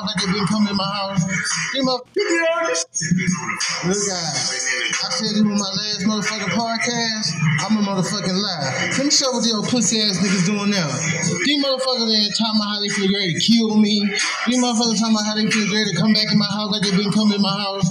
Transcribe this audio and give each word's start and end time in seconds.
like 0.00 0.16
they 0.24 0.32
been 0.32 0.46
coming 0.48 0.68
to 0.68 0.74
my 0.74 0.88
house. 0.88 1.20
Them 1.76 1.84
up, 1.92 2.00
look 2.16 4.00
guys. 4.08 4.48
I 4.88 5.08
said 5.12 5.36
this 5.36 5.44
was 5.44 5.60
my 5.60 5.68
last 5.68 6.00
motherfucking 6.08 6.54
podcast. 6.56 7.28
I'm 7.60 7.76
a 7.76 7.84
motherfucking 7.84 8.32
lie. 8.32 8.88
Let 8.96 9.04
me 9.04 9.12
show 9.12 9.28
what 9.36 9.44
these 9.44 9.52
old 9.52 9.68
pussy 9.68 10.00
ass 10.00 10.16
niggas 10.16 10.48
doing 10.48 10.72
now. 10.72 10.88
These 11.44 11.60
motherfuckers 11.60 12.08
ain't 12.08 12.32
talking 12.32 12.56
about 12.56 12.72
how 12.72 12.80
they 12.80 12.88
feel 12.88 13.12
ready 13.12 13.36
to 13.36 13.40
kill 13.44 13.76
me. 13.76 14.00
These 14.48 14.64
motherfuckers 14.64 14.96
talking 14.96 15.12
about 15.12 15.28
how 15.28 15.36
they 15.36 15.44
feel 15.52 15.68
ready 15.68 15.92
to 15.92 15.96
come 16.00 16.16
back 16.16 16.32
in 16.32 16.40
my 16.40 16.48
house 16.48 16.72
like 16.72 16.88
they 16.88 16.96
been 16.96 17.12
coming 17.12 17.36
in 17.36 17.44
my 17.44 17.52
house. 17.52 17.84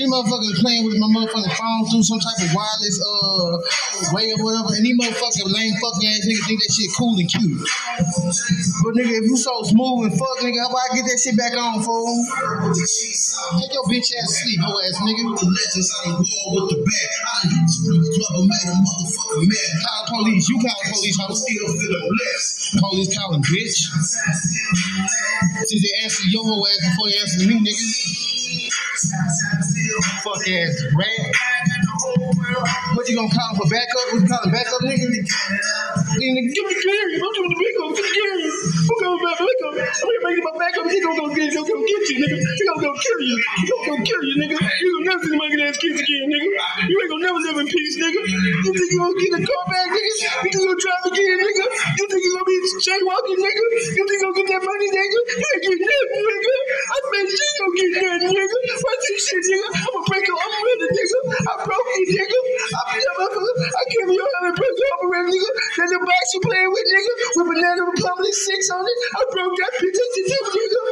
These 0.00 0.08
motherfuckers 0.08 0.56
playing 0.64 0.88
with 0.88 0.96
my 0.96 1.12
motherfucking 1.12 1.52
phone 1.52 1.84
through 1.92 2.08
some 2.08 2.20
type 2.24 2.48
of 2.48 2.50
wireless 2.56 2.96
uh 2.96 4.16
way 4.16 4.32
or 4.32 4.40
whatever. 4.40 4.72
And 4.72 4.88
these 4.88 4.96
motherfucking 4.96 5.52
lame 5.52 5.76
fucking 5.84 6.08
ass 6.16 6.24
niggas 6.24 6.44
think 6.48 6.58
that 6.64 6.72
shit 6.72 6.90
cool 6.96 7.12
and 7.20 7.28
cute. 7.28 7.60
But 8.88 8.96
nigga, 8.96 9.20
if 9.20 9.28
you 9.28 9.36
so 9.36 9.60
smooth 9.68 10.08
and 10.08 10.16
fuck, 10.16 10.40
nigga, 10.40 10.64
how 10.64 10.72
about 10.72 10.88
I 10.88 10.96
get 10.96 11.04
that 11.12 11.20
shit 11.20 11.36
back 11.36 11.41
on, 11.50 11.82
fool? 11.82 12.06
Take 13.58 13.74
your 13.74 13.82
bitch 13.90 14.14
ass 14.14 14.30
sleep, 14.38 14.60
hoe 14.62 14.78
ass 14.86 14.94
nigga. 15.02 15.34
The 15.34 15.46
legends 15.50 15.90
on 16.06 16.14
the 16.14 16.22
wall 16.22 16.54
with 16.54 16.70
the 16.70 16.78
bat. 16.86 17.10
I 17.18 17.42
done 17.42 17.50
hit 17.50 17.66
the 17.66 17.72
strip 17.74 17.98
club 17.98 18.38
and 18.38 18.46
made 18.46 18.68
a 18.70 18.76
motherfucker 18.78 19.42
mad. 19.42 19.70
Call 19.82 20.22
the 20.22 20.30
police. 20.30 20.46
You 20.46 20.56
call 20.62 20.78
the 20.78 20.86
police, 20.94 21.16
hoe. 21.18 21.34
still 21.34 21.66
feeling 21.74 22.06
blessed. 22.14 22.78
Police 22.78 23.10
calling, 23.18 23.42
bitch. 23.42 23.78
Since 25.66 25.82
they 25.82 25.94
answer 26.06 26.24
your 26.30 26.44
whole 26.46 26.62
ass 26.62 26.78
before 26.86 27.10
they 27.10 27.18
answer 27.18 27.42
me, 27.50 27.58
nigga. 27.58 27.86
Fuck 30.22 30.46
ass 30.46 30.74
rat. 30.94 31.34
What 33.02 33.10
you 33.10 33.18
gonna 33.18 33.34
call 33.34 33.58
for 33.58 33.66
backup? 33.66 34.06
You 34.14 34.22
calling 34.30 34.54
backup, 34.54 34.78
nigga? 34.86 35.10
Nigga, 35.10 36.40
give 36.54 36.66
me 36.70 36.74
Gary. 36.86 37.14
I'm 37.18 37.32
doing 37.34 37.50
the 37.50 37.58
backup. 37.58 37.90
Give 37.98 38.06
me 38.06 38.12
Gary. 38.14 38.46
I'm 38.46 38.98
going 39.02 39.20
back 39.26 39.38
backup. 39.42 39.74
I'm 39.74 40.06
gonna 40.06 40.22
make 40.22 40.38
my 40.46 40.54
backup. 40.54 40.86
He 40.86 40.98
gonna 41.02 41.18
go 41.18 41.26
get, 41.34 41.50
gonna 41.50 41.66
go 41.66 41.82
get 41.82 42.02
you, 42.14 42.16
nigga. 42.22 42.38
He 42.38 42.62
gonna 42.62 42.78
go 42.78 42.94
kill 42.94 43.20
you. 43.26 43.36
He 43.42 43.64
gonna 43.74 43.86
go 43.90 43.94
kill 44.06 44.22
you, 44.22 44.34
nigga. 44.38 44.54
You 44.54 44.88
gonna 44.94 45.06
never 45.10 45.18
see 45.18 45.34
monkey 45.34 45.58
ass 45.66 45.82
kids 45.82 45.98
again, 45.98 46.30
nigga. 46.30 46.50
You 46.86 46.94
ain't 46.94 47.10
gonna 47.10 47.26
never 47.26 47.40
live 47.42 47.58
in 47.58 47.66
peace, 47.74 47.94
nigga. 47.98 48.22
You 48.22 48.70
think 48.70 48.86
you 48.94 48.98
gonna 49.02 49.18
get 49.18 49.34
a 49.34 49.40
car 49.50 49.64
back, 49.66 49.86
nigga? 49.90 50.14
You 50.22 50.30
think 50.46 50.54
you 50.54 50.62
gonna 50.62 50.78
drive 50.78 51.04
again, 51.10 51.36
nigga? 51.42 51.66
You 51.98 52.04
think 52.06 52.22
you 52.22 52.32
gonna 52.38 52.50
be 52.54 52.56
jaywalking, 52.86 53.38
nigga? 53.42 53.64
You 53.98 54.02
think 54.06 54.14
you 54.14 54.22
gonna 54.30 54.38
get 54.38 54.46
that 54.46 54.62
money, 54.62 54.88
nigga? 54.94 55.18
You 55.42 55.46
ain't 55.58 55.62
get 55.66 55.78
nothing, 55.90 56.22
nigga. 56.22 56.54
I 56.86 56.96
bet 57.02 57.26
you 57.34 57.50
gonna 57.66 57.74
get 57.82 57.90
nothing, 57.98 58.30
nigga. 58.30 58.56
What's 58.78 59.02
this 59.10 59.26
shit, 59.26 59.42
nigga? 59.50 59.68
I'ma 59.90 60.00
break 60.06 60.22
your 60.22 60.38
arm 60.38 60.54
with 60.70 60.86
it, 60.86 60.92
nigga. 60.94 61.18
I 61.50 61.54
broke 61.66 61.90
you, 61.98 62.06
nigga. 62.14 62.38
I 62.62 62.82
up. 62.82 62.91
I 62.92 63.82
give 63.88 64.08
you 64.12 64.20
the 64.20 64.52
break 64.52 64.76
your 64.76 64.90
arm 65.00 65.08
with 65.08 65.32
nigga. 65.32 65.50
That 65.80 65.86
little 65.88 66.04
box 66.04 66.24
you 66.36 66.40
playing 66.44 66.70
with, 66.72 66.86
nigga, 66.92 67.12
with 67.40 67.46
Banana 67.48 67.82
Republic 67.88 68.34
6 68.36 68.76
on 68.76 68.84
it. 68.84 68.98
I 69.16 69.22
broke 69.32 69.54
that 69.56 69.72
bitch 69.80 69.96
to 69.96 70.22
them, 70.28 70.44
nigga. 70.52 70.82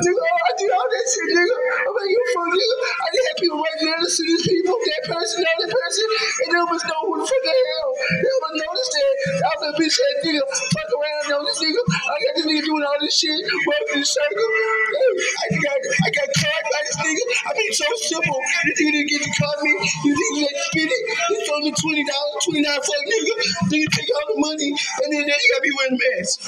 Nigga, 0.00 0.22
oh, 0.22 0.48
I 0.48 0.52
did 0.56 0.70
all 0.72 0.88
that 0.88 1.06
shit, 1.12 1.28
nigga. 1.36 1.56
I'm 1.84 1.92
like, 1.92 2.08
you 2.08 2.20
fuck, 2.32 2.50
nigga. 2.56 2.76
I 2.88 3.08
did 3.12 3.22
have 3.26 3.38
people 3.42 3.58
write 3.60 3.80
letters 3.84 4.04
to 4.06 4.10
see 4.16 4.26
these 4.32 4.44
people, 4.48 4.76
that 4.80 5.02
person, 5.12 5.36
that 5.44 5.54
other 5.60 5.70
person, 5.76 6.06
and 6.40 6.48
they 6.52 6.58
almost 6.62 6.84
know 6.88 7.00
who 7.04 7.14
the 7.20 7.26
fuck 7.28 7.44
I 7.44 7.58
am. 7.58 7.88
They 8.16 8.30
almost 8.32 8.56
noticed 8.56 8.92
that. 8.96 9.14
I 9.36 9.52
was 9.60 9.64
a 9.66 9.70
bitch 9.76 9.96
ass 10.00 10.16
nigga. 10.24 10.42
Fuck 10.46 10.90
around, 10.96 11.22
know 11.36 11.40
this 11.44 11.58
nigga. 11.60 11.82
I 11.84 12.16
got 12.16 12.32
this 12.40 12.46
nigga 12.48 12.62
doing 12.64 12.84
all 12.86 12.98
this 13.04 13.12
shit, 13.12 13.40
working 13.44 13.92
in 13.92 14.00
the 14.00 14.08
circle. 14.08 14.48
I 14.48 15.46
got, 15.52 15.80
I 15.84 16.08
got 16.16 16.28
caught 16.32 16.64
by 16.64 16.80
this 16.80 16.96
nigga. 16.96 17.24
I 17.44 17.50
mean, 17.60 17.72
so 17.76 17.88
simple. 18.08 18.40
This 18.72 18.76
nigga 18.80 18.92
didn't 18.96 19.10
get 19.12 19.20
to 19.20 19.30
cut 19.36 19.56
me. 19.60 19.72
You 20.08 20.12
think 20.16 20.32
like 20.48 20.60
spit 20.72 20.88
it? 20.88 21.04
He 21.28 21.46
told 21.46 21.62
me 21.64 21.72
twenty 21.72 22.04
dollars, 22.04 22.44
twenty 22.44 22.62
nine 22.62 22.80
for 22.82 22.94
a 22.94 23.02
nigga. 23.06 23.34
Then 23.70 23.80
you 23.80 23.88
take 23.92 24.10
all 24.14 24.34
the 24.34 24.40
money, 24.40 24.70
and 24.70 25.12
then 25.12 25.20
you 25.26 25.26
gotta 25.26 25.62
be 25.62 25.72
wearing 25.78 25.98
masks. 25.98 26.38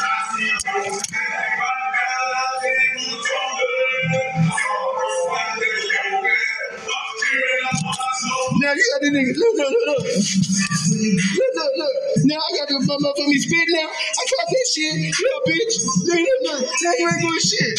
Now 8.61 8.73
you 8.75 8.85
got 8.93 9.01
the 9.03 9.11
nigga. 9.11 9.33
Look, 9.37 9.55
look, 9.57 9.71
look, 9.71 9.87
look. 9.87 10.05
Look, 10.09 11.53
look, 11.55 11.73
look. 11.79 11.95
Now 12.25 12.37
I 12.39 12.51
got 12.59 12.69
the 12.69 12.75
motherfucker 12.87 13.39
spit 13.39 13.69
now. 13.71 13.89
I 13.89 14.23
caught 14.31 14.49
that 14.51 14.67
shit. 14.73 14.95
Little 14.95 15.43
bitch. 15.47 15.75
Look, 16.07 16.21
look, 16.21 16.41
look. 16.43 16.63
Now 16.83 16.93
you 16.99 17.09
ain't 17.09 17.21
doing 17.23 17.41
shit. 17.41 17.75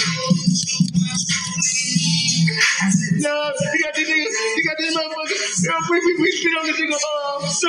No, 3.19 3.51
you 3.73 3.83
got 3.83 3.93
this 3.95 4.07
nigga, 4.07 4.29
you 4.55 4.63
got 4.63 4.77
this 4.79 4.95
motherfucker. 4.95 5.35
Yo, 5.65 5.75
we, 5.91 5.99
we, 5.99 6.11
we 6.23 6.31
spit 6.31 6.55
on 6.55 6.65
this 6.67 6.79
nigga, 6.79 6.95
uh, 6.95 7.47
look. 7.47 7.67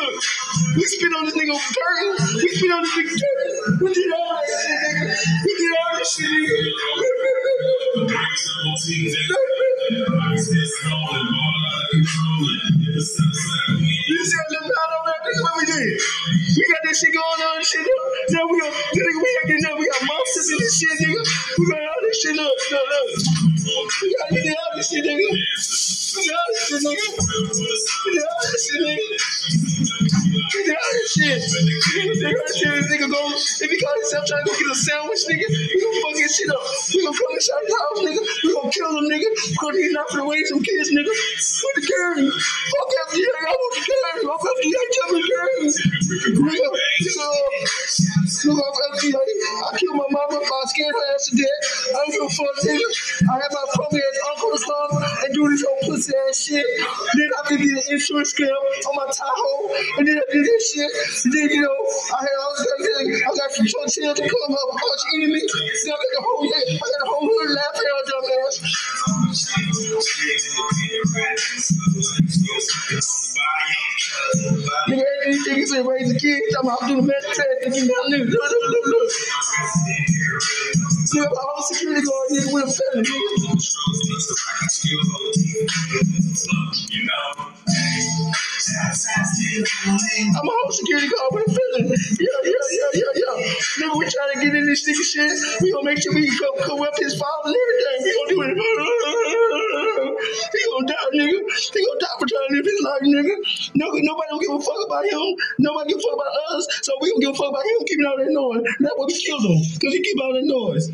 We 0.77 0.85
spit 0.87 1.13
on 1.13 1.25
this 1.25 1.35
nigga 1.35 1.59
curtain. 1.59 2.39
We 2.39 2.49
spit 2.55 2.71
on 2.71 2.83
this 2.83 2.95
nigga 2.95 3.11
curtain. 3.11 3.83
We 3.83 3.91
did 3.95 4.13
all 4.15 4.31
that 4.31 4.47
shit, 4.47 4.79
nigga. 4.79 5.11
We 5.43 5.51
did 5.59 5.73
all 5.75 5.91
that 5.99 6.07
shit, 6.07 6.31
nigga. 6.31 6.71
You 14.07 14.27
see 14.27 14.37
a 14.39 14.47
little 14.51 14.71
out 14.71 14.93
that? 15.07 15.19
This 15.25 15.35
is 15.37 15.43
what 15.43 15.55
we 15.59 15.67
did. 15.67 15.99
We 16.57 16.63
got 16.71 16.83
this 16.85 17.01
shit 17.01 17.13
going 17.15 17.43
on 17.43 17.63
shit. 17.65 17.87
Now 18.31 18.47
we 18.47 18.61
got, 18.61 18.71
nigga, 18.71 19.19
we 19.19 19.31
got, 19.35 19.71
now 19.71 19.75
we 19.79 19.87
got 19.89 20.03
monsters 20.07 20.51
in 20.51 20.59
this 20.59 20.79
shit, 20.79 20.95
nigga. 21.01 21.23
We 21.59 21.67
got 21.67 21.81
all 21.81 22.01
this 22.03 22.21
shit, 22.23 22.37
look, 22.37 22.55
look, 22.71 22.87
look. 22.87 23.07
We 24.31 24.39
got, 24.47 24.57
all 24.59 24.77
this 24.77 24.91
shit, 24.91 25.05
nigga. 25.05 25.40
We 25.41 25.49
did 30.01 30.10
did 30.49 30.77
all 30.77 30.93
this 30.95 31.13
shit, 31.13 31.41
did 31.41 32.35
all 32.35 32.53
shit. 32.57 32.73
This 32.81 32.89
nigga 32.93 33.09
go, 33.11 33.21
if 33.35 33.69
he 33.71 33.77
call 33.81 33.95
himself 34.01 34.25
trying 34.27 34.45
to 34.45 34.53
get 34.53 34.71
a 34.71 34.75
sandwich, 34.75 35.23
nigga, 35.29 35.47
we 35.49 35.77
gonna 35.81 36.01
fuck 36.01 36.17
his 36.17 36.33
shit 36.35 36.51
up. 36.51 36.63
We 36.95 36.99
gonna 37.05 37.17
come 37.17 37.33
inside 37.37 37.65
his 37.67 37.77
house, 37.77 38.01
nigga. 38.01 38.23
We 38.45 38.49
gonna 38.55 38.73
kill 38.73 38.93
him, 38.97 39.07
nigga. 39.11 39.29
Because 39.31 39.75
he's 39.77 39.93
not 39.93 40.07
gonna 40.11 40.31
raise 40.31 40.49
some 40.49 40.63
kids, 40.63 40.89
nigga. 40.91 41.13
With 41.13 41.75
the 41.77 41.83
carry. 41.85 42.25
Fuck 42.31 42.91
FDA, 43.11 43.31
I 43.31 43.53
want 43.53 43.73
the 43.75 43.83
carry. 43.85 44.21
Fuck 44.25 44.45
FDA, 44.51 44.81
me 45.13 45.21
carry. 45.29 45.57
Nigga, 46.41 46.69
nigga, 46.71 46.71
nigga, 47.01 48.61
off 48.61 48.79
FDA. 48.97 49.21
I 49.21 49.77
killed 49.77 49.97
my 49.97 50.09
mama, 50.11 50.41
I 50.41 50.65
scared 50.67 50.95
her 50.95 51.15
ass 51.15 51.27
to 51.29 51.37
death. 51.37 51.61
I 51.91 51.93
don't 51.93 52.11
give 52.13 52.23
a 52.23 52.31
fuck, 52.31 52.57
nigga. 52.65 52.89
I 53.29 53.35
had 53.37 53.51
my 53.53 53.65
probably 53.75 54.01
ass 54.01 54.19
uncle 54.31 54.51
to 54.57 54.61
come 54.65 55.03
and 55.25 55.35
do 55.35 55.49
this 55.51 55.65
whole 55.67 55.81
pussy 55.85 56.13
ass 56.29 56.39
shit. 56.39 56.67
Then 57.15 57.31
I 57.37 57.49
did 57.49 57.61
the 57.61 57.93
insurance 57.93 58.33
scam 58.33 58.49
on 58.49 58.95
my 58.97 59.07
Tahoe. 59.11 59.75
And 59.99 60.09
then 60.09 60.17
I 60.19 60.30
did 60.31 60.45
this 60.47 60.73
shit. 60.73 60.91
Then, 61.33 61.51
you 61.51 61.63
know, 61.63 61.79
I 62.15 62.19
had 62.23 62.37
all 62.41 62.55
this 62.57 62.67
thing. 62.79 63.11
I 63.15 63.31
got 63.35 63.51
some 63.53 63.67
church 63.67 63.95
here 63.97 64.15
to 64.15 64.23
come 64.23 64.55
up, 64.55 64.69
punch 64.71 65.05
enemy. 65.19 65.43
Then 65.43 65.93
I 65.93 65.99
got 65.99 66.11
the 66.15 66.23
whole, 66.23 66.45
I 66.47 66.63
got 66.79 67.01
the 67.03 67.09
whole 67.11 67.27
hood 67.27 67.51
laughing 67.51 67.89
at 67.91 68.07
dumb 68.07 68.27
ass. 68.47 68.55
Nigga, 74.89 75.05
these 75.27 75.43
niggas 75.49 75.77
ain't 75.77 75.87
raise 75.87 76.11
a 76.11 76.19
kid. 76.19 76.41
Talking 76.53 76.71
about 76.71 76.83
I'm 76.83 76.89
doing 76.89 77.01
the 77.03 77.07
medical 77.07 77.35
test. 77.35 77.49
Nigga, 77.67 77.89
look, 77.89 78.31
look, 78.31 78.53
look, 78.71 78.87
look. 78.87 79.09
Nigga, 81.11 81.29
my 81.31 81.43
whole 81.43 81.63
security 81.63 82.03
guard 82.07 82.29
nigga 82.31 82.53
with 82.55 82.65
a 82.65 82.73
felon, 82.73 83.05
whole 90.71 90.79
security 90.79 91.09
guard 91.09 91.43
a 91.43 91.51
felon. 91.51 91.85
Yeah, 92.21 92.41
yeah, 92.45 92.67
yeah, 92.71 92.91
yeah, 92.95 93.13
yeah. 93.17 93.37
Nigga, 93.83 93.99
we 93.99 94.05
trying 94.07 94.33
to 94.35 94.39
get 94.41 94.55
in 94.55 94.67
this 94.67 94.83
nigga 94.87 95.05
shit. 95.05 95.33
We 95.63 95.73
gonna 95.73 95.85
make 95.85 95.99
sure 96.03 96.15
we 96.15 96.31
co- 96.39 96.59
corrupt 96.63 96.99
his 97.01 97.17
father 97.19 97.51
and 97.51 97.57
everything. 97.59 97.99
We 98.07 98.37
gonna 98.37 98.55
do 98.55 98.63
it. 98.63 100.19
He 100.55 100.61
gonna 100.71 100.87
die, 100.87 101.11
nigga. 101.19 101.39
He 101.75 101.81
gonna 101.87 102.01
die 102.01 102.17
for 102.21 102.27
trying 102.31 102.49
to 102.49 102.55
live 102.55 102.67
his 102.67 102.81
life, 102.87 103.05
nigga. 103.05 103.35
No, 103.75 103.87
nobody 103.91 104.29
don't 104.31 104.43
give 104.43 104.55
a 104.55 104.61
fuck 104.63 104.81
about 104.87 105.05
him. 105.07 105.27
Nobody 105.59 105.91
give 105.91 105.99
a 105.99 106.03
fuck 106.03 106.15
about 106.15 106.35
us. 106.55 106.65
So 106.83 106.93
we 107.03 107.11
don't 107.11 107.21
give 107.21 107.31
a 107.31 107.39
fuck 107.39 107.51
about 107.51 107.65
him 107.67 107.79
keeping 107.87 108.07
all 108.07 108.19
that 108.19 108.31
noise. 108.31 108.63
That's 108.81 108.95
why 108.97 109.07
we 109.07 109.15
killed 109.15 109.45
him. 109.45 109.59
Because 109.75 109.93
he 109.95 110.01
keep 110.03 110.19
all 110.23 110.35
that 110.35 110.47
noise. 110.47 110.87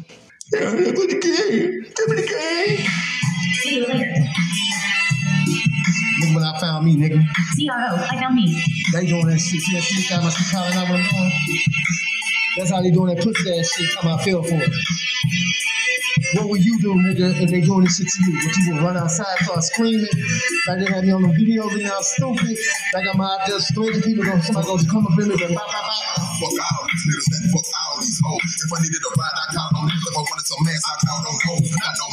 Yeah, 0.53 0.73
what 0.97 1.11
the 1.11 1.19
kid. 1.21 1.95
Give 1.97 2.09
me 2.09 2.17
the. 2.17 2.29
See 3.63 3.81
you 6.19 6.25
later. 6.25 6.35
Look 6.35 6.43
when 6.43 6.45
I 6.45 6.61
found 6.61 6.85
me, 6.85 6.97
nigga. 6.97 7.23
CRO, 7.57 7.97
I 7.97 8.21
found 8.21 8.35
me. 8.35 8.63
They 8.93 9.07
doing 9.07 9.27
that 9.27 9.39
shit. 9.39 9.61
See 9.61 9.75
that 9.75 9.83
shit? 9.83 10.11
Got 10.11 10.25
my 10.25 10.31
shit 10.31 10.53
calling 10.53 10.75
out 10.75 10.89
what 10.89 11.01
I'm 11.01 11.09
doing. 11.11 11.33
That's 12.57 12.71
how 12.71 12.81
they 12.83 12.91
doing 12.91 13.15
that 13.15 13.23
pussy 13.23 13.59
ass 13.59 13.71
shit. 13.73 13.91
Time 14.01 14.19
I 14.19 14.25
fell 14.25 14.43
for 14.43 14.55
it. 14.57 14.73
What 16.35 16.49
would 16.49 16.65
you 16.65 16.81
do, 16.81 16.95
nigga, 16.97 17.37
if 17.39 17.51
they 17.51 17.61
doing 17.61 17.85
this 17.85 18.01
shit 18.01 18.09
to 18.09 18.19
you? 18.25 18.33
Would 18.41 18.57
you 18.57 18.75
go 18.75 18.89
run 18.89 18.97
outside, 18.97 19.37
start 19.45 19.63
screaming? 19.63 20.09
Like 20.67 20.81
they 20.81 20.89
had 20.89 21.05
me 21.05 21.13
on 21.13 21.23
the 21.23 21.29
video, 21.37 21.69
being 21.69 21.87
all 21.87 22.03
stupid. 22.03 22.57
Like 22.97 23.07
I'm 23.07 23.21
out 23.21 23.45
there 23.47 23.61
stranger 23.61 24.01
people, 24.01 24.25
gonna, 24.25 24.43
somebody 24.43 24.67
gonna 24.67 24.89
come 24.89 25.07
up 25.07 25.15
in 25.21 25.29
me 25.29 25.37
and 25.37 25.55
bop, 25.55 25.69
bop, 25.69 25.85
bop. 25.85 26.17
Fuck 26.41 26.57
all 26.57 26.83
these 26.89 27.05
niggas 27.07 27.29
that 27.31 27.43
fuck 27.53 27.67
all 27.69 28.01
these 28.01 28.21
hoes. 28.25 28.53
If 28.65 28.73
I 28.73 28.79
needed 28.81 29.01
a 29.05 29.11
ride, 29.13 29.37
I 29.37 29.45
count 29.55 29.73
on 29.77 29.85
niggas. 29.93 30.09
If 30.09 30.17
I 30.17 30.23
wanted 30.25 30.47
some 30.49 30.67
ass, 30.67 30.85
I 30.89 30.95
count 31.05 31.25
on 31.29 31.37
hoes. 31.47 31.69
Not 31.69 31.95
no 32.01 32.07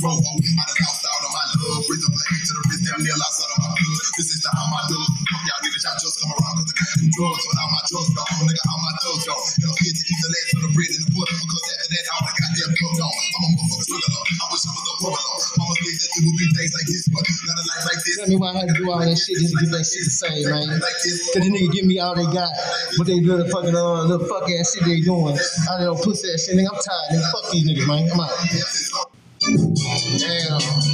Like, 0.00 0.16
don't 0.16 0.24
fuck 0.24 0.32
with 0.32 0.48
Robo. 0.48 0.56
I 0.56 0.64
done 0.64 0.80
lost 0.80 1.04
all 1.04 1.20
of 1.20 1.32
my 1.32 1.44
love. 1.60 1.84
Bring 1.84 2.00
the 2.00 2.08
blame 2.08 2.40
to 2.40 2.52
the 2.56 2.62
wrist, 2.72 2.82
damn 2.88 3.00
near 3.04 3.16
lost 3.20 3.36
all 3.44 3.52
of 3.52 3.60
my 3.60 3.70
blood. 3.76 4.00
This 4.16 4.28
is 4.32 4.40
the 4.40 4.48
how 4.56 4.66
my 4.72 4.80
dog. 4.88 5.08
Fuck 5.28 5.42
y'all 5.44 5.60
niggas, 5.60 5.84
y'all 5.84 6.00
just 6.00 6.16
come 6.20 6.32
around. 6.32 6.54
Cause 6.56 6.68
I 6.70 6.74
got 6.80 6.88
them 6.96 7.08
drugs. 7.12 7.44
All 7.44 7.70
my 7.70 7.82
drugs 7.84 8.10
gone. 8.16 8.44
Nigga, 8.48 8.62
all 8.64 8.80
my 8.80 8.92
drugs 9.00 9.24
gone. 9.28 9.44
You 9.60 9.64
know, 9.68 9.74
kids 9.76 9.98
to 10.00 10.04
eat 10.08 10.20
the 10.56 10.70
bread 10.72 10.90
and 10.96 11.02
the 11.04 11.10
butter 11.12 11.36
because 11.36 11.64
after 11.68 11.88
that, 11.90 12.04
all 12.16 12.22
I 12.24 12.32
got 12.32 12.50
damn 12.56 12.72
cooked 12.80 13.00
on. 13.00 13.12
I'm 13.12 13.42
a 13.44 13.48
motherfucker 13.60 13.84
thriller. 13.90 14.10
I 14.40 14.44
wish 14.48 14.64
I 14.64 14.70
was 14.72 14.86
a 14.88 14.94
brother. 15.04 15.24
Mama 15.60 15.74
said 15.76 15.96
that 16.00 16.10
it 16.16 16.22
would 16.24 16.36
be 16.40 16.46
days 16.56 16.72
like 16.72 16.88
this, 16.88 17.04
but 17.12 17.22
not 17.44 17.56
a 17.60 17.64
life 17.68 17.84
like 17.84 18.00
this. 18.00 18.16
Tell 18.16 18.30
me 18.32 18.36
why 18.40 18.48
I 18.48 18.56
had 18.56 18.68
to 18.72 18.76
do 18.80 18.84
all 18.88 19.02
that 19.04 19.18
shit 19.20 19.36
just 19.36 19.52
to 19.52 19.58
get 19.60 19.70
that 19.76 19.84
shit 19.84 20.04
the 20.08 20.14
same, 20.16 20.44
man. 20.48 20.68
Cause 20.80 21.16
the 21.36 21.40
nigga 21.44 21.68
give 21.76 21.84
me 21.84 22.00
all 22.00 22.16
they 22.16 22.28
got, 22.32 22.52
but 22.96 23.04
they 23.04 23.20
do 23.20 23.36
the 23.36 23.48
fucking 23.52 23.76
uh, 23.76 24.08
little 24.08 24.24
fuck 24.32 24.48
ass 24.48 24.72
shit 24.72 24.88
they 24.88 25.04
doing. 25.04 25.36
All 25.36 25.76
that 25.76 25.92
little 25.92 26.00
pussy 26.00 26.32
ass 26.32 26.48
shit, 26.48 26.56
nigga. 26.56 26.72
I'm 26.72 26.80
tired, 26.80 27.08
nigga. 27.12 27.28
Fuck 27.36 27.44
these 27.52 27.68
niggas, 27.68 27.84
man. 27.84 28.08
Come 28.08 28.24
on. 28.24 28.32
Damn. 29.40 30.89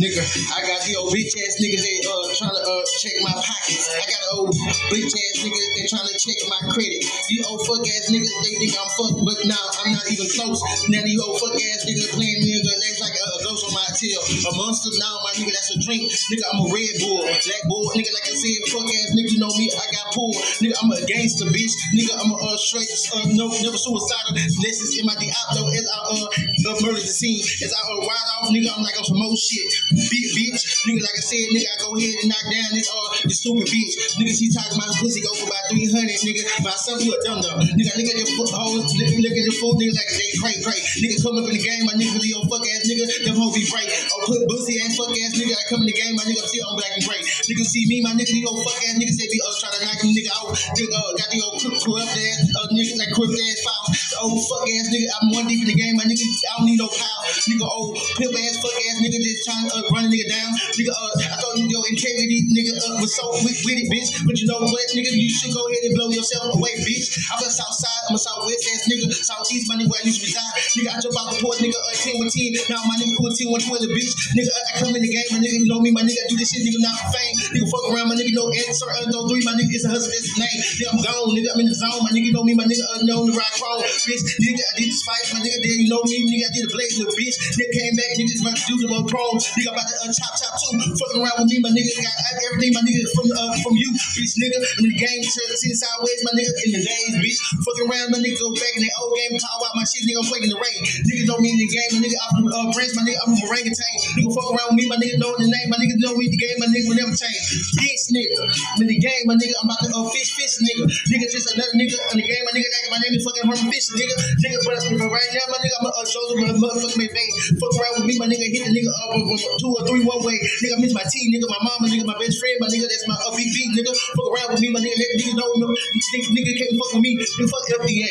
Nigga, 0.00 0.24
I 0.56 0.64
got 0.64 0.80
the 0.88 0.96
old 0.96 1.12
bitch 1.12 1.28
ass 1.28 1.60
niggas 1.60 1.84
that 1.84 2.00
uh 2.08 2.24
trying 2.32 2.56
to 2.56 2.62
uh 2.64 2.82
check 3.04 3.12
my 3.20 3.36
pockets. 3.36 3.84
I 3.84 4.06
got 4.08 4.22
old 4.32 4.48
bitch 4.88 5.12
ass 5.12 5.36
niggas 5.44 5.60
that 5.60 5.84
trying 5.92 6.08
to 6.08 6.16
check 6.16 6.40
my 6.48 6.72
credit. 6.72 7.04
You 7.28 7.44
old 7.44 7.60
fuck 7.68 7.84
ass 7.84 8.08
niggas, 8.08 8.32
they 8.40 8.56
think 8.64 8.72
I'm 8.80 8.88
fuck, 8.96 9.20
but 9.20 9.36
now 9.44 9.60
I'm 9.60 9.92
not 9.92 10.08
even 10.08 10.24
close. 10.32 10.56
Now 10.88 11.04
these 11.04 11.20
old 11.20 11.36
fuck 11.36 11.52
ass 11.52 11.84
niggas 11.84 12.16
playing 12.16 12.40
nigga, 12.40 12.72
they 12.80 12.92
like 12.96 13.12
a, 13.12 13.44
ghost 13.44 13.60
on 13.68 13.76
my 13.76 13.84
tail. 13.92 14.24
A 14.24 14.50
monster 14.56 14.88
now, 14.96 15.20
my 15.20 15.36
nigga, 15.36 15.52
that's 15.52 15.68
a 15.76 15.78
drink. 15.84 16.08
Nigga, 16.08 16.44
I'm 16.48 16.64
a 16.64 16.66
red 16.72 16.94
bull, 17.04 17.20
black 17.20 17.62
bull, 17.68 17.84
nigga, 17.92 18.08
like 18.16 18.24
I 18.24 18.34
said, 18.40 18.56
fuck 18.72 18.88
ass 18.88 19.12
nigga, 19.12 19.36
you 19.36 19.40
know 19.44 19.52
me, 19.52 19.68
I 19.68 19.84
got 19.92 20.16
pulled. 20.16 20.40
Nigga, 20.64 20.80
I'm 20.80 20.88
a 20.96 20.98
gangster 21.04 21.44
bitch. 21.52 21.76
Nigga, 21.92 22.16
I'm 22.24 22.32
a 22.32 22.36
uh, 22.40 22.56
straight, 22.56 22.88
uh, 22.88 23.28
no, 23.36 23.52
never 23.60 23.76
suicidal. 23.76 24.32
Is 24.32 24.96
in 24.96 25.04
my 25.04 25.12
Diablo 25.18 25.68
as 25.68 25.84
I 25.84 25.98
uh, 26.08 26.72
uh 26.72 26.76
murder 26.80 27.02
the 27.02 27.10
scene. 27.10 27.42
As 27.42 27.74
I 27.74 27.80
uh, 27.92 28.00
ride 28.00 28.28
off, 28.38 28.48
nigga, 28.54 28.70
I'm 28.70 28.82
like 28.82 28.96
on 28.96 29.04
some 29.04 29.18
more 29.18 29.36
shit. 29.36 29.66
Big 29.90 30.26
bitch, 30.38 30.62
nigga, 30.86 31.02
like 31.02 31.18
I 31.18 31.24
said, 31.26 31.50
nigga, 31.50 31.66
I 31.66 31.76
go 31.82 31.90
ahead 31.98 32.14
and 32.22 32.28
knock 32.30 32.46
down 32.46 32.70
this 32.78 32.86
uh 32.86 33.08
this 33.26 33.42
stupid 33.42 33.66
bitch. 33.66 33.94
Nigga, 34.22 34.32
she 34.38 34.46
talking 34.46 34.78
about 34.78 34.94
pussy 35.02 35.18
go 35.18 35.34
for 35.34 35.50
about 35.50 35.66
300, 35.66 36.06
nigga. 36.22 36.42
By 36.62 36.78
some 36.78 37.02
you 37.02 37.10
a 37.10 37.18
dumb 37.26 37.42
dumb. 37.42 37.58
Nigga, 37.74 37.98
look 37.98 38.06
at 38.06 38.22
the 38.22 38.30
hoes, 38.54 38.86
look, 38.86 39.10
look 39.18 39.34
at 39.34 39.44
the 39.50 39.54
fool, 39.58 39.74
nigga, 39.74 39.90
like 39.90 40.10
they 40.14 40.30
cray 40.38 40.56
cray. 40.62 40.80
Nigga, 41.02 41.18
come 41.18 41.42
up 41.42 41.50
in 41.50 41.58
the 41.58 41.62
game, 41.62 41.82
my 41.90 41.98
nigga, 41.98 42.22
your 42.22 42.46
fuck 42.46 42.62
ass 42.62 42.86
nigga, 42.86 43.04
them 43.26 43.34
hoes 43.34 43.54
be 43.58 43.66
break. 43.66 43.90
Oh, 43.90 44.30
put 44.30 44.46
pussy 44.46 44.78
ass 44.78 44.94
fuck 44.94 45.10
ass 45.10 45.34
nigga, 45.34 45.58
I 45.58 45.62
come 45.66 45.82
in 45.82 45.90
the 45.90 45.98
game, 45.98 46.14
my 46.14 46.22
nigga, 46.22 46.38
I'm 46.38 46.78
black 46.78 46.94
and 46.94 47.02
gray. 47.02 47.22
Nigga, 47.50 47.64
see 47.66 47.84
me, 47.90 47.98
my 47.98 48.14
nigga, 48.14 48.30
old 48.46 48.62
fuck 48.62 48.78
ass 48.78 48.94
niggas, 48.94 49.18
they 49.18 49.26
be 49.26 49.42
uh 49.42 49.50
trying 49.58 49.74
to 49.74 49.80
knock 49.90 49.98
me 50.06 50.14
nigga 50.14 50.30
out. 50.38 50.54
Nigga, 50.54 50.94
uh, 50.94 51.10
got 51.18 51.28
the 51.34 51.38
old 51.42 51.58
crook 51.58 51.78
corrupt 51.82 52.14
ass, 52.14 52.46
uh, 52.46 52.70
nigga, 52.70 52.94
like 52.94 53.10
crook 53.10 53.34
ass 53.34 53.58
foul. 53.66 53.82
Old 54.30 54.38
fuck 54.46 54.66
ass 54.70 54.86
nigga, 54.94 55.08
I'm 55.18 55.34
one 55.34 55.50
deep 55.50 55.66
in 55.66 55.68
the 55.68 55.74
game, 55.74 55.98
my 55.98 56.06
nigga, 56.06 56.22
I 56.22 56.62
don't 56.62 56.70
need 56.70 56.78
no 56.78 56.86
power. 56.86 57.22
Nigga, 57.50 57.66
old 57.66 57.98
pimp 58.14 58.38
ass 58.38 58.54
fuck 58.62 58.78
ass 58.78 58.96
nigga, 59.02 59.18
just 59.18 59.42
trying 59.42 59.66
to 59.66 59.74
uh, 59.74 59.79
run 59.88 60.04
a 60.04 60.10
nigga 60.10 60.26
down. 60.28 60.50
Nigga, 60.76 60.92
uh, 60.92 61.32
I 61.32 61.36
thought 61.40 61.56
you 61.56 61.70
your 61.70 61.84
integrity, 61.88 62.44
nigga, 62.50 62.72
uh, 62.76 63.00
was 63.00 63.14
so 63.14 63.24
with, 63.46 63.56
with 63.64 63.78
it, 63.80 63.88
bitch. 63.88 64.10
But 64.26 64.36
you 64.36 64.46
know 64.50 64.60
what, 64.60 64.84
nigga, 64.92 65.10
you 65.14 65.30
should 65.30 65.54
go 65.54 65.64
ahead 65.64 65.82
and 65.86 65.94
blow 65.96 66.10
yourself 66.10 66.52
away, 66.52 66.74
bitch. 66.82 67.14
I'm 67.30 67.40
a 67.40 67.48
south 67.48 67.76
side, 67.78 68.02
I'm 68.10 68.16
a 68.16 68.20
southwest 68.20 68.62
ass 68.74 68.82
nigga, 68.90 69.06
southeast, 69.14 69.70
nigga, 69.70 69.86
where 69.86 70.02
I 70.02 70.06
used 70.06 70.20
to 70.20 70.26
reside. 70.26 70.54
Nigga, 70.76 70.90
I 70.90 70.96
jump 71.00 71.16
out 71.16 71.26
the 71.32 71.38
port, 71.38 71.62
nigga, 71.62 71.78
uh, 71.78 71.94
10 71.94 72.18
with 72.18 72.34
10. 72.34 72.68
Now 72.68 72.82
my 72.90 72.98
nigga, 72.98 73.14
with 73.22 73.38
10 73.38 73.48
with 73.54 73.64
20, 73.64 73.86
bitch. 73.94 74.12
Nigga, 74.34 74.50
I, 74.50 74.60
I 74.60 74.72
come 74.82 74.92
in 74.98 75.02
the 75.02 75.10
game, 75.10 75.28
my 75.30 75.38
nigga, 75.38 75.56
you 75.62 75.68
know 75.70 75.80
me, 75.80 75.94
my 75.94 76.02
nigga, 76.02 76.20
I 76.20 76.26
do 76.26 76.36
this 76.36 76.50
shit, 76.50 76.66
nigga, 76.66 76.82
not 76.82 76.96
for 76.98 77.08
fame. 77.14 77.34
Nigga, 77.54 77.66
fuck 77.70 77.84
around, 77.88 78.08
my 78.10 78.16
nigga, 78.18 78.34
no 78.34 78.50
answer, 78.66 78.88
uh, 78.90 79.06
no 79.14 79.30
three, 79.30 79.42
my 79.46 79.54
nigga, 79.54 79.72
it's 79.72 79.86
a 79.86 79.90
hustle, 79.94 80.10
a 80.10 80.20
name. 80.42 80.58
Nigga, 80.76 80.90
I'm 80.90 81.00
gone, 81.00 81.30
nigga, 81.38 81.48
I'm 81.54 81.60
in 81.62 81.68
the 81.70 81.76
zone, 81.78 82.02
my 82.02 82.10
nigga, 82.10 82.34
know 82.34 82.42
me, 82.42 82.54
my 82.58 82.66
nigga, 82.66 82.84
uh, 82.90 83.06
know 83.06 83.22
the 83.26 83.32
rock 83.32 83.52
crawl, 83.56 83.78
bitch. 83.80 84.22
Nigga, 84.42 84.62
I 84.62 84.72
did 84.82 84.90
the 84.90 84.98
spice, 84.98 85.28
my 85.32 85.40
nigga, 85.40 85.58
then 85.62 85.76
you 85.86 85.88
know 85.88 86.02
me, 86.02 86.18
nigga, 86.26 86.44
I 86.46 86.52
did 86.52 86.62
the 86.66 86.72
blaze, 86.74 86.94
little 86.98 87.14
bitch. 87.14 87.36
Nigga 87.54 87.72
came 87.78 87.94
back, 87.94 88.10
nigga, 88.18 88.32
about 88.40 88.56
to 88.58 88.64
do 88.66 88.74
the 88.80 88.88
pro. 89.06 89.24
Nigga, 89.38 89.69
about 89.72 89.86
to 89.86 89.96
uh, 90.02 90.12
chop, 90.12 90.32
chop 90.36 90.52
too. 90.58 90.74
Fucking 90.98 91.20
around 91.22 91.36
with 91.42 91.48
me, 91.50 91.58
my 91.62 91.70
nigga, 91.70 91.90
got 92.02 92.16
everything, 92.50 92.72
my 92.74 92.82
nigga, 92.82 93.02
from 93.14 93.26
uh, 93.30 93.54
from 93.62 93.74
you, 93.78 93.90
bitch, 93.94 94.34
nigga. 94.38 94.58
In 94.82 94.84
the 94.90 94.98
game, 94.98 95.22
sitting 95.22 95.78
sideways, 95.78 96.20
my 96.26 96.32
nigga, 96.34 96.52
in 96.66 96.70
the 96.74 96.82
days, 96.82 97.12
bitch. 97.20 97.38
Fucking 97.62 97.86
around, 97.86 98.08
my 98.10 98.20
nigga, 98.20 98.36
go 98.38 98.50
back 98.54 98.74
in 98.76 98.82
that 98.84 98.94
old 99.00 99.12
game, 99.14 99.32
power 99.38 99.64
out 99.66 99.74
my 99.78 99.86
shit, 99.86 100.02
nigga, 100.06 100.20
I'm 100.20 100.28
playing 100.28 100.50
the 100.50 100.58
rain. 100.58 100.80
Nigga 101.06 101.22
know 101.26 101.38
me 101.38 101.48
in 101.54 101.58
the 101.60 101.70
game, 101.70 101.90
my 101.96 102.00
nigga, 102.02 102.18
I'm 102.18 102.44
uh, 102.46 102.68
Prince, 102.74 102.92
my 102.98 103.02
nigga, 103.06 103.18
I'm 103.22 103.32
a 103.32 103.38
orangutan. 103.46 103.94
Nigga, 104.18 104.30
fuck 104.34 104.48
around 104.50 104.68
with 104.74 104.78
me, 104.80 104.84
my 104.90 104.98
nigga, 104.98 105.16
know 105.22 105.32
the 105.38 105.46
name, 105.46 105.68
my 105.70 105.78
nigga, 105.78 105.94
know 106.02 106.14
me 106.18 106.26
in 106.26 106.32
the 106.34 106.40
game, 106.40 106.56
my 106.58 106.68
nigga 106.70 106.86
will 106.90 106.98
never 106.98 107.14
change. 107.14 107.44
Bitch, 107.78 108.04
nigga, 108.12 108.38
I'm 108.74 108.82
in 108.82 108.88
the 108.90 108.98
game, 108.98 109.24
my 109.26 109.36
nigga, 109.38 109.54
I'm 109.60 109.66
about 109.70 109.80
to 109.84 109.88
uh, 109.94 110.06
fish, 110.10 110.34
fish, 110.34 110.54
nigga. 110.60 110.84
Nigga, 111.10 111.26
just 111.30 111.46
another 111.54 111.74
nigga 111.78 111.96
in 112.14 112.16
the 112.18 112.26
game, 112.26 112.42
my 112.44 112.52
nigga, 112.52 112.68
like, 112.68 112.86
my 112.90 113.00
name 113.06 113.14
is 113.14 113.22
fucking 113.22 113.46
Herman 113.46 113.68
Fish, 113.70 113.86
nigga. 113.94 114.16
Nigga, 114.42 114.58
but 114.66 114.76
but 114.98 115.08
right 115.10 115.30
now, 115.32 115.46
my 115.50 115.58
nigga, 115.62 115.76
I'm 115.80 115.86
a 115.86 115.90
uh, 115.94 116.06
Joseph, 116.06 116.38
my 116.40 116.52
motherfucking 116.58 116.98
McVay. 116.98 117.28
Fuck 117.60 117.72
around 117.78 117.94
with 118.00 118.06
me, 118.10 118.14
my 118.18 118.26
nigga, 118.26 118.46
hit 118.50 118.62
the 118.66 118.72
nigga 118.74 118.90
up 118.90 119.10
uh, 119.14 119.22
uh, 119.22 119.59
two 119.60 119.68
or 119.68 119.84
three 119.84 120.00
one 120.02 120.24
way. 120.24 120.40
Nigga, 120.64 120.74
I 120.74 120.78
miss 120.80 120.96
my 120.96 121.04
T, 121.04 121.14
nigga, 121.28 121.44
my 121.44 121.60
mama, 121.60 121.92
nigga, 121.92 122.08
my 122.08 122.16
best 122.16 122.40
friend, 122.40 122.56
my 122.64 122.68
nigga, 122.72 122.88
that's 122.88 123.04
my 123.04 123.16
uh, 123.20 123.32
BB, 123.36 123.56
nigga. 123.76 123.92
Fuck 124.16 124.28
around 124.32 124.48
with 124.56 124.60
me, 124.64 124.72
my 124.72 124.80
nigga, 124.80 124.96
let 124.96 125.08
nigga 125.20 125.34
know, 125.36 125.48
nigga, 125.60 126.28
nigga 126.32 126.52
can't 126.56 126.74
fuck 126.80 126.90
with 126.96 127.04
me, 127.04 127.12
nigga, 127.20 127.46
fuck 127.52 127.64
FDA. 127.84 128.10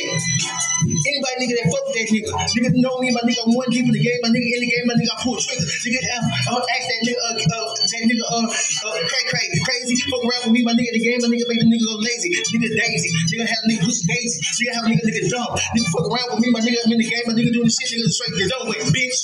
Anybody 0.85 1.35
nigga 1.41 1.53
that 1.57 1.67
fuck 1.73 1.85
with 1.89 1.95
that 1.97 2.07
nigga, 2.13 2.29
nigga 2.29 2.69
know 2.77 2.95
me, 3.01 3.09
my 3.09 3.23
nigga, 3.25 3.41
I'm 3.43 3.57
one 3.57 3.69
deep 3.73 3.89
in 3.89 3.93
the 3.93 4.03
game, 4.03 4.19
my 4.21 4.29
nigga 4.29 4.47
in 4.53 4.61
the 4.61 4.69
game, 4.69 4.85
my 4.85 4.93
nigga, 4.93 5.11
I 5.11 5.17
pull 5.25 5.37
trigger. 5.41 5.65
Nigga, 5.65 5.99
I'm 6.05 6.53
gonna 6.53 6.69
ask 6.69 6.85
that 6.85 7.01
nigga, 7.01 7.17
uh, 7.17 7.33
uh, 7.33 7.67
that 7.73 8.03
nigga, 8.05 8.25
uh, 8.29 8.45
uh, 8.45 8.93
cray 9.09 9.23
cray, 9.33 9.45
crazy. 9.65 9.95
Fuck 10.05 10.21
around 10.21 10.43
with 10.45 10.53
me, 10.53 10.61
my 10.61 10.73
nigga 10.77 10.93
the 10.93 11.01
game, 11.01 11.19
my 11.23 11.29
nigga 11.33 11.45
make 11.49 11.59
the 11.59 11.67
nigga 11.67 11.85
go 11.89 11.97
lazy. 11.97 12.29
Nigga 12.29 12.69
daisy, 12.77 13.09
nigga 13.33 13.45
have 13.49 13.63
a 13.65 13.67
nigga 13.73 13.81
pussy 13.85 14.03
daisy. 14.05 14.37
Nigga 14.37 14.71
have 14.77 14.85
nigga 14.85 15.03
nigga 15.03 15.21
dumb. 15.33 15.51
Nigga 15.73 15.89
fuck 15.89 16.05
around 16.05 16.29
with 16.35 16.41
me, 16.45 16.49
my 16.53 16.61
nigga, 16.61 16.77
I'm 16.85 16.91
in 16.93 16.99
the 16.99 17.07
game, 17.09 17.25
my 17.25 17.33
nigga 17.33 17.51
doing 17.53 17.65
the 17.65 17.73
shit, 17.73 17.89
nigga 17.97 18.09
straight 18.13 18.33
get 18.37 18.49
done 18.53 18.67
with, 18.69 18.85
bitch. 18.93 19.17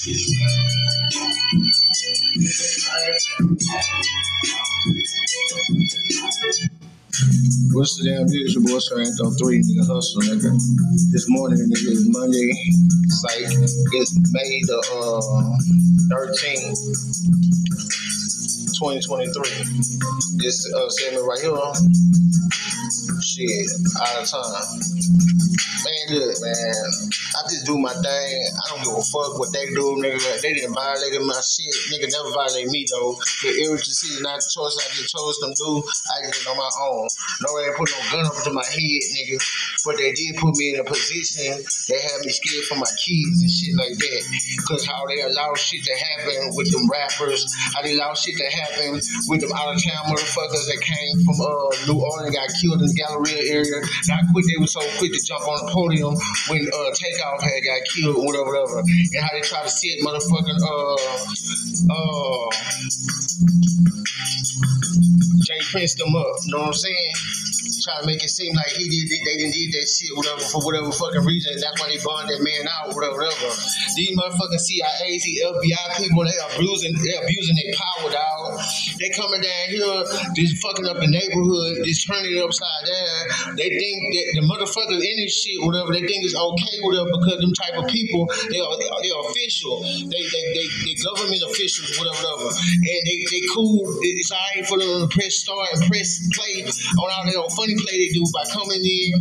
What's 1.96 2.12
the 7.96 8.04
damn 8.04 8.28
deal? 8.28 8.44
It's 8.44 8.52
your 8.52 8.68
boy 8.68 8.84
Sir 8.84 9.00
Anthony 9.00 9.32
3, 9.32 9.64
nigga, 9.64 9.88
hustle, 9.88 10.28
nigga. 10.28 10.52
This 11.16 11.24
morning, 11.30 11.72
nigga, 11.72 11.92
is 11.96 12.04
Monday, 12.12 12.52
psych. 13.08 13.48
It's 13.48 14.12
May 14.36 14.60
the 14.68 14.76
uh, 14.92 15.24
13th, 16.12 16.76
2023. 18.76 20.44
This 20.44 20.60
uh, 20.76 20.90
segment 20.90 21.24
right 21.24 21.40
here, 21.40 21.56
shit, 23.22 23.68
out 24.02 24.22
of 24.22 24.30
time. 24.30 24.80
Man, 25.86 26.18
look, 26.18 26.34
man, 26.42 26.86
I 27.38 27.42
just 27.46 27.66
do 27.66 27.78
my 27.78 27.94
thing. 27.94 28.42
I 28.58 28.64
don't 28.74 28.82
give 28.82 28.98
a 28.98 29.06
fuck 29.06 29.38
what 29.38 29.54
they 29.54 29.70
do, 29.70 30.02
nigga. 30.02 30.42
They 30.42 30.54
didn't 30.54 30.74
violate 30.74 31.14
my 31.22 31.38
shit. 31.46 31.70
Nigga 31.94 32.10
never 32.10 32.34
violate 32.34 32.68
me, 32.68 32.86
though. 32.90 33.14
The 33.44 33.66
every 33.66 33.78
decision, 33.78 34.24
not 34.24 34.42
the 34.42 34.50
choice 34.50 34.76
I 34.82 34.90
just 34.98 35.14
chose 35.14 35.38
them 35.40 35.54
do, 35.54 35.86
I 35.86 36.26
did 36.26 36.34
it 36.34 36.48
on 36.50 36.58
my 36.58 36.72
own. 36.90 37.08
No, 37.46 37.50
they 37.62 37.70
put 37.78 37.90
no 37.94 38.02
gun 38.12 38.26
up 38.26 38.38
to 38.44 38.52
my 38.52 38.66
head, 38.66 39.02
nigga. 39.14 39.38
But 39.86 39.98
they 39.98 40.12
did 40.14 40.38
put 40.42 40.58
me 40.58 40.74
in 40.74 40.80
a 40.82 40.84
position 40.84 41.54
that 41.62 42.00
had 42.02 42.20
me 42.26 42.34
scared 42.34 42.66
for 42.66 42.82
my 42.82 42.90
kids 42.98 43.38
and 43.46 43.52
shit 43.52 43.78
like 43.78 43.94
that. 43.94 44.22
Cause 44.66 44.86
how 44.86 45.06
they 45.06 45.22
allow 45.22 45.54
shit 45.54 45.86
to 45.86 45.94
happen 45.94 46.50
with 46.58 46.72
them 46.74 46.90
rappers, 46.90 47.46
how 47.78 47.82
they 47.86 47.94
allow 47.94 48.14
shit 48.18 48.38
to 48.38 48.50
happen 48.50 48.98
with 49.30 49.42
them 49.42 49.54
out 49.54 49.70
of 49.70 49.78
town 49.78 50.10
motherfuckers 50.10 50.66
that 50.66 50.82
came 50.82 51.22
from 51.22 51.38
uh 51.38 51.70
New 51.86 52.02
Orleans 52.02 52.34
got 52.34 52.50
killed 52.58 52.75
in 52.82 52.88
the 52.88 52.96
Galleria 52.96 53.42
area. 53.52 53.80
Not 54.08 54.24
quick, 54.32 54.46
they 54.46 54.60
were 54.60 54.68
so 54.68 54.82
quick 54.98 55.12
to 55.14 55.22
jump 55.24 55.48
on 55.48 55.66
the 55.66 55.72
podium 55.72 56.16
when 56.50 56.68
uh 56.68 56.92
Takeoff 56.94 57.42
had 57.42 57.62
got 57.64 57.82
killed, 57.94 58.20
whatever, 58.24 58.46
whatever. 58.52 58.80
And 58.80 59.20
how 59.24 59.32
they 59.34 59.42
try 59.42 59.64
to 59.64 59.70
set 59.70 60.00
motherfucking 60.04 60.60
uh 60.60 60.98
uh 61.92 62.50
J. 65.46 65.54
Prince 65.72 65.96
them 65.96 66.16
up, 66.16 66.36
you 66.46 66.52
know 66.54 66.60
what 66.60 66.68
I'm 66.68 66.74
saying? 66.74 67.14
Try 67.86 68.02
to 68.02 68.06
make 68.10 68.18
it 68.18 68.34
seem 68.34 68.50
like 68.58 68.74
he 68.74 68.90
did, 68.90 69.06
they 69.14 69.38
didn't 69.38 69.54
did 69.54 69.70
that 69.78 69.86
shit, 69.86 70.10
whatever, 70.18 70.42
for 70.42 70.58
whatever 70.66 70.90
fucking 70.90 71.22
reason. 71.22 71.54
That's 71.62 71.78
why 71.78 71.94
they 71.94 72.02
bond 72.02 72.34
that 72.34 72.42
man 72.42 72.66
out, 72.66 72.90
whatever, 72.98 73.14
whatever. 73.14 73.54
These 73.94 74.10
motherfucking 74.18 74.58
CIAs, 74.58 75.22
these 75.22 75.38
FBI 75.46 75.86
people, 76.02 76.26
they 76.26 76.34
are 76.34 76.50
abusing, 76.58 76.98
they 76.98 77.14
abusing 77.14 77.54
their 77.62 77.78
power, 77.78 78.10
dog. 78.10 78.58
They 78.98 79.14
coming 79.14 79.38
down 79.46 79.66
here, 79.70 80.02
just 80.34 80.58
fucking 80.66 80.90
up 80.90 80.98
the 80.98 81.14
neighborhood, 81.14 81.86
just 81.86 82.10
turning 82.10 82.34
it 82.34 82.42
upside 82.42 82.90
down. 82.90 83.54
They 83.54 83.70
think 83.70 83.98
that 84.18 84.28
the 84.34 84.44
motherfuckers 84.50 85.06
in 85.06 85.16
this 85.22 85.38
shit, 85.38 85.62
whatever, 85.62 85.94
they 85.94 86.10
think 86.10 86.26
it's 86.26 86.34
okay, 86.34 86.76
whatever, 86.82 87.14
because 87.14 87.38
them 87.38 87.54
type 87.54 87.78
of 87.78 87.86
people, 87.86 88.26
they 88.50 88.66
are, 88.66 88.74
they 88.82 89.14
are 89.14 89.24
official. 89.30 89.86
They, 90.10 90.24
they, 90.26 90.44
they, 90.58 90.68
they 90.90 90.96
government 91.06 91.46
officials, 91.54 91.94
whatever, 92.02 92.18
whatever. 92.18 92.50
And 92.50 93.02
they, 93.06 93.18
they 93.30 93.46
cool. 93.54 93.94
It's 94.02 94.34
all 94.34 94.42
right 94.42 94.66
for 94.66 94.82
them 94.82 95.06
to 95.06 95.08
press 95.14 95.46
start 95.46 95.70
and 95.78 95.86
press 95.86 96.18
play 96.34 96.66
on 96.66 97.14
all 97.14 97.46
old 97.46 97.54
funny 97.54 97.75
play 97.78 97.96
they 98.00 98.12
do 98.14 98.24
by 98.34 98.44
coming 98.52 98.84
in, 98.84 99.12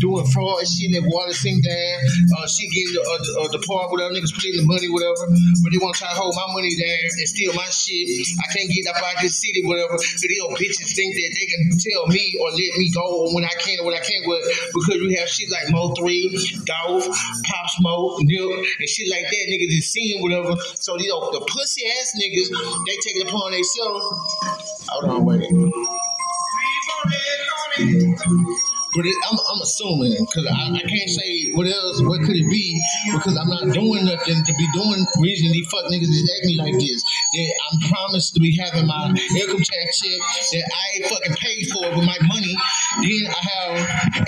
doing 0.00 0.26
fraud 0.30 0.60
and 0.60 0.68
shit, 0.68 0.92
let 0.92 1.04
water 1.08 1.34
sink 1.34 1.64
down, 1.64 1.96
uh, 2.38 2.46
shit 2.46 2.68
getting 2.72 2.92
the, 2.94 3.02
uh, 3.02 3.20
the, 3.20 3.32
uh, 3.42 3.50
the 3.52 3.60
part, 3.64 3.90
whatever, 3.90 4.12
niggas 4.12 4.32
splitting 4.34 4.60
the 4.60 4.68
money, 4.68 4.88
whatever. 4.90 5.24
But 5.62 5.70
they 5.72 5.80
want 5.80 5.96
to 5.96 5.98
try 6.02 6.10
to 6.12 6.18
hold 6.18 6.34
my 6.36 6.48
money 6.52 6.72
down 6.76 7.08
and 7.18 7.28
steal 7.28 7.52
my 7.54 7.68
shit. 7.72 8.06
I 8.42 8.46
can't 8.52 8.68
get 8.68 8.88
up 8.90 9.00
out 9.00 9.16
this 9.22 9.40
city, 9.40 9.64
whatever. 9.64 9.96
So 9.98 10.24
these 10.28 10.42
bitches 10.58 10.90
think 10.94 11.14
that 11.14 11.30
they 11.32 11.46
can 11.48 11.62
tell 11.78 12.06
me 12.08 12.22
or 12.40 12.48
let 12.52 12.72
me 12.76 12.86
go 12.92 13.32
when 13.32 13.44
I 13.44 13.54
can 13.58 13.80
or 13.80 13.90
when 13.90 13.96
I 13.96 14.02
can't, 14.02 14.24
but 14.26 14.40
because 14.74 14.98
we 15.00 15.14
have 15.16 15.28
shit 15.28 15.50
like 15.50 15.70
Mo 15.70 15.94
3, 15.94 16.64
Dolph, 16.66 17.06
Pop 17.08 17.66
Smoke, 17.78 18.20
Nip, 18.22 18.50
and 18.78 18.88
shit 18.88 19.08
like 19.10 19.26
that, 19.26 19.44
niggas 19.48 19.72
is 19.78 19.92
seeing 19.92 20.22
whatever. 20.22 20.54
So 20.78 20.96
these 20.96 21.08
the 21.08 21.44
pussy 21.48 21.82
ass 21.86 22.12
niggas, 22.16 22.48
they 22.86 22.96
take 23.04 23.16
it 23.16 23.28
upon 23.28 23.52
themselves. 23.52 24.04
Hold 24.88 25.04
on, 25.10 25.24
wait. 25.24 26.11
But 28.94 29.06
it, 29.06 29.16
I'm, 29.30 29.38
I'm 29.38 29.60
assuming 29.62 30.16
because 30.20 30.46
I, 30.46 30.68
I 30.68 30.82
can't 30.84 31.10
say 31.10 31.52
what 31.52 31.66
else. 31.66 32.02
What 32.02 32.20
could 32.20 32.36
it 32.36 32.48
be? 32.50 32.80
Because 33.12 33.36
I'm 33.36 33.48
not 33.48 33.72
doing 33.72 34.04
nothing 34.04 34.44
to 34.44 34.52
be 34.54 34.66
doing. 34.74 35.06
Reason 35.20 35.50
these 35.52 35.66
fuck 35.68 35.86
niggas 35.86 36.12
is 36.12 36.24
at 36.28 36.46
me 36.46 36.56
like 36.58 36.74
this. 36.78 37.02
That 37.02 37.48
I'm 37.72 37.90
promised 37.90 38.34
to 38.34 38.40
be 38.40 38.56
having 38.56 38.86
my 38.86 39.08
income 39.08 39.64
tax 39.64 40.00
check 40.00 40.20
that 40.52 40.64
I 40.68 40.82
ain't 40.96 41.06
fucking 41.06 41.36
paid 41.36 41.66
for 41.72 41.88
with 41.96 42.04
my 42.04 42.18
money. 42.28 42.54
Then 43.00 43.24
I 43.24 43.40
have 43.40 43.72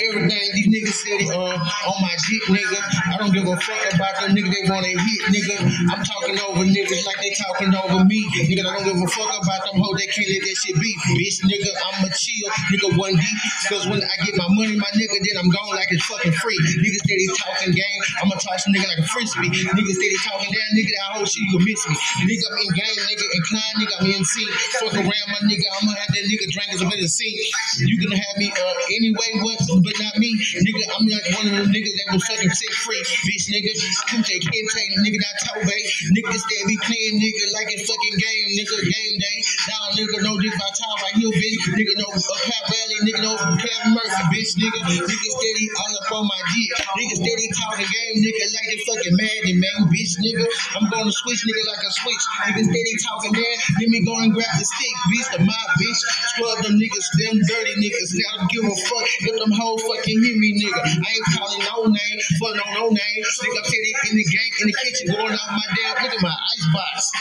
everything 0.01 0.45
these 0.57 0.69
niggas 0.73 0.97
said 0.97 1.21
uh, 1.37 1.53
on 1.53 1.97
my 2.01 2.15
dick, 2.25 2.45
nigga. 2.49 2.81
I 3.13 3.21
don't 3.21 3.33
give 3.35 3.45
a 3.45 3.57
fuck 3.61 3.83
about 3.93 4.15
them 4.25 4.33
niggas. 4.33 4.49
They 4.49 4.65
want 4.73 4.89
to 4.89 4.95
hit, 4.97 5.21
nigga. 5.37 5.57
I'm 5.93 6.01
talking 6.01 6.41
over 6.41 6.65
niggas 6.65 7.03
like 7.05 7.21
they 7.21 7.33
talking 7.37 7.77
over 7.77 8.01
me, 8.09 8.25
nigga. 8.49 8.65
I 8.65 8.81
don't 8.81 8.87
give 8.89 8.97
a 8.97 9.09
fuck 9.13 9.29
about 9.37 9.61
them 9.69 9.85
hoes. 9.85 10.01
They 10.01 10.09
can't 10.09 10.31
let 10.33 10.41
that 10.49 10.57
shit 10.65 10.77
be, 10.81 10.91
bitch, 11.13 11.37
nigga. 11.45 11.71
I'm 11.93 12.09
a 12.09 12.11
chill, 12.17 12.49
nigga. 12.73 12.89
One 12.97 13.13
deep. 13.13 13.39
Cause 13.69 13.85
when 13.85 14.01
I 14.01 14.15
get 14.25 14.33
my 14.41 14.49
money, 14.49 14.81
my 14.81 14.89
nigga, 14.97 15.19
then 15.21 15.37
I'm 15.45 15.51
gone 15.53 15.77
like 15.77 15.91
it's 15.93 16.07
fucking 16.09 16.33
free. 16.41 16.57
Niggas 16.81 17.05
steady 17.05 17.27
talking 17.37 17.73
game. 17.77 18.01
I'ma 18.25 18.41
toss 18.41 18.65
a 18.65 18.73
nigga 18.73 18.89
like 18.89 19.03
a 19.05 19.09
frisbee. 19.13 19.53
Niggas 19.53 19.97
steady 20.01 20.19
talking 20.25 20.53
down, 20.57 20.71
nigga. 20.73 20.93
That 20.97 21.09
whole 21.21 21.29
shit 21.29 21.45
you 21.53 21.61
miss 21.69 21.83
me. 21.85 21.95
Nigga, 22.33 22.45
I'm 22.49 22.57
in 22.65 22.71
game, 22.73 23.01
nigga. 23.13 23.25
Incline, 23.29 23.75
nigga. 23.77 23.95
I'm 24.01 24.09
in 24.09 24.25
C. 24.25 24.35
Fuck 24.81 24.95
around, 24.97 25.29
my 25.29 25.41
nigga. 25.45 25.67
I'ma 25.83 25.93
have 26.01 26.11
that 26.17 26.25
nigga 26.25 26.47
drink 26.49 26.69
as 26.73 26.81
a 26.81 26.89
bit 26.89 27.05
of 27.05 27.11
sink. 27.13 27.37
You 27.85 27.97
can 28.01 28.13
have 28.17 28.37
me 28.41 28.54
anyway, 28.57 29.31
what, 29.43 29.59
but 29.83 29.97
not 29.99 30.15
me, 30.19 30.31
nigga. 30.35 30.85
I'm 30.95 31.05
like 31.07 31.27
one 31.35 31.47
of 31.51 31.55
them 31.59 31.69
niggas 31.75 31.95
that 31.95 32.09
was 32.15 32.23
fucking 32.27 32.51
set 32.51 32.75
free, 32.85 33.03
bitch, 33.27 33.45
nigga. 33.51 33.73
Kuche 34.11 34.37
Kente, 34.39 34.83
nigga. 35.03 35.19
Not 35.19 35.37
Tobe, 35.47 35.77
nigga. 36.15 36.35
Steady 36.35 36.65
be 36.67 36.77
playing, 36.85 37.17
nigga, 37.21 37.45
like 37.55 37.69
it's 37.75 37.87
fucking 37.89 38.17
game, 38.19 38.49
nigga. 38.59 38.77
Game 38.85 39.17
day. 39.19 39.39
Now, 39.69 39.83
nigga, 39.97 40.17
no 40.23 40.33
dick 40.41 40.55
by 40.55 40.71
top 40.77 40.97
right 41.03 41.17
here, 41.17 41.33
bitch. 41.33 41.65
Nigga, 41.75 41.95
no 41.99 42.07
uh, 42.11 42.41
Pat 42.45 42.65
Valley, 42.69 42.99
nigga, 43.09 43.21
no 43.25 43.33
Kevin 43.59 43.91
Murphy, 43.95 44.23
bitch, 44.35 44.53
nigga. 44.61 44.81
Nigga 44.85 45.29
steady 45.35 45.67
all 45.75 45.93
up 45.99 46.09
on 46.21 46.25
my 46.29 46.41
dick. 46.53 46.71
Nigga 46.99 47.15
steady 47.19 47.47
talking 47.55 47.89
game, 47.89 48.17
nigga, 48.23 48.45
like 48.51 48.67
they 48.71 48.79
fucking 48.85 49.17
mad 49.17 49.43
and 49.51 49.59
man, 49.61 49.81
bitch, 49.91 50.13
nigga. 50.21 50.45
I'm 50.77 50.87
gonna 50.91 51.13
switch, 51.13 51.43
nigga, 51.47 51.63
like 51.67 51.83
a 51.83 51.91
switch. 51.91 52.25
Nigga 52.45 52.63
steady 52.69 52.95
talking 53.03 53.33
man, 53.33 53.57
let 53.81 53.89
me 53.89 54.01
go 54.05 54.15
and 54.21 54.31
grab 54.33 54.53
the 54.59 54.65
stick, 54.65 54.95
bitch, 55.11 55.29
the 55.33 55.39
my 55.45 55.63
bitch. 55.81 56.01
Scrub 56.35 56.59
them 56.65 56.75
niggas, 56.77 57.09
them 57.21 57.37
dirty 57.49 57.75
niggas. 57.81 58.11
Don't 58.15 58.44
give 58.51 58.65
a 58.65 58.75
fuck 58.75 59.09
if 59.21 59.39
them 59.39 59.53
hoes 59.53 59.83
fucking 59.83 60.23
hear 60.23 60.37
me, 60.37 60.51
nigga. 60.61 60.83
I 60.83 60.89
ain't 60.89 61.27
calling 61.37 61.63
no 61.65 61.85
name, 61.87 62.19
for 62.39 62.51
no 62.57 62.65
no 62.75 62.89
name. 62.89 63.23
Nigga, 63.25 63.59
I'm 63.59 63.65
steady 63.65 63.93
in 64.11 64.17
the 64.17 64.25
gang 64.25 64.51
in 64.61 64.67
the 64.69 64.75
kitchen, 64.85 65.07
going 65.13 65.33
off 65.33 65.51
my 65.51 65.67
damn, 65.77 66.05
look 66.05 66.15
at 66.15 66.23
my 66.23 66.35
icebox. 66.35 67.13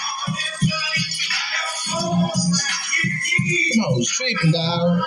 Come 3.76 3.84
on, 3.86 4.04
tripping, 4.08 4.52
dog. 4.52 5.04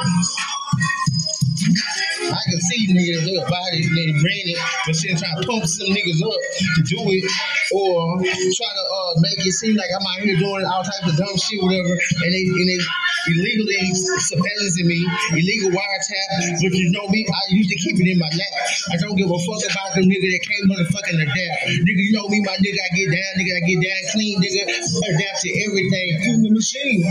I 2.32 2.42
can 2.50 2.60
see 2.60 2.90
niggas 2.90 3.22
their 3.24 3.44
bodies 3.46 3.88
they 3.94 4.08
ran 4.12 4.46
it, 4.50 4.58
but 4.86 4.94
still 4.96 5.16
trying 5.16 5.38
to 5.38 5.44
pump 5.46 5.64
some 5.66 5.90
niggas 5.94 6.20
up 6.22 6.40
to 6.76 6.80
do 6.86 7.00
it, 7.14 7.24
or 7.72 8.18
try 8.22 8.70
to 8.70 8.84
uh, 8.86 9.12
make 9.22 9.40
it 9.46 9.54
seem 9.54 9.76
like 9.76 9.90
I'm 9.94 10.02
out 10.02 10.20
here 10.22 10.36
doing 10.38 10.64
all 10.66 10.82
types 10.82 11.06
of 11.06 11.14
dumb 11.16 11.36
shit, 11.36 11.60
whatever, 11.62 11.92
and 11.92 12.30
they 12.32 12.44
and 12.46 12.66
they 12.66 12.80
illegally 12.80 13.78
surveillancing 14.22 14.86
me, 14.86 15.00
illegal 15.34 15.70
wiretap. 15.74 16.28
But 16.62 16.72
you 16.74 16.90
know 16.90 17.06
me, 17.08 17.26
I 17.26 17.42
usually 17.50 17.78
keep 17.82 17.98
it 17.98 18.06
in 18.06 18.18
my 18.18 18.30
lap. 18.30 18.54
I 18.92 18.96
don't 19.02 19.16
give 19.16 19.30
a 19.30 19.38
fuck 19.46 19.62
about 19.66 19.94
them 19.94 20.06
nigga 20.06 20.26
that 20.30 20.42
came 20.46 20.64
motherfucking 20.70 21.18
adapt. 21.20 21.58
Nigga, 21.84 22.02
you 22.06 22.12
know 22.14 22.26
me, 22.28 22.40
my 22.42 22.56
nigga, 22.62 22.78
I 22.78 22.90
get 22.94 23.08
down, 23.10 23.32
nigga, 23.38 23.52
I 23.54 23.62
get 23.66 23.78
down 23.82 24.02
clean, 24.14 24.34
nigga, 24.38 24.62
adapt 24.70 25.38
to 25.42 25.50
everything, 25.66 26.08
even 26.26 26.42
the 26.46 26.52
machine. 26.54 27.02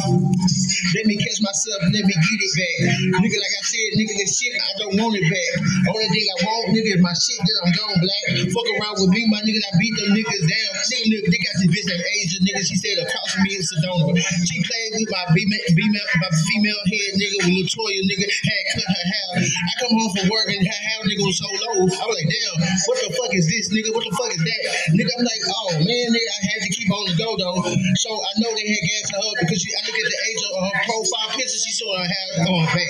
Let 0.96 1.06
me 1.06 1.16
catch 1.20 1.40
myself, 1.44 1.80
let 1.92 2.04
me 2.04 2.16
get 2.16 2.40
it 2.40 2.54
back. 2.56 2.76
Nigga, 3.20 3.38
like 3.38 3.56
I 3.60 3.64
said, 3.68 3.88
nigga, 4.00 4.14
this 4.18 4.32
shit, 4.40 4.54
I 4.56 4.72
don't 4.80 4.96
want 4.98 5.05
it 5.14 5.26
back. 5.30 5.52
Only 5.92 6.08
thing 6.10 6.26
I 6.26 6.38
want, 6.48 6.74
nigga, 6.74 6.92
is 6.98 7.04
my 7.04 7.14
shit 7.14 7.40
that 7.46 7.56
I'm 7.62 7.72
gone 7.76 7.98
black. 8.02 8.24
Fuck 8.50 8.68
around 8.80 8.96
with 9.04 9.12
me, 9.14 9.22
my 9.30 9.42
nigga, 9.46 9.62
I 9.62 9.72
beat 9.78 9.94
them 9.94 10.10
niggas 10.18 10.44
down. 10.48 10.72
Nigga, 10.90 11.08
look, 11.14 11.26
they 11.30 11.42
got 11.44 11.56
this 11.62 11.70
bitch 11.70 11.86
named 11.86 12.06
Asia, 12.06 12.38
nigga, 12.42 12.62
she 12.66 12.76
said 12.80 12.98
across 13.06 13.30
from 13.36 13.42
me 13.46 13.52
in 13.60 13.62
Sedona. 13.62 14.16
She 14.18 14.58
played 14.66 14.92
with 14.98 15.10
my 15.12 15.24
female, 15.36 15.66
female, 15.76 16.08
my 16.24 16.32
female 16.34 16.82
head, 16.90 17.12
nigga, 17.20 17.38
with 17.46 17.54
Latoya, 17.70 18.02
nigga, 18.10 18.26
had 18.26 18.64
cut 18.74 18.88
her 18.90 19.06
hair. 19.06 19.30
I 19.46 19.72
come 19.84 19.94
home 19.94 20.12
from 20.16 20.26
work 20.32 20.50
and 20.50 20.64
her 20.66 20.80
hair, 20.90 21.00
nigga, 21.06 21.22
was 21.22 21.38
so 21.38 21.50
low. 21.52 21.86
I 21.86 22.04
was 22.08 22.16
like, 22.16 22.30
damn, 22.32 22.56
what 22.88 22.98
the 23.04 23.10
fuck 23.14 23.34
is 23.36 23.46
this, 23.46 23.70
nigga? 23.70 23.94
What 23.94 24.08
the 24.08 24.14
fuck 24.16 24.32
is 24.32 24.42
that? 24.42 24.62
Nigga, 24.96 25.12
I'm 25.12 25.26
like, 25.28 25.44
oh, 25.46 25.70
man, 25.84 26.08
nigga, 26.10 26.32
I 26.32 26.40
had 26.50 26.60
to 26.64 26.70
keep 26.72 26.90
on 26.90 27.04
the 27.06 27.16
go, 27.20 27.30
though. 27.36 27.60
So 28.02 28.10
I 28.16 28.32
know 28.40 28.50
they 28.56 28.66
had 28.66 28.82
gas 28.82 29.06
to 29.12 29.18
her 29.20 29.34
because 29.44 29.60
she, 29.60 29.70
I 29.70 29.80
look 29.86 29.98
at 30.00 30.08
the 30.10 30.20
age 30.32 30.42
of 30.48 30.54
her 30.64 30.74
profile 30.88 31.30
picture, 31.36 31.60
she 31.60 31.74
saw 31.76 31.90
her 31.98 32.08
hair 32.08 32.46
going 32.48 32.66
back. 32.72 32.90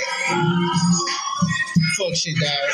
Fuck 1.94 2.16
shit, 2.16 2.36
dog. 2.40 2.72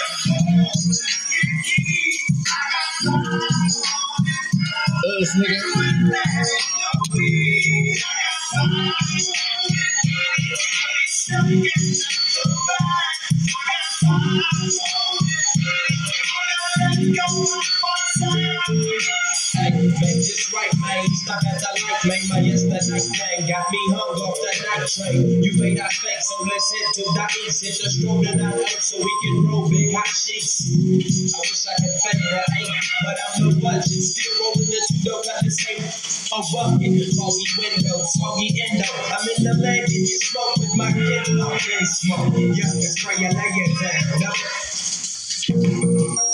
Us, 5.22 5.36
nigga. 5.38 5.62
Stop 21.32 21.48
at 21.48 21.60
the 21.64 21.72
light, 21.88 22.04
man. 22.04 22.20
My 22.28 22.40
yesterday 22.44 23.00
thing 23.00 23.48
got 23.48 23.72
me 23.72 23.80
hung 23.96 24.20
off 24.20 24.36
the 24.36 24.52
night 24.68 24.84
train. 24.84 25.44
You 25.44 25.56
made 25.64 25.80
us 25.80 25.96
fake, 26.04 26.20
so 26.20 26.44
let's 26.44 26.68
head 26.76 26.92
to 26.96 27.04
the 27.08 27.26
east. 27.48 27.64
Hit 27.64 27.80
the 27.80 27.88
stroll 27.88 28.20
the 28.20 28.36
night 28.36 28.68
so 28.84 29.00
we 29.00 29.14
can 29.24 29.48
roll 29.48 29.70
big 29.70 29.96
hot 29.96 30.12
sheets. 30.12 30.68
I 30.76 31.40
wish 31.40 31.64
I 31.72 31.76
could 31.80 31.96
fake 32.04 32.20
the 32.20 32.44
eight, 32.60 32.68
but 33.08 33.16
I'm 33.16 33.48
no 33.48 33.56
budget. 33.64 34.04
Still 34.04 34.44
rolling 34.44 34.76
the 34.76 34.80
two 34.92 35.08
dope 35.08 35.24
at 35.32 35.40
the 35.40 35.52
same. 35.56 35.80
A 36.36 36.44
bucket, 36.52 37.00
foggy 37.16 37.48
window, 37.64 38.04
soggy 38.04 38.52
endo. 38.68 38.92
I'm 39.16 39.24
in 39.32 39.40
the 39.48 39.56
leg, 39.56 39.88
and 39.88 40.04
you 40.04 40.20
smoke 40.28 40.60
with 40.60 40.76
my 40.76 40.92
kid. 40.92 41.32
I'm 41.32 41.56
in 41.56 41.86
smoke. 41.88 42.36
Yeah, 42.60 42.76
spray 42.92 43.24
leg 43.24 43.40
it 43.40 43.72
down. 43.80 44.20
No. 45.56 46.31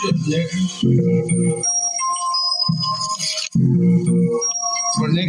Shit, 0.00 1.69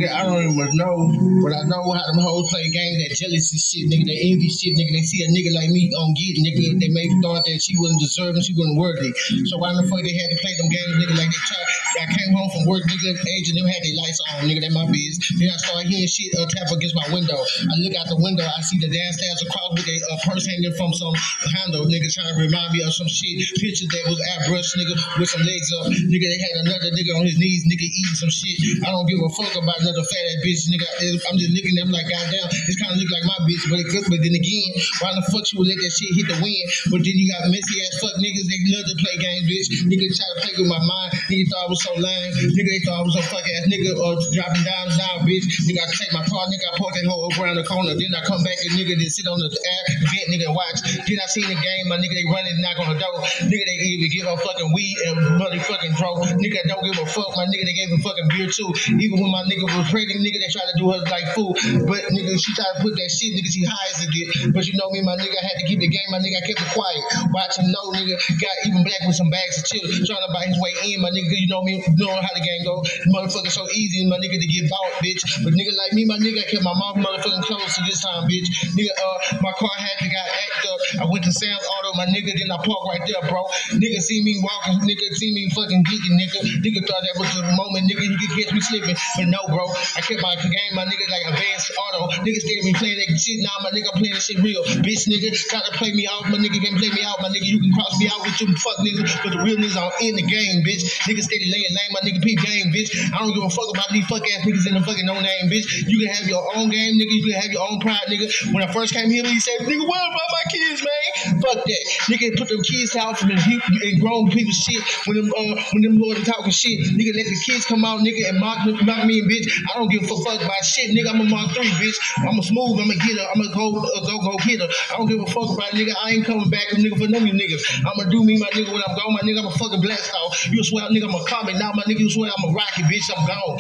nigga. 0.02 0.14
I 0.14 0.24
don't 0.26 0.42
even 0.42 0.70
know, 0.74 1.14
but 1.46 1.54
I 1.54 1.62
know 1.70 1.86
how 1.94 2.04
them 2.10 2.20
hoes 2.22 2.50
play 2.50 2.66
games, 2.70 2.98
that 3.06 3.14
jealousy 3.14 3.58
shit, 3.62 3.86
nigga, 3.90 4.06
that 4.10 4.20
envy 4.26 4.50
shit, 4.50 4.74
nigga. 4.74 4.92
They 4.98 5.06
see 5.06 5.22
a 5.22 5.30
nigga 5.30 5.54
like 5.54 5.70
me 5.70 5.90
on 5.94 6.14
get, 6.18 6.42
nigga. 6.42 6.82
They 6.82 6.90
may 6.90 7.08
thought 7.22 7.46
that 7.46 7.62
she 7.62 7.78
wasn't 7.78 8.02
deserving, 8.02 8.42
she 8.42 8.58
wasn't 8.58 8.82
worthy. 8.82 9.14
So 9.46 9.58
why 9.62 9.74
the 9.78 9.86
fuck 9.86 10.02
they 10.02 10.16
had 10.18 10.30
to 10.34 10.38
play 10.42 10.54
them 10.58 10.70
games, 10.70 10.94
nigga, 10.98 11.16
like 11.18 11.30
they 11.30 11.42
tried. 11.46 11.70
I 12.02 12.06
came 12.10 12.34
home 12.34 12.50
from 12.50 12.64
work, 12.66 12.84
nigga, 12.88 13.14
and 13.14 13.58
them 13.58 13.68
had 13.68 13.82
their 13.84 13.98
lights 14.00 14.20
on, 14.34 14.48
nigga, 14.50 14.62
that 14.66 14.74
my 14.74 14.88
biz. 14.90 15.22
Then 15.38 15.52
I 15.52 15.58
started 15.62 15.86
hearing 15.92 16.08
shit 16.10 16.34
uh, 16.34 16.48
tap 16.50 16.72
against 16.72 16.96
my 16.98 17.08
window. 17.14 17.38
I 17.38 17.74
look 17.84 17.94
out 18.00 18.08
the 18.10 18.18
window, 18.18 18.48
I 18.48 18.62
see 18.66 18.80
the 18.82 18.90
downstairs 18.90 19.40
across 19.46 19.70
with 19.76 19.86
a 19.86 19.98
uh, 20.10 20.18
purse 20.26 20.48
hanging 20.48 20.74
from 20.80 20.92
some 20.98 21.14
handle, 21.62 21.86
nigga, 21.86 22.08
trying 22.10 22.32
to 22.32 22.38
remind 22.40 22.74
me 22.74 22.82
of 22.82 22.96
some 22.96 23.12
shit. 23.12 23.44
Pictures 23.60 23.92
that 23.92 24.04
was 24.08 24.18
airbrushed, 24.34 24.74
nigga, 24.80 24.96
with 25.20 25.30
some 25.30 25.44
legs 25.44 25.70
up. 25.84 25.92
Nigga, 25.92 26.26
they 26.26 26.40
had 26.42 26.56
another 26.66 26.90
nigga 26.96 27.12
on 27.20 27.28
his 27.28 27.38
knees, 27.38 27.68
nigga, 27.68 27.86
eating 27.86 28.18
some 28.18 28.32
shit. 28.32 28.58
I 28.88 28.90
don't 28.90 29.06
give 29.06 29.20
a 29.20 29.30
fuck 29.36 29.54
about 29.60 29.80
another 29.92 30.08
fat 30.08 30.24
ass 30.24 30.40
bitch, 30.48 30.64
nigga. 30.72 30.88
I'm 31.28 31.36
just 31.36 31.52
looking 31.52 31.76
at 31.76 31.84
them 31.84 31.92
like, 31.92 32.08
goddamn, 32.08 32.48
this 32.64 32.80
kind 32.80 32.96
of 32.96 32.98
look 33.04 33.12
like 33.12 33.26
my 33.28 33.40
bitch, 33.44 33.64
but 33.68 33.78
it 33.84 33.88
could, 33.92 34.08
but 34.08 34.24
then 34.24 34.32
again, 34.32 34.70
why 35.04 35.12
the 35.12 35.24
fuck 35.28 35.44
you 35.52 35.60
would 35.60 35.68
let 35.68 35.76
that 35.84 35.92
shit 35.92 36.16
hit 36.16 36.28
the 36.32 36.38
wind? 36.40 36.66
But 36.88 37.04
then 37.04 37.16
you 37.20 37.28
got 37.28 37.44
messy 37.52 37.76
ass 37.84 38.00
fuck 38.00 38.16
niggas, 38.24 38.48
they 38.48 38.60
love 38.72 38.88
to 38.88 38.96
play 39.04 39.16
games, 39.20 39.46
bitch. 39.52 39.68
Nigga 39.92 40.08
try 40.08 40.28
to 40.32 40.38
play 40.48 40.54
with 40.64 40.72
my 40.72 40.80
mind. 40.80 41.10
Nigga 41.28 41.44
thought 41.52 41.64
I 41.68 41.70
was 41.70 41.82
so 41.84 41.92
lame. 42.00 42.32
Nigga, 42.56 42.72
they 42.72 42.82
thought 42.88 43.04
I 43.04 43.04
was 43.04 43.16
a 43.20 43.24
fuck 43.28 43.44
ass 43.44 43.68
nigga 43.68 43.92
or 44.00 44.16
dropping 44.32 44.64
dimes 44.64 44.96
down, 44.96 45.28
bitch. 45.28 45.46
Nigga, 45.68 45.84
I 45.84 45.88
take 45.92 46.12
my 46.16 46.24
car, 46.24 46.48
nigga, 46.48 46.66
I 46.72 46.74
park 46.80 46.96
that 46.96 47.06
hoe 47.06 47.28
around 47.36 47.60
the 47.60 47.68
corner. 47.68 47.92
Then 47.92 48.16
I 48.16 48.24
come 48.24 48.42
back 48.48 48.58
and 48.64 48.80
nigga, 48.80 48.96
then 48.96 49.12
sit 49.12 49.28
on 49.28 49.40
the 49.44 49.52
air, 49.52 49.84
vent, 50.08 50.28
nigga, 50.32 50.48
watch. 50.56 50.80
Then 51.04 51.20
I 51.20 51.28
seen 51.28 51.48
the 51.52 51.60
game, 51.60 51.84
my 51.92 52.00
nigga, 52.00 52.16
they 52.16 52.26
running, 52.32 52.56
knock 52.64 52.80
on 52.80 52.96
the 52.96 53.00
door. 53.00 53.20
Nigga, 53.44 53.64
they 53.68 53.78
even 54.00 54.08
give 54.08 54.26
a 54.28 54.36
fucking 54.40 54.72
weed 54.72 54.96
and 55.12 55.18
motherfucking 55.42 55.94
dro. 56.00 56.16
Nigga, 56.40 56.64
don't 56.70 56.84
give 56.86 57.00
a 57.02 57.06
fuck. 57.06 57.36
My 57.36 57.44
nigga, 57.50 57.68
they 57.68 57.76
gave 57.76 57.92
a 57.92 58.00
fucking 58.00 58.28
beer 58.32 58.48
too. 58.48 58.70
Even 59.02 59.20
when 59.20 59.32
my 59.32 59.44
nigga 59.50 59.66
was 59.66 59.81
pregnant, 59.90 60.22
nigga, 60.22 60.40
they 60.42 60.52
tried 60.52 60.70
to 60.70 60.78
do 60.78 60.92
her 60.92 61.02
like 61.10 61.28
fool. 61.34 61.54
But 61.88 62.12
nigga, 62.12 62.36
she 62.38 62.52
tried 62.54 62.74
to 62.76 62.80
put 62.82 62.94
that 62.98 63.10
shit, 63.10 63.34
nigga, 63.34 63.50
she 63.50 63.64
high 63.66 63.88
as 63.94 64.04
it 64.04 64.12
did. 64.12 64.54
But 64.54 64.68
you 64.68 64.78
know 64.78 64.90
me, 64.92 65.02
my 65.02 65.16
nigga, 65.16 65.36
I 65.38 65.44
had 65.48 65.58
to 65.62 65.66
keep 65.66 65.80
the 65.80 65.90
game, 65.90 66.08
my 66.10 66.20
nigga, 66.20 66.42
I 66.42 66.44
kept 66.46 66.62
it 66.62 66.72
quiet. 66.74 67.04
Watch 67.32 67.58
him 67.58 67.72
know, 67.72 67.86
nigga, 67.96 68.16
got 68.42 68.56
even 68.68 68.84
black 68.84 69.02
with 69.06 69.16
some 69.16 69.30
bags 69.30 69.58
of 69.58 69.66
chill, 69.66 69.86
trying 70.06 70.24
to 70.26 70.32
buy 70.34 70.46
his 70.46 70.58
way 70.60 70.74
in, 70.92 71.02
my 71.02 71.10
nigga, 71.10 71.34
you 71.34 71.48
know 71.48 71.64
me, 71.64 71.80
knowing 71.96 72.22
how 72.22 72.34
the 72.34 72.44
game 72.44 72.62
go. 72.66 72.84
Motherfucker 73.14 73.52
so 73.52 73.66
easy, 73.72 74.06
my 74.08 74.18
nigga, 74.18 74.38
to 74.40 74.48
get 74.48 74.70
bought, 74.70 74.92
bitch. 75.00 75.22
But 75.44 75.54
nigga 75.54 75.74
like 75.78 75.94
me, 75.94 76.06
my 76.06 76.18
nigga, 76.18 76.44
I 76.44 76.48
kept 76.50 76.64
my 76.64 76.76
mouth 76.76 76.98
motherfucking 77.00 77.46
closed 77.48 77.76
to 77.78 77.82
this 77.88 78.02
time, 78.02 78.28
bitch. 78.28 78.50
Nigga, 78.76 78.94
uh, 78.94 79.18
my 79.42 79.54
car 79.56 79.74
had 79.78 79.98
to 80.04 80.08
got 80.10 80.26
act 80.28 80.62
up. 80.68 80.80
I 81.02 81.06
went 81.10 81.24
to 81.26 81.32
Sam's 81.32 81.64
Auto 81.64 81.92
my 82.02 82.06
nigga, 82.10 82.34
then 82.34 82.50
I 82.50 82.58
park 82.58 82.82
right 82.90 83.04
there, 83.06 83.22
bro. 83.30 83.46
Nigga 83.78 84.02
see 84.02 84.24
me 84.24 84.42
walking, 84.42 84.82
nigga 84.88 85.14
see 85.14 85.32
me 85.34 85.50
fucking 85.54 85.84
geeking, 85.86 86.16
nigga. 86.18 86.40
Nigga 86.66 86.82
thought 86.88 87.02
that 87.06 87.16
was 87.20 87.30
the 87.36 87.44
moment, 87.54 87.86
nigga, 87.86 88.04
you 88.04 88.18
could 88.18 88.34
catch 88.38 88.54
me 88.54 88.62
slipping. 88.62 88.98
But 89.18 89.28
no, 89.30 89.40
bro, 89.48 89.70
I 89.98 90.02
kept 90.02 90.22
my 90.22 90.36
game, 90.36 90.72
my 90.74 90.86
nigga, 90.86 91.06
like 91.10 91.26
advanced 91.34 91.72
auto. 91.76 92.12
Niggas 92.24 92.44
still 92.44 92.64
me 92.64 92.74
playing 92.74 92.98
that 93.00 93.20
shit, 93.20 93.40
now 93.42 93.56
my 93.64 93.72
nigga 93.72 93.92
playing 93.98 94.14
that 94.14 94.24
shit 94.24 94.40
real. 94.40 94.64
Bitch, 94.84 95.08
nigga, 95.08 95.32
to 95.32 95.72
play 95.78 95.92
me 95.94 96.08
out, 96.08 96.30
my 96.30 96.38
nigga 96.38 96.62
can 96.62 96.78
play 96.78 96.90
me 96.90 97.04
out, 97.04 97.22
my 97.22 97.30
nigga. 97.30 97.46
You 97.46 97.60
can 97.60 97.72
cross 97.74 98.00
me 98.00 98.10
out 98.10 98.22
with 98.22 98.40
you 98.42 98.48
fuck 98.58 98.78
niggas, 98.82 99.10
but 99.24 99.32
the 99.34 99.42
real 99.42 99.58
niggas 99.58 99.78
are 99.78 99.92
in 100.02 100.16
the 100.16 100.26
game, 100.26 100.64
bitch. 100.64 100.84
Niggas 101.08 101.28
steady 101.30 101.50
laying 101.50 101.74
name, 101.74 101.92
my 101.92 102.02
nigga, 102.06 102.22
peep 102.22 102.40
game, 102.42 102.72
bitch. 102.74 102.90
I 103.14 103.20
don't 103.20 103.34
give 103.34 103.44
a 103.44 103.50
fuck 103.50 103.70
about 103.74 103.90
these 103.92 104.06
fuck 104.08 104.22
ass 104.22 104.46
niggas 104.46 104.68
in 104.68 104.74
the 104.76 104.84
fucking 104.84 105.06
no 105.06 105.20
name, 105.20 105.50
bitch. 105.50 105.66
You 105.88 106.00
can 106.00 106.14
have 106.14 106.28
your 106.28 106.44
own 106.56 106.70
game, 106.70 106.96
nigga. 106.96 107.12
You 107.12 107.24
can 107.32 107.42
have 107.42 107.52
your 107.52 107.66
own 107.66 107.80
pride, 107.80 108.06
nigga. 108.10 108.54
When 108.54 108.64
I 108.64 108.72
first 108.72 108.94
came 108.94 109.10
here, 109.10 109.24
he 109.24 109.40
said, 109.40 109.66
nigga, 109.66 109.86
what 109.86 110.02
about 110.02 110.30
my 110.32 110.46
kids, 110.52 110.80
man? 110.82 111.42
Fuck 111.42 111.66
that. 111.66 111.84
Nigga 112.10 112.38
put 112.38 112.48
them 112.50 112.62
kids 112.62 112.96
out 112.96 113.18
from 113.18 113.30
the 113.30 113.38
and 113.38 114.00
grown 114.00 114.30
people 114.30 114.54
shit 114.54 114.82
when 115.06 115.18
them 115.18 115.32
uh 115.34 115.56
when 115.74 115.82
them 115.84 115.98
boys 115.98 116.24
talking 116.24 116.52
shit. 116.52 116.80
Nigga 116.94 117.14
let 117.16 117.26
the 117.26 117.38
kids 117.46 117.66
come 117.66 117.86
out, 117.86 118.00
nigga, 118.00 118.30
and 118.30 118.40
mock, 118.40 118.66
mock 118.86 119.06
me 119.06 119.20
and 119.20 119.30
bitch. 119.30 119.46
I 119.70 119.78
don't 119.78 119.90
give 119.90 120.04
a 120.04 120.08
fuck 120.08 120.42
about 120.42 120.64
shit, 120.66 120.92
nigga. 120.92 121.10
I'm 121.14 121.22
a 121.22 121.26
Mark 121.26 121.52
3, 121.56 121.66
bitch. 121.82 121.98
I'm 122.28 122.38
a 122.38 122.44
smooth, 122.44 122.80
I'm 122.80 122.92
a 122.92 122.96
getter, 122.96 123.26
I'm 123.34 123.42
a 123.42 123.48
go 123.54 123.74
uh, 123.80 124.02
go 124.06 124.20
go 124.22 124.38
getter. 124.46 124.68
I 124.92 124.98
don't 124.98 125.08
give 125.08 125.22
a 125.22 125.30
fuck 125.32 125.50
about 125.56 125.72
nigga. 125.72 125.94
I 126.04 126.12
ain't 126.12 126.26
coming 126.26 126.50
back, 126.50 126.68
nigga, 126.76 126.98
for 126.98 127.08
none 127.08 127.24
of 127.24 127.28
you 127.28 127.34
niggas. 127.34 127.64
I'ma 127.86 128.10
do 128.10 128.24
me, 128.24 128.38
my 128.38 128.48
nigga, 128.54 128.72
when 128.72 128.84
I'm 128.86 128.96
gone, 128.96 129.14
my 129.14 129.24
nigga, 129.26 129.40
I'm 129.40 129.48
a 129.48 129.56
fucking 129.58 129.82
blast 129.82 130.12
off. 130.14 130.52
You 130.52 130.64
swear, 130.64 130.90
nigga, 130.90 131.08
I'm 131.10 131.16
a 131.16 131.24
comic. 131.26 131.56
Now, 131.56 131.72
my 131.74 131.84
nigga, 131.84 132.00
you 132.00 132.10
swear 132.10 132.32
I'm 132.32 132.50
a 132.50 132.54
rocket, 132.54 132.86
bitch. 132.86 133.10
I'm 133.16 133.26
gone. 133.26 133.58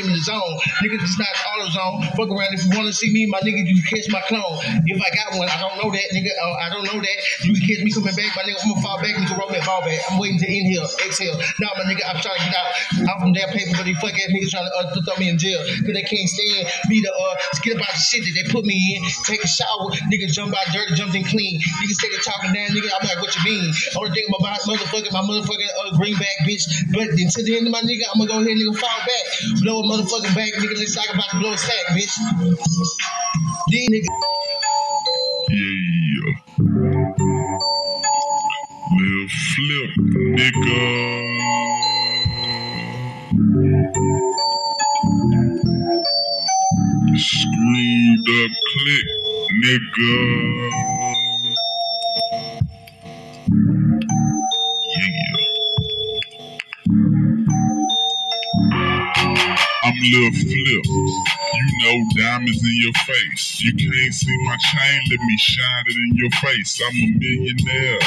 In 0.00 0.12
the 0.12 0.18
zone. 0.20 0.54
Nigga, 0.84 1.02
it's 1.02 1.18
not 1.18 1.28
all 1.48 1.54
auto 1.64 1.70
zone. 1.70 2.02
Fuck 2.16 2.30
around. 2.30 2.54
If 2.54 2.64
you 2.64 2.70
wanna 2.76 2.92
see 2.92 3.12
me, 3.12 3.26
my 3.26 3.40
nigga, 3.40 3.66
you 3.66 3.82
catch 3.82 4.08
my 4.10 4.20
clone. 4.28 4.58
If 4.86 5.00
I 5.00 5.10
got 5.14 5.38
one, 5.38 5.48
I 5.48 5.58
don't 5.60 5.76
know 5.82 5.90
that, 5.90 6.08
nigga. 6.12 6.30
Uh, 6.30 6.54
I 6.60 6.68
don't 6.70 6.84
know 6.84 7.00
that. 7.00 7.18
You 7.44 7.54
can 7.54 7.62
catch 7.62 7.82
me 7.84 7.90
coming 7.92 8.14
back, 8.14 8.30
my 8.36 8.42
nigga. 8.42 8.58
I'm 8.62 8.70
gonna 8.70 8.82
fall 8.82 8.98
back 9.00 9.14
can 9.14 9.38
roll 9.38 9.48
that 9.50 9.64
ball 9.66 9.80
back. 9.82 9.98
I'm 10.10 10.18
waiting 10.18 10.38
to 10.38 10.48
inhale, 10.48 10.88
exhale. 11.06 11.36
Now, 11.60 11.70
my 11.76 11.84
nigga, 11.84 12.02
I'm 12.06 12.20
trying 12.20 12.38
to 12.38 12.44
get 12.44 12.54
out. 12.54 12.68
I'm 13.08 13.18
from 13.20 13.32
that 13.34 13.48
paper, 13.50 13.72
but 13.76 13.84
these 13.84 13.98
fuck 13.98 14.14
ass 14.14 14.30
niggas 14.30 14.50
trying 14.50 14.68
to 14.68 14.74
uh, 14.74 15.02
throw 15.04 15.16
me 15.18 15.28
in 15.30 15.33
jail. 15.38 15.60
Cause 15.64 15.94
they 15.94 16.02
can't 16.02 16.28
stand 16.28 16.68
me 16.88 17.00
to 17.02 17.10
uh, 17.10 17.34
get 17.62 17.76
about 17.76 17.92
the 17.92 17.98
shit 18.02 18.24
that 18.24 18.32
they 18.34 18.46
put 18.50 18.64
me 18.64 18.96
in. 18.96 19.02
Take 19.26 19.42
a 19.44 19.48
shower, 19.48 19.90
nigga, 20.10 20.30
jump 20.30 20.54
out 20.54 20.66
dirty, 20.72 20.94
jumped 20.94 21.14
in 21.14 21.24
clean. 21.24 21.60
Niggas 21.60 21.98
say 22.00 22.08
they 22.10 22.22
talking 22.22 22.52
down, 22.52 22.70
nigga. 22.74 22.90
I'm 22.94 23.06
like, 23.06 23.20
what 23.20 23.34
you 23.34 23.42
mean? 23.44 23.72
Only 23.96 24.10
thing 24.12 24.24
about 24.28 24.60
motherfucking 24.66 25.12
my 25.12 25.22
motherfucking 25.22 25.72
uh, 25.84 25.96
greenback 25.96 26.36
bitch. 26.46 26.64
But 26.92 27.08
until 27.08 27.44
the 27.44 27.56
end 27.56 27.66
of 27.66 27.72
my 27.72 27.80
nigga, 27.82 28.02
I'm 28.12 28.18
gonna 28.18 28.30
go 28.30 28.38
ahead 28.40 28.50
and 28.50 28.60
nigga 28.60 28.78
fall 28.78 28.98
back. 29.06 29.24
Blow 29.62 29.80
a 29.80 29.84
motherfucking 29.84 30.34
back, 30.34 30.52
nigga. 30.60 30.76
Let's 30.78 30.94
talk 30.94 31.12
about 31.12 31.30
to 31.30 31.38
blow 31.38 31.52
a 31.52 31.58
sack, 31.58 31.86
bitch. 31.92 32.14
These 33.70 33.90
niggas. 33.90 34.06
Yeah. 35.50 36.34
Lil 38.98 39.28
flip, 39.28 39.90
nigga. 40.38 41.18
Screwed 47.24 48.28
up 48.44 48.52
click, 48.72 49.06
nigga. 49.64 50.70
Yeah. 54.96 55.36
I'm 59.84 59.94
Lil 60.02 60.32
Flip. 60.32 60.86
You 60.86 61.66
know 61.82 62.04
diamonds 62.18 62.62
in 62.62 62.78
your 62.82 62.92
face. 63.06 63.60
You 63.62 63.72
can't 63.74 64.14
see 64.14 64.38
my 64.44 64.56
chain, 64.58 65.00
let 65.10 65.20
me 65.20 65.38
shine 65.38 65.84
it 65.86 65.96
in 66.10 66.16
your 66.16 66.30
face. 66.30 66.82
I'm 66.84 66.94
a 66.94 67.18
millionaire. 67.18 68.00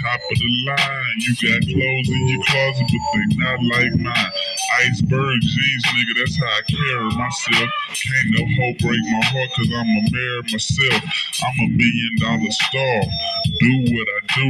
Top 0.00 0.20
of 0.24 0.38
the 0.38 0.50
line. 0.64 1.16
You 1.20 1.32
got 1.36 1.60
clothes 1.68 2.08
in 2.08 2.28
your 2.28 2.42
closet, 2.48 2.86
but 2.88 3.02
they 3.12 3.26
not 3.44 3.58
like 3.76 3.94
mine. 4.00 4.32
Iceberg 4.80 5.40
jeans, 5.42 5.84
nigga, 5.92 6.14
that's 6.16 6.36
how 6.40 6.48
I 6.48 6.62
carry 6.64 7.10
myself. 7.12 7.68
Can't 7.92 8.28
no 8.32 8.42
hoe 8.56 8.74
break 8.80 9.04
my 9.12 9.24
heart, 9.28 9.50
cause 9.52 9.68
I'm 9.68 9.84
a 9.84 10.02
married 10.08 10.48
myself. 10.48 11.02
I'm 11.44 11.56
a 11.60 11.68
million 11.76 12.14
dollar 12.24 12.52
star. 12.56 12.98
Do 13.60 13.72
what 13.92 14.08
I 14.08 14.20
do. 14.32 14.48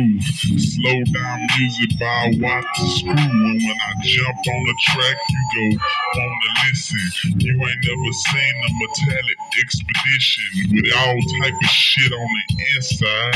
Slow 0.62 0.98
down 1.10 1.38
music 1.58 1.98
by 1.98 2.38
watch 2.38 2.66
the 2.78 2.86
screw. 2.86 3.18
And 3.18 3.58
when 3.66 3.78
I 3.82 3.92
jump 4.04 4.38
on 4.46 4.62
the 4.62 4.76
track, 4.94 5.16
you 5.26 5.42
go 5.54 5.82
wanna 6.14 6.52
listen. 6.70 7.06
You 7.38 7.52
ain't 7.58 7.82
never 7.82 8.12
seen 8.12 8.54
a 8.62 8.70
metallic 8.78 9.38
expedition 9.58 10.48
with 10.70 10.92
all 10.96 11.18
type 11.42 11.54
of 11.54 11.70
shit 11.70 12.12
on 12.12 12.28
the 12.30 12.64
inside. 12.76 13.34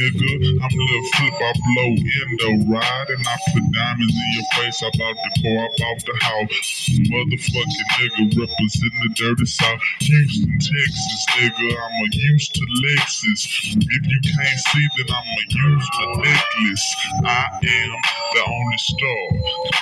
Nigga, 0.00 0.64
I'm 0.64 0.72
Lil 0.72 1.04
Flip, 1.14 1.41
I 1.42 1.52
blow 1.52 1.90
endo 1.98 2.70
ride 2.70 3.08
and 3.10 3.26
I 3.26 3.36
put 3.52 3.64
diamonds 3.72 4.14
in 4.14 4.28
your 4.34 4.48
face. 4.54 4.78
I 4.82 4.90
bought 4.96 5.16
the 5.18 5.32
car, 5.42 5.58
I 5.58 5.70
bought 5.78 6.00
the 6.06 6.16
house. 6.22 6.88
Motherfucking 7.10 7.88
nigga 7.98 8.24
represent 8.38 8.92
the 9.02 9.10
dirty 9.16 9.46
south. 9.46 9.80
Houston, 10.00 10.52
Texas, 10.58 11.26
nigga, 11.36 11.68
I'm 11.76 12.04
a 12.04 12.08
used 12.14 12.54
to 12.54 12.64
Lexus. 12.86 13.42
If 13.74 14.02
you 14.06 14.20
can't 14.22 14.60
see, 14.70 14.86
then 14.96 15.06
I'ma 15.10 15.42
use 15.50 15.88
my 15.98 16.06
necklace. 16.22 16.86
I 17.24 17.44
am 17.62 17.92
the 18.34 18.42
only 18.46 18.78
star. 18.78 19.24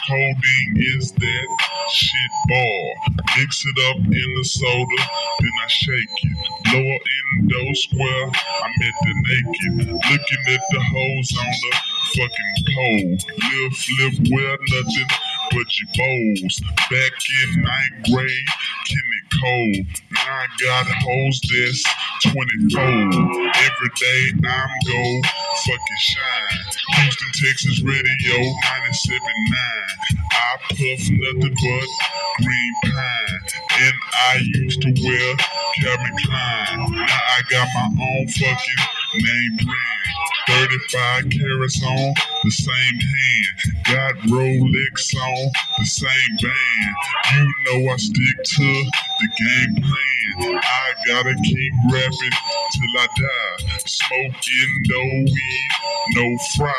Codeine 0.08 0.96
is 0.96 1.12
that 1.12 1.48
shit 1.92 2.32
bar. 2.48 3.14
Mix 3.38 3.64
it 3.66 3.78
up 3.90 3.96
in 3.98 4.28
the 4.36 4.44
soda, 4.44 5.00
then 5.40 5.54
I 5.62 5.68
shake 5.68 6.16
it. 6.24 6.38
Blow 6.64 6.80
her 6.80 7.00
in 7.16 7.48
the 7.48 7.74
square, 7.74 8.26
I'm 8.26 8.74
at 8.88 8.96
the 9.02 9.14
naked. 9.28 9.92
Looking 9.92 10.44
at 10.54 10.62
the 10.70 10.80
hoes 10.80 11.30
on 11.38 11.49
the 11.50 11.76
fucking 12.16 12.54
pole. 12.74 13.10
Lil 13.38 13.70
flip 13.70 14.14
wear 14.30 14.56
nothing 14.58 15.10
but 15.50 15.68
your 15.78 15.90
bows. 15.96 16.60
Back 16.90 17.14
in 17.42 17.62
ninth 17.62 18.06
grade, 18.06 18.48
Kenny 18.86 19.20
Cole. 19.40 19.84
Now 20.12 20.44
I 20.44 20.46
got 20.62 20.86
hoes 20.86 21.40
that's 21.42 21.82
24. 22.32 22.82
Every 22.82 23.90
day 23.98 24.22
I'm 24.46 24.70
go 24.86 25.20
fucking 25.66 26.00
shine. 26.00 26.64
Houston, 27.02 27.30
Texas 27.46 27.82
radio 27.82 28.36
97.9. 28.36 29.20
I 30.32 30.56
puff 30.68 31.02
nothing 31.10 31.54
but 31.54 32.44
green 32.44 32.74
pine. 32.84 33.40
And 33.80 33.94
I 34.12 34.40
used 34.42 34.82
to 34.82 34.88
wear 34.88 35.36
Calvin 35.80 36.16
Klein. 36.24 36.92
Now 36.92 37.06
I 37.06 37.42
got 37.50 37.68
my 37.74 37.86
own 37.86 38.28
fucking 38.28 38.99
name 39.14 39.56
brand. 39.56 40.00
35 40.48 41.30
carats 41.30 41.82
on 41.84 42.14
the 42.44 42.50
same 42.50 42.98
hand. 43.00 43.84
Got 43.84 44.14
Rolex 44.28 45.14
on 45.14 45.52
the 45.78 45.84
same 45.84 46.36
band. 46.42 46.94
You 47.34 47.52
know 47.66 47.92
I 47.92 47.96
stick 47.96 48.36
to 48.44 48.84
the 49.20 49.28
game 49.38 49.74
plan. 49.82 50.60
I 50.62 50.92
gotta 51.06 51.34
keep 51.44 51.72
rapping 51.92 52.36
till 52.72 52.98
I 52.98 53.06
die. 53.16 53.78
Smoking 53.86 54.72
no 54.88 55.02
weed, 55.24 55.70
no 56.14 56.38
fry. 56.56 56.74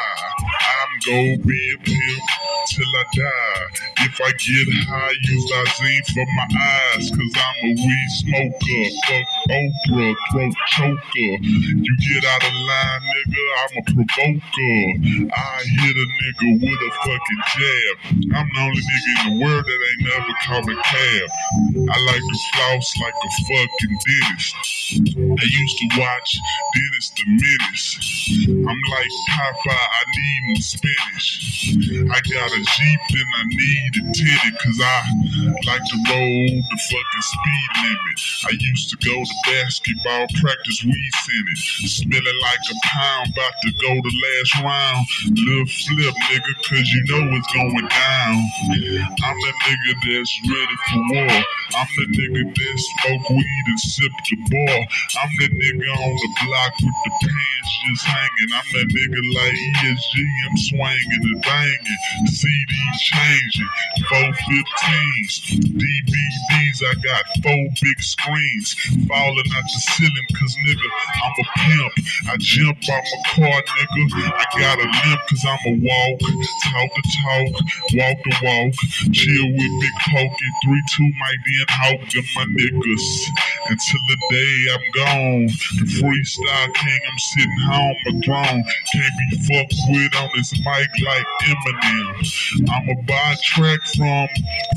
I'm 0.61 0.99
gonna 1.05 1.37
be 1.37 1.73
a 1.73 1.77
pimp 1.77 2.23
till 2.69 2.85
I 2.97 3.03
die. 3.15 3.65
If 3.99 4.19
I 4.21 4.31
get 4.31 4.67
high, 4.87 5.13
use 5.23 5.51
Visine 5.51 6.05
for 6.13 6.25
my 6.35 6.47
eyes, 6.59 7.09
cause 7.11 7.33
I'm 7.35 7.69
a 7.69 7.73
weed 7.73 8.09
smoker. 8.19 8.83
Fuck 9.07 9.27
Oprah, 9.51 10.15
throat 10.31 10.53
choker. 10.67 11.43
You 11.43 11.97
get 11.97 12.20
out 12.25 12.43
of 12.43 12.53
line, 12.53 13.01
nigga, 13.01 13.43
I'm 13.61 13.73
a 13.77 13.83
provoker. 13.91 14.77
I 15.33 15.63
hit 15.81 15.95
a 15.97 16.07
nigga 16.21 16.49
with 16.61 16.81
a 16.87 16.91
fucking 17.01 17.41
jab. 17.55 17.95
I'm 18.35 18.47
the 18.47 18.61
only 18.61 18.81
nigga 18.81 19.11
in 19.11 19.21
the 19.25 19.45
world 19.45 19.65
that 19.65 19.79
ain't 19.89 20.03
never 20.05 20.33
caught 20.45 20.67
a 20.69 20.77
cab. 20.81 21.29
I 21.89 21.95
like 22.05 22.21
to 22.21 22.37
floss 22.53 22.87
like 23.01 23.17
a 23.17 23.31
fucking 23.47 23.95
dentist. 24.05 24.55
I 24.93 25.45
used 25.47 25.77
to 25.79 25.87
watch 25.99 26.31
Dennis 26.75 27.07
the 27.15 27.25
Menace. 27.31 27.87
I'm 28.51 28.81
like 28.91 29.11
Popeye, 29.31 29.87
I 29.91 30.03
need 30.15 30.41
my 30.47 30.59
spinach. 30.59 31.27
I 32.11 32.19
got 32.33 32.51
a 32.51 32.61
Jeep 32.61 33.01
and 33.11 33.31
I 33.35 33.43
need 33.49 33.91
a 33.97 34.03
titty, 34.13 34.51
cause 34.61 34.79
I 34.83 34.99
like 35.65 35.83
to 35.83 35.97
roll 36.11 36.47
the 36.47 36.77
fucking 36.91 37.25
speed 37.25 37.71
limit. 37.83 38.19
I 38.45 38.51
used 38.59 38.89
to 38.91 38.97
go 38.97 39.15
to 39.15 39.35
basketball 39.51 40.27
practice, 40.41 40.83
we 40.83 41.09
sent 41.25 41.47
it. 41.49 42.10
Smelling 42.11 42.39
like 42.41 42.59
a 42.67 42.75
pound, 42.87 43.29
about 43.31 43.53
to 43.61 43.71
go 43.71 43.87
the 43.87 44.13
last 44.19 44.55
round. 44.59 45.05
Little 45.31 45.65
flip, 45.65 46.15
nigga, 46.27 46.53
cause 46.67 46.87
you 46.91 47.03
know 47.07 47.23
it's 47.31 47.53
going 47.55 47.87
down. 47.87 48.35
I'm 49.23 49.37
the 49.39 49.53
nigga 49.63 49.93
that's 49.95 50.33
ready 50.43 50.77
for 50.91 50.99
war. 51.07 51.31
I'm 51.71 51.87
the 51.95 52.05
nigga 52.11 52.43
that 52.51 52.79
smoke 52.99 53.29
weed 53.29 53.65
and 53.67 53.79
sip 53.79 54.11
the 54.27 54.35
bar. 54.51 54.79
I'm 55.23 55.31
the 55.39 55.47
nigga 55.55 55.87
on 55.87 56.15
the 56.19 56.29
block 56.43 56.73
with 56.83 56.99
the 56.99 57.11
pants 57.23 57.71
just 57.87 58.05
hanging. 58.05 58.51
I'm 58.59 58.67
that 58.75 58.87
nigga 58.91 59.21
like 59.35 59.55
ESG, 59.55 60.15
I'm 60.51 60.57
swinging 60.57 61.23
and 61.31 61.41
banging. 61.41 62.27
CD 62.27 62.73
changing, 62.99 63.71
four 64.09 64.29
15s, 64.51 65.33
DVDs. 65.79 66.77
I 66.83 66.93
got 67.07 67.23
four 67.41 67.63
big 67.81 67.99
screens 68.01 68.75
falling 69.07 69.49
out 69.55 69.63
the 69.63 69.81
ceiling, 69.95 70.27
cause 70.37 70.55
nigga, 70.67 70.89
I'm 71.23 71.33
a 71.39 71.45
pimp. 71.55 72.00
I 72.29 72.37
jump 72.39 72.77
out 72.89 73.03
my 73.03 73.21
car, 73.33 73.61
nigga. 73.61 74.31
I 74.31 74.45
got 74.59 74.77
a 74.79 74.87
limp, 74.87 75.21
cause 75.29 75.45
I'm 75.47 75.63
a 75.67 75.73
walk, 75.81 76.19
talk 76.21 76.89
the 76.95 77.03
talk, 77.21 77.51
walk 77.97 78.17
the 78.23 78.33
walk, 78.43 78.73
chill 79.13 79.47
with 79.51 79.73
Big 79.81 79.95
Pokey, 80.09 80.49
3 80.65 80.81
2 80.97 81.03
Mike 81.19 81.41
then 81.45 81.67
Hawk 81.69 82.01
and 82.15 82.27
my 82.35 82.45
niggas. 82.57 83.07
Until 83.69 84.01
the 84.09 84.17
day 84.31 84.55
I'm 84.73 84.85
gone, 84.95 85.45
the 85.79 85.85
freestyle 85.99 86.73
king, 86.73 87.01
I'm 87.07 87.19
sitting 87.33 87.61
home, 87.69 87.95
my 88.05 88.13
throne. 88.25 88.63
Can't 88.93 89.15
be 89.19 89.37
fucked 89.47 89.75
with 89.89 90.15
on 90.17 90.29
this 90.35 90.51
mic 90.65 90.91
like 91.05 91.27
Eminem. 91.45 92.69
I'ma 92.69 93.01
buy 93.07 93.33
a 93.33 93.37
track 93.43 93.79
from 93.95 94.27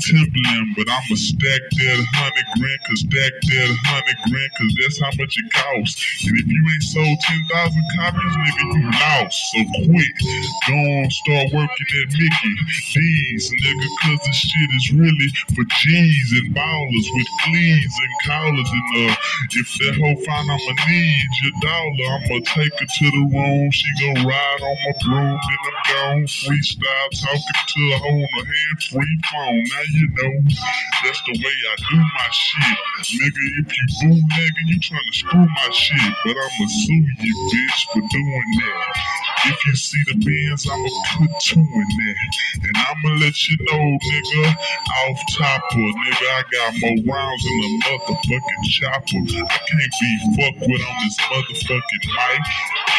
Timbaland, 0.05 0.75
but 0.77 0.87
I'ma 0.89 1.15
stack 1.15 1.61
that 1.71 2.05
hundred 2.15 2.47
grand, 2.59 2.79
cause 2.87 3.01
stack 3.01 3.33
that 3.41 3.69
hundred 3.85 4.19
grand, 4.29 4.51
cause 4.57 4.73
that's 4.81 4.99
how 5.01 5.11
much 5.17 5.35
it 5.37 5.49
costs. 5.53 6.25
And 6.27 6.37
if 6.39 6.47
you 6.47 6.61
ain't 6.61 6.83
sold 6.83 7.14
10,000 7.21 7.83
copies, 7.97 8.35
nigga, 8.43 8.63
you 8.75 8.91
lost. 8.91 9.37
So 9.51 9.59
quit. 9.87 10.15
Go 10.67 10.75
on, 10.75 11.09
start 11.11 11.47
working 11.53 11.89
at 12.03 12.09
Mickey 12.11 12.53
D's, 12.93 13.51
nigga, 13.51 13.87
cause 14.03 14.19
this 14.25 14.37
shit 14.37 14.69
is 14.75 14.87
really 14.93 15.29
for 15.55 15.65
G's 15.65 16.29
and 16.39 16.55
ballers 16.55 17.07
with 17.15 17.29
fleas 17.45 17.93
and 18.03 18.15
collars. 18.25 18.69
And 18.71 19.11
uh, 19.11 19.15
if 19.59 19.67
that 19.79 19.95
hoe 19.99 20.17
find 20.25 20.47
I'ma 20.51 20.73
need 20.87 21.29
your 21.43 21.55
dollar, 21.61 22.09
I'ma 22.19 22.39
take 22.45 22.73
her 22.79 22.87
to 22.87 23.05
the 23.11 23.23
room. 23.33 23.71
She 23.71 23.89
gon' 24.01 24.25
ride 24.27 24.61
on 24.61 24.77
my 24.85 24.93
broom, 25.05 25.39
then 25.39 25.61
I'm 25.65 25.79
gone. 25.89 26.25
Freestyle 26.27 27.09
talking 27.13 27.61
to 27.67 27.81
a 27.93 27.97
hoe 27.99 28.23
on 28.23 28.29
her 28.39 28.45
hand, 28.45 28.77
free 28.89 29.17
phone. 29.31 29.63
Now 29.63 29.85
you 29.93 30.07
know 30.15 30.33
that's 31.03 31.21
the 31.27 31.33
way 31.37 31.57
I 31.69 31.75
do 31.89 31.97
my 31.97 32.29
shit. 32.31 32.77
Nigga, 33.21 33.43
if 33.61 33.67
you 33.75 33.85
boo 34.01 34.15
nigga, 34.35 34.61
you 34.67 34.79
tryna 34.79 35.13
screw 35.13 35.45
my 35.45 35.69
shit. 35.71 36.13
But 36.25 36.37
I'ma 36.37 36.67
sue 36.67 37.04
you, 37.19 37.49
bitch, 37.53 37.87
for 37.93 38.01
doing 38.01 38.43
that. 38.59 39.34
If 39.45 39.65
you 39.65 39.75
see 39.75 40.01
the 40.07 40.17
bands, 40.25 40.67
I'ma 40.67 40.89
put 41.17 41.29
two 41.41 41.59
in 41.59 41.89
there. 42.01 42.15
And 42.65 42.77
I'ma 42.77 43.15
let 43.21 43.37
you 43.47 43.57
know, 43.61 43.97
nigga, 44.01 44.55
off 45.05 45.19
topper, 45.37 45.77
nigga, 45.77 46.27
I 46.33 46.43
got 46.51 46.73
more 46.81 47.13
rounds 47.13 47.43
than 47.43 47.59
a 47.61 47.71
motherfucking 47.85 48.63
chopper. 48.73 49.21
I 49.45 49.57
can't 49.69 49.93
be 50.01 50.11
fucked 50.33 50.61
with 50.65 50.81
on 50.81 50.95
this 51.05 51.17
motherfucking 51.29 52.05
mic. 52.09 52.41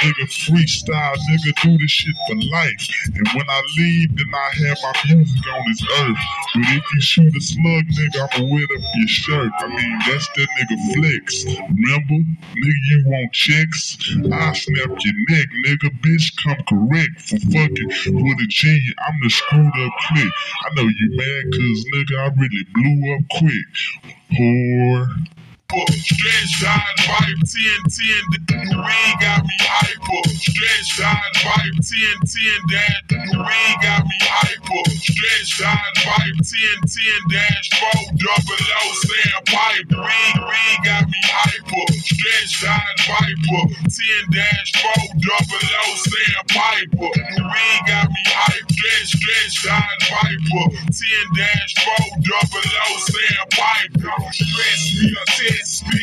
Nigga, 0.07 0.27
freestyle, 0.47 1.17
nigga, 1.17 1.63
do 1.63 1.79
this 1.79 1.91
shit 1.91 2.15
for 2.29 2.37
life. 2.37 2.89
And 3.07 3.29
when 3.35 3.49
I 3.49 3.61
leave, 3.79 4.17
then 4.17 4.31
I 4.33 4.69
have 4.69 4.79
my 4.83 4.93
music 5.09 5.47
on 5.53 5.65
this 5.67 5.83
earth. 5.99 6.23
But 6.55 6.63
if 6.79 6.85
you 6.95 7.01
shoot 7.01 7.37
a 7.37 7.41
slug, 7.41 7.85
nigga, 7.91 8.29
I'ma 8.33 8.55
wet 8.55 8.71
up 8.77 8.85
your 8.95 9.09
shirt. 9.09 9.53
I 9.59 9.67
mean, 9.67 9.99
that's 10.07 10.29
that 10.37 10.49
nigga 10.61 10.77
flex. 10.95 11.45
Remember? 11.45 12.23
Nigga, 12.23 12.83
you 12.87 13.03
want 13.07 13.33
checks? 13.33 13.97
I 14.33 14.53
snap 14.53 14.89
your 14.89 15.17
neck, 15.31 15.49
nigga. 15.65 15.91
Bitch, 16.01 16.36
come 16.43 16.57
correct 16.69 17.21
for 17.21 17.39
fucking 17.39 17.89
with 17.89 18.39
a 18.41 18.47
G. 18.49 18.81
I'm 19.07 19.15
the 19.23 19.31
screwed 19.31 19.67
up 19.67 19.93
click. 20.09 20.33
I 20.65 20.75
know 20.75 20.83
you 20.83 21.09
mad, 21.11 21.45
cause 21.53 21.85
nigga, 21.95 22.17
I 22.19 22.29
really 22.37 22.67
blew 22.75 23.15
up 23.15 23.23
quick. 23.31 24.17
Whore. 24.39 25.27
Stretch 25.69 26.63
hot 26.63 26.95
pipe 27.11 27.43
10 27.43 27.91
10 27.91 28.23
the 28.31 28.39
weed 28.79 29.15
got 29.19 29.43
me 29.43 29.57
hyper. 29.59 30.23
Stretch 30.39 30.95
hot 31.03 31.19
pipe 31.43 31.75
10 31.83 32.23
10 32.23 32.71
dash 32.71 33.03
the 33.11 33.19
weed 33.35 33.77
got 33.83 34.07
me 34.07 34.19
hyper. 34.23 34.83
Stretch 34.95 35.59
hot 35.59 35.91
pipe 36.07 36.39
10 36.39 36.87
10 36.87 37.35
dash 37.35 37.67
4 37.83 38.15
double 38.15 38.63
O 38.79 38.95
sand 38.95 39.43
pipe. 39.51 39.91
Weed 39.91 40.37
weed 40.39 40.79
got 40.87 41.05
me 41.11 41.21
hyper. 41.27 41.87
Stretch 41.99 42.63
hot 42.63 42.95
piper 43.03 43.63
10 43.91 44.31
dash 44.31 44.71
4 44.71 45.19
double 45.19 45.67
O 45.67 45.91
sand 45.99 46.47
piper. 46.47 47.11
Weed 47.43 47.83
got 47.91 48.07
me 48.07 48.23
hyper. 48.23 48.71
Stretch 48.71 49.19
stretch 49.19 49.67
hot 49.67 49.99
piper 50.15 50.67
10 50.95 51.03
dash 51.35 51.75
4 51.75 52.23
double 52.23 52.71
O 52.71 53.03
sand 53.03 53.51
pipe. 53.51 53.93
Don't 53.99 54.31
stress 54.31 54.95
me 54.95 55.11
or 55.11 55.27
test 55.57 55.85
me. 55.87 56.01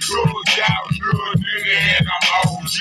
Drugged 0.00 0.60
out, 0.64 0.88
good 1.00 1.44
and 1.70 2.06
I'm 2.08 2.48
OG. 2.48 2.76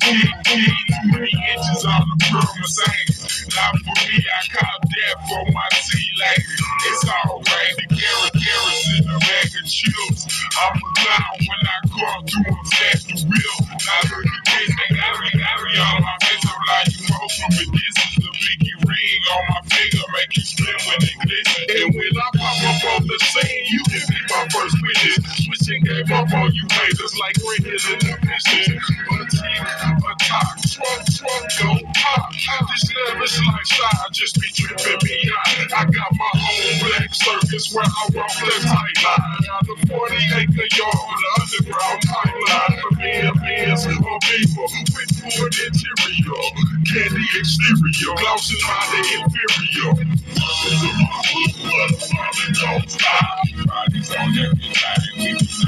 Big 0.00 0.32
G, 0.44 0.66
20 1.12 1.28
inches 1.52 1.84
on 1.84 2.04
the 2.08 2.16
Mercedes. 2.32 3.46
Not 3.54 3.74
for 3.84 3.96
me, 4.08 4.16
I 4.18 4.40
cop 4.52 4.82
that 4.82 5.16
for 5.28 5.44
my 5.52 5.68
tea 5.70 6.10
lady. 6.18 6.56
It's 6.88 7.04
alright 7.08 7.74
to 7.78 7.86
carry 7.88 8.30
carrots 8.34 8.88
in 8.98 9.04
the 9.06 9.18
bag 9.20 9.50
of 9.54 9.66
chips. 9.68 10.22
I'm 10.58 10.76
a 10.76 10.88
clown 10.98 11.36
when 11.46 11.62
I 11.64 11.78
come 11.88 12.22
through 12.26 12.52
and 12.52 12.68
flash 12.68 13.02
the 13.06 13.16
wheel. 13.28 13.56
Now 13.68 14.00
look 14.10 14.26
at 14.26 14.42
this, 14.48 14.70
they 14.74 14.90
got 14.96 15.14
me, 15.20 15.30
got 15.38 15.58
me 15.62 15.72
on 15.78 15.98
my 16.02 16.16
face. 16.26 16.44
I'm 16.48 16.60
like, 16.68 16.88
you 16.92 17.04
know 17.08 17.26
from 17.28 17.52
a 17.54 17.64
distance, 17.70 18.16
the 18.18 18.30
biggie 18.34 18.78
ring 18.82 19.22
on 19.32 19.42
my 19.52 19.60
finger 19.70 20.04
make 20.16 20.36
you 20.36 20.42
spin 20.42 20.76
when 20.88 20.98
it 21.06 21.16
glisten. 21.22 21.64
And 21.70 21.88
when 21.94 22.12
I 22.18 22.28
pop 22.36 22.58
up 22.66 22.82
on 22.98 23.02
the 23.06 23.18
scene, 23.20 23.64
you 23.70 23.82
can 23.86 24.02
be 24.08 24.18
my 24.28 24.42
first 24.50 24.76
witness. 24.82 25.37
Switching 25.38 25.82
game 25.84 26.10
up 26.12 26.32
on 26.34 26.50
you 26.52 26.66
haters 26.66 27.14
like 27.22 27.38
Brendan 27.38 27.78
in 27.78 27.98
the 28.02 28.14
mission. 28.26 28.74
But 29.06 29.30
team, 29.30 29.62
a 29.62 30.12
top, 30.18 30.58
trunk, 30.66 31.02
trunk, 31.14 31.46
don't 31.62 31.94
pop. 31.94 32.32
This 32.66 32.90
lavish 32.90 33.38
lifestyle 33.46 34.10
just 34.10 34.34
be 34.34 34.48
tripping 34.50 34.98
me 35.06 35.30
out. 35.30 35.72
I 35.78 35.84
got 35.94 36.10
my 36.10 36.30
own 36.34 36.90
black 36.90 37.14
circus 37.14 37.72
where 37.72 37.86
I 37.86 38.02
walk 38.18 38.34
the 38.34 38.50
tight 38.66 38.98
line. 38.98 39.46
On 39.46 39.62
the 39.62 39.76
40 39.86 40.16
acre 40.42 40.68
yard 40.74 41.06
on 41.06 41.18
the 41.22 41.30
underground 41.38 42.00
pipeline. 42.10 42.74
For 42.82 42.92
me, 42.98 43.12
a 43.22 43.32
Benz 43.38 43.86
or 43.86 44.18
Beamer 44.26 44.66
with 44.90 45.12
wood 45.38 45.54
interior. 45.54 46.42
Candy 46.82 47.26
exterior, 47.38 48.14
glossing 48.18 48.58
by 48.66 48.82
the 48.90 49.00
inferior. 49.22 49.90
On 49.94 50.98
my 50.98 51.22
hood. 51.30 51.54
Welcome 51.62 52.54
don't 52.54 52.90
stop. 52.90 53.38
Bodies 53.66 54.10
on 54.10 54.38
everything. 54.38 55.27
Bodies 55.28 55.64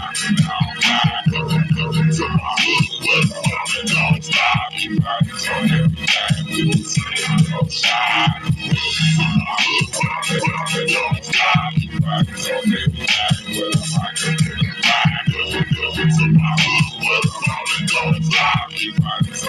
on 19.03 19.39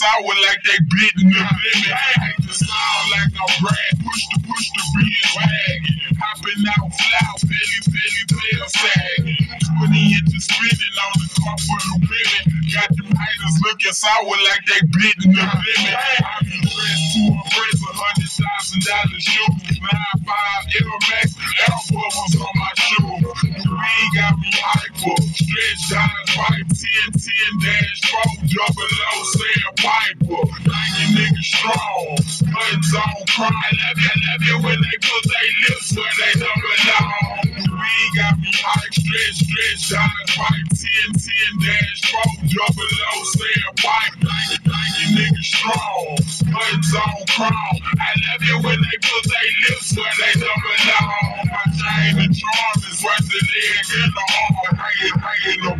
sour 0.00 0.32
like 0.48 0.60
they 0.64 0.80
bitten 0.88 1.28
the 1.28 1.42
limit. 1.44 1.92
Hate 1.92 2.40
the 2.40 2.54
sound 2.56 3.04
like 3.12 3.32
I'm. 3.36 3.52
Push 4.00 4.22
the, 4.32 4.38
push 4.48 4.66
the 4.72 4.82
beers, 4.96 5.30
wagging. 5.36 6.00
Hopping 6.16 6.64
out 6.72 6.88
fly, 6.88 7.28
belly, 7.44 7.78
belly 7.92 8.22
player 8.32 8.68
sagging. 8.80 9.44
20 9.76 10.16
inches 10.16 10.44
spinning 10.48 10.96
on 11.04 11.12
the 11.20 11.28
car 11.36 11.56
full 11.60 11.84
of 11.92 12.00
women. 12.08 12.44
Got 12.72 12.88
them 12.96 13.12
haters 13.12 13.56
looking 13.60 13.92
sour 13.92 14.24
like 14.24 14.64
they 14.72 14.80
bitten 14.88 15.36
the 15.36 15.44
limit. 15.44 15.96
I 16.00 16.36
be 16.48 16.56
dressed 16.64 17.08
to 17.12 17.22
impress 17.36 17.78
a 17.84 17.92
hundred 17.92 18.32
thousand 18.40 18.80
dollar 18.88 19.20
shoes. 19.20 19.76
Nine 19.84 20.16
five 20.24 20.64
Air 20.80 20.96
Max, 21.12 21.28
Air 21.36 21.76
Bubbles 21.92 22.34
on 22.40 22.52
my 22.56 22.72
shoes. 22.80 23.36
The 23.52 23.68
weed 23.68 24.08
got 24.16 24.32
me 24.40 24.48
hyper. 24.56 25.16
Stretch 25.28 25.82
down 25.92 26.20
pipe 26.32 26.68
10 26.72 27.20
10 27.20 27.52
dash 27.60 27.79
4 28.10 28.22
double 28.50 28.94
O 29.14 29.22
sand 29.30 29.74
piper. 29.78 30.42
Like 30.66 30.96
a 30.98 31.06
nigga 31.14 31.42
strong. 31.46 32.16
Guns 32.50 32.90
on 32.98 33.18
cry. 33.30 33.46
I 33.46 33.70
love 33.70 33.98
you, 34.02 34.10
I 34.10 34.16
love 34.26 34.42
you 34.42 34.56
when 34.66 34.78
they 34.82 34.96
put 34.98 35.22
their 35.30 35.50
lips 35.62 35.94
where 35.94 36.14
they 36.18 36.32
double 36.42 36.78
on. 36.98 37.54
The 37.54 37.70
weed 37.70 38.10
got 38.18 38.34
me 38.42 38.50
hype. 38.50 38.94
Stretch, 38.94 39.38
stretch 39.46 39.82
down 39.94 40.10
pipe 40.34 40.68
10 40.74 41.22
10 41.22 41.62
dash 41.62 42.00
4 42.10 42.50
double 42.50 42.94
O 43.14 43.24
sand 43.30 43.74
pipe. 43.78 44.14
Like, 44.26 44.58
like 44.66 44.96
a 44.98 45.06
nigga 45.14 45.42
strong. 45.46 46.18
Guns 46.50 46.90
on 46.98 47.18
crown. 47.30 47.76
I 47.94 48.10
love 48.26 48.42
you 48.42 48.56
when 48.66 48.78
they 48.82 48.98
put 49.06 49.22
their 49.22 49.50
lips 49.70 49.94
where 49.94 50.16
they 50.18 50.34
double 50.34 50.82
on. 50.98 51.46
My 51.46 51.64
chain 51.78 52.18
and 52.26 52.34
charm 52.34 52.78
is 52.90 52.98
worth 53.06 53.26
the 53.30 53.38
leg 53.38 53.86
and 54.02 54.12
the 54.12 54.24
arm. 54.34 54.74
Hanging, 54.82 55.16
hanging 55.22 55.79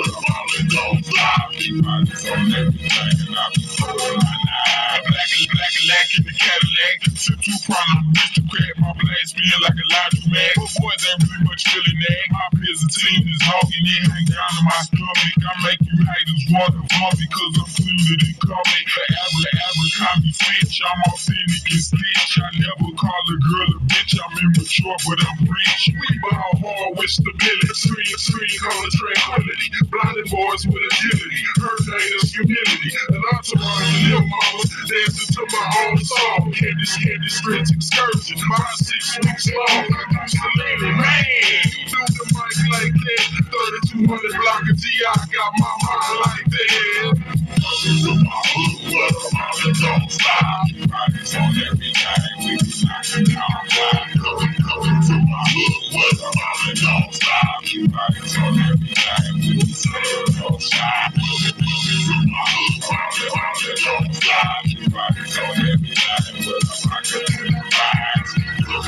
the 0.00 0.12
rolling 0.16 0.68
don't 0.72 1.04
stop. 1.06 1.52
Black 5.02 5.30
and 5.34 5.48
black 5.52 5.74
and 5.76 5.88
lack 5.88 6.08
in 6.16 6.22
the 6.24 6.34
Cadillac. 6.36 6.96
Sip 7.18 7.38
two 7.42 7.56
problem, 7.66 8.12
aristocrat. 8.16 8.72
My 8.80 8.92
blade 8.96 9.28
like 9.62 9.78
a 9.78 9.86
laundry 9.90 10.24
mag. 10.32 10.54
But 10.56 10.70
boys 10.80 11.02
ain't 11.06 11.22
really 11.26 11.44
much 11.46 11.62
feeling 11.68 11.98
that. 12.00 12.24
My 12.32 12.46
peers 12.58 12.80
and 12.82 12.92
team 12.92 13.22
is 13.28 13.42
hogging 13.42 13.86
it. 13.86 14.02
Hang 14.10 14.26
down 14.30 14.52
my 14.64 14.78
stomach. 14.86 15.36
I 15.42 15.52
make 15.66 15.82
you 15.82 15.96
haters 16.02 16.44
want 16.50 16.72
to 16.76 16.82
vomit 16.96 17.18
because 17.20 17.54
I'm 17.62 17.68
fluid 17.70 18.20
and 18.26 18.38
coming. 18.42 18.86
Forever, 18.88 19.42
ever, 19.52 19.86
copy 19.98 20.32
Fitch. 20.32 20.78
I'm 20.82 21.00
authentic 21.10 21.64
and 21.70 21.82
stitch. 21.82 22.32
I 22.40 22.48
never 22.60 22.88
call 22.96 23.22
a 23.28 23.36
girl 23.38 23.70
a 23.76 23.78
bitch. 23.88 24.12
I'm 24.18 24.34
immature, 24.42 24.98
but 25.06 25.18
I'm 25.22 25.38
rich. 25.46 25.82
We 25.92 26.08
ball 26.22 26.54
hard 26.62 26.98
with 26.98 27.10
stability. 27.10 27.74
Screen, 27.74 28.16
screen, 28.18 28.54
color 28.60 28.90
tranquility. 28.92 29.68
Blinded 29.90 30.30
boys 30.30 30.66
with 30.66 30.82
agility. 30.92 31.42
Hurricanes, 31.56 32.32
humility. 32.32 32.90
An 33.10 33.22
entourage 33.34 33.94
of 33.94 34.02
little 34.04 34.26
mamas. 34.28 34.70
Dancing 34.88 35.34
to 35.34 35.46
my 35.50 35.86
own 35.88 35.98
song. 35.98 36.52
Candy, 36.52 36.86
candy, 36.86 37.28
stretch 37.28 37.70
excursion. 37.70 38.38
My 38.48 38.64
six 38.76 39.18
weeks 39.24 39.50
long. 39.50 39.86
Mussolini, 40.12 40.92
man. 40.96 41.24
Do 41.90 41.98
the 42.06 42.24
mic 42.34 42.72
like 42.72 42.94
that. 42.94 43.24
3200 43.50 44.32
block 44.42 44.62
of 44.70 44.76
G. 44.76 44.88
I 45.08 45.14
got 45.32 45.52
my 45.58 45.72
mind 45.82 46.20
like 46.24 46.46
that. 46.50 47.41
To 47.56 47.60
my 47.60 48.30
hood, 48.46 48.92
where 48.92 49.10
the 49.10 49.30
rolling 49.34 49.76
don't 49.80 50.10
stop. 50.10 50.64
Everybody's 50.70 51.34
on 51.36 51.54
everything. 51.68 52.36
We 52.40 52.56
be 52.58 52.72
knocking 52.86 53.24
down 53.26 53.62
time. 53.68 54.12
To 54.14 55.16
my 55.20 55.44
hood, 55.52 55.94
where 55.94 56.14
the 56.16 56.28
rolling 56.38 56.78
don't 56.80 57.14
stop. 57.14 57.62
Everybody's 57.64 58.38
on 58.38 58.60
everything. 58.60 59.34
We 59.36 59.54
be 59.60 59.72
saying 59.72 60.26
don't 60.40 60.62
stop. 60.62 61.14
To 61.14 61.20
my 61.20 62.44
hood, 62.54 62.80
the 63.16 63.26
rolling 63.34 63.80
don't 63.84 64.14
stop. 64.14 64.64
Everybody's 64.66 65.38
on 65.38 65.56
everything. 65.68 66.34
Where 66.46 66.60
the 66.60 66.76
rockin' 66.90 67.22
and 67.44 68.26
the 68.58 68.61
Yeah, 68.72 68.78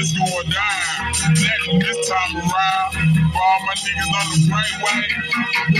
it's 0.00 0.12
going 0.16 0.50
down. 0.50 1.08
Exactly 1.30 1.78
this 1.80 2.08
time 2.08 2.36
around. 2.36 2.92
For 3.32 3.42
all 3.42 3.60
my 3.66 3.74
niggas 3.84 4.12
on 4.16 4.26
the 4.32 4.50
right 4.50 4.76
way. 4.84 5.06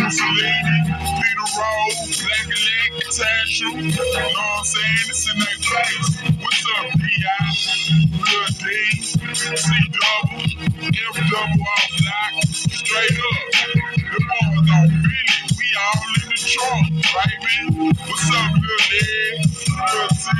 Mussolini, 0.01 0.79
Peter 1.19 1.49
Road, 1.59 1.93
Black 2.21 2.49
Leg, 2.49 3.03
Tashu. 3.09 3.69
You 3.73 3.91
know 3.91 4.29
I'm 4.37 4.65
saying? 4.65 5.09
It's 5.09 5.33
in 5.33 5.39
their 5.39 5.59
face. 5.65 6.37
What's 6.43 6.67
up, 6.79 7.01
P.I.? 7.01 7.53
Real 8.13 8.47
D, 8.61 9.03
C 9.57 9.73
double, 9.93 10.45
F 10.85 11.31
double 11.31 11.65
off 11.65 11.91
lock. 12.05 12.45
Straight 12.47 13.19
up. 13.19 13.97
The 13.97 14.21
boys 14.21 14.71
on 14.71 14.89
Billy. 14.89 15.57
We 15.59 15.67
all 15.81 16.05
the 16.35 16.49
trunk, 16.49 16.89
baby. 16.89 17.93
What's 18.09 18.31
up, 18.35 18.53
Lil 18.53 19.01
Ed? 19.01 19.47
Lil 19.93 20.09
T. 20.09 20.31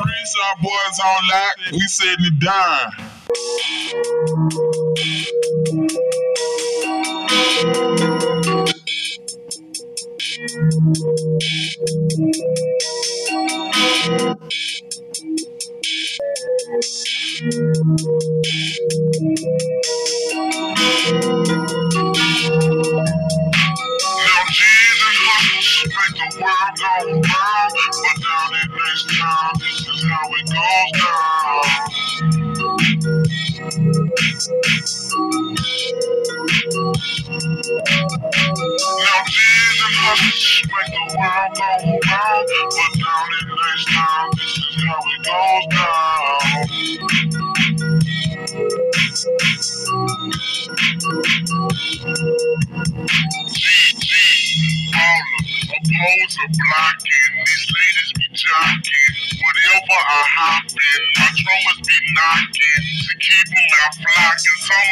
Chris, 0.00 0.34
our 0.44 0.56
boys 0.62 0.98
on 1.04 1.28
lock. 1.30 1.56
We 1.72 1.80
setting 1.88 2.26
it 2.26 2.38
down. 2.40 2.92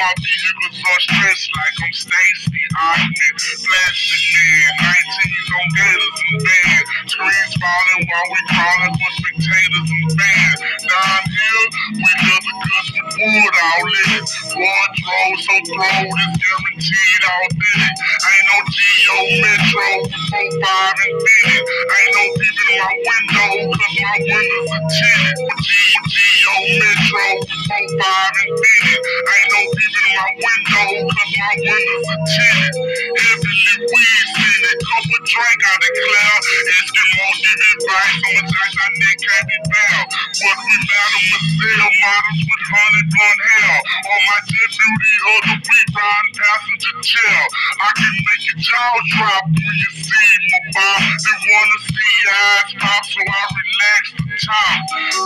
My 0.05 0.12
vehicles 0.21 0.77
are 0.85 1.01
stressed 1.01 1.49
like 1.57 1.77
I'm 1.81 1.93
Stacy 1.97 2.61
Ogden. 2.77 3.37
Plastic 3.40 4.23
man, 4.37 4.69
19s 4.85 5.49
on 5.57 5.67
gators 5.73 6.19
and 6.29 6.38
band. 6.45 6.85
Screens 7.09 7.55
falling 7.57 8.03
while 8.05 8.29
we 8.29 8.40
crawling 8.53 8.95
for 9.01 9.11
spectators 9.17 9.88
and 9.97 10.09
fans. 10.12 10.61
Down 10.85 11.23
here, 11.25 11.64
we 12.05 12.11
live 12.21 12.45
because 12.53 12.88
we 12.93 13.01
wood 13.17 13.55
all 13.64 13.85
in 13.97 14.09
it. 14.21 14.29
Wardrobe 14.53 15.38
so 15.40 15.55
throwed 15.73 16.19
is 16.21 16.33
guaranteed 16.37 17.23
all 17.25 17.49
day. 17.57 17.88
Ain't 18.29 18.47
no 18.53 18.59
Geo 18.77 19.19
Metro, 19.40 19.88
4-5 20.37 21.01
and 21.01 21.17
fitted. 21.17 21.64
Ain't 21.64 22.12
no 22.12 22.25
people 22.37 22.67
in 22.69 22.77
my 22.77 22.93
window, 23.09 23.51
cause 23.73 23.95
my 24.05 24.17
windows 24.21 24.69
are 24.69 24.85
tinted. 24.85 25.49
G 25.64 26.13
Geo 26.44 26.76
Metro, 26.76 27.26
4-5 27.72 28.37
and 28.37 28.52
fitted. 28.61 29.00
Ain't 29.00 29.48
no 29.48 29.61
people 29.64 30.04
in 30.04 30.12
my 30.12 30.28
window, 30.44 30.88
cause 31.09 31.33
my 31.40 31.52
windows 31.57 32.07
are 32.12 32.22
tinted. 32.28 32.74
Heavily 33.16 33.76
weeds 33.80 34.33
in 34.44 34.61
it, 34.68 34.78
cup 34.85 35.09
of 35.09 35.22
drink 35.24 35.61
I 35.64 35.74
declare. 35.80 36.37
Eskimos 36.68 37.37
give 37.40 37.61
advice 37.72 38.18
on 38.28 38.33
the 38.37 38.44
times 38.44 38.76
I 38.76 38.88
neck 38.92 39.16
can't 39.24 39.46
be 39.48 39.59
found. 39.72 40.07
What 40.44 40.57
we 40.68 40.74
battle 40.85 41.24
Marcel 41.33 41.90
models 42.04 42.42
with 42.44 42.64
honey 42.68 43.04
blonde 43.09 43.42
hair. 43.48 43.76
On 44.04 44.20
my 44.28 44.38
jet 44.44 44.70
beauty 44.76 45.14
of 45.33 45.40
the 45.48 45.57
week, 45.64 45.88
riding 45.96 46.35
passenger 46.37 46.94
chair. 47.00 47.40
I 47.80 47.88
can 47.96 48.14
make 48.20 48.42
your 48.52 48.59
jaw 48.61 48.92
drop 49.16 49.44
when 49.48 49.76
you 49.80 49.90
see 49.96 50.33
my 50.52 50.61
bob. 50.76 51.00
They 51.24 51.37
wanna 51.40 51.78
see 51.88 52.12
your 52.20 52.37
eyes 52.37 52.70
pop, 52.85 53.02
so 53.09 53.20
I 53.24 53.42
relax 53.57 54.02
the 54.12 54.26
top. 54.44 54.78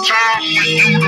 Time 0.07 0.40
for 0.46 0.66
you 0.66 0.88
to 1.02 1.08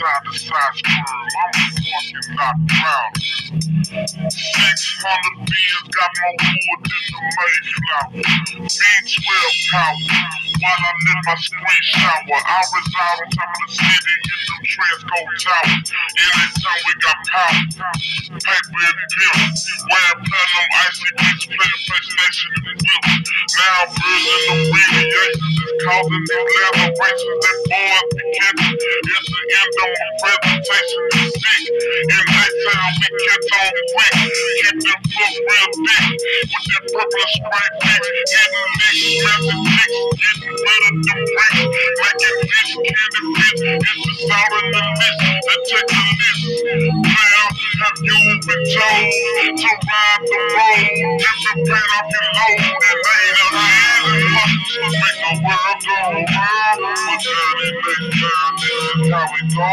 Side 0.00 0.22
to 0.24 0.38
side. 0.38 0.80
I'm 0.86 1.52
fucking 1.82 2.34
not 2.36 2.56
proud. 2.68 3.12
600 3.90 4.30
beers 5.50 5.86
got 5.90 6.10
wood 6.30 6.80
the 6.84 6.98
Mayflower. 7.36 8.22
B12 8.70 9.42
power. 9.70 9.98
While 10.60 10.76
I 10.76 10.92
live 10.92 11.24
my 11.24 11.76
shower, 11.90 12.40
I 12.44 12.60
reside 12.70 13.18
on 13.18 13.30
top 13.32 13.48
of 13.48 13.60
the 13.60 13.72
city 13.74 14.14
in 14.14 14.40
them 14.46 14.62
Transco 14.70 15.18
towers. 15.40 15.88
Anytime 16.20 16.80
we 16.86 16.92
got 17.00 17.18
power, 17.32 17.64
paper 18.38 18.84
and 18.84 19.00
pimp. 19.10 19.56
Wear 19.90 20.12
platinum 20.20 20.68
icy 21.00 21.16
beats, 21.16 21.46
playing. 21.48 23.24
Now 23.56 23.84
building 23.88 24.44
the 24.48 24.56
radiations 24.68 25.56
is 25.64 25.72
causing 25.84 26.24
these 26.28 26.48
races 27.00 27.36
that 27.40 27.58
boys 27.64 28.04
be 28.12 28.24
catching. 28.36 28.76
It's 28.76 29.28
the 29.30 29.42
end 29.60 29.74
of 29.80 29.90
my 29.96 30.32
presentation. 30.40 31.02
Sick. 31.40 31.62
In 31.70 32.20
daytime, 32.28 32.94
we 33.00 33.08
catch 33.24 33.48
on 33.60 33.74
quick. 33.92 34.14
Keep 34.60 34.76
them 34.84 35.00
foot 35.08 35.34
real 35.48 35.68
thick. 35.80 36.06
With 36.50 36.66
that 36.68 36.84
purple 36.92 37.26
spray 37.32 37.68
bitch. 37.80 38.06
Hitting 38.30 38.68
licks, 38.80 39.02
messing 39.24 39.62
dicks. 39.72 39.96
Getting 40.20 40.54
rid 40.60 40.82
of 40.84 40.94
them 41.00 41.20
bricks. 41.32 41.64
Making 42.00 42.38
fish 42.50 42.72
candy. 42.84 43.22
It's 43.40 43.60
the 43.60 44.14
sound 44.28 44.52
in 44.60 44.66
the 44.72 44.82
list. 45.00 45.18
That 45.48 45.60
the 45.64 46.19
been 48.50 48.64
told 48.74 49.58
to 49.60 49.70
ride 49.86 50.22
the 50.26 50.38
road? 50.54 51.20
Load 52.36 52.82
and 52.90 53.00
the 53.36 53.44
hands. 53.58 54.24
Make 54.92 55.18
the 55.22 55.32
world 55.44 55.80
go 55.86 56.02
this 56.84 57.02
is 59.40 59.54
how. 59.54 59.62
Jesus 59.62 59.64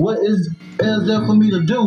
What 0.00 0.18
is 0.20 0.48
is 0.80 1.06
there 1.06 1.20
for 1.26 1.34
me 1.34 1.50
to 1.50 1.60
do? 1.60 1.80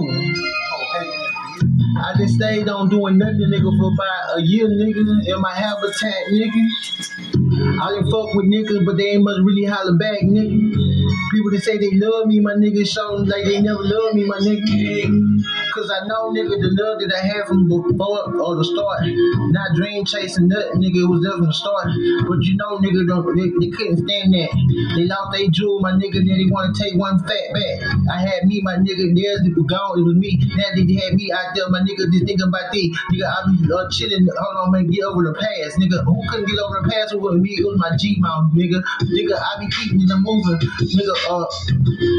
I 1.97 2.13
just 2.15 2.35
stayed 2.35 2.69
on 2.69 2.89
doing 2.89 3.17
nothing, 3.17 3.49
nigga, 3.49 3.75
for 3.79 3.91
about 3.91 4.37
a 4.37 4.41
year, 4.41 4.67
nigga, 4.67 5.25
in 5.25 5.41
my 5.41 5.53
habitat, 5.55 6.13
nigga. 6.31 7.81
I 7.81 7.89
didn't 7.89 8.11
fuck 8.11 8.33
with 8.35 8.51
niggas, 8.51 8.85
but 8.85 8.97
they 8.97 9.13
ain't 9.13 9.23
much 9.23 9.37
really 9.43 9.65
holler 9.65 9.97
back, 9.97 10.19
nigga. 10.21 11.02
People 11.33 11.49
that 11.51 11.63
say 11.65 11.77
they 11.81 11.89
love 11.97 12.27
me, 12.27 12.39
my 12.39 12.53
nigga, 12.53 12.85
show 12.85 13.17
them 13.17 13.25
like 13.25 13.43
they 13.45 13.59
never 13.59 13.81
loved 13.81 14.13
me, 14.13 14.25
my 14.25 14.37
nigga. 14.37 15.09
Cause 15.73 15.89
I 15.89 16.05
know, 16.05 16.29
nigga, 16.29 16.53
the 16.61 16.69
love 16.77 17.01
that 17.01 17.09
I 17.09 17.25
had 17.25 17.49
from 17.49 17.65
before 17.65 18.29
or 18.37 18.53
the 18.53 18.61
start. 18.61 19.09
Not 19.49 19.73
dream 19.73 20.05
chasing 20.05 20.45
nothing, 20.45 20.85
nigga, 20.85 21.01
it 21.01 21.09
was 21.09 21.25
there 21.25 21.33
from 21.33 21.49
the 21.49 21.57
start. 21.57 21.89
But 22.29 22.45
you 22.45 22.53
know, 22.61 22.77
nigga, 22.77 23.09
don't, 23.09 23.25
they, 23.33 23.49
they 23.57 23.73
couldn't 23.73 24.05
stand 24.05 24.37
that. 24.37 24.53
They 24.93 25.09
lost 25.09 25.33
their 25.33 25.49
jewel, 25.49 25.81
my 25.81 25.97
nigga, 25.97 26.21
then 26.21 26.37
they 26.37 26.45
wanna 26.53 26.77
take 26.77 26.93
one 26.93 27.17
fat 27.25 27.49
back. 27.57 27.75
I 28.13 28.21
had 28.21 28.45
me, 28.45 28.61
my 28.61 28.77
nigga, 28.77 29.09
it 29.09 29.57
was 29.57 29.65
gone, 29.65 29.97
it 29.97 30.05
was 30.05 30.13
me. 30.13 30.37
Now 30.53 30.69
they 30.77 30.85
had 31.01 31.17
me 31.17 31.33
out 31.33 31.57
there, 31.57 31.65
my 31.73 31.81
nigga, 31.81 32.05
just 32.13 32.29
thinking 32.29 32.45
about 32.45 32.69
thee. 32.69 32.93
Nigga, 33.09 33.25
I 33.25 33.37
be 33.49 33.65
uh, 33.73 33.89
chilling, 33.89 34.29
hold 34.29 34.55
on, 34.61 34.69
man, 34.69 34.85
get 34.93 35.09
over 35.09 35.25
the 35.25 35.33
past, 35.33 35.81
nigga. 35.81 36.05
Who 36.05 36.21
couldn't 36.29 36.45
get 36.45 36.61
over 36.61 36.85
the 36.85 36.93
past 36.93 37.17
with 37.17 37.41
me? 37.41 37.57
It 37.57 37.65
was 37.65 37.81
my 37.81 37.97
G 37.97 38.21
mouth, 38.21 38.53
nigga. 38.53 38.77
Nigga, 39.09 39.33
I 39.41 39.57
be 39.57 39.67
keeping 39.73 40.05
it 40.05 40.21
moving, 40.21 40.61
nigga. 40.93 41.13
Uh, 41.29 41.45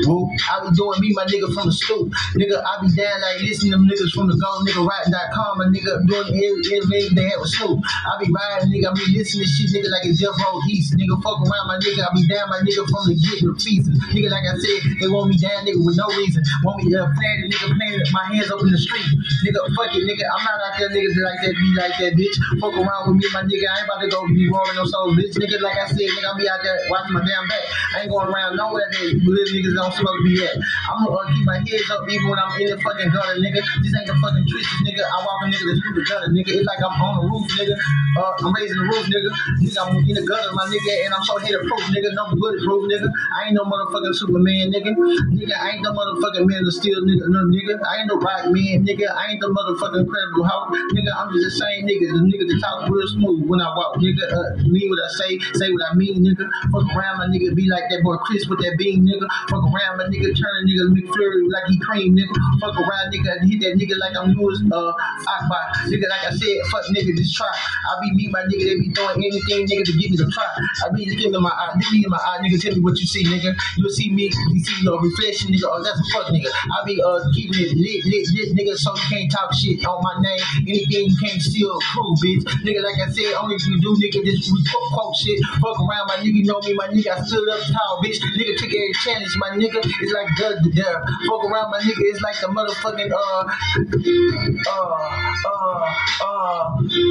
whoa, 0.08 0.28
I 0.48 0.64
be 0.64 0.74
doing 0.74 1.00
me, 1.00 1.12
my 1.12 1.24
nigga, 1.24 1.52
from 1.52 1.68
the 1.68 1.74
stoop, 1.74 2.08
nigga. 2.36 2.56
I 2.64 2.80
be 2.80 2.88
down 2.96 3.20
like 3.20 3.40
listening 3.44 3.72
to 3.72 3.78
them 3.78 3.88
niggas 3.88 4.12
from 4.16 4.28
the 4.28 4.36
go, 4.40 4.48
nigga, 4.64 4.80
riding.com, 4.80 5.58
my 5.58 5.68
nigga, 5.68 6.00
doing 6.08 6.32
every, 6.32 6.62
every 6.80 7.12
they 7.12 7.28
have 7.28 7.44
a 7.44 7.48
Snoop. 7.48 7.80
I 7.84 8.16
be 8.22 8.32
riding, 8.32 8.72
nigga, 8.72 8.88
I 8.88 8.94
be 8.96 9.04
listening 9.12 9.44
to 9.44 9.48
shit, 9.50 9.68
nigga, 9.76 9.92
like 9.92 10.08
it's 10.08 10.20
Jeff 10.20 10.32
Road 10.32 10.64
East, 10.68 10.96
nigga. 10.96 11.16
Fuck 11.20 11.44
around, 11.44 11.66
my 11.68 11.76
nigga, 11.80 12.00
I 12.00 12.10
be 12.16 12.24
down, 12.26 12.48
my 12.48 12.60
nigga, 12.64 12.82
from 12.88 13.04
the 13.08 13.14
get 13.20 13.40
to 13.44 13.52
the 13.52 13.92
nigga. 14.14 14.28
Like 14.32 14.46
I 14.48 14.54
said, 14.56 14.78
they 15.00 15.08
want 15.08 15.28
me 15.28 15.36
down, 15.36 15.68
nigga, 15.68 15.80
with 15.84 16.00
no 16.00 16.08
reason. 16.16 16.40
Want 16.64 16.80
me 16.80 16.92
to 16.92 17.04
uh, 17.04 17.12
plant 17.12 17.44
it, 17.44 17.52
nigga, 17.52 17.76
it, 17.76 18.08
my 18.12 18.24
hands 18.32 18.48
up 18.48 18.64
in 18.64 18.72
the 18.72 18.80
street, 18.80 19.04
nigga. 19.44 19.60
Fuck 19.76 19.92
it, 19.92 20.04
nigga. 20.08 20.24
I'm 20.24 20.42
not 20.44 20.58
out 20.64 20.74
there, 20.80 20.90
nigga, 20.90 21.12
like 21.20 21.40
that, 21.44 21.54
be 21.54 21.68
like 21.76 21.96
that, 22.00 22.12
bitch. 22.16 22.36
Fuck 22.60 22.74
around 22.74 23.12
with 23.12 23.20
me, 23.20 23.26
my 23.36 23.44
nigga. 23.44 23.68
I 23.68 23.84
ain't 23.84 23.88
about 23.88 24.00
to 24.00 24.08
go 24.08 24.24
be 24.26 24.48
rolling 24.48 24.76
no 24.80 24.84
soul, 24.88 25.12
bitch, 25.12 25.36
nigga. 25.36 25.60
Like 25.60 25.76
I 25.76 25.92
said, 25.92 26.08
nigga, 26.08 26.24
I 26.24 26.32
be 26.40 26.48
out 26.48 26.60
there 26.64 26.78
watching 26.88 27.14
my 27.14 27.22
damn 27.22 27.46
back. 27.48 27.64
I 27.96 28.06
ain't 28.06 28.10
going 28.10 28.28
around 28.28 28.56
nowhere 28.56 28.88
that 28.94 29.26
little 29.26 29.50
niggas 29.50 29.74
don't 29.74 29.92
to 29.92 30.22
be 30.24 30.38
at. 30.46 30.54
I'm 30.90 31.06
gonna 31.06 31.26
keep 31.34 31.44
my 31.44 31.58
heads 31.58 31.90
up 31.90 32.06
even 32.06 32.30
when 32.30 32.38
I'm 32.38 32.54
in 32.60 32.70
the 32.70 32.78
fucking 32.78 33.10
gutter, 33.10 33.36
nigga. 33.42 33.60
This 33.82 33.92
ain't 33.98 34.06
the 34.06 34.16
fucking 34.22 34.46
trenches, 34.46 34.80
nigga. 34.86 35.02
I 35.02 35.16
walk 35.26 35.42
a 35.42 35.46
nigga 35.50 35.64
that's 35.66 35.80
through 35.82 35.96
the 35.98 36.04
gutter, 36.06 36.30
nigga. 36.30 36.50
It's 36.54 36.66
like 36.68 36.80
I'm 36.82 36.94
on 37.02 37.14
the 37.18 37.24
roof, 37.26 37.46
nigga. 37.58 37.74
Uh, 38.14 38.46
I'm 38.46 38.54
raising 38.54 38.78
the 38.78 38.86
roof, 38.86 39.04
nigga. 39.10 39.30
Nigga, 39.58 39.78
I'm 39.82 39.90
in 40.06 40.14
the 40.14 40.22
gutter, 40.22 40.50
my 40.54 40.64
nigga, 40.70 40.92
and 41.06 41.10
I'm 41.14 41.24
so 41.26 41.34
hater 41.42 41.62
proof, 41.66 41.82
nigga. 41.90 42.14
No 42.14 42.30
bulletproof, 42.38 42.86
nigga. 42.86 43.08
I 43.10 43.50
ain't 43.50 43.58
no 43.58 43.66
motherfucking 43.66 44.14
Superman, 44.14 44.70
nigga. 44.70 44.94
Nigga, 45.34 45.54
I 45.58 45.74
ain't 45.74 45.82
no 45.82 45.90
motherfucking 45.90 46.46
man 46.46 46.62
of 46.62 46.74
steel, 46.74 47.02
nigga. 47.02 47.26
No, 47.26 47.42
nigga. 47.50 47.74
I 47.82 48.04
ain't 48.04 48.08
no 48.08 48.22
rock 48.22 48.46
man, 48.54 48.86
nigga. 48.86 49.10
I 49.10 49.34
ain't 49.34 49.40
the 49.42 49.50
motherfucking 49.50 50.06
incredible 50.06 50.46
Hulk, 50.46 50.70
nigga. 50.94 51.10
I'm 51.18 51.32
just 51.34 51.44
the 51.50 51.54
same 51.58 51.90
nigga. 51.90 52.06
The 52.14 52.22
nigga 52.22 52.46
that 52.46 52.58
talk 52.62 52.86
real 52.86 53.08
smooth 53.08 53.48
when 53.50 53.60
I 53.60 53.68
walk, 53.74 53.98
nigga. 53.98 54.22
Uh, 54.30 54.62
mean 54.70 54.90
what 54.90 55.02
I 55.02 55.10
say, 55.18 55.30
say 55.58 55.68
what 55.72 55.82
I 55.90 55.94
mean, 55.94 56.22
nigga. 56.22 56.46
Fuck 56.70 56.86
around, 56.94 57.18
my 57.18 57.26
nigga. 57.26 57.54
Be 57.54 57.66
like 57.68 57.90
that 57.90 58.02
boy 58.02 58.16
Chris 58.22 58.46
with 58.46 58.60
that 58.60 58.78
beam, 58.84 59.08
nigga. 59.08 59.26
Fuck 59.48 59.64
around, 59.64 59.96
my 59.96 60.04
nigga. 60.12 60.28
Turn 60.36 60.52
a 60.52 60.62
nigga 60.68 60.92
McFlurry 60.92 61.48
like 61.48 61.64
he 61.72 61.78
cream, 61.80 62.12
nigga. 62.12 62.34
Fuck 62.60 62.76
around, 62.76 63.08
nigga. 63.08 63.40
And 63.40 63.48
hit 63.48 63.64
that 63.64 63.80
nigga 63.80 63.96
like 63.96 64.12
I'm 64.12 64.36
Louis 64.36 64.60
uh, 64.68 64.92
Akbar. 65.40 65.64
Nigga, 65.88 66.06
like 66.12 66.24
I 66.28 66.32
said, 66.36 66.56
fuck 66.68 66.84
nigga, 66.92 67.16
just 67.16 67.34
try. 67.34 67.48
I 67.48 67.92
be 68.04 68.12
meet 68.12 68.30
my 68.30 68.44
nigga, 68.44 68.64
they 68.68 68.76
be 68.76 68.88
doing 68.92 69.24
anything, 69.24 69.64
nigga, 69.64 69.84
to 69.88 69.92
give 69.96 70.10
me 70.12 70.16
the 70.20 70.28
try. 70.28 70.44
I 70.84 70.92
be 70.92 71.08
give 71.08 71.32
me 71.32 71.38
my 71.40 71.50
eye, 71.50 71.72
look 71.74 71.92
me 71.92 72.04
in 72.04 72.10
my 72.10 72.20
eye, 72.20 72.44
nigga, 72.44 72.60
tell 72.60 72.74
me 72.74 72.80
what 72.80 72.98
you 73.00 73.06
see, 73.06 73.24
nigga. 73.24 73.56
You'll 73.76 73.90
see 73.90 74.10
me, 74.10 74.28
you 74.28 74.60
see 74.60 74.84
no 74.84 74.98
reflection, 74.98 75.52
nigga, 75.52 75.64
oh, 75.70 75.82
that's 75.82 75.98
a 75.98 76.06
fuck 76.12 76.28
nigga. 76.28 76.50
I 76.52 76.84
be 76.84 77.00
uh 77.00 77.20
keeping 77.32 77.56
it 77.56 77.72
lit, 77.76 78.00
lit, 78.04 78.24
lit, 78.34 78.48
nigga, 78.52 78.76
so 78.76 78.92
you 78.94 79.06
can't 79.08 79.30
talk 79.30 79.52
shit 79.54 79.84
on 79.86 80.02
my 80.02 80.20
name. 80.20 80.40
Anything 80.68 81.08
you 81.08 81.16
can't 81.22 81.40
steal, 81.40 81.72
prove, 81.92 82.18
bitch. 82.20 82.44
Nigga, 82.66 82.82
like 82.82 82.98
I 83.00 83.08
said, 83.10 83.32
only 83.40 83.56
if 83.56 83.64
you 83.66 83.80
do, 83.80 83.96
nigga, 83.96 84.24
just 84.24 84.50
quote, 84.68 84.92
quote 84.92 85.16
shit. 85.16 85.40
Fuck 85.60 85.78
around, 85.80 86.06
my 86.08 86.16
nigga, 86.20 86.34
you 86.34 86.44
know 86.44 86.60
me, 86.60 86.74
my 86.74 86.88
nigga, 86.88 87.14
I 87.14 87.24
stood 87.24 87.48
up 87.48 87.60
tall, 87.70 88.02
bitch. 88.02 88.18
Nigga 88.34 88.58
every 88.70 88.94
challenge, 89.04 89.34
my 89.36 89.50
nigga. 89.56 89.80
It's 89.82 90.12
like 90.12 90.28
Double 90.38 90.70
Dare. 90.70 91.00
Fuck 91.28 91.44
around, 91.44 91.70
my 91.70 91.80
nigga, 91.80 92.04
it's 92.12 92.20
like 92.22 92.38
the 92.40 92.48
motherfucking 92.48 93.10
uh 93.12 93.44
uh, 94.66 94.94
uh, 95.44 95.94
uh, 96.24 96.62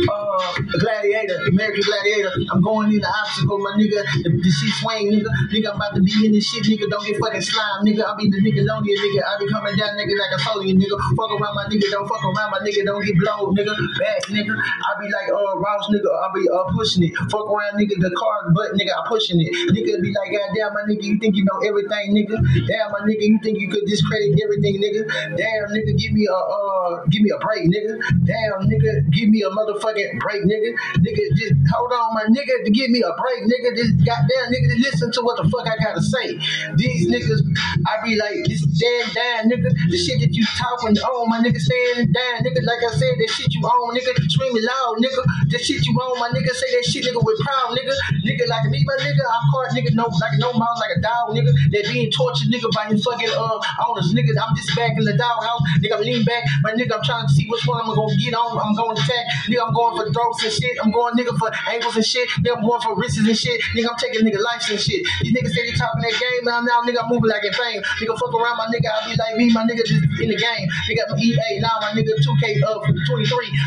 uh, 0.10 0.54
gladiator, 0.80 1.38
American 1.48 1.84
gladiator. 1.84 2.32
I'm 2.52 2.62
going 2.62 2.94
in 2.94 3.00
the 3.00 3.12
obstacle, 3.22 3.60
my 3.60 3.78
nigga. 3.78 4.02
The, 4.24 4.30
the 4.32 4.50
shit 4.50 4.74
swing, 4.80 5.12
nigga. 5.12 5.30
Nigga, 5.52 5.74
I'm 5.74 5.78
about 5.78 5.96
to 5.96 6.02
be 6.02 6.14
in 6.26 6.32
this 6.32 6.46
shit, 6.50 6.64
nigga. 6.66 6.90
Don't 6.90 7.06
get 7.06 7.20
fucking 7.20 7.42
slime, 7.42 7.86
nigga. 7.86 8.04
I 8.06 8.16
be 8.18 8.30
the 8.30 8.40
nigga 8.42 8.64
lonely, 8.66 8.96
nigga. 8.96 9.22
I 9.24 9.34
be 9.40 9.46
coming 9.52 9.76
down, 9.76 9.94
nigga, 10.00 10.14
like 10.16 10.34
a 10.34 10.40
soldier, 10.42 10.74
nigga. 10.76 10.96
Fuck 11.16 11.32
around, 11.36 11.56
my 11.56 11.66
nigga. 11.70 11.88
Don't 11.92 12.08
fuck 12.08 12.24
around, 12.24 12.50
my 12.52 12.60
nigga. 12.64 12.86
Don't 12.86 13.04
get 13.04 13.16
blown, 13.20 13.56
nigga. 13.56 13.74
Bad, 14.00 14.22
nigga. 14.32 14.54
I 14.54 14.92
be 15.00 15.08
like, 15.12 15.30
uh, 15.30 15.54
Ross, 15.60 15.84
nigga. 15.92 16.10
I 16.10 16.28
be 16.34 16.42
uh 16.50 16.66
pushing 16.74 17.04
it. 17.04 17.14
Fuck 17.30 17.48
around, 17.48 17.76
nigga. 17.78 17.96
The 18.00 18.12
car, 18.16 18.52
but 18.56 18.74
nigga, 18.80 18.94
I'm 18.96 19.08
pushing 19.08 19.40
it. 19.40 19.52
Nigga 19.76 20.02
be 20.02 20.10
like, 20.12 20.30
goddamn, 20.32 20.74
my 20.74 20.84
nigga. 20.88 21.04
You 21.04 21.18
think 21.20 21.36
you 21.36 21.43
know 21.44 21.60
everything, 21.68 22.16
nigga? 22.16 22.38
Damn, 22.68 22.92
my 22.92 23.00
nigga. 23.06 23.24
You 23.24 23.40
think 23.44 23.60
you 23.60 23.70
could 23.70 23.86
discredit 23.86 24.40
everything, 24.44 24.82
nigga? 24.82 25.08
Damn, 25.38 25.66
nigga. 25.74 25.98
give 25.98 26.12
me 26.14 26.28
a 26.28 26.34
uh, 26.36 27.04
give 27.10 27.22
me 27.22 27.32
a 27.32 27.40
break, 27.40 27.70
nigga. 27.70 28.00
Damn, 28.26 28.68
nigga, 28.70 29.10
give 29.12 29.30
me 29.30 29.42
a 29.42 29.50
motherfucking 29.50 30.20
break, 30.20 30.44
nigga. 30.44 30.76
Nigga, 31.00 31.24
just 31.36 31.54
hold 31.72 31.92
on, 31.92 32.14
my 32.16 32.26
nigga, 32.30 32.66
to 32.66 32.72
give 32.72 32.90
me 32.90 33.02
a 33.02 33.14
break, 33.20 33.42
nigga. 33.46 33.76
Just 33.76 33.94
goddamn, 34.06 34.48
nigga, 34.52 34.80
listen 34.82 35.12
to 35.12 35.22
what 35.22 35.42
the 35.42 35.50
fuck 35.50 35.68
I 35.68 35.78
gotta 35.84 36.02
say. 36.02 36.38
These 36.76 37.10
niggas, 37.10 37.42
I 37.88 38.04
be 38.04 38.16
like, 38.16 38.46
this 38.46 38.64
damn, 38.64 39.08
damn, 39.14 39.42
nigga. 39.50 39.70
The 39.90 39.98
shit 39.98 40.20
that 40.22 40.34
you 40.34 40.46
talking 40.58 40.98
on, 40.98 41.30
my 41.30 41.40
nigga, 41.40 41.60
saying 41.60 42.12
damn, 42.12 42.44
nigga. 42.44 42.62
Like 42.64 42.82
I 42.84 42.92
said, 42.96 43.14
that 43.20 43.30
shit 43.30 43.54
you 43.54 43.62
own, 43.66 43.96
nigga. 43.96 44.12
Screaming 44.30 44.64
loud, 44.64 44.98
nigga. 45.00 45.22
That 45.52 45.62
shit 45.62 45.86
you 45.86 45.94
own, 46.00 46.20
my 46.20 46.30
nigga. 46.30 46.52
Say 46.54 46.70
that 46.78 46.86
shit, 46.86 47.06
nigga, 47.06 47.20
with 47.22 47.40
proud, 47.42 47.76
nigga. 47.76 47.94
Nigga, 48.24 48.48
like 48.48 48.70
me, 48.70 48.84
my 48.86 48.98
nigga. 49.04 49.24
I'm 49.24 49.44
caught, 49.52 49.76
nigga, 49.76 49.94
no, 49.94 50.06
like 50.22 50.38
no 50.40 50.54
mouth, 50.54 50.80
like 50.80 50.98
a 50.98 51.02
dog, 51.02 51.33
nigga. 51.34 51.52
That 51.72 51.90
being 51.92 52.12
tortured, 52.12 52.50
nigga, 52.50 52.70
by 52.72 52.94
his 52.94 53.04
fucking 53.04 53.30
uh 53.30 53.60
owners, 53.88 54.14
nigga. 54.14 54.32
I'm 54.38 54.56
just 54.56 54.76
back 54.76 54.94
in 54.98 55.04
the 55.04 55.18
doghouse, 55.18 55.62
nigga. 55.82 55.98
I'm 55.98 56.04
leaning 56.06 56.26
back, 56.26 56.44
my 56.62 56.72
nigga. 56.72 56.96
I'm 56.96 57.04
trying 57.04 57.28
to 57.28 57.34
see 57.34 57.46
which 57.50 57.66
one 57.66 57.82
I'm 57.82 57.90
gonna 57.94 58.16
get 58.18 58.34
on. 58.34 58.58
I'm 58.58 58.76
going 58.76 58.96
to 58.96 59.02
attack, 59.02 59.26
nigga. 59.50 59.62
I'm 59.66 59.74
going 59.74 59.94
for 59.98 60.06
throats 60.14 60.44
and 60.44 60.54
shit. 60.54 60.78
I'm 60.82 60.92
going, 60.92 61.16
nigga, 61.16 61.36
for 61.38 61.52
ankles 61.68 61.96
and 61.96 62.06
shit. 62.06 62.30
Nigga, 62.42 62.58
I'm 62.58 62.66
going 62.66 62.82
for 62.82 62.96
wrists 62.96 63.18
and 63.18 63.28
shit. 63.38 63.60
Nigga, 63.76 63.90
I'm 63.90 63.98
taking 63.98 64.26
nigga 64.26 64.40
lives 64.40 64.70
and 64.70 64.80
shit. 64.80 65.02
These 65.22 65.34
niggas 65.34 65.52
say 65.52 65.70
they 65.70 65.76
talking 65.76 66.02
that 66.02 66.16
game, 66.16 66.44
now, 66.44 66.62
now, 66.62 66.82
nigga, 66.86 67.04
I'm 67.04 67.10
moving 67.10 67.30
like 67.30 67.44
a 67.44 67.52
fame. 67.54 67.82
Nigga, 68.02 68.14
fuck 68.18 68.34
around, 68.34 68.58
my 68.58 68.68
nigga. 68.70 68.88
I'll 68.88 69.10
be 69.10 69.16
like 69.18 69.36
me, 69.36 69.52
my 69.52 69.64
nigga, 69.64 69.84
just 69.86 70.04
in 70.22 70.30
the 70.30 70.38
game. 70.38 70.66
Nigga, 70.90 71.04
I'm 71.10 71.20
EA, 71.20 71.60
now 71.60 71.80
my 71.82 71.92
nigga 71.96 72.14
2K 72.16 72.64
of 72.64 72.84
23. 72.86 73.26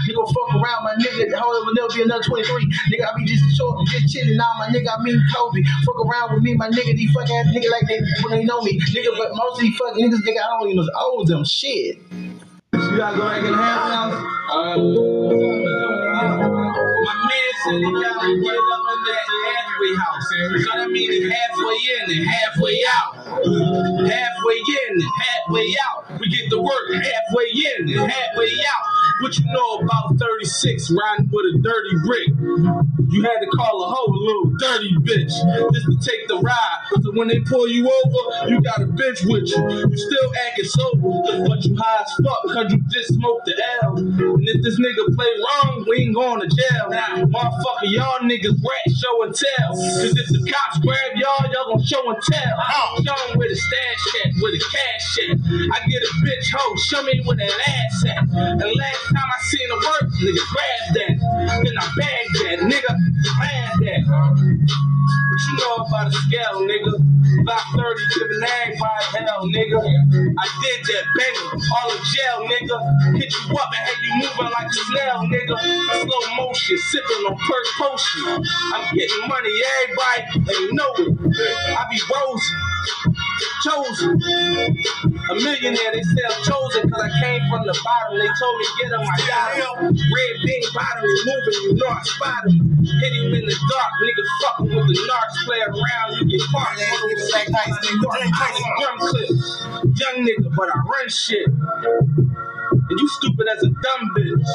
Nigga, 0.09 0.23
fuck 0.31 0.51
around, 0.57 0.85
my 0.85 0.95
nigga. 1.01 1.33
Hold 1.37 1.67
will 1.67 1.75
never 1.75 1.93
be 1.93 2.03
another 2.03 2.23
23. 2.23 2.67
Nigga, 2.93 3.05
I 3.05 3.11
be 3.17 3.25
just 3.25 3.45
short, 3.57 3.87
just 3.89 4.13
chilling 4.13 4.37
now, 4.37 4.53
my 4.59 4.69
nigga. 4.69 4.93
I 4.93 5.03
mean 5.03 5.21
Kobe. 5.35 5.63
Fuck 5.85 5.99
around 6.05 6.35
with 6.35 6.43
me, 6.43 6.55
my 6.55 6.69
nigga. 6.69 6.97
These 6.97 7.13
fuck 7.13 7.29
ass 7.29 7.47
nigga 7.57 7.71
like 7.71 7.87
they 7.89 8.01
when 8.23 8.33
they 8.39 8.45
know 8.45 8.61
me, 8.63 8.79
nigga. 8.79 9.17
But 9.17 9.35
most 9.35 9.59
of 9.59 9.61
these 9.63 9.77
fucking 9.77 10.05
niggas, 10.05 10.21
nigga, 10.21 10.39
I 10.39 10.61
don't 10.61 10.71
even 10.71 10.87
owe 10.95 11.25
them 11.25 11.45
shit. 11.45 11.99
You 12.13 12.97
gotta 12.97 13.17
go 13.17 13.29
back 13.29 13.45
in 13.45 13.51
the 13.51 13.57
half 13.57 14.13
house. 14.13 14.15
My 14.49 16.06
said 17.67 17.79
he 17.83 17.93
gotta 17.93 18.29
get 18.29 18.55
in 18.55 19.01
that 19.07 19.27
halfway 19.47 19.95
house. 19.97 20.27
Halfway 21.33 21.79
in 21.99 22.05
and 22.11 22.27
halfway 22.27 22.79
out. 22.95 23.11
Halfway 24.07 24.59
in 24.59 24.93
and 24.95 25.03
halfway 25.21 25.75
out. 25.85 26.21
We 26.21 26.29
get 26.29 26.51
to 26.51 26.61
work 26.63 26.93
halfway 26.93 27.49
in 27.51 27.91
and 27.91 28.11
halfway 28.11 28.53
out. 28.53 28.85
What 29.21 29.39
you 29.39 29.47
know 29.47 29.79
about 29.79 30.19
36 30.19 30.93
riding 30.93 31.31
with 31.33 31.47
a 31.47 31.59
dirty 31.63 31.97
brick? 32.05 32.29
You 33.09 33.23
had 33.23 33.39
to 33.41 33.47
call 33.57 33.83
a 33.83 33.89
hoe 33.89 34.13
a 34.13 34.19
little 34.19 34.53
dirty 34.59 34.93
bitch 35.01 35.33
just 35.73 35.87
to 35.87 35.97
take 36.11 36.29
the 36.29 36.39
ride. 36.39 36.79
So 37.03 37.13
when 37.13 37.29
they 37.29 37.41
pull 37.41 37.67
you 37.69 37.89
over, 37.89 38.51
you 38.51 38.61
got 38.61 38.83
a 38.83 38.87
bitch 38.87 39.25
with 39.25 39.49
you. 39.49 39.89
You 39.89 39.97
still 39.97 40.33
acting 40.47 40.65
sober, 40.67 41.49
but 41.49 41.65
you 41.65 41.77
high 41.77 42.03
as 42.03 42.13
fuck 42.23 42.43
because 42.47 42.73
you 42.73 42.81
just 42.91 43.15
smoked 43.15 43.47
the 43.47 43.55
L. 43.83 43.97
If 44.49 44.63
this 44.63 44.79
nigga 44.79 45.15
play 45.17 45.33
wrong, 45.43 45.85
we 45.89 46.07
ain't 46.07 46.15
going 46.15 46.41
to 46.41 46.49
jail. 46.49 46.87
Motherfucker, 47.27 47.91
y'all 47.91 48.21
niggas 48.23 48.57
rat 48.63 48.87
show 48.95 49.23
and 49.25 49.35
tell. 49.35 49.71
Cause 49.75 50.15
if 50.17 50.29
the 50.31 50.41
cops 50.51 50.79
grab 50.81 51.13
y'all, 51.17 51.51
y'all 51.53 51.75
gonna 51.75 51.85
show 51.87 52.03
and 52.11 52.23
tell. 52.23 52.57
Show 53.05 53.15
'em 53.31 53.39
where 53.39 53.49
the 53.49 53.57
stash 53.57 54.05
at, 54.25 54.33
where 54.41 54.53
the 54.53 54.63
cash 54.71 55.19
at. 55.31 55.37
I 55.75 55.79
get 55.89 56.03
a 56.03 56.13
bitch 56.23 56.49
hoe, 56.55 56.77
show 56.77 57.03
me 57.03 57.21
where 57.25 57.37
that 57.37 57.53
ass 57.69 58.05
at. 58.07 58.19
And 58.31 58.61
last 58.63 59.03
time 59.11 59.29
I 59.29 59.39
seen 59.51 59.69
her 59.69 59.77
work, 59.77 60.07
nigga 60.23 60.43
grab 60.53 60.85
that. 60.95 61.16
Then 61.65 61.77
I 61.79 61.87
bag 61.99 62.27
that, 62.35 62.59
nigga, 62.71 62.93
bag 63.41 63.73
that. 63.81 64.03
What 64.09 65.41
you 65.47 65.59
know 65.59 65.77
about 65.85 66.09
a 66.09 66.13
scale, 66.13 66.63
nigga? 66.63 66.95
About 67.43 67.63
30 67.77 67.81
to 67.81 68.21
the 68.21 68.27
giving 68.29 68.43
everybody 68.43 69.05
hell, 69.27 69.47
nigga. 69.49 69.79
I 70.39 70.47
did 70.63 70.81
that, 70.87 71.05
baby. 71.17 71.43
All 71.77 71.91
in 71.91 72.01
jail, 72.15 72.39
nigga. 72.49 73.19
Hit 73.19 73.33
you 73.33 73.57
up 73.57 73.71
and 73.71 73.83
have 73.87 74.01
you 74.03 74.13
moving 74.17 74.53
like 74.53 74.67
a 74.67 74.81
snail, 74.89 75.19
nigga. 75.29 75.57
Slow 76.03 76.37
motion, 76.37 76.79
sipping 76.79 77.23
on 77.29 77.37
perk 77.37 77.67
potion. 77.79 78.45
I'm 78.75 78.95
getting 78.97 79.29
money, 79.29 79.53
everybody, 79.83 80.23
they 80.47 80.63
know 80.75 80.93
it. 80.99 81.11
I 81.77 81.87
be 81.91 82.01
rosy, 82.09 82.55
chosen. 83.77 84.21
A 85.31 85.35
millionaire, 85.35 85.93
they 85.93 86.03
say 86.03 86.23
I'm 86.29 86.43
chosen 86.45 86.83
because 86.87 87.03
I 87.03 87.11
came 87.21 87.43
from 87.51 87.67
the 87.67 87.77
bottom. 87.85 88.19
They 88.19 88.31
told 88.41 88.59
me 88.59 88.67
get 88.81 88.93
him, 88.93 89.01
I 89.03 89.19
got 89.29 89.49
him. 89.57 89.75
Red 89.93 90.35
bean 90.45 90.63
bottom, 90.75 91.05
he 91.05 91.17
moving, 91.27 91.59
you 91.63 91.75
know 91.77 91.89
I 91.89 92.03
spot 92.03 92.43
him. 92.49 92.57
Hit 92.81 93.13
him 93.13 93.35
in 93.35 93.45
the 93.45 93.57
dark, 93.71 93.93
nigga 94.01 94.25
fucking 94.43 94.77
with 94.77 94.87
the 94.87 94.97
narcs. 95.05 95.37
Play 95.45 95.61
around, 95.61 96.09
you 96.17 96.25
get 96.27 96.43
parked. 96.53 96.81
Drum 98.81 98.99
clip. 98.99 99.31
Young 99.97 100.27
nigga, 100.27 100.49
but 100.57 100.69
I 100.69 100.79
run 100.89 101.09
shit. 101.09 101.49
And 101.49 103.01
you 103.01 103.09
stupid 103.09 103.49
as 103.49 103.63
a 103.65 103.69
dumb 103.69 104.15
bitch. 104.17 104.49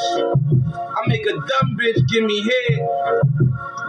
I 0.97 1.07
make 1.07 1.25
a 1.25 1.33
dumb 1.33 1.77
bitch 1.79 2.07
give 2.09 2.23
me 2.23 2.41
head. 2.41 2.79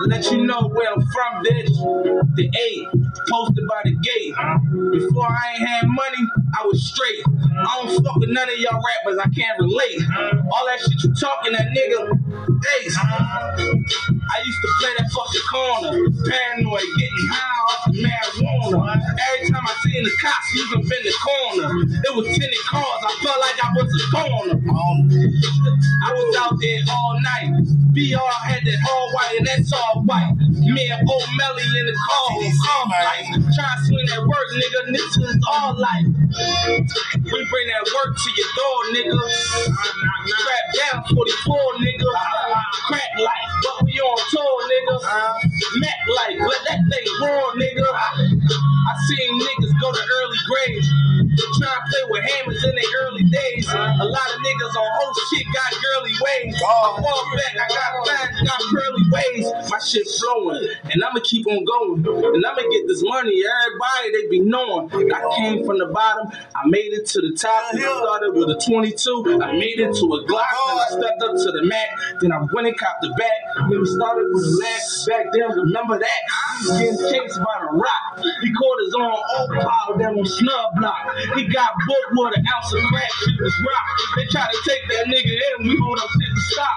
Let 0.07 0.30
you 0.30 0.44
know 0.44 0.68
where 0.68 0.92
I'm 0.92 1.00
from, 1.00 1.44
bitch. 1.44 2.34
The 2.36 2.50
eight, 2.59 2.88
posted 3.28 3.66
by 3.68 3.82
the 3.84 3.94
gate. 4.03 4.34
Before 4.92 5.26
I 5.28 5.53
ain't 5.55 5.68
had 5.68 5.86
money, 5.86 6.28
I 6.59 6.66
was 6.66 6.84
straight. 6.84 7.22
I 7.57 7.82
don't 7.82 8.05
fuck 8.05 8.16
with 8.16 8.30
none 8.30 8.48
of 8.48 8.59
y'all 8.59 8.80
rappers, 8.80 9.18
I 9.18 9.28
can't 9.30 9.59
relate. 9.61 10.00
All 10.53 10.66
that 10.66 10.80
shit 10.80 11.03
you 11.05 11.14
talking, 11.14 11.53
that 11.53 11.68
nigga, 11.76 12.18
ace. 12.80 12.98
I 14.33 14.41
used 14.45 14.61
to 14.62 14.70
play 14.80 14.93
that 14.97 15.09
fucking 15.12 15.47
corner, 15.53 15.93
paranoid, 16.24 16.89
getting 16.97 17.28
high 17.28 17.61
off 17.68 17.85
the 17.85 18.01
marijuana. 18.01 18.97
Every 18.97 19.49
time 19.53 19.64
I 19.68 19.74
seen 19.85 20.05
the 20.05 20.12
cops, 20.20 20.49
was 20.72 20.89
in 20.89 21.03
the 21.05 21.14
corner. 21.20 21.68
It 22.09 22.12
was 22.16 22.26
tinted 22.33 22.64
cars, 22.64 23.03
I 23.05 23.12
felt 23.20 23.41
like 23.45 23.59
I 23.61 23.68
was 23.76 23.89
a 23.93 24.03
corner. 24.09 24.57
Um, 24.57 24.99
I 26.05 26.11
was 26.16 26.37
out 26.41 26.57
there 26.61 26.80
all 26.89 27.14
night. 27.20 27.83
BR 27.93 28.33
had 28.49 28.64
that 28.64 28.80
all 28.89 29.12
white 29.12 29.37
and 29.37 29.47
that's 29.47 29.72
all 29.72 30.03
white. 30.09 30.33
Me 30.64 30.89
and 30.89 31.05
old 31.05 31.28
Melly 31.37 31.62
in 31.76 31.87
the 31.87 31.97
car 32.09 32.28
on 32.41 32.53
car. 32.64 32.85
Try 33.53 33.68
to 33.68 33.85
swing 33.85 34.07
that 34.09 34.24
work, 34.24 34.49
nigga. 34.57 34.93
This 34.97 35.12
is 35.12 35.37
all 35.53 35.76
life. 35.76 36.09
We 37.20 37.41
bring 37.53 37.66
that 37.68 37.85
work 37.93 38.16
to 38.16 38.28
your 38.33 38.51
door, 38.57 38.78
nigga. 38.97 39.16
Strap 40.24 40.64
down 40.80 41.05
44, 41.05 41.59
nigga. 41.85 42.12
Crack 42.89 43.12
life, 43.20 43.53
but 43.62 43.85
we 43.85 43.91
on 44.03 44.18
tour, 44.30 44.57
nigga. 44.68 44.96
Mac 45.80 45.98
life, 46.09 46.38
let 46.40 46.62
that 46.68 46.80
thing 46.90 47.07
roar, 47.20 47.55
nigga. 47.55 47.86
I 47.86 48.92
seen 49.07 49.38
niggas 49.40 49.72
go 49.80 49.92
to 49.92 50.00
early 50.00 50.38
graves. 50.48 50.88
Try 51.32 51.68
to 51.68 51.82
play 51.88 52.05
with 52.11 52.24
hammers 52.30 52.62
in 52.64 52.74
their 52.74 52.84
early 53.07 53.24
days. 53.24 53.66
A 53.68 54.05
lot 54.05 54.28
of 54.34 54.38
niggas 54.44 54.74
on 54.76 54.88
whole 54.92 55.14
shit 55.30 55.46
got 55.55 55.72
girly 55.72 56.12
ways. 56.20 56.55
I 56.57 57.00
fall 57.00 57.24
back, 57.36 57.55
I 57.57 57.68
got 57.68 58.07
fat, 58.07 58.30
got 58.44 58.61
curly 58.68 59.05
ways. 59.11 59.46
My 59.70 59.78
shit 59.78 60.07
flowing, 60.09 60.68
and 60.92 61.03
I'ma 61.03 61.20
keep 61.22 61.46
on 61.46 61.64
going. 61.64 62.05
And 62.34 62.44
I'ma 62.44 62.62
get 62.70 62.86
this 62.86 63.03
money. 63.03 63.32
Everybody 63.32 64.12
they 64.12 64.28
be 64.28 64.40
knowing. 64.40 64.90
I 64.92 65.36
came 65.36 65.64
from 65.64 65.78
the 65.78 65.86
bottom, 65.86 66.28
I 66.55 66.66
made 66.66 66.92
it 66.92 67.07
to 67.07 67.20
the 67.20 67.32
top. 67.32 67.72
I 67.72 67.78
started 67.78 68.34
with 68.34 68.50
a 68.50 68.61
22. 68.68 69.40
I 69.42 69.53
made 69.53 69.78
it 69.78 69.94
to 69.94 70.05
a 70.12 70.24
Glock. 70.26 70.44
Then 70.66 70.78
I 70.78 70.86
stepped 70.90 71.22
up 71.22 71.36
to 71.36 71.53
the 71.53 71.62
Mac. 71.64 71.88
Then 72.20 72.32
I 72.32 72.44
went 72.53 72.66
and 72.66 72.76
copped 72.78 73.03
the 73.03 73.11
back. 73.16 73.70
Started 73.93 74.26
with 74.32 74.45
the 74.45 74.53
lag. 74.64 74.80
Back 75.09 75.26
then, 75.32 75.49
remember 75.53 75.97
that? 75.99 76.20
He 76.62 76.68
getting 76.80 76.99
chased 77.11 77.38
by 77.38 77.57
the 77.61 77.70
rock. 77.76 78.03
He 78.43 78.49
caught 78.53 78.78
his 78.84 78.95
own 78.97 79.12
old 79.12 79.51
pile 79.61 79.93
down 79.99 80.14
on 80.18 80.26
snub 80.26 80.68
block. 80.76 81.03
He 81.36 81.49
got 81.49 81.70
booked 81.86 82.11
with 82.16 82.38
an 82.38 82.45
ounce 82.49 82.72
of 82.72 82.82
crack. 82.88 83.12
Shit 83.24 83.36
was 83.40 83.57
rock. 83.68 83.86
They 84.16 84.26
tried 84.32 84.51
to 84.51 84.61
take 84.64 84.84
that 84.97 85.05
nigga 85.12 85.34
in. 85.34 85.68
We 85.68 85.76
hold 85.80 85.99
up 86.01 86.09
shit 86.09 86.32
to 86.32 86.43
stop. 86.53 86.76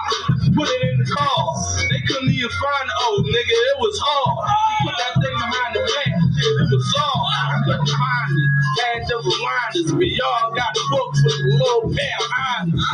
Put 0.54 0.68
it 0.68 0.80
in 0.92 0.96
the 1.00 1.08
car. 1.08 1.44
They 1.90 2.00
couldn't 2.06 2.30
even 2.32 2.50
find 2.50 2.84
the 2.88 2.96
old 3.08 3.24
nigga. 3.26 3.56
It 3.56 3.78
was 3.80 3.96
hard. 4.04 4.36
We 4.84 4.90
put 4.90 4.96
that 5.00 5.14
thing 5.22 5.36
behind 5.36 5.72
the 5.76 5.82
back. 5.84 6.25
It 6.38 6.68
was 6.70 6.94
all. 7.00 7.26
I 7.26 7.62
couldn't 7.64 7.88
find 7.88 8.32
it. 8.36 8.50
Had 8.82 9.02
the 9.08 9.16
reminders. 9.18 9.92
But 9.92 10.08
y'all 10.08 10.52
got 10.54 10.74
books 10.90 11.24
with 11.24 11.34
a 11.34 11.48
little 11.56 11.88
pair 11.94 12.18
behind 12.20 12.74
us. 12.74 12.84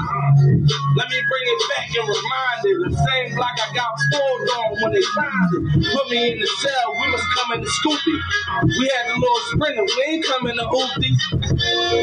Let 0.97 1.09
me 1.11 1.19
bring 1.27 1.47
it 1.47 1.63
back 1.75 1.89
and 1.97 2.07
remind 2.09 2.61
it. 2.65 2.77
The 2.91 2.93
same 3.11 3.37
block 3.37 3.57
I 3.59 3.75
got 3.75 3.93
pulled 4.13 4.49
on 4.51 4.69
when 4.83 4.93
they 4.93 5.03
signed 5.03 5.51
it. 5.55 5.93
Put 5.93 6.11
me 6.11 6.33
in 6.33 6.39
the 6.41 6.47
cell. 6.61 6.89
We 7.01 7.13
was 7.13 7.25
coming 7.37 7.61
to 7.65 7.71
Scoopy. 7.71 8.17
We 8.79 8.85
had 8.89 9.07
a 9.11 9.15
little 9.19 9.43
sprinter. 9.53 9.85
We 9.85 10.03
ain't 10.15 10.25
coming 10.27 10.57
to 10.57 10.65
Oopie. 10.65 11.13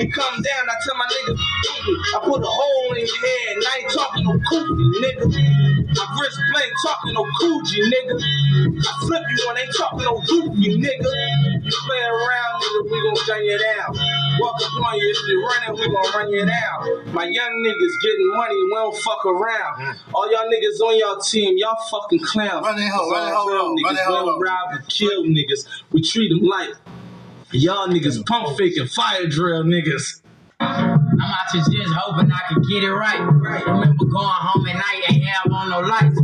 He 0.02 0.08
come 0.10 0.36
down. 0.42 0.64
I 0.70 0.76
tell 0.86 0.98
my 0.98 1.08
nigga, 1.08 1.34
I 1.38 2.20
put 2.26 2.42
a 2.44 2.48
hole 2.50 2.94
in 2.94 3.06
your 3.06 3.22
head. 3.26 3.56
And 3.58 3.66
I 3.68 3.78
ain't 3.82 3.92
talking 3.92 4.24
no 4.26 4.34
coochie, 4.52 4.92
nigga. 5.04 5.79
My 5.96 6.06
wrist 6.22 6.40
blade 6.54 6.74
talking 6.86 7.14
no 7.14 7.26
coochie, 7.42 7.82
nigga. 7.82 8.14
I 8.78 9.08
flip 9.08 9.24
you 9.30 9.48
when 9.48 9.58
ain't 9.58 9.76
talking 9.76 10.06
no 10.06 10.22
goofy, 10.22 10.78
nigga. 10.78 11.66
You 11.66 11.72
play 11.86 12.02
around, 12.04 12.62
nigga, 12.62 12.92
we 12.92 13.02
gon' 13.02 13.28
gun 13.28 13.44
you 13.44 13.58
down. 13.58 14.40
Walk 14.40 14.62
up 14.62 14.86
on 14.86 14.98
you, 14.98 15.10
if 15.10 15.28
you 15.28 15.46
running, 15.46 15.82
we 15.82 15.94
gon' 15.94 16.14
run 16.14 16.30
you 16.32 16.46
down. 16.46 17.14
My 17.14 17.26
young 17.26 17.54
niggas 17.66 17.96
getting 18.04 18.30
money, 18.38 18.56
we 18.56 18.72
don't 18.76 18.98
fuck 18.98 19.26
around. 19.26 19.80
Mm. 19.80 19.96
All 20.14 20.32
y'all 20.32 20.46
niggas 20.46 20.80
on 20.86 21.00
y'all 21.00 21.20
team, 21.20 21.58
y'all 21.58 21.78
fucking 21.90 22.20
clowns. 22.20 22.66
Run 22.66 22.76
that 22.76 22.92
hoe, 22.94 23.12
run 23.12 23.34
hoe 23.34 23.48
Real 23.48 23.58
up, 23.58 23.66
run 23.66 23.78
niggas, 23.78 23.96
that 23.96 24.10
we 24.10 24.16
don't 24.16 24.42
rob 24.42 24.72
and 24.72 24.88
kill 24.88 25.24
niggas. 25.24 25.68
We 25.92 26.02
treat 26.04 26.30
them 26.30 26.48
like 26.48 26.70
y'all 27.52 27.88
niggas 27.88 28.26
pump 28.28 28.58
faking 28.58 28.88
fire 28.88 29.26
drill 29.26 29.64
niggas. 29.64 30.22
I'm 30.60 31.22
out 31.22 31.48
to 31.52 31.58
just 31.58 31.94
hoping 31.94 32.32
I 32.32 32.40
can 32.50 32.62
get 32.64 32.84
it 32.84 32.92
right. 32.92 33.20
Remember 33.20 34.06
going 34.06 34.28
home 34.28 34.68
at 34.68 34.76
night 34.76 35.04
and 35.08 35.24
have 35.24 35.52
on 35.54 35.70
no 35.70 35.80
lights. 35.80 36.18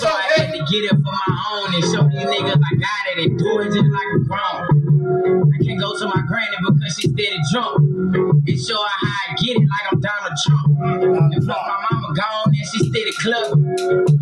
So 0.00 0.08
I 0.08 0.22
had 0.36 0.52
to 0.52 0.58
get 0.58 0.84
it 0.84 0.96
for 0.96 1.12
my 1.12 1.30
own 1.52 1.74
and 1.74 1.84
show 1.84 2.02
these 2.08 2.24
niggas 2.24 2.56
I 2.56 2.74
got 2.76 3.02
it 3.12 3.28
and 3.28 3.38
do 3.38 3.60
it 3.60 3.66
just 3.66 3.90
like 3.92 4.10
a 4.16 4.20
grown. 4.24 5.52
I 5.52 5.64
can't 5.64 5.80
go 5.80 5.98
to 5.98 6.06
my 6.06 6.22
granny 6.26 6.56
because 6.64 6.96
she 6.98 7.08
steady 7.08 7.38
drunk. 7.52 7.78
And 7.78 8.58
show 8.58 8.80
her 8.80 8.88
how 9.00 9.12
I 9.28 9.34
get 9.36 9.56
it 9.56 9.68
like 9.68 9.92
I'm 9.92 10.00
Donald 10.00 10.36
Trump. 10.44 11.32
And 11.32 11.44
plus 11.44 11.58
my 11.66 11.86
mama 11.90 12.01
gone 12.14 12.48
and 12.52 12.66
she 12.70 12.78
steady 12.90 13.12
clubbing. 13.20 13.64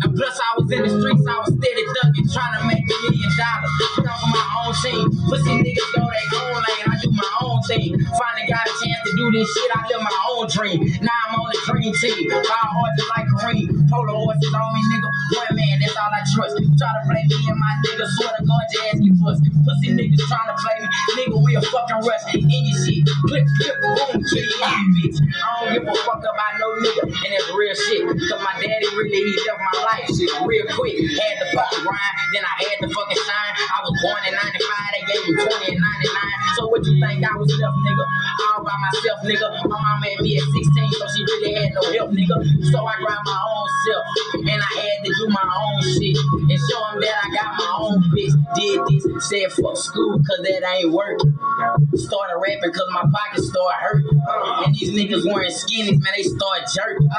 And 0.01 0.11
plus 0.15 0.35
I 0.39 0.49
was 0.57 0.71
in 0.71 0.81
the 0.83 0.91
streets, 0.91 1.25
I 1.27 1.37
was 1.39 1.51
steady 1.53 1.83
thugging, 1.95 2.27
trying 2.33 2.53
to 2.57 2.61
make 2.67 2.85
a 2.85 2.95
million 3.07 3.31
dollars. 3.37 3.73
Put 3.95 4.07
on 4.07 4.29
my 4.31 4.45
own 4.65 4.73
team. 4.83 5.05
Pussy 5.29 5.53
niggas 5.61 5.89
go 5.95 6.03
their 6.07 6.27
own 6.41 6.57
lane, 6.59 6.85
I 6.89 6.95
do 7.01 7.09
my 7.11 7.31
own 7.43 7.59
thing. 7.67 7.93
Finally 8.17 8.45
got 8.49 8.63
a 8.67 8.73
chance 8.79 9.01
to 9.05 9.11
do 9.15 9.25
this 9.31 9.47
shit, 9.53 9.69
I 9.75 9.79
live 9.87 10.01
my 10.03 10.19
own 10.35 10.45
dream. 10.49 10.79
Now 11.03 11.19
I'm 11.29 11.35
on 11.39 11.47
the 11.51 11.59
dream 11.67 11.91
team. 11.99 12.29
Five 12.31 12.71
horses 12.73 13.07
like 13.13 13.27
Kareem. 13.37 13.67
Polo 13.89 14.13
horses 14.25 14.53
on 14.53 14.69
me, 14.73 14.81
nigga. 14.91 15.09
One 15.35 15.51
man, 15.57 15.75
that's 15.81 15.95
all 15.97 16.11
I 16.11 16.21
trust. 16.33 16.55
Try 16.57 16.89
to 16.95 17.01
play 17.07 17.23
me 17.27 17.37
and 17.49 17.59
my 17.59 17.73
nigga, 17.85 18.05
swear 18.17 18.31
to 18.37 18.41
God, 18.45 18.65
your 18.71 18.83
ass 18.89 18.99
get 18.99 19.15
pussy. 19.19 19.49
Pussy 19.65 19.89
niggas 19.95 20.23
trying 20.29 20.49
to 20.49 20.55
play 20.59 20.77
me. 20.81 20.87
Nigga, 21.17 21.37
we 21.43 21.55
a 21.55 21.61
fucking 21.61 22.01
rush 22.07 22.25
in 22.35 22.47
your 22.49 22.77
shit. 22.83 23.03
Click, 23.27 23.45
click, 23.59 23.75
boom, 23.81 24.17
kill 24.23 24.45
you 24.45 24.59
in 24.63 24.87
bitch. 24.97 25.17
I 25.19 25.47
don't 25.59 25.73
give 25.73 25.85
a 25.87 25.95
fuck 26.05 26.23
about 26.23 26.53
no 26.59 26.67
nigga. 26.83 27.03
And 27.11 27.29
that's 27.33 27.49
real 27.53 27.75
shit. 27.75 27.80
Cause 27.81 28.41
my 28.45 28.53
daddy 28.61 28.87
really, 28.93 29.17
he 29.17 29.35
left 29.41 29.57
my 29.57 29.75
life 29.81 30.07
shit 30.13 30.29
real 30.45 30.67
quick. 30.69 30.97
Had 31.01 31.35
to 31.41 31.45
fucking 31.49 31.81
grind, 31.81 32.15
then 32.33 32.43
I 32.45 32.53
had 32.61 32.77
to 32.85 32.87
fucking 32.93 33.21
shine. 33.25 33.53
I 33.57 33.77
was 33.81 33.93
born 34.05 34.21
in 34.29 34.33
95, 34.37 34.53
they 34.93 35.03
gave 35.09 35.23
me 35.25 35.33
20 35.41 35.73
and 35.73 35.81
99. 35.81 36.41
So 36.55 36.67
what 36.67 36.85
you 36.85 36.93
think 36.99 37.23
I 37.25 37.33
was 37.39 37.49
left, 37.57 37.77
nigga? 37.81 38.05
All 38.53 38.61
by 38.63 38.75
myself, 38.85 39.19
nigga. 39.25 39.47
My 39.65 39.81
mama 39.81 40.05
had 40.05 40.19
me 40.21 40.37
at 40.37 40.45
16, 40.45 40.91
so 40.93 41.05
she 41.15 41.21
really 41.23 41.53
had 41.57 41.73
no 41.73 41.83
help, 41.95 42.11
nigga. 42.11 42.37
So 42.69 42.85
I 42.85 42.95
grind 43.01 43.23
my 43.25 43.39
own 43.49 43.67
self. 43.87 44.05
And 44.45 44.59
I 44.61 44.71
had 44.77 44.97
to 45.05 45.11
do 45.15 45.25
my 45.31 45.47
own 45.47 45.79
shit. 45.95 46.17
And 46.21 46.59
show 46.69 46.81
them 46.91 47.01
that 47.01 47.15
I 47.17 47.27
got 47.33 47.49
my 47.57 47.71
own 47.81 47.97
bitch. 48.13 48.35
Did 48.53 48.77
this, 48.91 49.03
said 49.25 49.51
fuck 49.57 49.77
school, 49.77 50.19
cause 50.21 50.41
that 50.43 50.61
ain't 50.75 50.91
working. 50.91 51.33
Started 51.95 52.37
rapping 52.37 52.73
cause 52.73 52.89
my 52.91 53.05
pockets 53.09 53.47
started 53.47 53.79
hurting. 53.79 54.21
And 54.67 54.75
these 54.75 54.91
niggas 54.91 55.23
wearing 55.25 55.51
skinnies, 55.51 55.99
man, 56.03 56.13
they 56.15 56.23
started 56.23 56.67
jerking. 56.67 57.09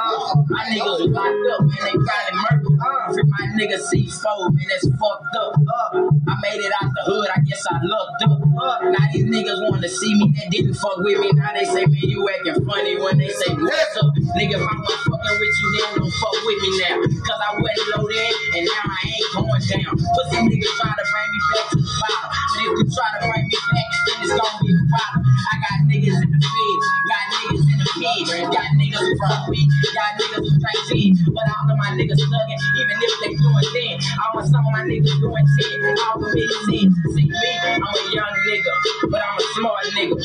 My 0.52 0.68
niggas 0.68 1.00
was 1.00 1.08
locked 1.08 1.48
up, 1.56 1.64
man, 1.64 1.80
they 1.80 1.96
probably 1.96 2.34
murdered. 2.44 2.76
Free 3.16 3.24
uh. 3.24 3.32
my 3.32 3.44
nigga 3.56 3.80
C4, 3.80 4.52
man, 4.52 4.66
that's 4.68 4.84
fucked 5.00 5.32
up. 5.40 5.52
Uh. 5.56 6.12
I 6.28 6.34
made 6.44 6.60
it 6.60 6.72
out 6.76 6.92
the 6.92 7.02
hood, 7.08 7.28
I 7.32 7.40
guess 7.40 7.64
I 7.72 7.80
lucked 7.80 8.22
up. 8.28 8.36
Uh. 8.36 8.92
Now 8.92 9.04
these 9.16 9.24
niggas 9.24 9.64
wanna 9.72 9.88
see 9.88 10.12
me 10.12 10.28
that 10.36 10.52
didn't 10.52 10.76
fuck 10.76 11.00
with 11.00 11.24
me. 11.24 11.32
Now 11.32 11.56
they 11.56 11.64
say, 11.64 11.88
man, 11.88 12.04
you 12.04 12.20
acting 12.28 12.60
funny 12.68 13.00
when 13.00 13.16
they 13.16 13.32
say, 13.32 13.48
what's 13.56 13.96
up? 13.96 14.12
Nigga, 14.36 14.60
if 14.60 14.68
I 14.68 14.76
wasn't 14.76 15.08
fucking 15.08 15.36
with 15.40 15.56
you, 15.56 15.68
then 15.72 15.88
don't 16.04 16.12
fuck 16.20 16.36
with 16.44 16.60
me 16.60 16.70
now. 16.84 16.96
Cause 17.00 17.40
I 17.40 17.50
wasn't 17.56 17.88
loaded, 17.96 18.32
and 18.52 18.64
now 18.68 18.84
I 18.92 19.00
ain't 19.08 19.28
going 19.32 19.64
down. 19.72 19.92
Pussy 19.96 20.36
niggas 20.36 20.74
trying 20.76 21.00
to 21.00 21.04
bring 21.08 21.28
me 21.32 21.40
back 21.48 21.66
to 21.72 21.76
the 21.80 21.92
bottom. 21.96 22.28
But 22.28 22.60
if 22.60 22.72
you 22.76 22.84
try 22.92 23.08
to 23.08 23.20
bring 23.24 23.44
me 23.48 23.56
back, 23.56 23.88
then 24.04 24.16
it's 24.20 24.34
gonna 24.36 24.60
be 24.60 24.68
a 24.68 24.84
problem. 24.92 25.21
I 25.50 25.54
got 25.58 25.76
niggas 25.88 26.18
in 26.22 26.30
the 26.30 26.40
feds, 26.40 26.86
got 27.10 27.24
niggas 27.34 27.66
in 27.66 27.78
the 27.78 27.88
pig, 27.98 28.22
got 28.52 28.70
niggas 28.78 29.08
from 29.18 29.38
me, 29.50 29.62
got 29.94 30.10
niggas 30.20 30.46
drink 30.62 30.80
tea. 30.88 31.08
But 31.34 31.46
all 31.50 31.66
of 31.70 31.76
my 31.78 31.90
niggas 31.98 32.22
thugging, 32.22 32.60
even 32.78 32.96
if 33.02 33.14
they 33.22 33.32
doing 33.34 33.98
10. 33.98 33.98
I 33.98 34.24
want 34.34 34.46
some 34.48 34.66
of 34.66 34.72
my 34.72 34.84
niggas 34.86 35.16
doing 35.18 35.46
10. 35.58 35.98
All 36.06 36.22
of 36.22 36.32
me 36.34 36.44
10. 36.46 36.92
See 37.14 37.26
me, 37.28 37.50
I'm 37.62 37.82
a 37.82 38.02
young 38.14 38.36
nigga, 38.46 38.74
but 39.10 39.20
I'm 39.22 39.36
a 39.38 39.44
smart 39.58 39.84
nigga. 39.96 40.16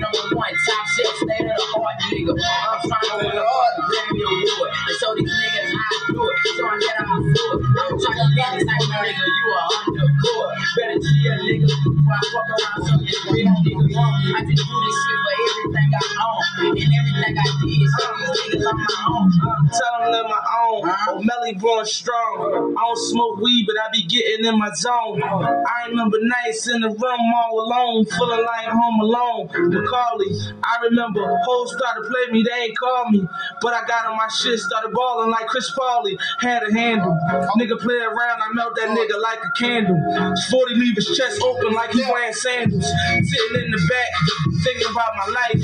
Number 0.00 0.36
one, 0.36 0.54
top 0.66 0.84
shelf, 0.96 1.16
state 1.20 1.46
of 1.46 1.56
the 1.56 1.66
art 1.76 1.98
nigga. 2.10 2.32
I'm 2.32 2.80
trying 2.88 3.08
to 3.10 3.14
win 3.20 3.36
a 3.36 3.44
hard 3.44 3.74
Grammy 3.88 4.22
award. 4.24 4.70
And 4.72 4.96
so 4.98 5.08
these 5.16 5.28
niggas 5.28 5.70
how 5.72 5.92
I 5.92 6.12
do 6.12 6.22
it. 6.22 6.38
So 6.56 6.62
I 6.66 6.74
let 6.76 6.96
out 7.00 7.08
my 7.08 7.18
foot. 7.22 7.58
I'm 7.62 7.94
trying 8.00 8.20
to 8.20 8.26
be 8.32 8.42
the 8.42 8.64
type 8.64 8.82
of 8.82 8.90
nigga, 8.92 9.24
you 9.26 9.46
are 9.52 9.68
undercover. 9.86 10.54
Better 10.76 10.98
chill, 11.02 11.36
nigga, 11.44 11.68
before 11.68 12.14
I 12.14 12.20
fuck 12.32 12.48
around 12.52 12.80
some 12.86 13.00
real 13.02 13.52
niggas. 13.62 13.96
I 14.32 14.40
just 14.48 14.61
do 14.66 14.76
this 14.86 14.96
shit 15.02 15.18
for 15.22 15.34
everything 15.42 15.90
I 15.92 16.04
own. 16.26 16.42
And 16.78 16.92
everything 16.98 17.34
I 17.38 17.48
did, 17.62 17.88
so 17.94 18.04
these 18.18 18.34
niggas 18.38 18.66
on 18.70 18.76
my 18.78 18.90
own. 19.10 19.24
Tell 19.72 19.94
them 20.00 20.12
live 20.12 20.28
my 20.30 20.42
own. 20.66 20.82
Born 21.60 21.84
strong. 21.84 22.74
I 22.76 22.80
don't 22.80 22.96
smoke 22.96 23.38
weed, 23.40 23.66
but 23.66 23.76
I 23.76 23.88
be 23.92 24.02
getting 24.06 24.46
in 24.46 24.58
my 24.58 24.72
zone. 24.74 25.22
I 25.22 25.86
remember 25.88 26.18
nights 26.22 26.66
in 26.66 26.80
the 26.80 26.88
room 26.88 27.32
all 27.36 27.60
alone, 27.60 28.04
feeling 28.06 28.44
like 28.44 28.66
home 28.66 29.00
alone. 29.00 29.48
Macaulay, 29.70 30.32
I 30.64 30.82
remember 30.82 31.20
hoes 31.44 31.74
started 31.76 32.02
to 32.02 32.08
play 32.08 32.32
me, 32.32 32.42
they 32.42 32.64
ain't 32.64 32.78
call 32.78 33.10
me. 33.10 33.28
But 33.60 33.74
I 33.74 33.86
got 33.86 34.06
on 34.06 34.16
my 34.16 34.28
shit, 34.28 34.58
started 34.58 34.92
balling 34.92 35.30
like 35.30 35.46
Chris 35.46 35.70
Pauly. 35.76 36.16
Had 36.40 36.62
a 36.62 36.72
handle. 36.72 37.16
Nigga 37.58 37.78
play 37.78 38.00
around, 38.00 38.40
I 38.42 38.52
melt 38.54 38.74
that 38.76 38.88
nigga 38.88 39.20
like 39.22 39.38
a 39.44 39.50
candle. 39.58 39.98
40 40.50 40.74
leave 40.74 40.96
his 40.96 41.06
chest 41.16 41.40
open 41.42 41.74
like 41.74 41.92
he 41.92 42.02
wearing 42.10 42.32
sandals. 42.32 42.86
Sitting 42.86 43.64
in 43.64 43.70
the 43.70 43.86
back, 43.88 44.10
thinking 44.60 44.88
about 44.90 45.12
my 45.16 45.28
life. 45.32 45.60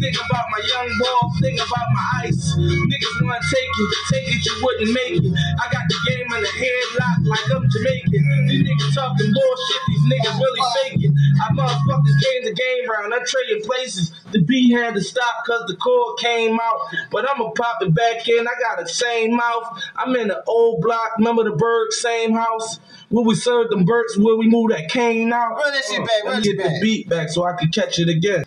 Thinking 0.00 0.24
about 0.24 0.46
my 0.48 0.62
young 0.64 0.88
ball, 0.98 1.32
thinking 1.40 1.60
about 1.60 1.88
my 1.92 2.04
ice. 2.24 2.56
Niggas 2.56 3.14
wanna 3.20 3.40
take 3.52 3.72
it, 3.76 3.88
take 4.10 4.28
it, 4.28 4.40
you 4.44 4.54
wouldn't 4.62 4.92
make 4.92 5.20
it. 5.20 5.32
I 5.60 5.64
got 5.72 5.84
the 5.88 5.98
game 6.08 6.28
in 6.32 6.40
the 6.40 6.54
headlock 6.56 7.18
like 7.28 7.46
I'm 7.52 7.68
Jamaican. 7.68 8.22
These 8.48 8.64
niggas 8.64 8.94
talking 8.94 9.32
bullshit, 9.32 9.82
these 9.88 10.04
niggas 10.08 10.36
really 10.40 10.64
faking. 10.82 11.14
I 11.40 11.52
motherfuckers 11.52 12.16
came 12.20 12.44
the 12.44 12.54
game 12.54 12.88
round, 12.88 13.14
I 13.14 13.18
trading 13.24 13.64
places. 13.64 14.12
The 14.32 14.42
beat 14.42 14.72
had 14.72 14.94
to 14.94 15.00
stop 15.00 15.44
cause 15.46 15.64
the 15.66 15.76
cord 15.76 16.18
came 16.18 16.58
out. 16.60 16.80
But 17.10 17.28
I'ma 17.28 17.50
pop 17.50 17.82
it 17.82 17.94
back 17.94 18.28
in, 18.28 18.46
I 18.46 18.52
got 18.60 18.78
the 18.78 18.88
same 18.88 19.36
mouth. 19.36 19.82
I'm 19.96 20.14
in 20.16 20.28
the 20.28 20.42
old 20.46 20.80
block, 20.80 21.18
remember 21.18 21.44
the 21.44 21.56
Berg, 21.56 21.92
same 21.92 22.32
house. 22.34 22.78
Where 23.10 23.24
we 23.24 23.34
served 23.34 23.72
them 23.72 23.84
Burks, 23.84 24.16
where 24.16 24.36
we 24.36 24.48
moved 24.48 24.72
that 24.72 24.88
cane 24.88 25.32
out. 25.32 25.56
Run 25.56 25.72
that 25.72 25.84
shit 25.84 26.00
uh, 26.00 26.04
back, 26.04 26.24
run 26.24 26.42
get 26.42 26.58
back. 26.58 26.66
the 26.66 26.80
beat 26.80 27.08
back 27.08 27.28
so 27.28 27.44
I 27.44 27.54
can 27.54 27.68
catch 27.70 27.98
it 27.98 28.08
again. 28.08 28.44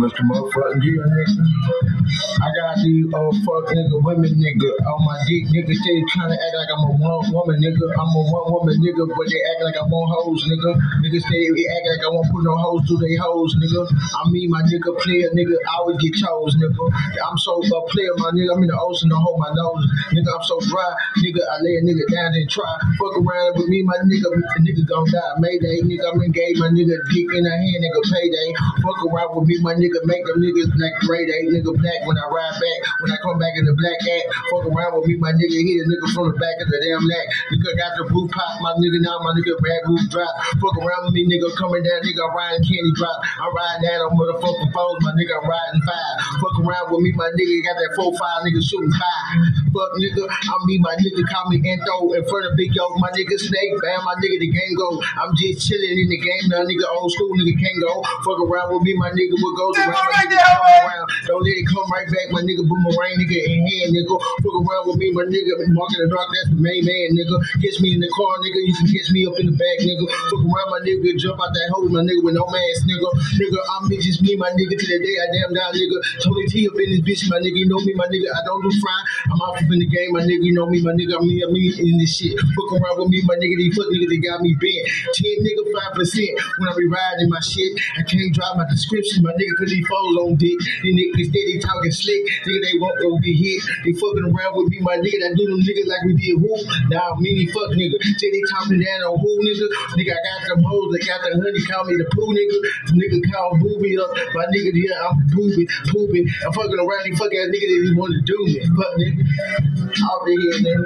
Mr. 0.00 0.20
Motherfucking 0.28 0.82
G, 0.82 0.98
nigga. 0.98 1.83
I 2.40 2.48
got 2.54 2.76
these 2.82 3.06
old 3.14 3.36
fuck 3.46 3.70
nigga, 3.70 3.96
women 4.02 4.32
nigga 4.34 4.70
on 4.86 5.00
my 5.06 5.16
dick, 5.26 5.48
nigga. 5.50 5.74
Trying 5.74 6.30
to 6.30 6.38
act 6.38 6.54
like 6.56 6.70
I'm 6.74 6.84
a 6.86 6.90
one 6.98 7.24
woman 7.32 7.58
nigga. 7.62 7.86
I'm 7.94 8.12
a 8.14 8.20
one 8.26 8.46
woman 8.52 8.76
nigga, 8.82 9.04
but 9.06 9.26
they 9.30 9.40
act 9.54 9.60
like 9.64 9.78
I 9.78 9.84
want 9.86 10.06
hoes, 10.10 10.42
nigga. 10.46 10.70
Niggas 11.02 11.24
stay 11.24 11.42
act 11.48 11.86
like 11.90 12.04
I 12.04 12.10
won't 12.10 12.28
put 12.30 12.42
no 12.44 12.54
hoes 12.56 12.82
through 12.86 13.02
they 13.02 13.14
hoes, 13.18 13.52
nigga. 13.58 13.82
I 13.90 14.20
mean 14.30 14.50
my 14.50 14.62
nigga 14.66 14.90
player, 15.02 15.30
nigga. 15.34 15.56
I 15.56 15.72
always 15.82 15.98
get 15.98 16.14
chose, 16.14 16.54
nigga. 16.56 16.84
I'm 17.22 17.38
so 17.38 17.58
a 17.58 17.78
player, 17.90 18.14
my 18.18 18.30
nigga. 18.34 18.54
I'm 18.54 18.62
in 18.62 18.70
the 18.70 18.78
ocean 18.78 19.10
to 19.10 19.16
hold 19.16 19.40
my 19.40 19.50
nose, 19.54 19.84
nigga. 20.14 20.30
I'm 20.30 20.44
so 20.44 20.56
dry, 20.68 20.90
nigga. 21.22 21.42
I 21.42 21.56
lay 21.62 21.74
a 21.78 21.82
nigga 21.82 22.04
down 22.12 22.30
and 22.34 22.48
try 22.50 22.70
fuck 22.98 23.14
around 23.18 23.58
with 23.58 23.68
me, 23.68 23.82
my 23.82 23.98
nigga. 24.06 24.28
Nigga 24.62 24.82
gon' 24.86 25.06
die, 25.10 25.34
Mayday, 25.40 25.82
nigga. 25.84 26.06
I'm 26.12 26.20
engaged, 26.22 26.60
my 26.60 26.70
nigga. 26.70 26.96
Dick 27.10 27.28
in 27.34 27.42
the 27.44 27.52
hand, 27.52 27.80
nigga. 27.82 28.00
Payday. 28.04 28.48
Fuck 28.84 29.00
around 29.08 29.32
with 29.36 29.48
me, 29.48 29.56
my 29.60 29.74
nigga. 29.74 29.98
Make 30.04 30.24
them 30.26 30.40
niggas 30.40 30.70
black 30.76 30.94
gray 31.06 31.24
day, 31.26 31.42
nigga. 31.50 31.72
Black 31.74 32.00
when 32.06 32.16
I 32.16 32.26
ride 32.28 32.56
back, 32.56 32.78
when 33.00 33.10
I 33.12 33.18
come 33.20 33.38
back 33.40 33.54
in 33.56 33.64
the 33.64 33.74
black 33.74 33.98
hat. 34.00 34.24
Fuck 34.52 34.64
around 34.68 35.00
with 35.00 35.06
me, 35.08 35.16
my 35.18 35.32
nigga. 35.32 35.58
Hit 35.58 35.82
a 35.82 35.84
nigga 35.88 36.06
from 36.12 36.32
the 36.32 36.36
back 36.36 36.56
of 36.60 36.68
the 36.68 36.78
damn 36.84 37.04
neck. 37.04 37.26
Nigga 37.52 37.70
got 37.76 37.92
the 37.96 38.04
roof 38.12 38.30
pop, 38.30 38.60
my 38.60 38.72
nigga. 38.78 39.00
Now 39.00 39.18
my 39.24 39.32
nigga 39.34 39.56
bad 39.60 39.80
roof 39.88 40.04
drop. 40.12 40.32
Fuck 40.60 40.76
around 40.80 41.08
with 41.08 41.14
me, 41.16 41.24
nigga. 41.26 41.48
Coming 41.56 41.82
down, 41.82 42.00
nigga. 42.04 42.24
Riding 42.34 42.64
candy 42.64 42.92
drop. 42.94 43.16
I'm 43.40 43.52
riding 43.52 43.82
down 43.88 43.98
on 44.08 44.12
motherfucking 44.16 44.70
foes, 44.72 44.98
my 45.02 45.12
nigga. 45.16 45.34
I'm 45.40 45.46
riding 45.48 45.82
five. 45.84 46.14
Fuck 46.40 46.56
around 46.62 46.86
with 46.92 47.02
me, 47.02 47.12
my 47.16 47.28
nigga. 47.32 47.54
Got 47.64 47.76
that 47.80 47.92
four 47.96 48.12
five 48.16 48.44
nigga 48.44 48.60
shooting 48.60 48.92
five. 48.92 49.63
Fuck 49.74 49.90
nigga, 49.98 50.22
I 50.30 50.54
mean 50.70 50.80
my 50.86 50.94
nigga 51.02 51.18
call 51.26 51.50
me 51.50 51.58
Anto 51.66 52.14
in 52.14 52.22
front 52.30 52.46
of 52.46 52.54
Big 52.54 52.70
Yo, 52.78 52.86
my 53.02 53.10
nigga 53.10 53.34
Snake, 53.42 53.74
bam, 53.82 54.06
my 54.06 54.14
nigga 54.22 54.38
the 54.38 54.50
game 54.54 54.74
go. 54.78 55.02
I'm 55.18 55.34
just 55.34 55.66
chilling 55.66 55.98
in 55.98 56.08
the 56.14 56.20
game 56.22 56.46
now, 56.46 56.62
nigga 56.62 56.86
old 56.94 57.10
school 57.10 57.34
nigga 57.34 57.58
can't 57.58 57.78
go. 57.82 58.06
Fuck 58.22 58.38
around 58.38 58.70
with 58.70 58.86
me, 58.86 58.94
my 58.94 59.10
nigga 59.10 59.34
what 59.34 59.54
goes 59.58 59.74
around, 59.82 59.98
nigga 59.98 60.38
come 60.38 60.62
around. 60.62 61.06
Don't 61.26 61.42
let 61.42 61.58
it 61.58 61.66
come 61.66 61.86
right 61.90 62.06
back, 62.06 62.26
my 62.30 62.42
nigga 62.46 62.62
boomerang 62.62 63.18
nigga 63.18 63.38
in 63.50 63.66
hand, 63.66 63.90
nigga. 63.98 64.14
Fuck 64.46 64.56
around 64.62 64.94
with 64.94 64.98
me, 65.02 65.10
my 65.10 65.26
nigga 65.26 65.52
marking 65.74 66.00
the 66.00 66.08
dark, 66.08 66.30
that's 66.30 66.54
the 66.54 66.60
main 66.62 66.86
man, 66.86 67.18
nigga. 67.18 67.34
Catch 67.58 67.82
me 67.82 67.98
in 67.98 68.00
the 68.00 68.10
car, 68.14 68.30
nigga, 68.46 68.60
you 68.62 68.74
can 68.78 68.86
catch 68.86 69.10
me 69.10 69.26
up 69.26 69.34
in 69.42 69.50
the 69.50 69.56
back, 69.58 69.76
nigga. 69.82 70.06
Fuck 70.30 70.42
around 70.46 70.70
my 70.70 70.80
nigga, 70.86 71.18
jump 71.18 71.42
out 71.42 71.50
that 71.50 71.68
hole, 71.74 71.90
my 71.90 72.06
nigga 72.06 72.22
with 72.22 72.38
no 72.38 72.46
mask, 72.46 72.86
nigga. 72.86 73.10
Nigga, 73.42 73.58
I'm 73.74 73.90
just 73.90 74.22
me, 74.22 74.38
my 74.38 74.54
nigga, 74.54 74.78
to 74.78 74.86
the 74.86 74.98
day 75.02 75.16
I 75.18 75.26
damn 75.34 75.50
down, 75.50 75.74
nigga. 75.74 75.98
Tony 76.22 76.46
T 76.46 76.70
up 76.70 76.78
in 76.78 76.94
this 76.94 77.02
bitch, 77.02 77.26
my 77.26 77.42
nigga. 77.42 77.58
You 77.58 77.66
know 77.66 77.82
me, 77.82 77.90
my 77.98 78.06
nigga. 78.06 78.30
I 78.30 78.40
don't 78.46 78.62
do 78.62 78.70
fry. 78.78 78.98
I'm 79.32 79.42
out 79.42 79.63
up 79.64 79.72
in 79.72 79.80
the 79.80 79.88
game, 79.88 80.12
my 80.12 80.20
nigga. 80.20 80.44
You 80.44 80.52
know 80.52 80.68
me, 80.68 80.84
my 80.84 80.92
nigga. 80.92 81.16
I'm 81.16 81.24
Me, 81.24 81.40
I'm 81.40 81.52
me 81.52 81.72
in 81.72 81.96
this 81.96 82.20
shit. 82.20 82.36
Fuck 82.36 82.76
around 82.76 83.00
with 83.00 83.08
me, 83.08 83.24
my 83.24 83.34
nigga. 83.40 83.56
These 83.56 83.72
fuck 83.72 83.88
niggas, 83.88 84.12
they 84.12 84.20
got 84.20 84.44
me 84.44 84.52
bent. 84.60 84.84
10 85.16 85.40
nigga, 85.40 85.62
5%. 85.64 86.60
When 86.60 86.68
I 86.68 86.74
be 86.76 86.84
riding 86.84 87.32
my 87.32 87.40
shit, 87.40 87.72
I 87.96 88.04
can't 88.04 88.28
drop 88.36 88.60
my 88.60 88.68
description, 88.68 89.24
my 89.24 89.32
nigga, 89.32 89.52
cause 89.56 89.72
these 89.72 89.86
foes 89.88 90.16
on 90.20 90.36
dick. 90.36 90.58
These 90.84 90.94
niggas 91.00 91.28
steady 91.32 91.56
talking 91.64 91.94
slick. 91.96 92.22
Nigga, 92.44 92.60
they 92.60 92.74
won't 92.76 92.98
go 93.00 93.16
get 93.24 93.36
hit. 93.40 93.60
They 93.88 93.92
fucking 93.96 94.26
around 94.28 94.52
with 94.60 94.68
me, 94.68 94.78
my 94.84 95.00
nigga. 95.00 95.24
I 95.24 95.32
do 95.32 95.42
them 95.48 95.60
niggas 95.64 95.88
like 95.88 96.02
we 96.04 96.12
did 96.20 96.36
who? 96.36 96.52
Now, 96.92 97.16
me, 97.16 97.48
fuck 97.48 97.72
nigga. 97.72 97.96
Say 98.20 98.28
they 98.28 98.44
talking 98.52 98.84
down 98.84 99.00
on 99.08 99.16
who, 99.16 99.30
nigga? 99.40 99.66
Nigga, 99.96 100.12
I 100.12 100.20
got 100.20 100.40
them 100.52 100.60
hoes. 100.68 100.92
I 100.92 101.00
got 101.08 101.20
the 101.24 101.40
honey. 101.40 101.62
Call 101.64 101.84
me 101.88 101.96
the 101.96 102.06
poo, 102.12 102.28
nigga. 102.28 102.58
Nigga, 102.92 103.16
call 103.32 103.56
booby 103.64 103.96
up. 103.96 104.12
My 104.36 104.44
nigga, 104.52 104.76
yeah, 104.76 105.08
I'm 105.08 105.16
pooping, 105.32 105.68
pooping. 105.88 106.26
I'm 106.44 106.52
fucking 106.52 106.76
around 106.76 107.02
these 107.08 107.16
fuck 107.16 107.32
ass 107.32 107.48
niggas 107.48 107.70
that 107.72 107.80
just 107.88 107.96
want 107.96 108.12
to 108.12 108.20
do 108.28 108.38
me. 108.44 108.60
Fuck 108.76 108.92
nigga. 109.00 109.22
Out 109.54 110.20
there, 110.26 110.36
nigga. 110.36 110.84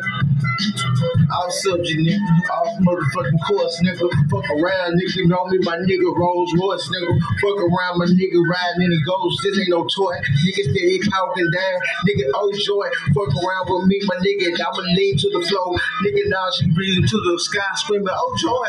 All 1.31 1.51
subject, 1.51 2.01
nigga. 2.01 2.51
All 2.51 2.79
motherfucking 2.83 3.39
course, 3.47 3.81
nigga. 3.85 4.09
Fuck 4.31 4.45
around, 4.51 4.99
nigga. 4.99 5.17
You 5.17 5.27
know 5.29 5.45
me, 5.47 5.59
my 5.63 5.77
nigga 5.77 6.15
Rolls 6.17 6.53
Royce, 6.59 6.89
nigga. 6.89 7.19
Fuck 7.41 7.59
around, 7.59 7.99
my 7.99 8.07
nigga 8.07 8.39
riding 8.49 8.83
in 8.83 8.91
the 8.91 9.01
ghost. 9.07 9.41
This 9.45 9.59
ain't 9.59 9.69
no 9.71 9.85
toy. 9.87 10.15
Niggas 10.45 10.71
steady 10.71 10.99
talking 11.09 11.51
down. 11.51 11.81
Nigga, 12.09 12.25
oh 12.35 12.51
joy. 12.53 12.89
Fuck 13.15 13.29
around 13.33 13.67
with 13.69 13.87
me, 13.89 14.01
my 14.05 14.17
nigga. 14.17 14.53
I'ma 14.59 14.83
lean 14.95 15.17
to 15.19 15.29
the 15.31 15.41
flow. 15.47 15.77
Nigga, 16.05 16.23
now 16.29 16.47
she 16.59 16.71
breathing 16.73 17.07
to 17.07 17.17
the 17.17 17.39
sky, 17.39 17.63
screaming, 17.75 18.09
oh 18.11 18.37
joy. 18.39 18.69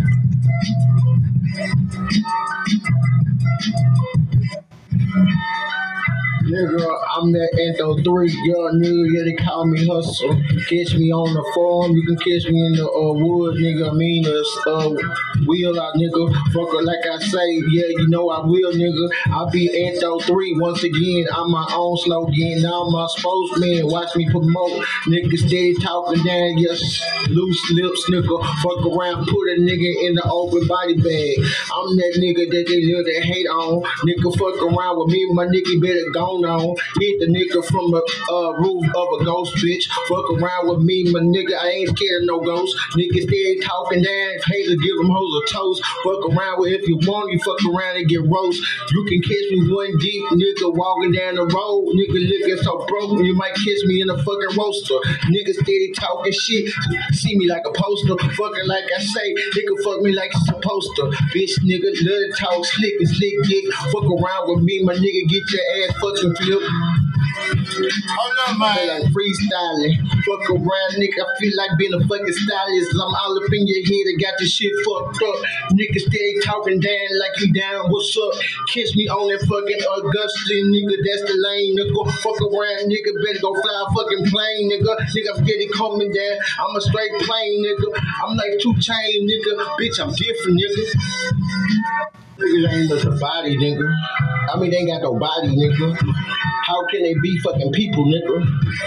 Nigga, 6.46 6.78
I'm 7.18 7.32
that 7.34 7.50
Antho 7.58 7.98
3, 8.06 8.06
young 8.06 8.78
nigga, 8.78 9.02
yeah, 9.10 9.24
they 9.26 9.34
call 9.34 9.66
me 9.66 9.82
hustle. 9.82 10.30
Catch 10.70 10.94
me 10.94 11.10
on 11.10 11.34
the 11.34 11.42
farm, 11.50 11.90
you 11.90 12.06
can 12.06 12.14
catch 12.22 12.46
me 12.46 12.62
in 12.70 12.78
the 12.78 12.86
uh, 12.86 13.18
nigga. 13.58 13.90
I 13.90 13.94
mean, 13.98 14.22
the 14.22 14.38
uh, 14.70 14.94
wheel 15.42 15.74
out, 15.74 15.98
nigga. 15.98 16.30
Fucker, 16.54 16.86
like 16.86 17.02
I 17.02 17.18
say, 17.18 17.50
yeah, 17.74 17.90
you 17.98 18.06
know 18.14 18.30
I 18.30 18.46
will, 18.46 18.70
nigga. 18.78 19.10
I'll 19.34 19.50
be 19.50 19.66
Antho 19.74 20.22
3 20.22 20.54
once 20.62 20.86
again. 20.86 21.26
I'm 21.34 21.50
my 21.50 21.66
own 21.74 21.98
slogan. 22.06 22.62
Now 22.62 22.86
I'm 22.86 22.94
my 22.94 23.10
spokesman. 23.10 23.90
Watch 23.90 24.14
me 24.14 24.30
promote. 24.30 24.86
Nigga, 25.10 25.34
steady 25.42 25.74
talking 25.82 26.22
down, 26.22 26.62
yes, 26.62 26.78
loose 27.26 27.62
lips, 27.74 28.06
nigga. 28.06 28.38
Fuck 28.62 28.86
around, 28.86 29.26
put 29.26 29.50
a 29.50 29.58
nigga 29.58 29.90
in 30.06 30.14
the 30.14 30.22
open 30.30 30.62
body 30.70 30.94
bag. 30.94 31.42
I'm 31.74 31.90
that 31.98 32.14
nigga 32.22 32.46
that 32.54 32.64
they 32.70 32.86
to 32.86 33.26
hate 33.26 33.50
on. 33.50 33.82
Nigga, 34.06 34.30
fuck 34.38 34.62
around 34.62 35.02
with 35.02 35.10
me, 35.10 35.26
my 35.34 35.50
nigga 35.50 35.82
better 35.82 36.06
go 36.14 36.35
on. 36.44 36.76
Hit 37.00 37.20
the 37.20 37.26
nigga 37.26 37.64
from 37.66 37.90
the 37.90 38.02
uh, 38.30 38.52
roof 38.60 38.84
of 38.84 39.08
a 39.20 39.24
ghost 39.24 39.56
bitch. 39.56 39.84
Fuck 40.08 40.26
around 40.36 40.68
with 40.68 40.82
me, 40.84 41.04
my 41.10 41.20
nigga. 41.20 41.56
I 41.56 41.70
ain't 41.70 41.96
scared 41.96 42.22
of 42.22 42.26
no 42.26 42.40
ghost. 42.40 42.76
Niggas 42.96 43.24
steady 43.24 43.60
talking 43.60 44.02
down. 44.02 44.30
Haters 44.46 44.76
give 44.76 44.96
them 44.98 45.10
hoes 45.10 45.34
a 45.42 45.52
toast. 45.52 45.82
Fuck 46.04 46.22
around 46.30 46.60
with 46.60 46.76
if 46.76 46.88
you 46.88 46.96
want, 47.08 47.32
you 47.32 47.38
fuck 47.40 47.58
around 47.64 47.96
and 47.96 48.08
get 48.08 48.22
roast. 48.26 48.60
You 48.92 49.04
can 49.08 49.20
catch 49.22 49.46
me 49.50 49.60
one 49.72 49.96
deep, 49.98 50.22
nigga, 50.36 50.68
walking 50.74 51.12
down 51.12 51.36
the 51.36 51.46
road. 51.46 51.94
Nigga 51.96 52.18
looking 52.28 52.60
so 52.62 52.84
broke, 52.86 53.22
you 53.22 53.34
might 53.36 53.54
catch 53.54 53.82
me 53.88 54.02
in 54.02 54.10
a 54.10 54.18
fucking 54.18 54.54
roaster. 54.56 54.98
Nigga 55.32 55.52
steady 55.54 55.92
talking 55.96 56.32
shit. 56.32 56.68
See 57.12 57.36
me 57.36 57.48
like 57.48 57.64
a 57.64 57.72
poster. 57.72 58.16
Fucking 58.16 58.66
like 58.66 58.84
I 58.84 59.00
say, 59.00 59.28
nigga 59.56 59.74
fuck 59.84 60.00
me 60.02 60.12
like 60.12 60.30
it's 60.34 60.46
supposed 60.46 60.90
to. 60.96 61.02
Bitch, 61.32 61.54
nigga, 61.64 61.88
love 62.04 62.22
to 62.24 62.30
talk 62.36 62.64
slick 62.64 62.94
and 62.98 63.08
slick 63.08 63.34
dick. 63.48 63.64
Fuck 63.92 64.06
around 64.06 64.44
with 64.50 64.62
me, 64.64 64.82
my 64.82 64.94
nigga, 64.94 65.22
get 65.28 65.44
your 65.52 65.64
ass 65.80 65.92
fucking 66.00 66.25
flip. 66.34 66.62
Hold 67.46 68.38
up, 68.48 68.58
man. 68.58 68.88
Like 68.88 69.06
freestyling. 69.12 69.94
Fuck 70.24 70.50
around, 70.50 70.92
nigga. 70.98 71.20
I 71.20 71.28
feel 71.38 71.54
like 71.56 71.72
being 71.78 71.94
a 71.94 72.00
fucking 72.08 72.32
stylist. 72.32 72.96
I'm 72.96 73.12
all 73.14 73.36
up 73.36 73.52
in 73.52 73.66
your 73.68 73.82
head. 73.84 74.04
I 74.10 74.14
got 74.18 74.40
your 74.40 74.48
shit 74.48 74.72
fucked 74.82 75.20
up. 75.22 75.36
Nigga 75.76 76.00
steady 76.00 76.40
talking 76.42 76.80
down 76.80 77.08
like 77.20 77.36
you 77.38 77.52
down. 77.52 77.90
What's 77.92 78.16
up? 78.16 78.32
Kiss 78.72 78.96
me 78.96 79.06
on 79.08 79.28
that 79.30 79.44
fucking 79.44 79.82
Augustine, 79.84 80.72
nigga. 80.72 80.96
That's 81.04 81.22
the 81.28 81.36
lane, 81.36 81.76
nigga. 81.76 81.92
Fuck 82.24 82.40
around, 82.40 82.88
nigga. 82.88 83.12
Better 83.22 83.42
go 83.44 83.52
fly 83.54 83.76
a 83.76 83.86
fucking 83.92 84.24
plane, 84.32 84.64
nigga. 84.72 84.92
Nigga, 85.12 85.30
I'm 85.36 85.44
coming 85.76 86.10
down. 86.10 86.34
I'm 86.64 86.74
a 86.74 86.80
straight 86.80 87.14
plane, 87.20 87.62
nigga. 87.62 87.92
I'm 88.24 88.34
like 88.36 88.58
2 88.58 88.72
Chainz, 88.80 89.22
nigga. 89.28 89.52
Bitch, 89.76 90.00
I'm 90.00 90.10
different, 90.16 90.58
nigga. 90.58 92.25
Niggas 92.38 92.72
ain't 92.72 92.88
but 92.90 93.04
a 93.04 93.18
body, 93.18 93.56
nigga. 93.56 93.88
I 94.52 94.60
mean, 94.60 94.70
they 94.70 94.76
ain't 94.78 94.90
got 94.90 95.02
no 95.02 95.18
body, 95.18 95.48
nigga. 95.48 95.96
How 96.66 96.84
can 96.90 97.02
they 97.02 97.14
be 97.22 97.38
fucking 97.38 97.72
people, 97.72 98.04
nigga? 98.04 98.42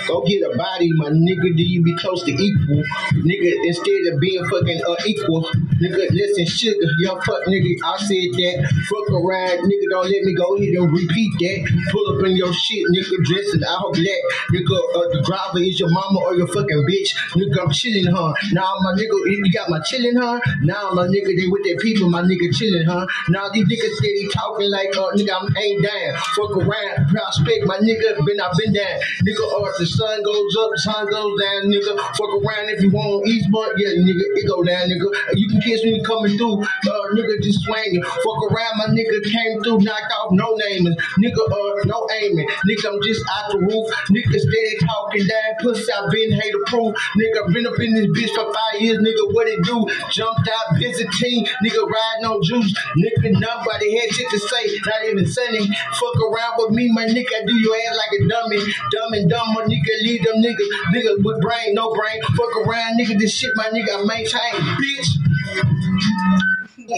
Go 0.07 0.21
get 0.27 0.43
a 0.43 0.55
body, 0.57 0.91
my 0.93 1.09
nigga. 1.09 1.55
Do 1.55 1.63
you 1.63 1.81
be 1.81 1.95
close 1.95 2.23
to 2.25 2.31
equal? 2.31 2.83
Nigga, 3.23 3.51
instead 3.63 4.13
of 4.13 4.19
being 4.19 4.43
fucking 4.51 4.81
unequal, 4.85 5.47
nigga, 5.79 6.11
listen, 6.11 6.45
sugar, 6.45 6.91
young 6.99 7.21
fuck 7.21 7.39
nigga, 7.47 7.71
I 7.83 7.95
said 8.03 8.35
that. 8.35 8.67
Fuck 8.91 9.07
around, 9.15 9.63
nigga, 9.63 9.85
don't 9.95 10.11
let 10.11 10.21
me 10.27 10.35
go 10.35 10.57
ahead 10.59 10.75
and 10.75 10.91
repeat 10.91 11.31
that. 11.39 11.57
Pull 11.91 12.19
up 12.19 12.25
in 12.27 12.35
your 12.35 12.51
shit, 12.51 12.83
nigga, 12.91 13.15
dressing 13.23 13.63
all 13.63 13.91
black. 13.95 14.21
Nigga, 14.51 14.75
uh, 14.75 15.07
the 15.15 15.23
driver 15.23 15.63
is 15.63 15.79
your 15.79 15.89
mama 15.89 16.19
or 16.19 16.35
your 16.35 16.47
fucking 16.47 16.83
bitch. 16.83 17.15
Nigga, 17.39 17.63
I'm 17.63 17.71
chilling, 17.71 18.11
huh? 18.11 18.33
Now, 18.51 18.75
my 18.83 18.91
nigga, 18.99 19.15
you 19.23 19.51
got 19.53 19.69
my 19.69 19.79
chilling, 19.87 20.19
huh? 20.19 20.39
Now, 20.63 20.91
my 20.91 21.07
nigga, 21.07 21.31
they 21.31 21.47
with 21.47 21.63
their 21.63 21.77
people, 21.77 22.09
my 22.09 22.23
nigga 22.23 22.51
chilling, 22.51 22.83
huh? 22.83 23.07
Now, 23.29 23.38
these 23.53 23.67
niggas 23.67 23.95
steady 23.95 24.27
talking 24.33 24.69
like, 24.71 24.91
uh, 24.97 25.15
nigga, 25.15 25.31
I'm 25.31 25.47
ain't 25.55 25.79
down. 25.83 26.11
Fuck 26.35 26.57
around, 26.59 27.07
prospect, 27.07 27.63
my 27.65 27.77
nigga, 27.79 28.19
been 28.25 28.39
I 28.39 28.51
been 28.57 28.73
down. 28.73 28.97
Nigga, 29.23 29.43
or 29.55 29.71
the 29.77 29.85
sun 29.85 30.23
goes 30.23 30.53
up, 30.59 30.69
the 30.75 30.81
sun 30.83 31.03
goes 31.07 31.33
down, 31.39 31.71
nigga. 31.71 31.93
Fuck 32.19 32.31
around 32.43 32.67
if 32.75 32.83
you 32.83 32.91
want 32.91 33.23
Eastmont, 33.29 33.71
yeah, 33.77 33.95
nigga, 33.95 34.25
it 34.35 34.47
go 34.47 34.63
down, 34.63 34.89
nigga. 34.89 35.07
You 35.39 35.47
can 35.47 35.61
catch 35.61 35.83
me 35.87 36.01
coming 36.03 36.35
through, 36.35 36.63
uh, 36.63 37.05
nigga, 37.15 37.39
just 37.41 37.63
swinging. 37.63 38.03
Fuck 38.03 38.39
around, 38.51 38.73
my 38.81 38.87
nigga 38.91 39.23
came 39.23 39.61
through, 39.63 39.79
knocked 39.85 40.11
off, 40.19 40.31
no 40.31 40.55
naming. 40.67 40.95
Nigga, 41.23 41.39
uh, 41.39 41.71
no 41.85 41.99
aiming. 42.21 42.47
Nigga, 42.67 42.91
I'm 42.91 42.99
just 43.03 43.23
out 43.29 43.51
the 43.51 43.59
roof. 43.63 43.87
Nigga, 44.11 44.35
steady 44.35 44.75
talking 44.83 45.25
down, 45.27 45.49
pussy, 45.61 45.91
I 45.93 46.09
been 46.11 46.31
hater 46.33 46.63
proof. 46.65 46.91
Nigga, 47.15 47.53
been 47.53 47.67
up 47.67 47.79
in 47.79 47.93
this 47.95 48.09
bitch 48.11 48.33
for 48.35 48.51
five 48.51 48.81
years, 48.81 48.99
nigga, 48.99 49.23
what 49.33 49.47
it 49.47 49.61
do? 49.63 49.85
Jumped 50.11 50.49
out, 50.49 50.77
visiting, 50.79 51.45
nigga, 51.63 51.81
riding 51.85 52.25
on 52.25 52.41
juice. 52.43 52.73
Nigga, 52.97 53.28
nobody 53.33 53.97
had 53.97 54.09
shit 54.11 54.29
to 54.29 54.39
say, 54.39 54.79
not 54.85 55.05
even 55.05 55.25
sunny. 55.25 55.67
Fuck 55.67 56.15
around 56.31 56.53
with 56.57 56.71
me, 56.71 56.91
my 56.91 57.05
nigga, 57.05 57.25
I 57.25 57.45
do 57.45 57.55
your 57.55 57.75
ass 57.75 57.97
like 57.97 58.21
a 58.21 58.27
dummy. 58.27 58.57
Dumb 58.91 59.13
and 59.13 59.29
dumb, 59.29 59.53
my 59.53 59.63
nigga, 59.63 60.03
leave 60.03 60.23
them 60.23 60.35
niggas. 60.37 60.69
Nigga 60.93 61.23
with 61.23 61.41
brain, 61.41 61.73
no 61.73 61.93
brain. 61.93 62.21
Fuck 62.35 62.55
around, 62.65 62.99
nigga, 62.99 63.17
this 63.19 63.33
shit, 63.33 63.51
my 63.55 63.65
nigga, 63.65 63.99
I 63.99 64.03
maintain, 64.05 64.61
bitch. 64.77 65.09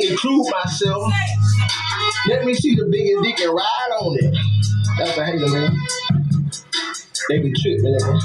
Include 0.10 0.48
myself. 0.52 1.14
Let 2.28 2.46
me 2.46 2.54
see 2.54 2.76
the 2.76 2.86
biggest 2.86 3.24
dick 3.24 3.40
and 3.40 3.54
ride 3.54 3.92
on 4.00 4.18
it. 4.20 4.36
That's 4.98 5.18
a 5.18 5.26
hater, 5.26 5.48
man. 5.48 5.76
They 7.30 7.40
be 7.40 7.54
tripping, 7.54 7.98
nigga. 7.98 8.20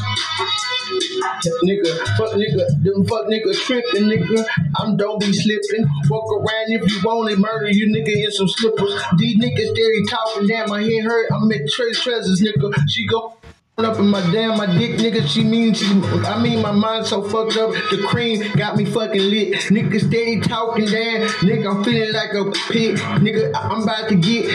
Nigga, 0.86 1.98
fuck 2.16 2.32
nigga, 2.34 2.66
them 2.82 3.04
fuck 3.06 3.26
nigga 3.26 3.54
tripping, 3.54 4.04
nigga. 4.04 4.44
I'm 4.76 4.96
don't 4.96 5.20
be 5.20 5.32
slipping. 5.32 5.86
Fuck 6.08 6.32
around 6.32 6.70
if 6.70 6.90
you 6.90 7.00
want 7.02 7.30
it, 7.30 7.38
murder 7.38 7.70
you 7.70 7.86
nigga 7.88 8.24
in 8.24 8.30
some 8.30 8.48
slippers. 8.48 8.94
These 9.18 9.38
niggas 9.38 9.70
steady 9.70 10.04
talking, 10.08 10.46
damn, 10.46 10.68
my 10.68 10.82
head 10.82 11.04
hurt. 11.04 11.30
I'm 11.32 11.50
at 11.50 11.68
Trace 11.68 12.00
Treasures, 12.02 12.40
nigga. 12.40 12.72
She 12.88 13.06
go 13.06 13.35
up 13.84 13.98
in 13.98 14.08
my 14.08 14.22
damn 14.32 14.56
my 14.56 14.64
dick, 14.78 14.92
nigga. 14.92 15.28
She 15.28 15.44
mean 15.44 15.74
she, 15.74 15.84
I 16.24 16.40
mean 16.40 16.62
my 16.62 16.72
mind 16.72 17.04
so 17.04 17.22
fucked 17.22 17.58
up. 17.58 17.72
The 17.90 18.06
cream 18.08 18.50
got 18.56 18.74
me 18.74 18.86
fucking 18.86 19.20
lit. 19.20 19.52
Nigga 19.68 20.00
steady 20.00 20.40
talking 20.40 20.86
down. 20.86 21.28
Nigga, 21.44 21.76
I'm 21.76 21.84
feeling 21.84 22.10
like 22.14 22.32
a 22.32 22.50
pig. 22.72 22.96
Nigga, 23.20 23.52
I'm 23.54 23.82
about 23.82 24.08
to 24.08 24.14
get 24.14 24.46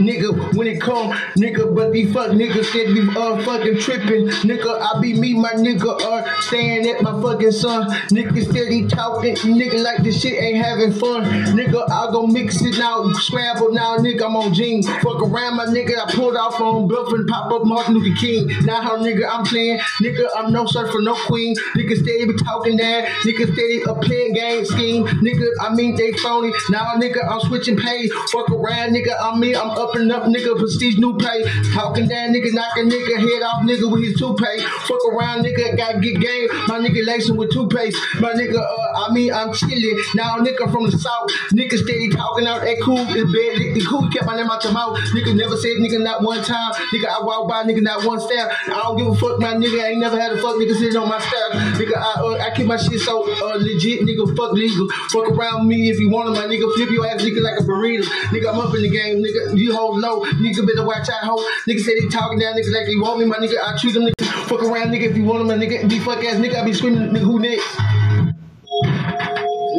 nigga 0.00 0.56
when 0.56 0.66
it 0.66 0.80
come, 0.80 1.10
nigga. 1.36 1.74
But 1.74 1.92
these 1.92 2.10
fuck 2.10 2.30
niggas 2.30 2.64
steady 2.64 3.00
uh 3.10 3.42
fucking 3.44 3.80
tripping. 3.80 4.28
Nigga, 4.48 4.80
I 4.80 4.98
be 4.98 5.12
me, 5.12 5.34
my 5.34 5.52
nigga, 5.52 6.00
uh 6.00 6.40
staying 6.40 6.88
at 6.88 7.02
my 7.02 7.20
fucking 7.20 7.52
son. 7.52 7.90
Nigga 8.08 8.50
steady 8.50 8.88
talking, 8.88 9.36
nigga 9.36 9.82
like 9.82 10.02
this 10.02 10.22
shit 10.22 10.42
ain't 10.42 10.64
having 10.64 10.94
fun. 10.94 11.24
Nigga, 11.54 11.86
I 11.90 12.10
go 12.10 12.26
mix 12.26 12.62
it 12.62 12.78
now, 12.78 13.12
scramble 13.12 13.72
now, 13.72 13.98
nigga. 13.98 14.24
I'm 14.24 14.36
on 14.36 14.54
jeans. 14.54 14.88
Fuck 14.88 15.20
around 15.20 15.56
my 15.56 15.66
nigga. 15.66 15.98
I 15.98 16.10
pulled 16.14 16.36
off 16.36 16.58
on 16.62 16.88
bluff 16.88 17.12
pop 17.28 17.52
up 17.52 17.66
Martin 17.66 17.96
Luther 17.96 18.18
King. 18.18 18.48
Now 18.70 18.82
how 18.82 18.96
nigga 18.98 19.26
I'm 19.28 19.44
playing, 19.44 19.80
nigga 20.00 20.28
I'm 20.36 20.52
no 20.52 20.64
sir 20.64 20.86
for 20.92 21.02
no 21.02 21.14
queen. 21.26 21.56
Nigga 21.76 21.96
steady 21.96 22.24
be 22.24 22.34
talking 22.34 22.76
that, 22.76 23.06
nigga 23.26 23.52
steady 23.52 23.82
a 23.82 23.94
playing 23.96 24.32
game 24.34 24.64
scheme. 24.64 25.06
Nigga 25.06 25.48
I 25.60 25.74
mean 25.74 25.96
they 25.96 26.12
phony. 26.12 26.52
Now 26.70 26.94
nigga 26.94 27.18
I'm 27.28 27.40
switching 27.40 27.76
pay. 27.76 28.08
Fuck 28.30 28.48
around 28.50 28.94
nigga 28.94 29.12
I'm 29.20 29.40
me, 29.40 29.56
I'm 29.56 29.70
up 29.70 29.96
and 29.96 30.12
up 30.12 30.22
nigga 30.24 30.56
prestige 30.56 30.98
new 30.98 31.16
pay. 31.18 31.42
Talking 31.74 32.06
that 32.08 32.30
nigga 32.30 32.52
knock 32.54 32.76
a 32.76 32.82
nigga 32.86 33.18
head 33.18 33.42
off 33.42 33.66
nigga 33.66 33.90
with 33.90 34.04
his 34.04 34.14
toupee. 34.14 34.60
Fuck 34.86 35.04
around 35.12 35.44
nigga 35.44 35.76
Gotta 35.76 35.98
get 35.98 36.20
game. 36.20 36.48
My 36.68 36.78
nigga 36.78 37.04
lacing 37.04 37.36
with 37.36 37.50
toothpaste. 37.50 37.98
My 38.20 38.32
nigga 38.34 38.58
uh, 38.58 39.06
I 39.08 39.12
mean 39.12 39.32
I'm 39.32 39.52
chilling. 39.52 39.98
Now 40.14 40.36
nigga 40.36 40.70
from 40.70 40.84
the 40.84 40.96
south, 40.96 41.30
nigga 41.52 41.76
steady 41.76 42.08
talking 42.10 42.46
out 42.46 42.60
that 42.62 42.76
cool 42.82 42.98
is 42.98 43.26
bad. 43.34 43.74
The 43.74 43.84
cool 43.88 44.08
kept 44.10 44.26
my 44.26 44.36
name 44.36 44.48
out 44.48 44.62
your 44.62 44.72
mouth. 44.72 44.96
Nigga 45.10 45.34
never 45.34 45.56
said 45.56 45.78
nigga 45.80 46.00
not 46.00 46.22
one 46.22 46.44
time. 46.44 46.72
Nigga 46.94 47.06
I 47.08 47.24
walk 47.24 47.48
by 47.48 47.64
nigga 47.64 47.82
not 47.82 48.04
one 48.04 48.20
step. 48.20 48.52
I 48.68 48.82
don't 48.82 48.96
give 48.96 49.06
a 49.06 49.14
fuck, 49.14 49.38
my 49.40 49.54
nigga. 49.54 49.80
I 49.80 49.88
ain't 49.90 50.00
never 50.00 50.20
had 50.20 50.32
a 50.32 50.36
fuck 50.42 50.56
nigga 50.56 50.74
sitting 50.74 50.96
on 50.96 51.08
my 51.08 51.18
staff. 51.18 51.52
Nigga, 51.80 51.96
I 51.96 52.20
uh, 52.20 52.44
I 52.44 52.50
keep 52.54 52.66
my 52.66 52.76
shit 52.76 53.00
so 53.00 53.24
uh, 53.24 53.56
legit, 53.56 54.02
nigga. 54.02 54.36
Fuck 54.36 54.52
legal. 54.52 54.88
Fuck 55.08 55.30
around 55.30 55.66
me 55.66 55.88
if 55.88 55.98
you 55.98 56.10
want 56.10 56.28
it, 56.28 56.32
my 56.32 56.46
nigga. 56.46 56.72
Flip 56.74 56.90
your 56.90 57.06
ass, 57.06 57.22
nigga, 57.22 57.40
like 57.40 57.58
a 57.58 57.62
burrito. 57.62 58.04
Nigga, 58.28 58.52
I'm 58.52 58.60
up 58.60 58.74
in 58.74 58.82
the 58.82 58.90
game, 58.90 59.22
nigga. 59.22 59.56
You 59.56 59.74
hold 59.74 60.00
low, 60.00 60.24
nigga. 60.24 60.66
Better 60.66 60.86
watch 60.86 61.08
out, 61.08 61.24
hoe. 61.24 61.42
Nigga 61.66 61.80
say 61.80 61.98
they 62.00 62.08
talking 62.08 62.38
down, 62.38 62.54
nigga, 62.54 62.72
like 62.72 62.86
they 62.86 62.96
want 62.96 63.20
me, 63.20 63.26
my 63.26 63.36
nigga. 63.36 63.56
I 63.62 63.78
treat 63.78 63.94
them, 63.94 64.02
nigga. 64.04 64.26
Fuck 64.48 64.62
around, 64.62 64.90
nigga. 64.90 65.10
If 65.10 65.16
you 65.16 65.24
want 65.24 65.38
them, 65.38 65.48
my 65.48 65.56
nigga. 65.64 65.88
Be 65.88 65.98
fuck 65.98 66.22
ass, 66.24 66.36
nigga. 66.36 66.56
I 66.60 66.64
be 66.64 66.74
screaming, 66.74 67.08
nigga, 67.10 67.20
who 67.20 67.38
next? 67.38 67.66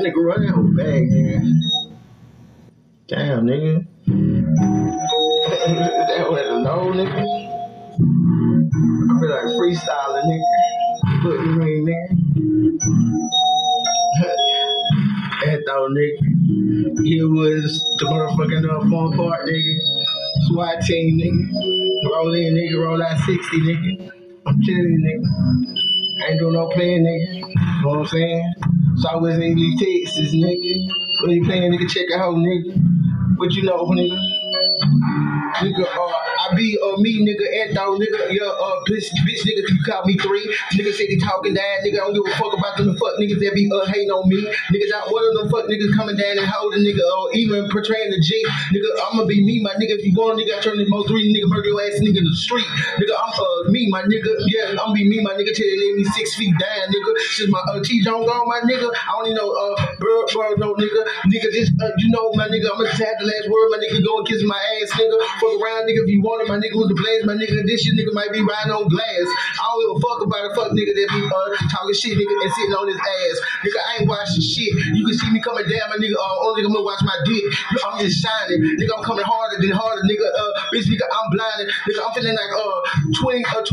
Nigga, 0.02 0.16
run 0.18 0.46
that 0.46 0.54
whole 0.56 0.74
bag, 0.76 1.10
nigga. 1.12 1.42
Damn, 3.08 3.46
nigga. 3.46 3.86
that 6.08 6.30
was 6.30 6.48
a 6.48 6.60
no, 6.60 6.92
nigga. 6.94 7.41
I 8.02 9.20
feel 9.20 9.30
like 9.30 9.46
freestyling, 9.58 10.26
nigga. 10.26 11.22
Put 11.22 11.38
the 11.38 11.52
ring, 11.58 11.86
nigga. 11.86 12.22
that 15.46 15.64
though, 15.66 15.88
nigga. 15.90 17.06
Here 17.06 17.30
was 17.30 17.84
the 17.98 18.06
motherfucking 18.06 18.66
uh, 18.66 18.80
fun 18.90 19.18
part, 19.18 19.48
nigga. 19.48 19.76
SWAT 20.48 20.82
team, 20.82 21.20
nigga. 21.20 22.10
Roll 22.10 22.34
in, 22.34 22.56
nigga. 22.56 22.84
Roll 22.84 23.04
out 23.04 23.18
60, 23.20 23.38
nigga. 23.38 24.12
I'm 24.46 24.58
you, 24.62 24.98
nigga. 24.98 26.24
I 26.24 26.32
ain't 26.32 26.40
doing 26.40 26.54
no 26.54 26.68
playing, 26.70 27.04
nigga. 27.04 27.48
You 27.50 27.82
know 27.84 27.90
what 27.90 28.00
I'm 28.00 28.06
saying? 28.08 28.54
So 28.98 29.10
I 29.10 29.16
was 29.16 29.36
in 29.36 29.56
these 29.56 29.80
Texas, 29.80 30.34
nigga. 30.34 30.90
When 31.22 31.32
you 31.32 31.46
playing, 31.46 31.72
nigga, 31.72 31.90
check 31.90 32.08
out, 32.16 32.36
nigga. 32.36 33.38
What 33.38 33.54
you 33.54 33.64
know, 33.64 33.86
nigga? 33.86 34.41
Nigga, 34.52 35.86
uh, 35.86 36.12
I 36.50 36.56
be 36.56 36.76
uh, 36.80 36.98
me, 36.98 37.22
nigga, 37.24 37.46
and 37.64 37.76
though, 37.76 37.96
nigga, 38.00 38.32
yeah, 38.34 38.50
uh, 38.50 38.78
bitch, 38.90 39.08
bitch, 39.24 39.44
nigga, 39.48 39.64
you 39.64 39.80
call 39.86 40.04
me 40.06 40.18
three. 40.18 40.44
Nigga 40.76 40.92
say 40.92 41.08
they 41.08 41.20
talking 41.22 41.54
that, 41.54 41.86
nigga, 41.86 42.02
I 42.02 42.10
don't 42.10 42.16
give 42.16 42.26
a 42.26 42.36
fuck 42.36 42.52
about 42.52 42.76
them 42.78 42.96
fuck 42.98 43.16
niggas 43.20 43.40
that 43.40 43.54
be 43.54 43.70
uh, 43.72 43.86
hating 43.88 44.10
on 44.12 44.28
me. 44.28 44.42
Nigga, 44.74 44.88
not 44.90 45.12
one 45.12 45.24
of 45.24 45.34
them 45.38 45.48
fuck 45.52 45.70
niggas 45.70 45.96
coming 45.96 46.18
down 46.18 46.40
and 46.40 46.48
holding, 46.48 46.84
nigga, 46.84 47.04
or 47.04 47.32
even 47.36 47.70
portraying 47.70 48.12
the 48.12 48.20
G. 48.20 48.44
Nigga, 48.74 48.90
I'ma 49.12 49.26
be 49.26 49.44
me, 49.44 49.62
my 49.62 49.72
nigga. 49.80 49.96
If 49.96 50.04
you 50.04 50.14
want, 50.18 50.40
nigga, 50.40 50.58
I 50.58 50.60
turn 50.60 50.78
this 50.78 50.90
mo 50.90 51.04
three, 51.08 51.30
nigga, 51.30 51.48
murder 51.48 51.70
your 51.70 51.80
ass, 51.84 52.00
nigga, 52.02 52.20
in 52.20 52.26
the 52.26 52.36
street. 52.36 52.68
Nigga, 53.00 53.14
I'm 53.14 53.32
uh, 53.32 53.70
me, 53.70 53.88
my 53.92 54.02
nigga, 54.04 54.34
yeah, 54.50 54.76
I'm 54.82 54.92
be 54.92 55.08
me, 55.08 55.22
my 55.22 55.38
nigga, 55.38 55.54
till 55.54 55.68
they 55.68 55.78
lay 55.78 55.94
me 55.94 56.04
six 56.18 56.36
feet 56.36 56.56
down, 56.58 56.90
nigga. 56.90 57.12
Since 57.38 57.52
my 57.52 57.62
uh, 57.72 57.80
T 57.84 58.02
gone, 58.04 58.26
my 58.26 58.60
nigga, 58.66 58.90
I 58.90 59.14
don't 59.16 59.30
even 59.30 59.38
know, 59.38 59.52
uh, 59.54 59.76
bro, 60.02 60.26
bro, 60.34 60.58
no, 60.58 60.74
nigga, 60.76 61.06
nigga, 61.30 61.48
just, 61.54 61.72
uh, 61.78 61.94
you 62.02 62.10
know, 62.10 62.34
my 62.34 62.50
nigga, 62.50 62.66
I'ma 62.74 62.90
just 62.90 62.98
have 62.98 63.20
the 63.22 63.30
last 63.30 63.46
word, 63.46 63.68
my 63.72 63.78
nigga, 63.78 64.02
go 64.04 64.18
and 64.18 64.28
kiss 64.28 64.42
my 64.44 64.51
ass, 64.58 64.90
nigga. 64.98 65.18
Fuck 65.40 65.54
around, 65.62 65.88
nigga, 65.88 66.04
if 66.04 66.10
you 66.10 66.22
want 66.22 66.44
it, 66.44 66.48
my 66.50 66.58
nigga, 66.58 66.76
with 66.76 66.90
the 66.90 66.98
blades, 66.98 67.24
my 67.24 67.38
nigga, 67.38 67.64
this 67.64 67.84
shit, 67.86 67.96
nigga, 67.96 68.12
might 68.12 68.32
be 68.34 68.42
riding 68.42 68.74
on 68.74 68.88
glass. 68.90 69.28
I 69.60 69.64
don't 69.70 69.80
give 69.80 69.92
a 69.96 70.00
fuck 70.02 70.20
about 70.26 70.44
a 70.48 70.52
fuck 70.56 70.70
nigga 70.74 70.92
that 70.92 71.08
be, 71.14 71.20
uh, 71.24 71.48
talking 71.70 71.96
shit, 71.96 72.16
nigga, 72.18 72.36
and 72.36 72.52
sitting 72.56 72.76
on 72.76 72.88
his 72.88 73.00
ass. 73.00 73.36
Nigga, 73.64 73.80
I 73.80 73.90
ain't 74.02 74.08
watching 74.10 74.44
shit. 74.44 74.72
You 74.96 75.04
can 75.06 75.16
see 75.16 75.30
me 75.30 75.40
coming 75.44 75.68
down, 75.68 75.86
my 75.92 75.98
nigga, 76.02 76.16
uh, 76.18 76.46
only 76.48 76.64
nigga, 76.64 76.72
I'm 76.72 76.76
gonna 76.80 76.88
watch 76.88 77.04
my 77.06 77.18
dick. 77.28 77.44
I'm 77.86 77.96
just 78.02 78.20
shining. 78.24 78.62
Nigga, 78.80 78.92
I'm 78.98 79.04
coming 79.04 79.26
harder 79.26 79.58
than 79.62 79.72
harder, 79.76 80.04
nigga, 80.08 80.26
uh, 80.26 80.52
bitch, 80.74 80.88
nigga, 80.90 81.06
I'm 81.06 81.28
blinded. 81.32 81.68
Nigga, 81.88 82.00
I'm 82.02 82.12
feeling 82.16 82.38
like, 82.38 82.54
uh, 82.56 82.80
20, 83.22 83.46
uh, 83.46 83.64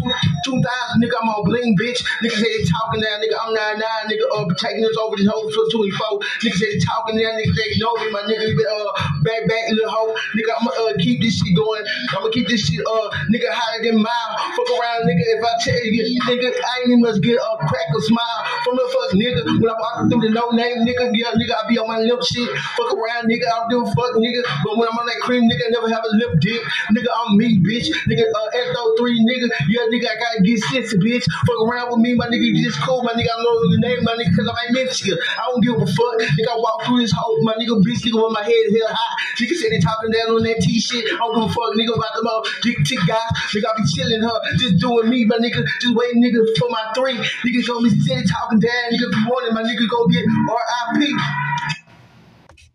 2000, 0.44 1.02
nigga, 1.02 1.16
I'm 1.22 1.28
on 1.32 1.42
bling, 1.48 1.76
bitch. 1.78 2.00
Nigga 2.20 2.36
say 2.36 2.52
talking 2.66 3.00
now, 3.00 3.16
nigga, 3.22 3.36
I'm 3.40 3.52
99, 3.54 4.12
nigga, 4.12 4.26
uh, 4.34 4.44
taking 4.58 4.82
this 4.82 4.96
over 4.98 5.16
this 5.16 5.28
whole 5.30 5.46
24. 5.48 6.20
Nigga 6.42 6.56
say 6.58 6.70
talking 6.82 7.16
now, 7.16 7.32
nigga, 7.34 7.52
they 7.54 7.68
know 7.78 7.94
me, 8.02 8.10
my 8.10 8.22
nigga, 8.26 8.52
uh, 8.52 8.90
back, 9.22 9.46
back, 9.48 9.64
little 9.70 9.90
hoe. 9.90 10.14
Nigga, 10.36 10.52
I'ma, 10.58 10.70
uh, 10.70 10.92
keep 10.98 11.20
this 11.22 11.38
shit 11.38 11.54
going. 11.54 11.84
I'ma 12.10 12.28
keep 12.30 12.48
this 12.48 12.66
shit, 12.66 12.82
uh, 12.82 13.08
nigga, 13.30 13.48
higher 13.48 13.82
than 13.82 14.02
mile. 14.02 14.32
Fuck 14.58 14.70
around, 14.74 15.06
nigga, 15.06 15.22
if 15.22 15.40
I 15.44 15.52
tell 15.62 15.82
you, 15.86 16.18
nigga, 16.26 16.48
I 16.50 16.72
ain't 16.82 16.90
even 16.90 17.00
must 17.00 17.22
get 17.22 17.38
a 17.38 17.50
crack 17.66 17.88
or 17.94 18.02
smile 18.02 18.40
from 18.64 18.74
the 18.76 18.86
fuck 18.90 19.10
nigga. 19.14 19.40
When 19.62 19.70
I'm 19.70 20.10
through 20.10 20.22
the 20.26 20.30
no 20.34 20.50
name, 20.50 20.82
nigga, 20.82 21.14
yeah, 21.14 21.32
nigga, 21.38 21.54
I 21.54 21.62
be 21.68 21.78
on 21.78 21.86
my 21.86 21.98
lip 22.02 22.20
shit. 22.26 22.48
Fuck 22.74 22.90
around, 22.92 23.30
nigga, 23.30 23.46
I 23.46 23.54
don't 23.62 23.68
give 23.70 23.82
a 23.86 23.90
fuck, 23.94 24.12
nigga. 24.18 24.42
But 24.64 24.76
when 24.78 24.86
I'm 24.88 24.98
on 24.98 25.06
that 25.06 25.20
cream, 25.22 25.46
nigga, 25.46 25.64
I 25.66 25.70
never 25.70 25.88
have 25.88 26.04
a 26.04 26.12
lip 26.18 26.32
dick. 26.40 26.60
Nigga, 26.94 27.10
I'm 27.10 27.36
me, 27.38 27.58
bitch. 27.62 27.88
Nigga, 28.10 28.26
uh, 28.26 28.48
Ecto 28.58 28.98
3, 28.98 29.24
nigga, 29.24 29.46
yeah, 29.70 29.86
nigga, 29.92 30.06
I 30.10 30.16
gotta 30.18 30.40
get 30.42 30.58
sensitive, 30.70 31.00
bitch. 31.00 31.26
Fuck 31.46 31.60
around 31.66 31.94
with 31.94 32.02
me, 32.02 32.14
my 32.14 32.26
nigga, 32.26 32.44
you 32.44 32.64
just 32.64 32.80
cool, 32.82 33.02
my 33.02 33.12
nigga, 33.12 33.30
I 33.30 33.38
know 33.42 33.54
your 33.70 33.80
name, 33.80 34.02
my 34.02 34.14
nigga, 34.18 34.34
cause 34.34 34.48
I'm 34.48 34.76
ain't 34.76 34.90
to 34.90 35.06
you. 35.06 35.16
I 35.16 35.42
don't 35.50 35.62
give 35.62 35.76
a 35.76 35.86
fuck. 35.86 36.14
Nigga, 36.36 36.50
I 36.50 36.56
walk 36.58 36.84
through 36.84 37.00
this 37.00 37.12
whole, 37.12 37.42
my 37.42 37.54
nigga, 37.54 37.78
bitch, 37.82 38.02
nigga, 38.04 38.18
with 38.18 38.32
my 38.32 38.42
head 38.42 38.64
held 38.72 38.90
high. 38.90 39.14
Nigga 39.40 39.54
say 39.54 39.70
they 39.70 39.78
talking 39.78 40.10
down 40.10 40.34
on 40.34 40.42
that 40.48 40.60
T 40.60 40.80
shit. 40.80 41.04
I 41.04 41.16
don't 41.18 41.34
give 41.34 41.44
a 41.44 41.52
fuck, 41.52 41.76
nigga, 41.76 41.94
about 41.94 42.12
the 42.16 42.22
mother 42.22 42.48
dick 42.62 42.78
tick 42.84 43.00
guy. 43.06 43.20
Nigga, 43.52 43.68
I 43.68 43.72
be 43.76 43.84
chilling 43.92 44.22
her, 44.22 44.36
just 44.56 44.78
doing 44.78 45.08
me, 45.10 45.24
my 45.24 45.36
nigga, 45.36 45.64
just 45.80 45.94
waiting, 45.94 46.22
nigga, 46.22 46.40
for 46.58 46.68
my 46.70 46.92
three. 46.94 47.16
Nigga, 47.44 47.66
gonna 47.66 47.84
be 47.84 47.90
steady 48.00 48.26
talking 48.26 48.60
down, 48.60 48.92
nigga, 48.92 49.12
you 49.12 49.48
it, 49.48 49.52
my 49.52 49.62
nigga, 49.62 49.88
go 49.88 50.06
get 50.08 50.24
R.I.P. 50.24 51.16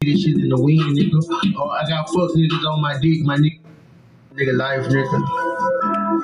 This 0.02 0.22
shit 0.22 0.36
in 0.36 0.50
the 0.50 0.62
wind, 0.62 0.98
nigga. 0.98 1.20
Oh, 1.58 1.70
I 1.70 1.88
got 1.88 2.08
fuck 2.08 2.32
niggas 2.36 2.66
on 2.66 2.82
my 2.82 2.98
dick, 3.00 3.22
my 3.24 3.38
nigga. 3.38 3.63
Nigga 4.36 4.58
life, 4.58 4.86
nigga. 4.88 5.20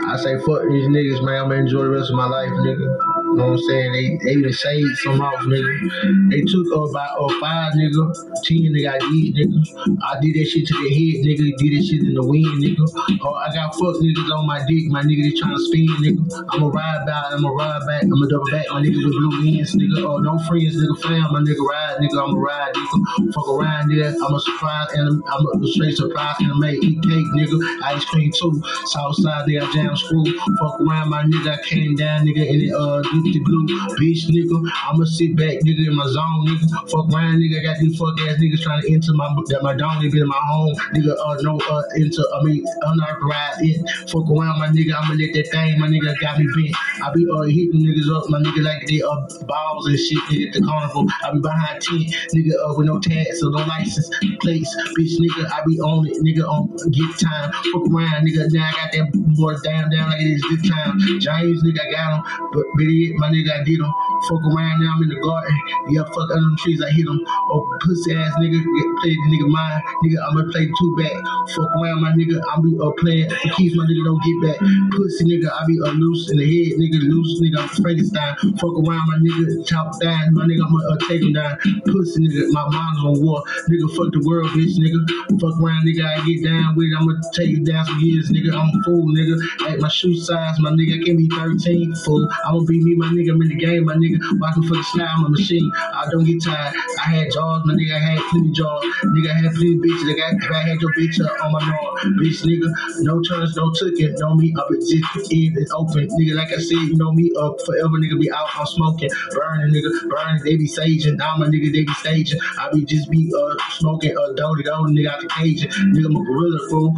I 0.09 0.17
say 0.17 0.37
fuck 0.41 0.63
these 0.65 0.87
niggas, 0.89 1.23
man. 1.23 1.43
I'm 1.43 1.49
gonna 1.49 1.61
enjoy 1.61 1.83
the 1.83 1.89
rest 1.91 2.09
of 2.09 2.15
my 2.15 2.25
life, 2.25 2.49
nigga. 2.49 2.81
You 3.29 3.35
know 3.37 3.45
what 3.45 3.53
I'm 3.53 3.57
saying? 3.69 3.91
They 3.93 4.05
they 4.25 4.31
even 4.39 4.53
saved 4.53 4.97
some 5.05 5.21
off, 5.21 5.37
nigga. 5.45 6.33
They 6.33 6.41
took 6.41 6.65
uh, 6.73 6.89
about 6.89 7.13
uh, 7.21 7.29
five, 7.39 7.73
nigga. 7.77 8.09
Ten, 8.41 8.73
nigga, 8.73 8.89
I 8.89 8.97
did, 8.97 9.37
nigga. 9.37 9.97
I 10.01 10.17
did 10.21 10.33
that 10.33 10.47
shit 10.49 10.65
to 10.65 10.73
the 10.73 10.89
head, 10.89 11.21
nigga. 11.21 11.53
Did 11.61 11.71
that 11.77 11.83
shit 11.85 12.01
in 12.01 12.15
the 12.17 12.25
wind, 12.25 12.57
nigga. 12.57 12.81
Oh, 13.21 13.33
I 13.37 13.53
got 13.53 13.77
fuck 13.77 14.01
niggas 14.01 14.33
on 14.33 14.47
my 14.47 14.65
dick, 14.65 14.89
my 14.89 15.03
nigga. 15.05 15.29
They 15.29 15.37
trying 15.37 15.53
to 15.53 15.61
spin, 15.61 15.85
nigga. 16.01 16.25
I'ma 16.49 16.73
ride 16.73 17.05
back, 17.05 17.29
I'ma 17.29 17.49
ride 17.53 17.85
back, 17.85 18.03
I'ma 18.09 18.25
double 18.25 18.49
back, 18.49 18.65
my 18.73 18.81
nigga 18.81 18.97
with 18.97 19.13
blue 19.13 19.45
ends, 19.45 19.77
nigga. 19.77 20.01
Oh, 20.01 20.17
no 20.17 20.41
friends, 20.49 20.73
nigga. 20.73 20.97
Fam, 21.05 21.29
my 21.29 21.45
nigga 21.45 21.61
ride, 21.61 22.01
nigga. 22.01 22.17
I'ma 22.17 22.33
ride, 22.33 22.73
nigga. 22.73 23.33
Fuck 23.37 23.47
around, 23.53 23.93
nigga. 23.93 24.17
I'ma 24.17 24.39
surprise 24.41 24.89
and 24.97 25.21
I'ma 25.29 25.49
straight 25.69 25.93
surprise 25.93 26.41
and 26.41 26.49
I 26.49 26.57
make 26.57 26.81
eat 26.81 26.97
cake, 27.05 27.29
nigga. 27.37 27.57
Ice 27.99 28.05
cream 28.05 28.31
too. 28.31 28.61
Southside, 28.85 29.45
they 29.45 29.53
got 29.59 29.73
jam 29.73 29.95
screw. 29.95 30.23
Fuck 30.23 30.79
around, 30.81 31.09
my 31.09 31.23
nigga. 31.23 31.59
I 31.59 31.63
came 31.67 31.95
down, 31.95 32.25
nigga, 32.25 32.47
in 32.47 32.59
the 32.59 32.71
uh 32.71 33.01
the 33.03 33.41
blue 33.43 33.65
bitch, 33.99 34.23
nigga. 34.31 34.55
I'ma 34.87 35.03
sit 35.05 35.35
back, 35.35 35.59
nigga, 35.67 35.87
in 35.87 35.95
my 35.95 36.07
zone, 36.07 36.47
nigga. 36.47 36.69
Fuck 36.89 37.11
around, 37.11 37.39
nigga. 37.39 37.63
Got 37.63 37.79
these 37.79 37.97
fuck 37.97 38.19
ass 38.21 38.39
niggas 38.39 38.61
trying 38.63 38.81
to 38.81 38.93
enter 38.93 39.13
my 39.13 39.27
that 39.49 39.59
my 39.63 39.73
dome, 39.75 39.99
nigga, 39.99 40.21
in 40.21 40.27
my 40.27 40.41
home, 40.47 40.75
nigga. 40.95 41.11
Uh, 41.19 41.35
no, 41.41 41.59
uh, 41.69 41.83
enter. 41.97 42.23
I 42.35 42.43
mean, 42.43 42.63
unauthorized 42.83 43.61
in. 43.61 43.85
Fuck 44.07 44.29
around, 44.31 44.59
my 44.59 44.67
nigga. 44.71 44.95
I'ma 44.95 45.15
let 45.15 45.33
that 45.35 45.47
thing, 45.51 45.79
my 45.79 45.87
nigga, 45.87 46.15
got 46.21 46.39
me 46.39 46.47
bent. 46.55 46.75
I 47.03 47.11
be 47.13 47.27
uh 47.27 47.43
hitting 47.51 47.83
niggas 47.83 48.07
up, 48.15 48.29
my 48.29 48.39
nigga, 48.39 48.63
like 48.63 48.87
they 48.87 49.01
uh 49.01 49.19
balls 49.47 49.87
and 49.87 49.99
shit, 49.99 50.23
nigga, 50.31 50.47
at 50.47 50.53
the 50.53 50.61
carnival. 50.63 51.07
I 51.25 51.33
be 51.33 51.39
behind 51.39 51.81
tent, 51.81 52.07
nigga, 52.35 52.53
uh, 52.63 52.73
with 52.77 52.87
no 52.87 52.99
tags 52.99 53.43
or 53.43 53.51
no 53.51 53.59
license 53.67 54.09
plates, 54.41 54.71
bitch, 54.97 55.19
nigga. 55.19 55.51
I 55.51 55.61
be 55.67 55.79
on 55.81 56.07
it, 56.07 56.15
nigga, 56.23 56.47
on 56.47 56.69
get 56.91 57.11
time. 57.19 57.51
Fuck 57.73 57.88
around, 57.89 58.25
nigga. 58.25 58.45
Now 58.53 58.69
I 58.69 58.71
got 58.71 58.91
that 58.93 59.07
boy 59.35 59.53
down, 59.63 59.89
down 59.89 60.09
like 60.09 60.21
it 60.21 60.37
is 60.37 60.43
this 60.49 60.69
time. 60.69 60.99
James, 61.19 61.63
nigga, 61.63 61.81
I 61.81 61.91
got 61.91 62.07
him, 62.13 62.21
but 62.53 62.65
Billy, 62.77 63.13
my 63.17 63.29
nigga, 63.29 63.61
I 63.61 63.63
did 63.63 63.79
him. 63.79 63.91
Fuck 64.27 64.43
around 64.51 64.83
now, 64.83 64.93
I'm 64.95 65.03
in 65.03 65.09
the 65.09 65.19
garden. 65.23 65.55
Yeah, 65.89 66.03
fuck 66.11 66.29
under 66.29 66.43
them 66.43 66.55
trees, 66.59 66.81
I 66.83 66.91
hit 66.91 67.07
him. 67.07 67.19
Oh, 67.51 67.63
pussy 67.81 68.15
ass 68.15 68.35
nigga, 68.37 68.59
get 68.59 68.87
play 69.01 69.13
the 69.15 69.27
nigga 69.31 69.47
mine. 69.49 69.81
Nigga, 70.03 70.17
I'ma 70.27 70.41
play 70.51 70.67
two 70.67 70.91
back. 70.99 71.15
Fuck 71.55 71.71
around, 71.79 72.01
my 72.03 72.11
nigga, 72.13 72.37
I 72.37 72.53
be 72.61 72.75
uh, 72.77 72.91
playing 72.99 73.29
the 73.29 73.49
keys, 73.55 73.73
my 73.75 73.87
nigga 73.87 74.03
don't 74.05 74.21
get 74.21 74.37
back. 74.43 74.57
Pussy 74.93 75.23
nigga, 75.25 75.49
I 75.49 75.65
be 75.65 75.79
uh, 75.81 75.95
loose 75.97 76.29
in 76.31 76.37
the 76.37 76.45
head, 76.45 76.77
nigga, 76.77 76.99
loose, 76.99 77.41
nigga, 77.41 77.63
I'm 77.63 77.69
Frankenstein. 77.79 78.35
Fuck 78.59 78.75
around, 78.85 79.05
my 79.07 79.17
nigga, 79.23 79.65
chop 79.65 79.97
down, 79.99 80.35
my 80.35 80.45
nigga, 80.45 80.67
I'ma 80.67 80.79
uh, 80.93 80.97
take 81.07 81.23
him 81.23 81.33
down. 81.33 81.57
Pussy 81.87 82.27
nigga, 82.27 82.51
my 82.51 82.67
mind's 82.69 82.99
on 83.01 83.23
war. 83.23 83.41
Nigga, 83.71 83.87
fuck 83.95 84.11
the 84.11 84.21
world, 84.27 84.51
bitch, 84.51 84.75
nigga. 84.77 84.99
Fuck 85.39 85.55
around, 85.63 85.87
nigga, 85.87 86.03
I 86.03 86.19
get 86.27 86.43
down 86.43 86.75
with 86.75 86.91
it, 86.91 86.97
I'ma 86.99 87.13
take 87.33 87.49
you 87.49 87.63
down 87.63 87.78
years, 88.01 88.31
nigga. 88.31 88.53
I'm 88.53 88.67
a 88.67 88.83
fool, 88.83 89.07
nigga. 89.13 89.71
At 89.71 89.79
my 89.79 89.87
shoe 89.87 90.15
size, 90.15 90.59
my 90.59 90.71
nigga, 90.71 91.01
I 91.01 91.05
can't 91.05 91.17
be 91.17 91.29
13, 91.29 91.95
fool. 92.03 92.27
I'ma 92.45 92.63
be 92.65 92.83
me, 92.83 92.95
my 92.95 93.07
nigga, 93.07 93.31
I'm 93.31 93.41
in 93.41 93.49
the 93.49 93.55
game, 93.55 93.85
my 93.85 93.95
nigga. 93.95 94.19
Watching 94.39 94.63
for 94.63 94.75
the 94.75 94.83
snap, 94.83 95.09
I'm 95.17 95.25
a 95.25 95.29
machine. 95.29 95.71
I 95.93 96.05
don't 96.11 96.25
get 96.25 96.43
tired. 96.43 96.75
I 96.99 97.09
had 97.09 97.31
jaws, 97.31 97.61
my 97.65 97.73
nigga, 97.73 97.95
I 97.95 97.99
had 97.99 98.19
plenty 98.31 98.51
jaws. 98.51 98.83
Nigga, 99.05 99.29
I 99.29 99.33
had 99.43 99.51
plenty 99.53 99.77
bitches. 99.79 100.03
Nigga, 100.09 100.51
I, 100.51 100.61
had 100.61 100.81
your 100.81 100.91
bitch 100.93 101.23
up 101.23 101.31
on 101.43 101.51
my 101.51 101.59
nose. 101.59 102.13
Bitch, 102.19 102.43
nigga, 102.45 102.67
no 103.03 103.21
turns, 103.21 103.55
no 103.55 103.71
took 103.71 103.99
it. 103.99 104.17
Know 104.19 104.35
me 104.35 104.53
up, 104.57 104.67
it 104.71 104.81
just 104.81 105.31
in 105.31 105.55
and 105.55 105.67
open. 105.73 106.07
Nigga, 106.19 106.35
like 106.35 106.51
I 106.51 106.57
said, 106.57 106.81
you 106.89 106.95
know 106.97 107.11
me 107.11 107.31
up 107.39 107.55
forever, 107.65 107.97
nigga, 107.99 108.19
be 108.19 108.31
out, 108.31 108.47
I'm 108.55 108.65
smoking, 108.65 109.09
burning, 109.33 109.73
nigga, 109.73 110.09
burning. 110.09 110.43
They 110.43 110.57
be 110.57 110.67
saging, 110.67 111.17
now 111.17 111.37
my 111.37 111.47
nigga, 111.47 111.71
they 111.71 111.83
be 111.83 111.93
staging. 111.93 112.39
I 112.59 112.69
be 112.73 112.85
just 112.85 113.09
be 113.09 113.31
uh 113.35 113.55
smoking, 113.77 114.15
uh, 114.17 114.33
dolly, 114.33 114.63
dolly, 114.63 114.93
nigga, 114.93 115.11
out 115.11 115.21
the 115.21 115.27
cage. 115.27 115.63
Nigga, 115.67 116.05
I'm 116.05 116.15
a 116.15 116.23
gorilla, 116.23 116.59
fool. 116.69 116.93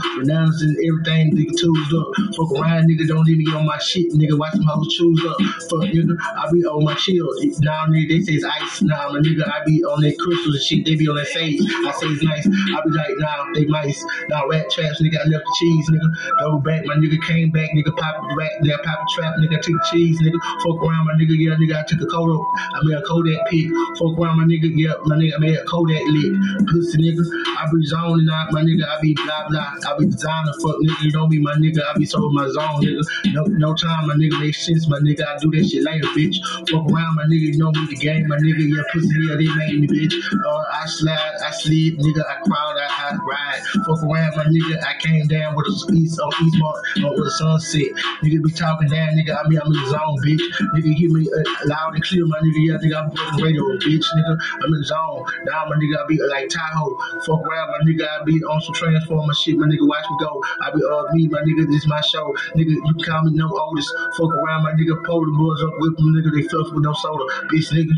Renouncing 0.71 0.87
everything, 0.87 1.35
nigga, 1.35 1.59
tools 1.59 1.93
up. 1.93 2.07
Fuck 2.35 2.59
around, 2.59 2.89
nigga, 2.89 3.07
don't 3.07 3.25
leave 3.25 3.37
me 3.37 3.45
on 3.53 3.65
my 3.65 3.77
shit, 3.79 4.11
nigga. 4.13 4.37
Watch 4.37 4.53
them 4.53 4.63
hoes 4.63 4.93
choose 4.95 5.25
up. 5.25 5.37
Fuck, 5.69 5.89
nigga, 5.91 6.15
I 6.19 6.51
be 6.51 6.63
on 6.65 6.83
my 6.83 6.93
chill. 6.95 7.27
Now 7.61 7.85
nigga, 7.87 8.09
they 8.09 8.21
say 8.21 8.33
it's 8.33 8.45
ice. 8.45 8.81
Nah, 8.81 9.09
my 9.11 9.19
nigga, 9.19 9.47
I 9.47 9.63
be 9.65 9.83
on 9.83 10.01
that 10.01 10.17
crystal 10.19 10.53
and 10.53 10.61
shit. 10.61 10.85
They 10.85 10.95
be 10.95 11.07
on 11.07 11.15
that 11.15 11.27
sage. 11.27 11.61
I 11.61 11.91
say 11.91 12.07
it's 12.07 12.23
nice. 12.23 12.47
I 12.47 12.81
be 12.83 12.91
like, 12.91 13.15
nah, 13.17 13.45
they 13.53 13.65
mice. 13.65 14.03
Nah, 14.29 14.45
rat 14.49 14.69
traps, 14.71 15.01
nigga. 15.01 15.19
I 15.19 15.27
left 15.29 15.45
the 15.45 15.55
cheese, 15.59 15.89
nigga. 15.89 16.07
Double 16.39 16.59
back, 16.59 16.85
my 16.85 16.95
nigga 16.95 17.21
came 17.27 17.51
back, 17.51 17.69
nigga. 17.75 17.95
Pop 17.97 18.15
the 18.21 18.35
rat, 18.35 18.51
yeah, 18.63 18.77
pop 18.83 18.99
the 18.99 19.07
trap, 19.15 19.35
nigga. 19.39 19.57
I 19.57 19.61
took 19.61 19.75
the 19.75 19.85
cheese, 19.91 20.17
nigga. 20.21 20.39
Fuck 20.63 20.81
around, 20.81 21.05
my 21.05 21.13
nigga. 21.19 21.35
Yeah, 21.37 21.55
nigga. 21.59 21.75
I 21.79 21.83
took 21.87 22.01
a 22.01 22.07
Kodak. 22.07 22.41
I 22.75 22.79
made 22.83 22.97
a 22.97 23.01
Kodak 23.03 23.39
pic. 23.49 23.67
Fuck 23.99 24.17
around, 24.19 24.37
my 24.37 24.45
nigga. 24.45 24.69
Yeah, 24.75 24.95
my 25.05 25.15
nigga. 25.17 25.35
I 25.35 25.39
made 25.39 25.57
a 25.57 25.63
Kodak 25.65 26.03
lick. 26.07 26.31
Pussy, 26.67 26.97
nigga. 27.01 27.23
I 27.57 27.67
be 27.71 27.85
zoning 27.85 28.29
out, 28.31 28.51
my 28.51 28.61
nigga. 28.61 28.85
I 28.87 28.99
be 29.01 29.13
blah 29.13 29.47
blah. 29.49 29.73
I 29.87 29.97
be 29.97 30.05
designer, 30.05 30.53
fuck 30.61 30.77
nigga. 30.81 31.01
You 31.03 31.11
know 31.11 31.27
me, 31.27 31.39
my 31.39 31.55
nigga. 31.55 31.81
I 31.83 31.97
be 31.97 32.05
so 32.05 32.27
in 32.27 32.33
my 32.33 32.47
zone, 32.49 32.81
nigga. 32.81 33.01
No, 33.33 33.43
no 33.45 33.73
time, 33.73 34.07
my 34.07 34.15
nigga. 34.15 34.39
Make 34.39 34.55
sense, 34.55 34.87
my 34.87 34.99
nigga. 34.99 35.25
I 35.25 35.37
do 35.39 35.51
that 35.51 35.65
shit 35.69 35.83
later, 35.83 36.07
bitch. 36.13 36.37
Fuck 36.69 36.85
around, 36.91 37.15
my 37.15 37.25
nigga. 37.25 37.53
You 37.53 37.57
know 37.57 37.71
me, 37.71 37.85
the 37.89 37.95
game, 37.97 38.27
my 38.27 38.37
nigga. 38.37 38.63
Yeah, 38.69 38.83
pussy, 38.93 39.09
yeah, 39.25 39.35
they 39.35 39.49
made 39.57 39.79
me, 39.81 39.87
bitch. 39.87 40.13
Uh, 40.13 40.63
I 40.73 40.85
slide, 40.85 41.35
I 41.43 41.51
slid, 41.51 41.97
nigga. 41.97 42.21
I 42.21 42.35
crowd, 42.45 42.77
I, 42.77 42.87
I 42.87 43.17
ride. 43.17 43.61
Fuck 43.85 44.03
around, 44.03 44.37
my 44.37 44.45
nigga. 44.45 44.77
I 44.83 44.93
came 45.01 45.27
down 45.27 45.55
with 45.55 45.67
a 45.67 45.93
east 45.93 46.19
on 46.19 46.31
East 46.45 46.57
Mark, 46.59 46.77
uh, 47.03 47.11
with 47.17 47.27
a 47.27 47.31
sunset. 47.31 47.89
Nigga 48.23 48.43
be 48.43 48.51
talking 48.51 48.89
down, 48.89 49.17
nigga. 49.17 49.35
I 49.37 49.47
mean, 49.47 49.59
I'm 49.59 49.67
in 49.67 49.77
the 49.79 49.87
zone, 49.89 50.17
bitch. 50.25 50.45
Nigga, 50.77 50.93
hear 50.93 51.09
me 51.09 51.27
uh, 51.27 51.43
loud 51.65 51.95
and 51.95 52.03
clear, 52.03 52.25
my 52.25 52.37
nigga. 52.39 52.61
Yeah, 52.61 52.77
nigga. 52.83 52.97
I'm 53.01 53.09
on 53.09 53.37
the 53.37 53.43
radio, 53.43 53.63
bitch, 53.81 54.05
nigga. 54.15 54.37
I'm 54.63 54.73
in 54.73 54.79
the 54.79 54.85
zone. 54.85 55.25
Now, 55.45 55.65
my 55.69 55.75
nigga, 55.75 56.03
I 56.03 56.07
be 56.07 56.19
like 56.29 56.49
Tahoe. 56.49 56.95
Fuck 57.25 57.41
around, 57.41 57.69
my 57.71 57.79
nigga. 57.85 58.05
I 58.07 58.23
be 58.23 58.37
on 58.43 58.61
some 58.61 58.75
transformer 58.75 59.33
shit, 59.33 59.57
my 59.57 59.67
nigga. 59.67 59.87
Watch 59.87 60.05
me 60.09 60.17
go. 60.19 60.41
I 60.61 60.71
be 60.71 60.81
uh 60.83 61.03
me, 61.13 61.27
my 61.27 61.39
nigga. 61.41 61.67
This 61.71 61.87
my 61.87 62.01
show, 62.01 62.33
nigga. 62.55 62.75
You 62.75 62.93
call 63.05 63.23
me 63.23 63.31
no 63.33 63.49
oldest. 63.49 63.93
Fuck 64.17 64.33
around, 64.33 64.63
my 64.63 64.73
nigga. 64.73 65.03
Pull 65.05 65.25
the 65.25 65.31
boys 65.37 65.63
up 65.63 65.73
with 65.79 65.97
them, 65.97 66.13
nigga. 66.13 66.31
They 66.35 66.47
fluff 66.47 66.73
with 66.73 66.83
no 66.83 66.93
soda, 66.93 67.25
bitch, 67.47 67.71
nigga. 67.73 67.95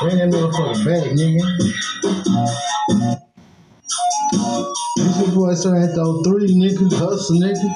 Bring 0.00 0.18
that 0.18 0.28
motherfucker 0.30 0.84
back, 0.84 1.12
nigga. 1.16 1.42
This 4.96 5.18
your 5.20 5.34
boy 5.34 5.54
Santo 5.54 6.22
3, 6.22 6.54
nigga. 6.54 6.92
Hustle, 6.98 7.40
nigga. 7.40 7.68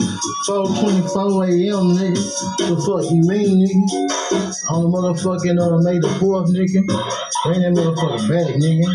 424 0.47 1.45
a.m., 1.45 1.97
nigga. 1.97 2.23
The 2.59 2.77
fuck 2.85 3.05
you 3.13 3.23
mean, 3.29 3.61
nigga? 3.61 4.71
On 4.71 4.83
the 4.83 4.89
motherfucking 4.89 5.59
uh, 5.61 5.79
May 5.83 5.99
the 5.99 6.09
4th, 6.19 6.49
nigga. 6.51 6.81
Bring 7.45 7.61
that 7.63 7.73
motherfucker 7.73 8.29
back, 8.29 8.55
nigga. 8.57 8.89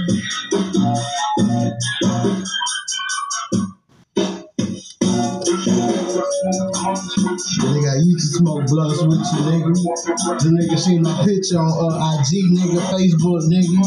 Nigga 7.36 7.90
I 7.92 8.00
used 8.04 8.20
to 8.20 8.40
smoke 8.40 8.66
blunts 8.68 9.02
with 9.04 9.20
you, 9.20 9.42
nigga. 9.50 9.72
The 10.40 10.50
nigga 10.56 10.78
seen 10.80 11.02
my 11.02 11.16
picture 11.24 11.60
on 11.60 11.72
uh, 11.72 12.20
IG, 12.20 12.32
nigga, 12.56 12.80
Facebook, 12.92 13.44
nigga. 13.52 13.80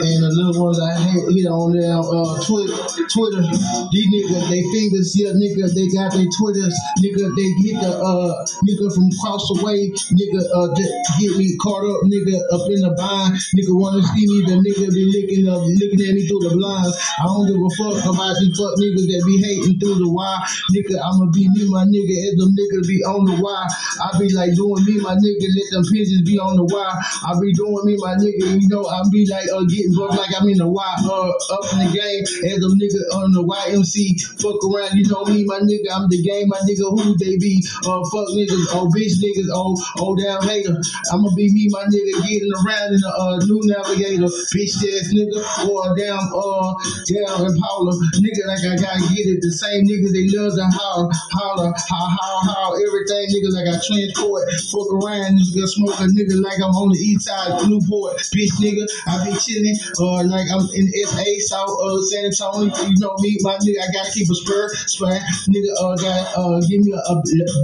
And 0.00 0.18
the 0.22 0.30
little 0.32 0.64
ones 0.64 0.80
I 0.80 0.98
hit, 0.98 1.46
on 1.46 1.76
on 1.76 2.10
uh, 2.10 2.42
Twitter. 2.46 2.78
Twitter. 3.10 3.44
These 3.92 4.08
niggas, 4.10 4.44
they 4.48 4.62
fingers, 4.72 5.08
yeah, 5.18 5.32
nigga, 5.34 5.68
they 5.74 5.86
got 5.92 6.14
their 6.14 6.26
Twitters. 6.38 6.74
Nigga, 7.02 7.30
they 7.36 7.48
hit 7.62 7.76
the 7.82 7.92
uh, 7.92 8.32
nigga 8.64 8.86
from 8.94 9.10
across 9.12 9.44
the 9.50 9.60
way. 9.60 9.90
Nigga, 10.16 10.40
uh, 10.54 10.68
get 10.74 11.36
me 11.36 11.56
caught 11.60 11.84
up, 11.84 12.00
nigga, 12.08 12.36
up 12.54 12.64
in 12.70 12.80
the 12.80 12.92
bind. 12.96 13.36
Nigga 13.54 13.72
wanna 13.76 14.02
see 14.14 14.24
me, 14.26 14.38
the 14.46 14.56
nigga 14.58 14.88
be 14.94 15.04
looking 15.12 15.44
up, 15.48 15.60
looking 15.60 16.00
at 16.08 16.14
me 16.16 16.22
through 16.26 16.48
the 16.48 16.52
blinds. 16.56 16.96
I 17.20 17.28
don't 17.28 17.44
give 17.44 17.60
a 17.60 17.70
fuck 17.76 18.00
about 18.08 18.34
these 18.40 18.54
fuck 18.56 18.74
niggas 18.80 19.06
that 19.12 19.22
be 19.26 19.36
hating 19.42 19.76
through 19.78 20.00
the 20.00 20.08
wire. 20.08 20.40
Nigga, 20.72 20.96
I'ma 20.96 21.28
be 21.28 21.48
me, 21.52 21.68
my 21.68 21.84
nigga, 21.84 21.99
and 22.08 22.36
them 22.40 22.50
niggas 22.56 22.86
be 22.88 23.02
on 23.04 23.26
the 23.28 23.36
wire. 23.42 23.68
I 24.00 24.16
be 24.16 24.32
like 24.32 24.54
doing 24.54 24.84
me, 24.86 24.96
my 25.02 25.14
nigga, 25.18 25.44
let 25.44 25.68
them 25.74 25.84
pigeons 25.92 26.24
be 26.24 26.38
on 26.38 26.56
the 26.56 26.64
wire. 26.64 26.96
I 27.26 27.36
be 27.36 27.52
doing 27.52 27.84
me, 27.84 27.94
my 28.00 28.16
nigga, 28.16 28.56
you 28.56 28.68
know, 28.70 28.86
I 28.86 29.02
be 29.12 29.26
like 29.28 29.48
uh, 29.52 29.64
getting 29.68 29.92
booked 29.92 30.16
like 30.16 30.32
I'm 30.32 30.48
in 30.48 30.62
the 30.62 30.68
wire, 30.68 31.00
uh, 31.04 31.30
up 31.52 31.64
in 31.76 31.78
the 31.84 31.90
game, 31.92 32.22
and 32.48 32.58
them 32.62 32.74
nigga 32.78 33.02
on 33.20 33.32
the 33.36 33.42
YMC. 33.44 34.40
Fuck 34.40 34.60
around, 34.64 34.96
you 34.96 35.04
know 35.10 35.24
me, 35.28 35.44
my 35.44 35.60
nigga, 35.60 35.90
I'm 35.92 36.08
the 36.08 36.22
game, 36.22 36.48
my 36.48 36.60
nigga, 36.64 36.86
who 36.88 37.16
they 37.18 37.36
be? 37.36 37.60
Uh, 37.84 38.00
fuck 38.08 38.28
niggas, 38.32 38.70
oh 38.72 38.88
bitch 38.94 39.20
niggas, 39.20 39.50
oh, 39.52 39.76
oh 40.00 40.16
damn 40.16 40.42
hater. 40.46 40.76
I'ma 41.12 41.28
be 41.36 41.50
me, 41.52 41.68
my 41.68 41.84
nigga, 41.90 42.22
getting 42.24 42.52
around 42.64 42.94
in 42.94 43.02
a 43.04 43.12
uh, 43.12 43.36
new 43.44 43.60
navigator, 43.66 44.30
bitch 44.54 44.78
ass 44.80 45.12
nigga, 45.12 45.38
or 45.68 45.92
damn, 45.96 46.24
uh, 46.32 46.72
damn 47.10 47.50
Impala, 47.50 47.92
nigga, 48.20 48.42
like 48.46 48.64
I 48.64 48.76
gotta 48.76 49.00
get 49.14 49.26
it. 49.26 49.40
The 49.40 49.52
same 49.52 49.86
niggas 49.86 50.12
they 50.12 50.28
love 50.36 50.54
to 50.54 50.66
holler, 50.76 51.08
holler, 51.32 51.72
how, 51.90 52.06
how, 52.06 52.36
how, 52.46 52.66
everything, 52.78 53.26
nigga, 53.34 53.50
like 53.50 53.66
I 53.66 53.74
transport, 53.82 54.46
fuck 54.70 54.88
around, 54.94 55.34
nigga, 55.34 55.58
gonna 55.58 55.66
smoke 55.66 55.98
a 55.98 56.06
nigga 56.06 56.38
like 56.38 56.62
I'm 56.62 56.70
on 56.70 56.94
the 56.94 57.00
east 57.02 57.26
side, 57.26 57.66
Newport, 57.66 58.14
bitch 58.30 58.54
nigga, 58.62 58.86
I 59.10 59.26
be 59.26 59.34
chilling, 59.34 59.74
uh, 59.98 60.22
like 60.30 60.46
I'm 60.54 60.70
in 60.78 60.86
SA, 60.86 61.26
South, 61.50 61.74
uh, 61.82 61.98
San 62.14 62.30
Antonio, 62.30 62.70
you 62.86 62.94
know 63.02 63.18
me, 63.18 63.34
my 63.42 63.58
nigga, 63.58 63.82
I 63.82 63.90
gotta 63.90 64.10
keep 64.14 64.30
a 64.30 64.36
spur, 64.38 64.70
spur, 64.86 65.18
nigga, 65.50 65.70
uh, 65.82 65.98
got, 65.98 66.22
uh, 66.38 66.62
give 66.70 66.78
me 66.86 66.94
a, 66.94 67.02
a 67.02 67.14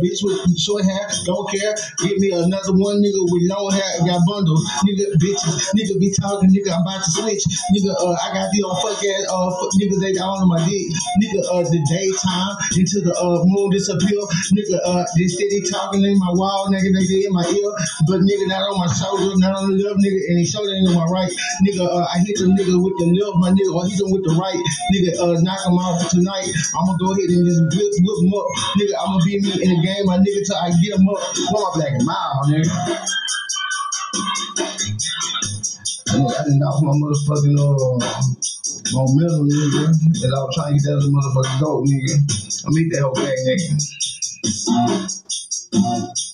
bitch 0.03 0.18
with 0.27 0.43
short 0.59 0.83
hair, 0.83 1.07
don't 1.22 1.47
care, 1.47 1.70
give 2.03 2.18
me 2.18 2.35
another 2.35 2.74
one, 2.74 2.99
nigga, 2.99 3.22
with 3.31 3.47
long 3.47 3.70
hair, 3.70 4.11
got 4.11 4.27
bundles, 4.27 4.66
nigga, 4.91 5.07
bitches, 5.22 5.70
nigga 5.79 5.95
be 6.03 6.11
talking, 6.18 6.51
nigga, 6.51 6.74
I'm 6.74 6.83
about 6.83 7.07
to 7.07 7.11
switch, 7.14 7.47
nigga, 7.70 7.95
uh, 7.95 8.18
I 8.27 8.35
got 8.35 8.51
these 8.51 8.66
old 8.66 8.83
fuck 8.83 8.99
ass, 8.99 9.22
uh, 9.31 9.51
fuck 9.55 9.70
niggas 9.79 10.03
they 10.03 10.18
all 10.18 10.43
on 10.43 10.51
my 10.51 10.59
dick, 10.66 10.91
nigga, 11.22 11.47
uh, 11.47 11.62
the 11.62 11.79
daytime 11.87 12.55
into 12.74 13.07
the, 13.07 13.14
uh, 13.14 13.47
moon 13.47 13.70
disappear, 13.70 14.16
nigga, 14.55 14.77
uh, 14.85 15.05
they 15.17 15.27
steady 15.29 15.61
talking 15.69 16.03
in 16.05 16.19
my 16.19 16.33
wall, 16.33 16.69
nigga, 16.73 16.89
they 16.95 17.27
in 17.27 17.33
my 17.33 17.45
ear, 17.45 17.71
but 18.09 18.25
nigga, 18.25 18.45
not 18.49 18.64
on 18.71 18.79
my 18.81 18.89
shoulder, 18.89 19.35
not 19.37 19.55
on 19.57 19.71
the 19.71 19.77
left, 19.77 20.01
nigga, 20.01 20.21
and 20.31 20.39
he 20.41 20.45
shoulder 20.47 20.73
ain't 20.73 20.89
on 20.89 20.97
my 20.97 21.09
right, 21.12 21.33
nigga, 21.67 21.85
uh, 21.85 22.07
I 22.09 22.19
hit 22.25 22.37
the 22.41 22.49
nigga 22.49 22.77
with 22.79 22.97
the 22.97 23.09
left, 23.12 23.37
my 23.43 23.51
nigga, 23.53 23.73
or 23.75 23.85
hit 23.85 24.01
him 24.01 24.11
with 24.14 24.25
the 24.25 24.35
right, 24.39 24.61
nigga, 24.95 25.11
uh, 25.21 25.37
knock 25.43 25.61
him 25.67 25.77
out 25.77 26.01
tonight, 26.09 26.49
I'ma 26.77 26.97
go 26.97 27.12
ahead 27.12 27.29
and 27.29 27.45
just 27.45 27.61
whip, 27.77 27.93
whip 28.01 28.19
him 28.25 28.33
up, 28.33 28.47
nigga, 28.79 28.95
I'ma 28.97 29.17
be 29.25 29.41
me 29.43 29.53
in 29.61 29.69
the 29.75 29.81
game, 29.85 30.05
my 30.09 30.17
nigga, 30.19 30.41
till 30.47 30.57
I 30.57 30.73
get 30.81 30.97
him 30.97 31.09
up, 31.09 31.21
for 31.53 31.61
my 31.61 31.71
black 31.77 31.93
and 31.93 32.07
mild, 32.07 32.49
nigga. 32.49 32.73
I 36.17 36.45
didn't 36.45 36.61
knock 36.61 36.83
my 36.83 36.93
motherfucking 36.93 37.57
uh 37.61 38.37
momentum, 38.93 39.49
nigga. 39.49 39.85
And 40.25 40.35
I 40.35 40.39
was 40.43 40.55
trying 40.55 40.73
to 40.73 40.81
get 40.81 40.89
that 40.89 40.97
other 40.97 41.11
motherfucking 41.12 41.61
goat, 41.61 41.85
nigga. 41.87 42.14
I 42.64 42.69
meet 42.71 42.93
that 42.93 43.03
whole 43.03 43.14
back, 43.14 43.37
nigga. 43.47 44.06
Thank 44.47 45.12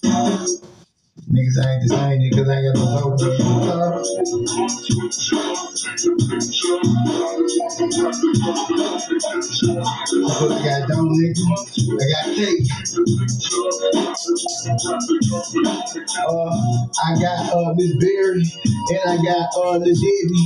you. 0.05 0.72
Niggas 1.31 1.59
ain't 1.65 1.83
the 1.83 1.89
same, 1.89 2.21
niggas 2.21 2.51
ain't 2.51 2.75
got 2.75 2.83
no 2.83 3.15
nigga. 3.17 4.53
I 10.51 10.65
got 10.65 10.89
dough, 10.89 11.09
nigga. 11.09 11.45
I 12.01 12.05
got 12.13 12.27
cake. 12.37 12.67
Uh, 16.29 16.51
I 17.05 17.11
got 17.21 17.41
uh 17.55 17.75
Miss 17.77 17.93
Berry 17.99 18.43
and 18.43 19.05
I 19.07 19.17
got 19.23 19.47
uh 19.57 19.79
Lil 19.79 19.95
Debbie. 19.95 20.45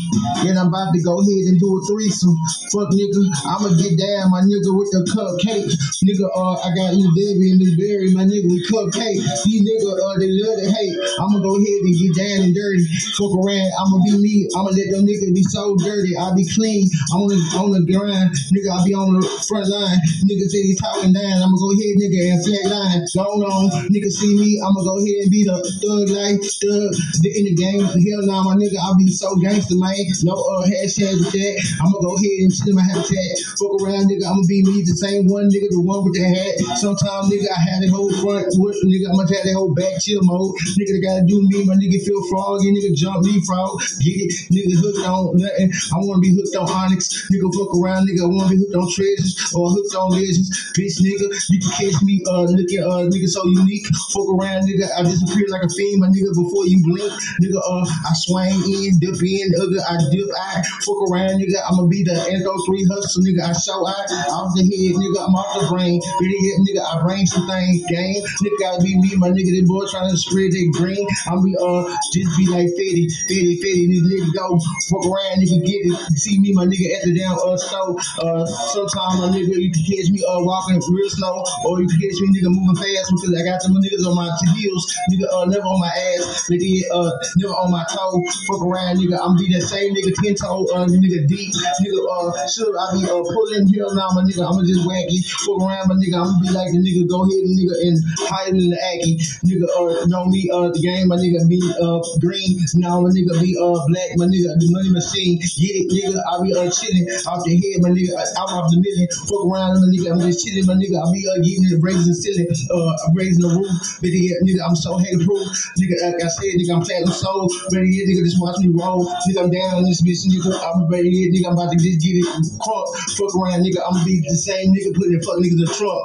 And 0.49 0.59
I'm 0.59 0.69
about 0.69 0.93
to 0.95 1.01
go 1.03 1.19
ahead 1.21 1.45
and 1.51 1.59
do 1.61 1.69
a 1.73 1.81
threesome. 1.89 2.37
Fuck 2.73 2.91
nigga, 2.93 3.23
I'ma 3.49 3.75
get 3.81 3.99
down, 3.99 4.31
my 4.31 4.43
nigga, 4.45 4.71
with 4.77 4.91
the 4.93 5.03
cupcake. 5.11 5.73
Nigga, 6.05 6.27
uh, 6.37 6.57
I 6.61 6.69
got 6.77 6.95
Lil 6.95 7.11
Debbie 7.17 7.51
and 7.53 7.61
Miss 7.61 7.75
Berry, 7.77 8.13
my 8.13 8.25
nigga, 8.25 8.47
with 8.49 8.65
cupcake. 8.69 9.21
These 9.45 9.63
nigga, 9.65 9.91
uh, 9.97 10.19
they 10.19 10.31
love 10.31 10.57
to 10.61 10.69
hate. 10.77 10.97
I'ma 11.21 11.41
go 11.41 11.57
ahead 11.57 11.81
and 11.85 11.95
get 11.97 12.13
down 12.17 12.39
and 12.45 12.55
dirty. 12.55 12.85
Fuck 13.17 13.33
around, 13.33 13.71
I'ma 13.81 13.97
be 14.05 14.13
me. 14.21 14.37
I'ma 14.53 14.71
let 14.71 14.89
them 14.93 15.09
niggas 15.09 15.33
be 15.33 15.45
so 15.49 15.77
dirty. 15.81 16.17
I'll 16.17 16.37
be 16.37 16.47
clean. 16.53 16.89
I'm 17.13 17.25
on 17.25 17.29
the, 17.33 17.39
on 17.57 17.71
the 17.73 17.83
grind. 17.89 18.31
Nigga, 18.53 18.69
I'll 18.73 18.85
be 18.85 18.95
on 18.95 19.17
the 19.17 19.23
front 19.49 19.69
line. 19.69 19.99
Nigga 20.29 20.45
say 20.53 20.63
he 20.63 20.77
talking 20.77 21.13
down. 21.13 21.41
I'ma 21.41 21.57
go 21.57 21.73
ahead, 21.73 21.95
nigga, 21.97 22.19
and 22.33 22.41
flat 22.45 22.65
line. 22.69 23.01
Going 23.17 23.45
on. 23.47 23.67
Nigga 23.89 24.11
see 24.11 24.37
me. 24.37 24.61
I'ma 24.61 24.81
go 24.83 24.99
ahead 24.99 25.27
and 25.27 25.31
be 25.31 25.43
the 25.45 25.57
thug 25.81 26.09
life, 26.11 26.43
thug 26.61 26.91
in 27.25 27.45
the 27.47 27.55
game. 27.55 27.85
Hell 27.85 28.27
nah, 28.27 28.43
my 28.43 28.55
nigga, 28.57 28.79
I'll 28.83 28.97
be 28.97 29.09
so 29.13 29.37
gangster, 29.37 29.77
man. 29.77 29.95
No 30.25 30.35
uh, 30.35 30.67
hashtag 30.67 31.21
with 31.21 31.33
that. 31.33 31.55
I'ma 31.81 31.99
go 32.03 32.17
ahead 32.19 32.47
and 32.47 32.51
chill 32.51 32.71
in 32.71 32.77
my 32.77 32.83
habitat. 32.83 33.33
Fuck 33.59 33.75
around, 33.83 34.11
nigga. 34.11 34.27
I'ma 34.27 34.43
be 34.49 34.63
me, 34.67 34.83
the 34.83 34.97
same 34.97 35.29
one, 35.29 35.49
nigga, 35.49 35.71
the 35.71 35.81
one 35.81 36.05
with 36.05 36.19
the 36.19 36.25
hat. 36.25 36.59
Sometimes, 36.81 37.31
nigga, 37.31 37.47
I 37.47 37.61
had 37.61 37.83
the 37.83 37.89
whole 37.93 38.11
front, 38.21 38.51
with, 38.59 38.77
nigga, 38.85 39.13
I'ma 39.13 39.29
have 39.29 39.45
that 39.47 39.55
whole 39.55 39.75
back 39.75 40.01
chill 40.01 40.21
mode. 40.25 40.56
Nigga, 40.79 41.03
gotta 41.03 41.25
do 41.27 41.43
me, 41.49 41.65
my 41.65 41.75
nigga 41.75 42.01
feel 42.05 42.21
froggy, 42.29 42.73
nigga 42.73 42.95
jump 42.95 43.25
me 43.25 43.41
frog. 43.45 43.81
Get 44.01 44.17
it, 44.17 44.31
nigga 44.53 44.75
hooked 44.81 45.07
on 45.07 45.37
nothing. 45.37 45.71
I 45.93 45.97
wanna 46.01 46.21
be 46.21 46.35
hooked 46.35 46.57
on 46.57 46.69
Onyx. 46.69 47.29
Nigga, 47.33 47.49
fuck 47.55 47.73
around, 47.77 48.09
nigga. 48.09 48.25
I 48.25 48.29
wanna 48.31 48.51
be 48.51 48.59
hooked 48.59 48.75
on 48.75 48.89
treasures 48.93 49.35
or 49.55 49.71
hooked 49.71 49.95
on 49.95 50.11
legends. 50.13 50.49
Bitch, 50.77 51.01
nigga, 51.01 51.27
you 51.51 51.59
can 51.61 51.73
catch 51.77 51.99
me, 52.03 52.23
uh, 52.29 52.49
looking, 52.49 52.83
uh, 52.83 53.09
nigga, 53.11 53.29
so 53.29 53.45
unique. 53.47 53.87
Fuck 54.13 54.29
around, 54.37 54.69
nigga. 54.69 54.89
I 54.97 55.03
disappear 55.03 55.47
like 55.49 55.63
a 55.63 55.71
fiend, 55.71 56.01
my 56.01 56.09
nigga, 56.09 56.33
before 56.35 56.67
you 56.67 56.81
blink. 56.85 57.13
Nigga, 57.43 57.61
uh, 57.61 57.85
I 57.85 58.13
swing 58.27 58.57
in, 58.69 58.99
dip 58.99 59.21
in, 59.23 59.53
nigga, 59.53 59.81
I 59.85 59.97
dip 60.11 60.31
out. 60.33 60.65
Fuck 60.85 61.01
around, 61.11 61.41
nigga. 61.41 61.59
I'ma 61.69 61.87
be 61.87 62.03
the 62.03 62.17
Endo 62.17 62.53
3 62.67 62.85
hustle, 62.91 63.23
nigga. 63.23 63.43
I 63.45 63.53
show 63.53 63.81
out 63.87 64.07
off 64.31 64.53
the 64.57 64.65
head, 64.65 64.95
nigga. 64.97 65.19
I'm 65.27 65.35
off 65.35 65.61
the 65.61 65.67
brain. 65.69 66.01
Really 66.21 66.41
hit, 66.45 66.57
nigga. 66.67 66.83
I 66.85 67.03
bring 67.03 67.27
some 67.27 67.47
things, 67.49 67.85
game. 67.89 68.23
Nigga, 68.43 68.57
gotta 68.61 68.83
be 68.83 68.97
me, 68.99 69.17
my 69.17 69.31
nigga. 69.31 69.51
This 69.53 69.69
boy 69.69 69.85
trying 69.91 70.11
to 70.11 70.17
spread 70.17 70.46
they 70.53 70.67
green. 70.69 71.07
I'm 71.27 71.43
be 71.43 71.57
uh 71.57 71.85
just 72.13 72.31
be 72.37 72.47
like 72.47 72.69
Fetty, 72.77 73.07
Fetty, 73.29 73.55
Fetty, 73.63 73.85
nigga, 73.89 74.07
nigga 74.07 74.31
go 74.35 74.59
fuck 74.89 75.05
around, 75.07 75.43
nigga 75.43 75.59
get 75.65 75.81
it. 75.87 75.95
You 76.11 76.19
see 76.19 76.39
me, 76.41 76.53
my 76.53 76.67
nigga 76.67 76.87
at 76.97 77.03
the 77.05 77.13
damn 77.15 77.39
uh 77.39 77.57
store. 77.57 77.97
Uh, 78.21 78.45
sometimes 78.73 79.21
my 79.21 79.29
nigga 79.35 79.55
you 79.57 79.71
can 79.73 79.85
catch 79.85 80.09
me 80.11 80.21
uh 80.25 80.41
walking 80.45 80.81
real 80.91 81.11
slow, 81.11 81.43
or 81.65 81.81
you 81.81 81.89
can 81.89 81.99
catch 82.01 82.19
me 82.21 82.29
nigga 82.37 82.51
moving 82.53 82.77
fast 82.77 83.13
because 83.15 83.33
I 83.35 83.43
got 83.45 83.63
some 83.63 83.75
niggas 83.77 84.05
on 84.07 84.15
my 84.15 84.29
heels, 84.55 84.83
nigga 85.13 85.27
uh 85.33 85.45
never 85.47 85.67
on 85.67 85.81
my 85.81 85.93
ass, 85.93 86.49
nigga 86.51 86.83
uh 86.93 87.11
never 87.37 87.55
on 87.55 87.71
my 87.71 87.85
toe. 87.91 88.23
Fuck 88.47 88.63
around, 88.63 88.99
nigga. 88.99 89.19
I'm 89.21 89.37
be 89.37 89.49
that 89.55 89.67
same 89.67 89.95
nigga 89.95 90.13
ten 90.23 90.35
toe 90.35 90.67
uh 90.75 90.87
nigga 90.87 91.27
deep, 91.27 91.53
nigga 91.55 91.99
uh 92.13 92.31
should 92.49 92.73
I 92.75 92.87
be 92.95 93.05
uh 93.05 93.23
pulling 93.23 93.67
here 93.69 93.87
now, 93.95 94.11
my 94.15 94.23
nigga. 94.23 94.45
I'ma 94.47 94.63
just 94.63 94.87
wacky. 94.87 95.23
Fuck 95.45 95.61
around, 95.63 95.89
my 95.89 95.97
nigga. 95.97 96.21
I'ma 96.23 96.35
be 96.41 96.51
like 96.53 96.71
the 96.73 96.81
nigga 96.83 97.09
go 97.09 97.25
ahead 97.25 97.45
nigga 97.47 97.75
and 97.83 97.97
hide 98.29 98.55
in 98.55 98.71
the 98.71 98.79
Aggie. 98.93 99.17
Nigga 99.47 99.67
uh 99.67 100.07
know 100.07 100.27
me 100.37 100.51
uh 100.53 100.69
the 100.69 100.81
game, 100.85 101.09
my 101.09 101.17
nigga 101.17 101.41
be 101.49 101.61
uh 101.81 102.01
green. 102.21 102.61
Now 102.77 103.01
my 103.01 103.09
nigga 103.09 103.33
be 103.41 103.57
uh 103.57 103.81
black, 103.89 104.11
my 104.21 104.29
nigga 104.29 104.53
the 104.61 104.69
money 104.69 104.93
machine. 104.93 105.41
Get 105.41 105.75
it, 105.81 105.89
nigga. 105.89 106.21
I 106.21 106.33
be 106.45 106.53
uh 106.53 106.69
chilling 106.69 107.09
off 107.25 107.41
the 107.49 107.57
head, 107.57 107.81
my 107.81 107.91
nigga. 107.97 108.13
I'm 108.13 108.51
off 108.53 108.69
the 108.69 108.77
million. 108.77 109.09
Fuck 109.25 109.49
around, 109.49 109.81
my 109.81 109.89
nigga. 109.89 110.13
I'm 110.13 110.21
just 110.21 110.45
chilling, 110.45 110.69
my 110.69 110.77
nigga. 110.77 111.01
I 111.01 111.07
be 111.09 111.25
uh 111.25 111.41
getting 111.41 111.65
the 111.73 111.81
breaks 111.81 112.05
and 112.05 112.17
ceiling. 112.17 112.49
Uh 112.69 112.93
raising 113.17 113.41
the 113.49 113.53
roof. 113.57 113.73
Nigga, 114.05 114.19
yeah, 114.21 114.37
nigga, 114.45 114.61
I'm 114.61 114.77
so 114.77 115.01
hate 115.01 115.21
proof. 115.25 115.49
Nigga, 115.81 115.97
like 116.05 116.21
I 116.21 116.29
said, 116.29 116.53
nigga, 116.61 116.73
I'm 116.77 116.83
platinum 116.85 117.17
soul. 117.17 117.49
Nigga, 117.73 118.21
just 118.21 118.37
watch 118.41 118.61
me 118.61 118.69
roll. 118.77 119.09
Nigga, 119.25 119.49
I'm 119.49 119.51
down 119.51 119.81
on 119.81 119.85
this 119.89 120.05
bitch, 120.05 120.29
nigga. 120.29 120.53
I'm 120.53 120.85
ready 120.93 121.33
nigga. 121.33 121.49
I'm 121.49 121.57
about 121.57 121.73
to 121.73 121.79
just 121.81 122.05
get 122.05 122.21
it 122.21 122.29
crunk. 122.61 122.87
Fuck 123.17 123.33
around, 123.41 123.65
nigga. 123.65 123.81
I'm 123.81 123.97
gonna 123.97 124.05
be 124.05 124.21
the 124.21 124.37
same 124.37 124.75
nigga 124.75 124.93
putting 124.93 125.17
the 125.17 125.23
fuck 125.25 125.41
niggas 125.41 125.57
in 125.57 125.65
the 125.65 125.73
trunk. 125.73 126.05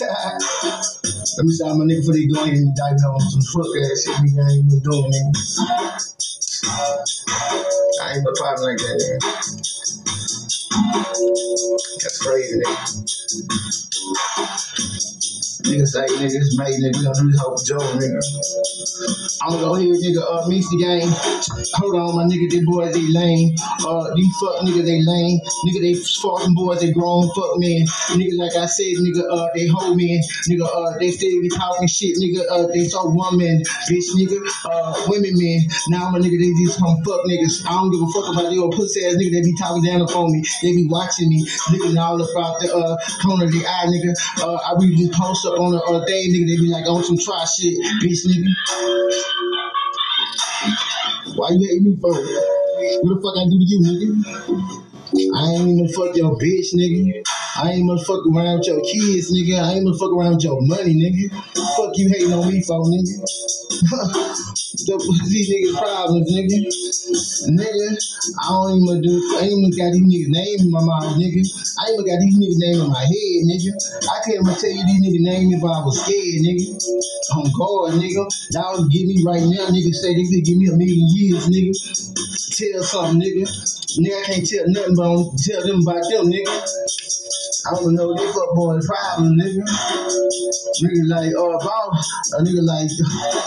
Let 1.36 1.44
me 1.44 1.52
stop 1.52 1.76
my 1.76 1.84
nigga 1.84 2.00
before 2.00 2.14
they 2.14 2.26
go 2.26 2.44
in 2.44 2.54
and 2.54 2.76
dive 2.76 2.96
on 3.04 3.20
some 3.20 3.42
fuck 3.52 3.66
ass 3.66 4.04
shit 4.04 4.16
nigga 4.22 4.42
I 4.46 4.50
ain't 4.52 4.68
been 4.68 4.80
doing. 4.80 5.12
I 8.02 8.14
ain't 8.14 8.24
been 8.24 8.34
popping 8.38 8.64
like 8.64 8.78
that 8.78 8.96
nigga. 9.00 9.18
That's 12.02 12.18
crazy. 12.18 12.62
Nigga 15.64 15.86
say 15.86 16.06
niggas 16.16 16.56
made 16.56 16.76
nigga 16.80 16.96
we 16.98 17.04
gonna 17.04 17.20
do 17.20 17.30
this 17.30 17.40
whole 17.40 17.56
Joe 17.64 17.78
nigga. 18.00 18.20
I'm 19.42 19.52
gonna 19.52 19.64
go 19.64 19.74
here, 19.74 19.94
nigga, 19.94 20.22
uh 20.24 20.48
meets 20.48 20.68
the 20.70 20.78
game. 20.80 21.08
Hold 21.76 21.96
on, 21.96 22.16
my 22.16 22.24
nigga, 22.24 22.48
these 22.50 22.64
boys 22.64 22.92
they 22.94 23.04
lame. 23.12 23.52
Uh 23.84 24.08
these 24.16 24.32
fuck 24.40 24.64
nigga 24.64 24.82
they 24.84 25.00
lame. 25.04 25.40
Nigga 25.68 25.80
they 25.84 25.94
fucking 25.96 26.54
boys 26.56 26.80
they 26.80 26.92
grown 26.92 27.28
fuck 27.36 27.60
man. 27.60 27.84
Nigga 28.16 28.36
like 28.40 28.56
I 28.56 28.66
said, 28.66 28.96
nigga, 29.04 29.20
uh 29.28 29.48
they 29.54 29.66
hold 29.68 29.96
man. 29.96 30.20
Nigga, 30.48 30.64
uh 30.64 30.96
they 30.98 31.10
still 31.12 31.40
be 31.42 31.48
talking 31.52 31.88
shit, 31.88 32.16
nigga, 32.16 32.40
uh 32.48 32.66
they 32.72 32.88
so 32.88 33.08
woman, 33.12 33.60
bitch 33.88 34.08
nigga, 34.16 34.40
uh 34.64 34.92
women 35.12 35.36
man. 35.36 35.60
Now 35.92 36.08
my 36.10 36.20
nigga 36.20 36.40
they 36.40 36.52
just 36.64 36.80
come 36.80 36.96
fuck 37.04 37.20
niggas. 37.28 37.64
I 37.68 37.76
don't 37.76 37.92
give 37.92 38.00
a 38.00 38.08
fuck 38.16 38.32
about 38.32 38.52
your 38.52 38.70
pussy 38.72 39.04
ass 39.04 39.16
nigga, 39.20 39.32
they 39.36 39.44
be 39.44 39.54
talking 39.60 39.84
down 39.84 40.00
upon 40.00 40.32
me. 40.32 40.40
They 40.62 40.72
be 40.72 40.88
watching 40.88 41.28
me, 41.28 41.44
looking 41.72 41.98
all 41.98 42.16
about 42.16 42.60
the 42.64 42.72
uh 42.72 42.96
corner 43.20 43.44
of 43.44 43.52
the 43.52 43.60
eye, 43.60 43.88
nigga. 43.92 44.12
Uh 44.40 44.56
I 44.64 44.72
be 44.80 44.96
just 44.96 45.12
post 45.12 45.44
up 45.52 45.60
on 45.60 45.72
the 45.72 45.82
uh, 45.82 46.04
thing, 46.06 46.32
nigga, 46.32 46.46
they 46.46 46.56
be 46.62 46.68
like 46.70 46.86
on 46.86 47.02
some 47.02 47.18
try 47.18 47.44
shit, 47.44 47.74
bitch 48.02 48.26
nigga. 48.26 48.50
Why 51.36 51.50
you 51.50 51.66
hating 51.66 51.84
me 51.84 51.96
for? 52.00 52.10
What 52.10 53.08
the 53.10 53.20
fuck 53.22 53.36
I 53.38 53.44
do 53.50 53.58
to 53.58 53.66
you, 53.66 53.80
nigga? 53.86 54.10
I 55.36 55.52
ain't 55.52 55.68
even 55.68 55.88
fuck 55.88 56.16
your 56.16 56.36
bitch, 56.38 56.74
nigga. 56.74 57.22
I 57.56 57.72
ain't 57.72 57.88
gonna 57.88 58.04
fuck 58.04 58.22
around 58.26 58.58
with 58.58 58.68
your 58.68 58.80
kids, 58.82 59.32
nigga. 59.34 59.58
I 59.58 59.74
ain't 59.74 59.84
gonna 59.84 59.98
fuck 59.98 60.12
around 60.12 60.34
with 60.36 60.44
your 60.44 60.60
money, 60.62 60.94
nigga. 60.94 61.30
Fuck 61.76 61.98
you 61.98 62.08
hating 62.08 62.32
on 62.32 62.46
me 62.46 62.62
for, 62.62 62.78
nigga. 62.86 63.16
the, 64.86 64.94
these 65.26 65.50
niggas 65.50 65.74
problems, 65.78 66.30
nigga. 66.30 66.58
Nigga, 67.50 67.88
I 68.38 68.46
don't 68.54 68.78
even 68.78 69.02
do, 69.02 69.14
I 69.36 69.50
ain't 69.50 69.58
even 69.58 69.72
got 69.74 69.90
these 69.92 70.06
niggas' 70.06 70.30
name 70.30 70.58
in 70.62 70.70
my 70.70 70.80
mouth, 70.84 71.18
nigga. 71.18 71.42
I 71.42 71.90
ain't 71.90 71.98
even 71.98 72.06
got 72.06 72.18
these 72.22 72.36
niggas' 72.38 72.60
name 72.62 72.78
in 72.86 72.90
my 72.90 73.02
head, 73.02 73.38
nigga. 73.50 73.70
I 74.06 74.16
can't 74.24 74.40
even 74.40 74.54
tell 74.54 74.70
you 74.70 74.84
these 74.86 75.02
niggas' 75.02 75.26
name 75.26 75.48
if 75.52 75.62
I 75.64 75.78
was 75.82 75.96
scared, 76.06 76.40
nigga. 76.46 76.64
On 77.34 77.46
God, 77.50 77.98
nigga. 77.98 78.22
Y'all 78.54 78.86
give 78.88 79.06
me 79.10 79.22
right 79.26 79.42
now, 79.42 79.66
nigga. 79.74 79.90
Say 79.94 80.14
they 80.14 80.26
could 80.30 80.44
give 80.46 80.58
me 80.58 80.70
a 80.70 80.76
million 80.78 81.06
years, 81.18 81.50
nigga. 81.50 81.74
Tell 82.56 82.82
something, 82.84 83.20
nigga. 83.20 83.44
Nigga, 83.98 84.16
I 84.16 84.24
can't 84.24 84.46
tell 84.46 84.66
nothing 84.68 84.94
but 84.94 85.06
I'm 85.08 85.36
tell 85.36 85.62
them 85.66 85.82
about 85.82 86.04
them, 86.08 86.30
nigga. 86.30 86.54
I 87.66 87.74
don't 87.74 87.94
know 87.94 88.16
fuck 88.16 88.54
boys 88.54 88.86
problem, 88.86 89.38
nigga. 89.38 89.64
Nigga 90.82 91.08
like, 91.08 91.34
uh, 91.34 91.58
boss, 91.58 92.32
a 92.32 92.42
nigga 92.42 92.62
like, 92.64 92.90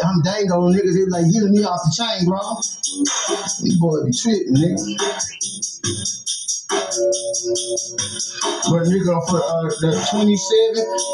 I'm 0.03 0.21
Django, 0.21 0.69
nigga. 0.71 0.93
They 0.93 1.05
like, 1.05 1.31
get 1.31 1.43
me 1.49 1.63
off 1.63 1.81
the 1.85 1.91
chain, 1.97 2.25
bro. 2.27 2.39
These 3.61 3.77
boys 3.79 4.05
be 4.05 4.11
tripping, 4.13 4.55
nigga. 4.55 6.32
But 8.69 8.87
nigga, 8.87 9.13
for 9.27 9.43
uh, 9.43 9.67
the 9.83 9.91
27, 9.91 10.33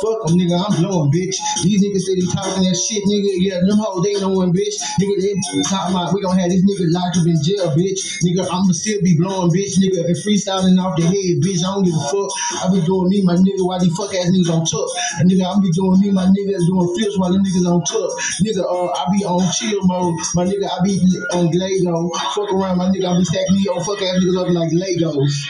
fuck 0.05 0.17
them, 0.23 0.37
nigga. 0.37 0.55
I'm 0.55 0.73
blowing, 0.79 1.09
bitch. 1.09 1.33
These 1.65 1.81
niggas 1.81 2.05
say 2.05 2.13
they 2.21 2.27
talking 2.29 2.61
that 2.61 2.77
shit, 2.77 3.01
nigga. 3.09 3.31
Yeah, 3.41 3.59
them 3.65 3.81
hoes, 3.81 4.05
they 4.05 4.15
knowing, 4.21 4.53
bitch. 4.53 4.77
Nigga, 5.01 5.15
they 5.17 5.33
talking 5.65 5.97
about 5.97 6.13
we 6.13 6.21
gonna 6.21 6.37
have 6.37 6.53
this 6.53 6.61
nigga 6.61 6.93
locked 6.93 7.17
up 7.17 7.25
in 7.25 7.35
jail, 7.41 7.73
bitch. 7.73 8.21
Nigga, 8.21 8.45
I'ma 8.45 8.69
still 8.77 9.01
be 9.01 9.17
blowing, 9.17 9.49
bitch. 9.49 9.81
Nigga, 9.81 10.05
and 10.05 10.17
freestyling 10.21 10.77
off 10.77 10.93
the 10.95 11.09
head, 11.09 11.41
bitch. 11.41 11.65
I 11.65 11.73
don't 11.73 11.83
give 11.89 11.97
a 11.97 12.05
fuck. 12.13 12.29
I 12.61 12.69
be 12.69 12.85
doing 12.85 13.09
me, 13.09 13.25
my 13.25 13.33
nigga, 13.33 13.65
while 13.65 13.81
these 13.81 13.97
fuck 13.97 14.13
ass 14.13 14.29
niggas 14.29 14.53
on 14.53 14.61
tuck. 14.69 14.89
And 15.17 15.25
nigga, 15.25 15.49
I'm 15.49 15.57
be 15.57 15.73
doing 15.73 15.97
me, 16.05 16.13
my 16.13 16.29
nigga, 16.29 16.53
doing 16.69 16.87
flips 16.93 17.17
while 17.17 17.33
the 17.33 17.41
niggas 17.41 17.65
on 17.65 17.81
tuck. 17.89 18.13
Nigga, 18.45 18.61
uh, 18.61 18.93
I 18.93 19.09
be 19.09 19.25
on 19.25 19.41
chill 19.57 19.81
mode. 19.89 20.13
My 20.37 20.45
nigga, 20.45 20.69
I 20.69 20.77
be 20.85 21.01
on 21.33 21.49
Lego. 21.49 22.13
Fuck 22.37 22.53
around, 22.53 22.77
my 22.77 22.93
nigga, 22.93 23.09
I 23.09 23.17
be 23.17 23.25
stacking 23.25 23.57
these 23.57 23.67
old 23.73 23.83
fuck 23.89 23.97
ass 24.05 24.21
niggas 24.21 24.37
up 24.37 24.53
like 24.53 24.69
Legos. 24.69 25.48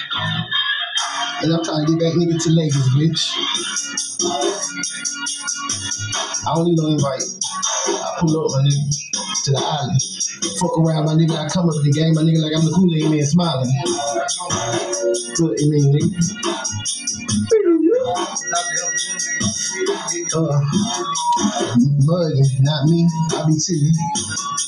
And 1.42 1.54
I'm 1.54 1.64
trying 1.64 1.86
to 1.86 1.92
get 1.92 2.00
back 2.02 2.14
nigga 2.14 2.36
to 2.44 2.50
Lagos, 2.52 2.90
bitch. 2.96 3.32
I 6.46 6.56
don't 6.56 6.66
need 6.66 6.78
no 6.78 6.88
invite. 6.88 7.24
I 7.88 8.18
pull 8.20 8.46
up, 8.46 8.52
my 8.52 8.62
nigga, 8.68 8.84
to 9.44 9.52
the 9.52 9.60
island. 9.64 10.02
Fuck 10.60 10.78
around, 10.80 11.06
my 11.06 11.14
nigga. 11.14 11.36
I 11.38 11.48
come 11.48 11.70
up 11.70 11.76
to 11.76 11.82
the 11.82 11.92
game, 11.92 12.14
my 12.14 12.24
nigga, 12.24 12.42
like 12.44 12.54
I'm 12.56 12.66
the 12.66 12.72
Kool-Aid 12.76 13.10
man 13.12 13.26
smiling. 13.26 13.72
Good, 15.36 15.56
I 15.56 15.66
mean, 15.70 15.94
nigga. 15.96 17.89
Uh, 18.00 18.16
not 22.62 22.86
me. 22.88 23.08
I 23.36 23.44
be 23.46 23.56
chilling. 23.60 23.94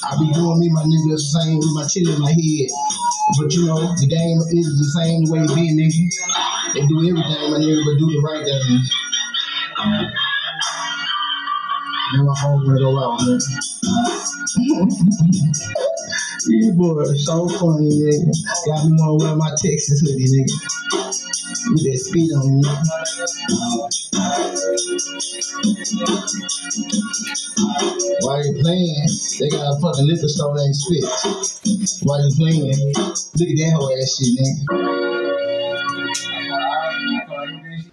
I 0.04 0.18
be 0.20 0.34
doing 0.34 0.60
me, 0.60 0.70
my 0.70 0.84
nigga, 0.84 1.12
the 1.12 1.20
same 1.20 1.58
with 1.60 1.72
my 1.74 1.88
chin 1.88 2.10
in 2.10 2.20
my 2.20 2.32
head. 2.32 2.70
But 3.40 3.54
you 3.54 3.66
know, 3.68 3.80
the 3.96 4.08
game 4.08 4.40
is 4.52 4.68
the 4.78 4.86
same 5.00 5.24
way 5.32 5.40
it 5.40 5.56
be, 5.56 5.72
nigga. 5.72 6.12
They 6.74 6.84
do 6.88 6.96
everything, 7.08 7.52
my 7.52 7.58
nigga, 7.60 7.82
but 7.86 7.96
do 8.00 8.06
the 8.12 8.20
right 8.20 8.44
thing. 8.44 8.84
Then 12.14 12.26
my 12.26 12.36
home 12.38 12.66
gonna 12.66 12.80
go 12.80 13.00
out, 13.00 13.22
man. 13.22 13.40
These 16.48 16.76
boys 16.76 17.10
are 17.12 17.18
so 17.18 17.48
funny, 17.48 17.89
nigga. 17.89 18.32
Got 18.66 18.86
me 18.86 18.98
wanna 18.98 19.16
wear 19.16 19.36
my 19.36 19.50
Texas 19.52 20.02
hoodie, 20.02 20.26
nigga. 20.26 20.56
With 21.70 21.84
that 21.86 21.98
speed 22.02 22.32
on 22.34 22.46
me. 22.58 22.64
Why 28.22 28.42
you 28.42 28.54
playing? 28.62 29.10
They 29.39 29.50
got 29.50 29.70
a 29.70 29.80
fucking 29.82 30.08
liquor 30.08 30.28
store 30.28 30.56
named 30.56 30.76
Spit. 30.76 31.06
Why 32.04 32.18
you 32.18 32.32
playing? 32.38 32.94
Look 32.96 33.50
at 33.50 33.58
that 33.58 33.74
whole 33.76 33.92
ass 33.94 34.18
shit, 34.18 34.34
nigga. 34.39 34.66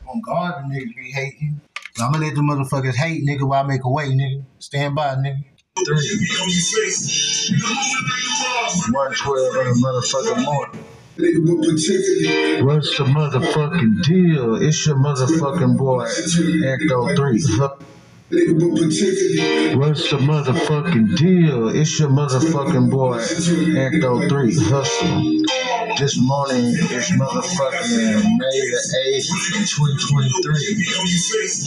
On 0.09 0.21
guard, 0.23 0.55
the 0.57 0.75
niggas 0.75 0.97
be 0.97 1.13
hating. 1.13 1.61
So 1.97 2.05
I'm 2.05 2.13
gonna 2.13 2.25
let 2.25 2.35
the 2.35 2.41
motherfuckers 2.41 2.95
hate, 2.95 3.27
nigga, 3.27 3.47
while 3.47 3.63
I 3.63 3.67
make 3.67 3.85
a 3.85 3.91
way, 3.91 4.09
nigga. 4.09 4.45
Stand 4.59 4.95
by, 4.95 5.17
nigga. 5.17 5.45
Three. 5.87 6.29
112 8.91 9.57
in 9.57 9.65
the 9.65 9.75
motherfucking 9.83 10.45
morning. 10.45 10.85
What's 12.65 12.97
the 12.97 13.05
motherfucking 13.05 14.03
deal? 14.05 14.55
It's 14.57 14.87
your 14.87 14.97
motherfucking 14.97 15.77
boy, 15.77 16.07
Ecto 16.07 17.17
3. 17.17 17.43
What's 19.77 20.11
the 20.11 20.19
motherfucking 20.19 21.17
deal? 21.17 21.69
It's 21.69 21.99
your 21.99 22.11
motherfucking 22.11 22.91
boy, 22.91 23.19
Ecto 23.19 24.29
3. 24.29 24.55
Hustle. 24.65 25.43
This 25.99 26.17
morning 26.21 26.67
is 26.67 27.11
motherfucking 27.11 28.39
May 28.39 28.61
the 28.71 28.81
8th, 29.19 29.27
2023. 29.67 31.59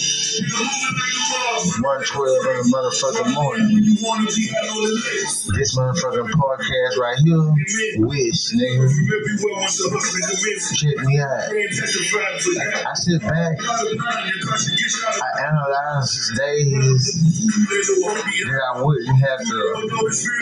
112 1.61 2.45
in 2.47 2.55
the 2.57 2.65
motherfucking 2.71 3.33
morning. 3.33 3.83
This 5.57 5.75
motherfucking 5.77 6.31
podcast 6.31 6.97
right 6.97 7.19
here, 7.21 7.43
Wish, 8.07 8.53
nigga. 8.55 8.87
Check 10.75 10.97
me 11.05 11.19
out. 11.19 11.51
I 12.87 12.93
sit 12.95 13.21
back, 13.21 13.59
I 15.21 15.29
analyze 15.45 16.31
days 16.37 17.03
that 18.47 18.61
I 18.73 18.81
wouldn't 18.81 19.19
have 19.19 19.39
to 19.39 19.57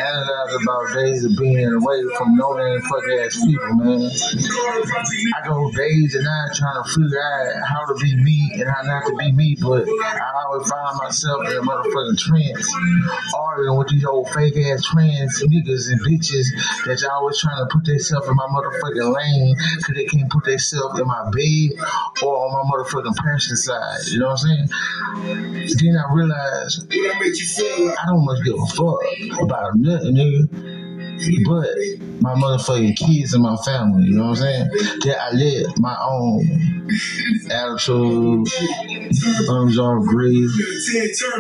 analyze 0.04 0.54
about 0.62 0.94
days 0.94 1.26
of 1.26 1.36
being 1.38 1.74
away 1.74 2.04
from 2.18 2.36
no 2.36 2.54
name 2.54 2.82
fuck 2.82 3.04
ass 3.26 3.44
people, 3.46 3.79
man. 3.80 4.12
I 5.36 5.48
go 5.48 5.72
days 5.72 6.16
and 6.16 6.26
nights 6.26 6.60
trying 6.60 6.84
to 6.84 6.90
figure 6.90 7.22
out 7.22 7.68
how 7.68 7.86
to 7.86 7.96
be 7.96 8.16
me 8.16 8.52
and 8.56 8.70
how 8.70 8.82
not 8.84 9.06
to 9.08 9.16
be 9.16 9.32
me, 9.32 9.56
but 9.60 9.88
I 9.88 10.44
always 10.46 10.70
find 10.70 10.98
myself 10.98 11.46
in 11.46 11.58
a 11.58 11.62
motherfucking 11.62 12.18
trance, 12.18 12.74
arguing 13.36 13.78
with 13.78 13.88
these 13.90 14.06
old 14.06 14.30
fake 14.32 14.58
ass 14.58 14.84
trans 14.84 15.44
niggas 15.44 15.92
and 15.92 16.02
bitches 16.02 16.48
that 16.86 17.02
y'all 17.02 17.20
always 17.20 17.40
trying 17.40 17.58
to 17.58 17.68
put 17.72 17.86
themselves 17.86 18.28
in 18.28 18.36
my 18.36 18.48
motherfucking 18.48 19.14
lane 19.14 19.56
because 19.78 19.96
they 19.96 20.06
can't 20.06 20.30
put 20.30 20.44
themselves 20.44 21.00
in 21.00 21.08
my 21.08 21.30
bed 21.32 21.72
or 22.24 22.36
on 22.38 22.52
my 22.54 22.64
motherfucking 22.72 23.16
passion 23.16 23.58
side. 23.58 24.00
You 24.08 24.20
know 24.20 24.30
what 24.30 24.44
I'm 24.44 24.68
saying? 24.68 25.70
Then 25.80 25.98
I 25.98 26.14
realized 26.14 26.88
I 26.92 28.06
don't 28.08 28.26
much 28.26 28.44
give 28.44 28.56
a 28.56 28.66
fuck 28.68 29.42
about 29.42 29.76
nothing, 29.76 30.16
nigga. 30.16 30.79
But 31.46 31.68
my 32.22 32.34
motherfucking 32.36 32.96
kids 32.96 33.34
and 33.34 33.44
my 33.44 33.56
family, 33.58 34.06
you 34.08 34.16
know 34.16 34.30
what 34.30 34.40
I'm 34.40 34.44
saying? 34.44 34.68
That 35.06 35.18
I 35.20 35.32
let 35.32 35.80
my 35.80 35.98
own 36.02 36.80
attitude, 37.52 38.48
unresolved 39.48 40.08
grief, 40.08 40.52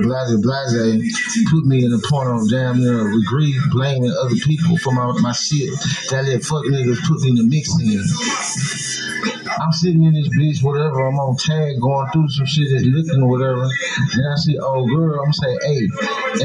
blase 0.01 0.35
blase, 0.41 1.47
put 1.49 1.65
me 1.65 1.83
in 1.83 1.91
the 1.91 2.05
point 2.09 2.29
of 2.29 2.49
damn 2.49 2.79
near 2.79 3.03
regret, 3.03 3.71
blaming 3.71 4.11
other 4.11 4.35
people 4.35 4.77
for 4.77 4.93
my, 4.93 5.11
my 5.21 5.31
shit. 5.31 5.69
That 6.09 6.25
let 6.25 6.43
fuck 6.43 6.65
niggas 6.65 6.99
put 7.07 7.21
me 7.21 7.29
in 7.29 7.35
the 7.35 7.43
mix 7.43 7.69
in. 7.79 9.38
I'm 9.57 9.71
sitting 9.71 10.03
in 10.03 10.13
this 10.13 10.29
bitch, 10.29 10.63
whatever. 10.63 11.07
I'm 11.07 11.19
on 11.19 11.35
tag 11.37 11.81
going 11.81 12.07
through 12.13 12.29
some 12.29 12.45
shit 12.45 12.69
that's 12.71 12.85
looking 12.85 13.23
or 13.23 13.29
whatever. 13.29 13.63
And 13.63 14.25
I 14.29 14.35
see 14.37 14.59
old 14.59 14.89
girl. 14.89 15.23
I'm 15.23 15.33
say, 15.33 15.53
hey. 15.65 15.89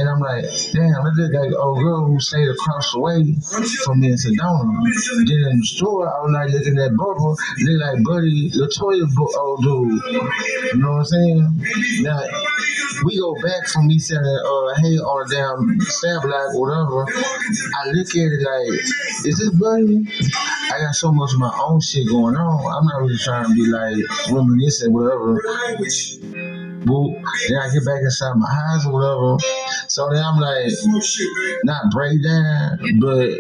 And 0.01 0.09
I'm 0.09 0.21
like, 0.21 0.45
damn, 0.73 1.05
that 1.05 1.15
look 1.17 1.33
like 1.33 1.53
old 1.59 1.79
girl 1.79 2.07
who 2.07 2.21
stayed 2.21 2.49
across 2.49 2.93
the 2.93 3.01
way 3.01 3.21
from 3.85 4.01
me 4.01 4.09
in 4.09 4.17
Sedona. 4.17 4.65
Then 5.29 5.43
in 5.53 5.59
the 5.61 5.67
store, 5.67 6.09
I 6.09 6.23
was 6.25 6.33
like 6.33 6.51
looking 6.51 6.79
at 6.81 6.93
Bubba. 6.97 7.37
They 7.61 7.77
like, 7.77 8.01
buddy, 8.05 8.51
Latoya 8.57 9.05
old 9.37 9.63
dude. 9.63 10.01
You 10.73 10.81
know 10.81 10.93
what 10.93 10.99
I'm 10.99 11.05
saying? 11.05 11.45
Now, 12.03 12.23
we 13.05 13.19
go 13.19 13.35
back 13.43 13.67
from 13.69 13.87
me 13.87 13.99
saying, 13.99 14.23
uh, 14.23 14.75
hey, 14.81 14.97
on 14.97 15.27
a 15.27 15.29
damn 15.29 15.81
stab 15.81 16.25
like 16.25 16.55
whatever. 16.55 17.05
I 17.05 17.91
look 17.91 18.09
at 18.09 18.31
it 18.33 18.43
like, 18.43 18.81
is 19.27 19.39
this 19.39 19.51
buddy? 19.51 20.07
I 20.73 20.79
got 20.81 20.95
so 20.95 21.13
much 21.13 21.33
of 21.33 21.39
my 21.39 21.53
own 21.67 21.81
shit 21.81 22.09
going 22.09 22.37
on. 22.37 22.61
I'm 22.73 22.87
not 22.87 22.94
really 23.01 23.17
trying 23.19 23.45
to 23.45 23.55
be 23.55 23.67
like 23.67 23.95
reminiscent, 24.31 24.93
whatever. 24.93 25.41
Then 26.85 27.59
I 27.59 27.71
get 27.73 27.85
back 27.85 28.01
inside 28.03 28.35
my 28.37 28.51
house 28.51 28.87
or 28.87 28.93
whatever. 28.93 29.39
So 29.89 30.09
then 30.13 30.23
I'm 30.25 30.39
like, 30.39 30.73
not 31.65 31.91
break 31.91 32.23
down, 32.23 32.79
but 33.01 33.31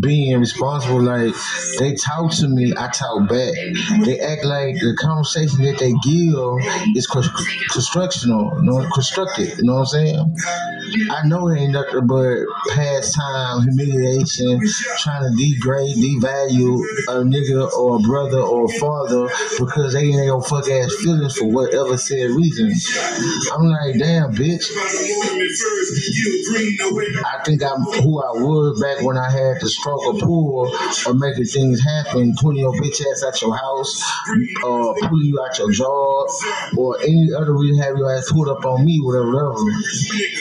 being 0.00 0.38
responsible. 0.38 1.00
Like 1.02 1.34
they 1.78 1.94
talk 1.94 2.32
to 2.32 2.48
me, 2.48 2.72
I 2.76 2.88
talk 2.88 3.28
back. 3.28 3.54
They 4.04 4.20
act 4.20 4.44
like 4.44 4.76
the 4.76 4.96
conversation 4.98 5.62
that 5.64 5.78
they 5.78 5.92
give 6.04 6.96
is 6.96 7.06
constructional, 7.06 8.60
know, 8.62 8.88
constructed. 8.92 9.58
You 9.58 9.64
know 9.64 9.74
what 9.74 9.80
I'm 9.80 9.86
saying? 9.86 10.36
I 11.10 11.26
know 11.26 11.48
it 11.48 11.58
ain't 11.58 11.72
nothing 11.72 12.06
but 12.06 12.44
pastime, 12.70 13.62
humiliation, 13.62 14.60
trying 14.98 15.24
to 15.24 15.36
degrade, 15.36 15.96
devalue 15.96 16.78
a 17.08 17.24
nigga 17.24 17.70
or 17.72 17.96
a 17.96 17.98
brother 18.00 18.40
or 18.40 18.64
a 18.66 18.68
father 18.78 19.28
because 19.58 19.94
they 19.94 20.04
ain't 20.04 20.26
no 20.26 20.40
fuck 20.40 20.68
ass 20.68 20.94
feelings 21.02 21.36
for 21.36 21.46
whatever 21.46 21.96
said 21.96 22.30
reason. 22.30 22.73
I'm 23.52 23.64
like, 23.66 23.98
damn, 23.98 24.32
bitch. 24.34 24.70
I 27.24 27.42
think 27.44 27.62
I'm 27.62 27.80
who 28.02 28.22
I 28.22 28.32
was 28.42 28.80
back 28.80 29.04
when 29.04 29.16
I 29.16 29.30
had 29.30 29.60
to 29.60 29.68
struggle 29.68 30.18
pull 30.18 30.72
or 31.06 31.14
making 31.14 31.44
things 31.44 31.82
happen, 31.82 32.34
pulling 32.40 32.58
your 32.58 32.72
bitch 32.72 33.00
ass 33.00 33.24
out 33.24 33.40
your 33.40 33.56
house, 33.56 34.02
uh, 34.64 34.94
pulling 35.08 35.26
you 35.26 35.40
out 35.40 35.58
your 35.58 35.70
job, 35.70 36.28
or 36.76 37.00
any 37.02 37.28
other 37.36 37.54
reason 37.54 37.82
have 37.82 37.96
your 37.96 38.12
ass 38.12 38.30
pulled 38.30 38.48
up 38.48 38.64
on 38.64 38.84
me, 38.84 39.00
whatever, 39.02 39.32
whatever. 39.32 39.64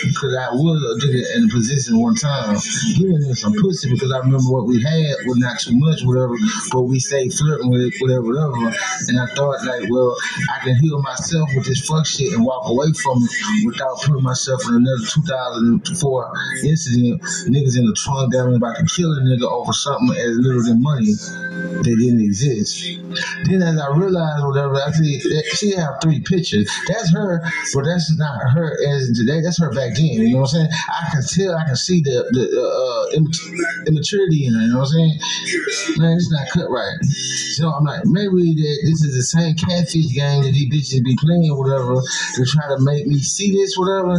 Because 0.06 0.36
I 0.36 0.50
was 0.54 0.78
a 0.82 1.06
nigga 1.06 1.36
in 1.38 1.44
a 1.50 1.54
position 1.54 2.00
one 2.00 2.16
time, 2.16 2.58
giving 2.98 3.20
them 3.20 3.36
some 3.36 3.54
pussy 3.54 3.90
because 3.90 4.12
I 4.12 4.20
remember 4.20 4.50
what 4.50 4.68
we 4.68 4.82
had 4.82 5.16
was 5.26 5.38
not 5.38 5.60
too 5.60 5.76
much, 5.76 6.02
whatever, 6.04 6.36
but 6.72 6.84
we 6.84 7.00
stayed 7.00 7.34
flirting 7.34 7.70
with 7.70 7.82
it, 7.82 7.94
whatever, 8.00 8.24
whatever. 8.24 8.76
And 9.08 9.20
I 9.20 9.26
thought, 9.36 9.64
like, 9.66 9.90
well, 9.90 10.16
I 10.56 10.64
can 10.64 10.76
heal 10.78 11.02
myself 11.02 11.50
with 11.56 11.66
this 11.66 11.86
fuck 11.86 12.06
shit 12.06 12.23
and 12.32 12.46
walk 12.46 12.64
away 12.70 12.88
from 13.04 13.20
it 13.22 13.66
without 13.66 13.98
putting 14.02 14.24
myself 14.24 14.62
in 14.68 14.76
another 14.76 15.04
2004 15.12 16.32
incident. 16.64 17.22
Niggas 17.52 17.78
in 17.78 17.86
the 17.86 17.96
trunk 17.98 18.32
there 18.32 18.48
about 18.48 18.78
to 18.78 18.86
kill 18.86 19.12
a 19.12 19.20
nigga 19.22 19.50
over 19.50 19.74
something 19.74 20.16
as 20.16 20.38
little 20.40 20.64
than 20.64 20.82
money 20.82 21.12
that 21.12 21.84
didn't 21.84 22.22
exist. 22.22 23.00
Then 23.46 23.62
as 23.62 23.80
I 23.80 23.90
realized 23.96 24.46
whatever, 24.46 24.76
I 24.76 24.92
see 24.92 25.20
she 25.56 25.76
have 25.76 26.00
three 26.02 26.22
pictures. 26.22 26.70
That's 26.88 27.12
her, 27.14 27.42
but 27.74 27.84
that's 27.84 28.16
not 28.18 28.50
her 28.52 28.78
as 28.90 29.12
today. 29.12 29.42
That's 29.42 29.60
her 29.60 29.74
back 29.74 29.96
then. 29.96 30.06
You 30.06 30.34
know 30.34 30.42
what 30.42 30.54
I'm 30.56 30.68
saying? 30.68 30.70
I 30.72 31.10
can 31.12 31.24
tell, 31.28 31.56
I 31.56 31.66
can 31.66 31.76
see 31.76 32.02
the 32.02 32.26
the 32.32 32.46
uh, 32.48 33.18
immat- 33.18 33.88
immaturity 33.88 34.46
in 34.46 34.54
her. 34.54 34.62
You 34.62 34.74
know 34.74 34.80
what 34.80 34.94
I'm 34.94 34.94
saying? 34.94 35.98
Man, 35.98 36.18
it's 36.18 36.32
not 36.32 36.48
cut 36.50 36.70
right. 36.70 36.98
So 37.54 37.70
I'm 37.70 37.84
like, 37.84 38.06
maybe 38.06 38.56
that 38.56 38.78
this 38.86 39.04
is 39.04 39.16
the 39.16 39.24
same 39.24 39.56
catfish 39.56 40.14
game 40.14 40.44
that 40.44 40.54
these 40.54 40.70
bitches 40.70 41.04
be 41.04 41.16
playing, 41.20 41.56
whatever, 41.56 42.02
to 42.36 42.46
try 42.46 42.68
to 42.70 42.80
make 42.80 43.08
me 43.08 43.20
see 43.20 43.52
this, 43.52 43.76
whatever, 43.78 44.14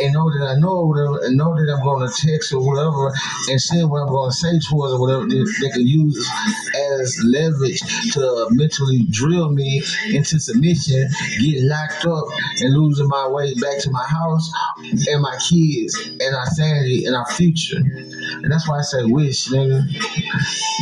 and 0.00 0.12
know 0.12 0.30
that 0.30 0.54
I 0.56 0.58
know 0.58 0.86
whatever, 0.86 1.24
and 1.24 1.36
know 1.36 1.54
that 1.54 1.72
I'm 1.72 1.84
going 1.84 2.08
to 2.08 2.26
text 2.26 2.52
or 2.52 2.60
whatever, 2.60 3.12
and 3.50 3.60
say 3.60 3.84
what 3.84 4.02
I'm 4.02 4.08
going 4.08 4.30
to 4.30 4.36
say 4.36 4.58
towards 4.68 4.94
or 4.94 5.00
whatever 5.00 5.26
they, 5.26 5.42
they 5.60 5.70
can 5.70 5.86
use 5.86 6.28
as 7.00 7.20
leverage 7.24 7.80
to 8.12 8.22
uh, 8.22 8.46
mentally 8.50 9.06
drill 9.10 9.50
me 9.50 9.82
into 10.08 10.38
submission, 10.38 11.08
get 11.40 11.62
locked 11.64 12.04
up, 12.06 12.24
and 12.60 12.74
losing 12.74 13.08
my 13.08 13.28
way 13.28 13.54
back 13.54 13.78
to 13.80 13.90
my 13.90 14.04
house 14.04 14.50
and 15.08 15.22
my 15.22 15.36
kids 15.48 15.94
and 16.20 16.34
our 16.34 16.46
sanity 16.46 17.04
and 17.06 17.14
our 17.14 17.26
future. 17.32 17.78
And 17.78 18.50
that's 18.50 18.68
why 18.68 18.78
I 18.78 18.82
say 18.82 19.04
wish, 19.04 19.48
nigga. 19.48 19.84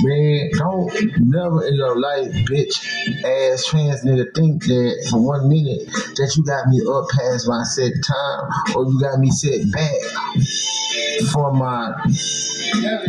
Man, 0.03 0.51
don't 0.57 0.93
never 1.19 1.67
in 1.67 1.75
your 1.75 2.01
life, 2.01 2.33
bitch, 2.47 2.85
ass 3.25 3.67
trans 3.67 4.05
nigga, 4.05 4.35
think 4.35 4.65
that 4.65 5.09
for 5.11 5.21
one 5.21 5.49
minute 5.49 5.87
that 6.17 6.32
you 6.37 6.45
got 6.45 6.69
me 6.69 6.81
up 6.89 7.09
past 7.11 7.49
my 7.49 7.63
set 7.65 7.93
time 8.05 8.77
or 8.77 8.85
you 8.87 9.01
got 9.01 9.19
me 9.19 9.31
set 9.31 9.71
back 9.73 10.01
for 11.33 11.53
my 11.53 11.93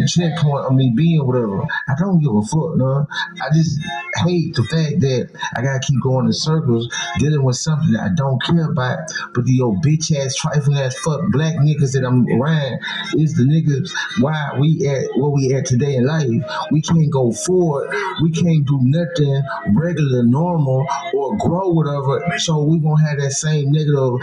checkpoint 0.08 0.66
of 0.66 0.74
me 0.74 0.94
being 0.96 1.26
whatever. 1.26 1.62
I 1.88 1.94
don't 1.98 2.20
give 2.20 2.36
a 2.36 2.42
fuck, 2.42 2.76
no. 2.76 3.08
I 3.42 3.50
just 3.54 3.80
hate 4.26 4.56
the 4.56 4.64
fact 4.64 5.00
that 5.02 5.30
I 5.56 5.62
gotta 5.62 5.80
keep 5.80 6.02
going 6.02 6.26
in 6.26 6.34
circles 6.34 6.94
dealing 7.20 7.44
with 7.44 7.56
something 7.56 7.92
that 7.94 8.04
I 8.04 8.10
don't 8.16 8.42
care 8.44 8.70
about. 8.72 9.00
But 9.34 9.46
the 9.46 9.62
old 9.62 9.84
bitch 9.84 10.16
ass 10.16 10.36
trifling 10.36 10.78
ass 10.78 10.98
fuck 11.00 11.22
black 11.32 11.56
niggas 11.56 11.94
that 11.94 12.06
I'm 12.06 12.28
around 12.28 12.80
is 13.18 13.36
the 13.36 13.44
niggas 13.44 13.90
why 14.22 14.58
we 14.60 14.88
at 14.88 15.08
where 15.16 15.32
we 15.32 15.54
at 15.54 15.66
today 15.66 15.96
in 15.96 16.06
life. 16.06 16.30
We 16.72 16.82
can't 16.82 17.12
go 17.12 17.32
forward. 17.32 17.94
We 18.22 18.32
can't 18.32 18.66
do 18.66 18.80
nothing 18.82 19.42
regular, 19.74 20.24
normal, 20.24 20.86
or 21.14 21.38
grow 21.38 21.70
whatever. 21.70 22.38
So 22.38 22.64
we 22.64 22.80
gonna 22.80 23.02
have 23.08 23.13
that 23.20 23.32
same 23.32 23.72
negative 23.72 24.20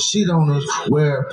shit 0.00 0.28
on 0.30 0.50
us 0.50 0.64
where 0.88 1.28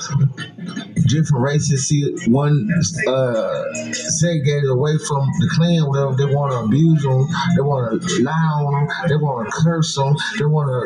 different 1.07 1.43
races 1.43 1.87
see 1.87 2.03
one 2.27 2.69
uh, 3.07 3.63
segregated 3.93 4.69
away 4.69 4.97
from 5.07 5.25
the 5.39 5.49
clan, 5.55 5.87
whatever. 5.87 6.15
They 6.15 6.33
want 6.33 6.51
to 6.51 6.59
abuse 6.65 7.03
them, 7.03 7.27
they 7.55 7.61
want 7.61 8.01
to 8.01 8.23
lie 8.23 8.31
on 8.31 8.73
them, 8.73 9.09
they 9.09 9.15
want 9.15 9.45
to 9.45 9.51
curse 9.51 9.95
them, 9.95 10.15
they 10.39 10.45
want 10.45 10.69
to 10.69 10.79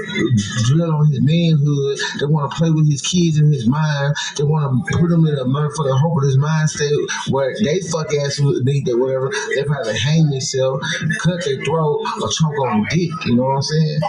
drill 0.65 0.93
on 0.93 1.07
his 1.11 1.21
manhood, 1.21 1.97
they 2.19 2.25
want 2.25 2.51
to 2.51 2.57
play 2.57 2.71
with 2.71 2.89
his 2.89 3.01
kids 3.01 3.39
in 3.39 3.51
his 3.51 3.67
mind, 3.67 4.15
they 4.37 4.43
want 4.43 4.65
to 4.67 4.97
put 4.97 5.11
him 5.11 5.25
in 5.25 5.35
a 5.37 5.45
motherfucking 5.45 5.99
hopeless 5.99 6.37
mind 6.37 6.69
state 6.69 6.91
where 7.29 7.53
they 7.63 7.79
fuck 7.81 8.13
ass 8.25 8.39
be 8.63 8.81
that 8.85 8.97
whatever. 8.97 9.31
They 9.55 9.63
probably 9.63 9.97
hang 9.97 10.29
themselves, 10.29 10.83
cut 11.21 11.43
their 11.45 11.63
throat, 11.63 12.05
or 12.21 12.29
choke 12.29 12.59
on 12.67 12.85
dick. 12.89 13.11
You 13.25 13.35
know 13.35 13.43
what 13.43 13.55
I'm 13.55 13.61
saying? 13.61 13.99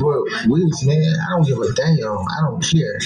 But 0.00 0.48
Willis, 0.48 0.84
man, 0.84 1.14
I 1.26 1.36
don't 1.36 1.37
give 1.46 1.58
a 1.58 1.72
damn. 1.74 2.18
I 2.18 2.38
don't 2.46 2.62
care. 2.62 2.96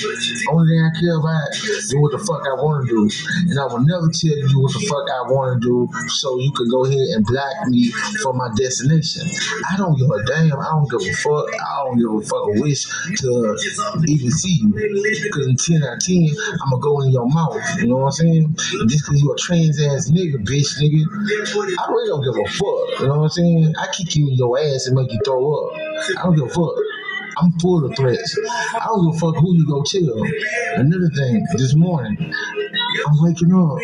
Only 0.51 0.65
thing 0.69 0.81
I 0.81 0.91
care 0.99 1.17
about 1.19 1.49
is 1.53 1.95
what 1.97 2.13
the 2.13 2.23
fuck 2.23 2.43
I 2.47 2.55
want 2.61 2.87
to 2.87 2.89
do, 2.89 3.01
and 3.51 3.59
I 3.59 3.67
will 3.67 3.85
never 3.85 4.09
tell 4.13 4.37
you 4.37 4.61
what 4.61 4.73
the 4.73 4.85
fuck 4.87 5.07
I 5.11 5.23
want 5.31 5.57
to 5.57 5.59
do, 5.61 5.89
so 6.09 6.39
you 6.39 6.53
can 6.53 6.69
go 6.69 6.85
ahead 6.85 6.99
and 7.17 7.25
block 7.27 7.69
me 7.69 7.91
from 8.23 8.37
my 8.39 8.49
destination. 8.57 9.29
I 9.71 9.77
don't 9.77 9.97
give 9.99 10.11
a 10.11 10.23
damn. 10.25 10.59
I 10.59 10.69
don't 10.73 10.89
give 10.91 11.03
a 11.03 11.13
fuck. 11.21 11.47
I 11.53 11.85
don't 11.85 11.99
give 11.99 12.13
a 12.13 12.23
fuck 12.23 12.45
a 12.49 12.61
wish 12.61 12.85
to 13.21 13.57
even 14.09 14.31
see 14.31 14.63
you. 14.63 14.71
Because 14.73 15.47
in 15.47 15.57
10 15.57 15.85
out 15.85 15.99
of 15.99 16.05
10, 16.05 16.31
I'm 16.63 16.71
gonna 16.71 16.83
go 16.83 17.01
in 17.03 17.11
your 17.13 17.29
mouth. 17.29 17.61
You 17.79 17.89
know 17.89 17.97
what 17.97 18.07
I'm 18.07 18.13
saying? 18.13 18.45
And 18.81 18.89
just 18.89 19.05
because 19.07 19.23
you're 19.23 19.35
a 19.35 19.39
trans 19.39 19.81
ass 19.81 20.11
nigga, 20.11 20.43
bitch, 20.45 20.79
nigga, 20.81 21.03
I 21.79 21.91
really 21.91 22.09
don't 22.09 22.25
give 22.25 22.37
a 22.37 22.49
fuck. 22.51 23.01
You 23.01 23.07
know 23.09 23.19
what 23.19 23.25
I'm 23.25 23.37
saying? 23.37 23.75
I 23.79 23.87
kick 23.93 24.17
you 24.17 24.29
in 24.29 24.35
your 24.35 24.59
ass 24.59 24.87
and 24.87 24.97
make 24.97 25.13
you 25.13 25.21
throw 25.25 25.43
up. 25.53 25.75
I 26.19 26.23
don't 26.25 26.37
give 26.37 26.47
a 26.47 26.49
fuck. 26.49 26.75
I'm 27.39 27.53
full 27.61 27.85
of 27.85 27.97
threats. 27.97 28.39
I 28.75 28.87
don't 28.87 29.13
give 29.13 29.17
a 29.17 29.19
fuck 29.19 29.37
who 29.41 29.57
you 29.57 29.67
go 29.67 29.83
tell. 29.83 30.23
Another 30.81 31.11
thing, 31.17 31.47
this 31.57 31.75
morning, 31.75 32.33
I'm 33.07 33.17
waking 33.23 33.53
up. 33.55 33.79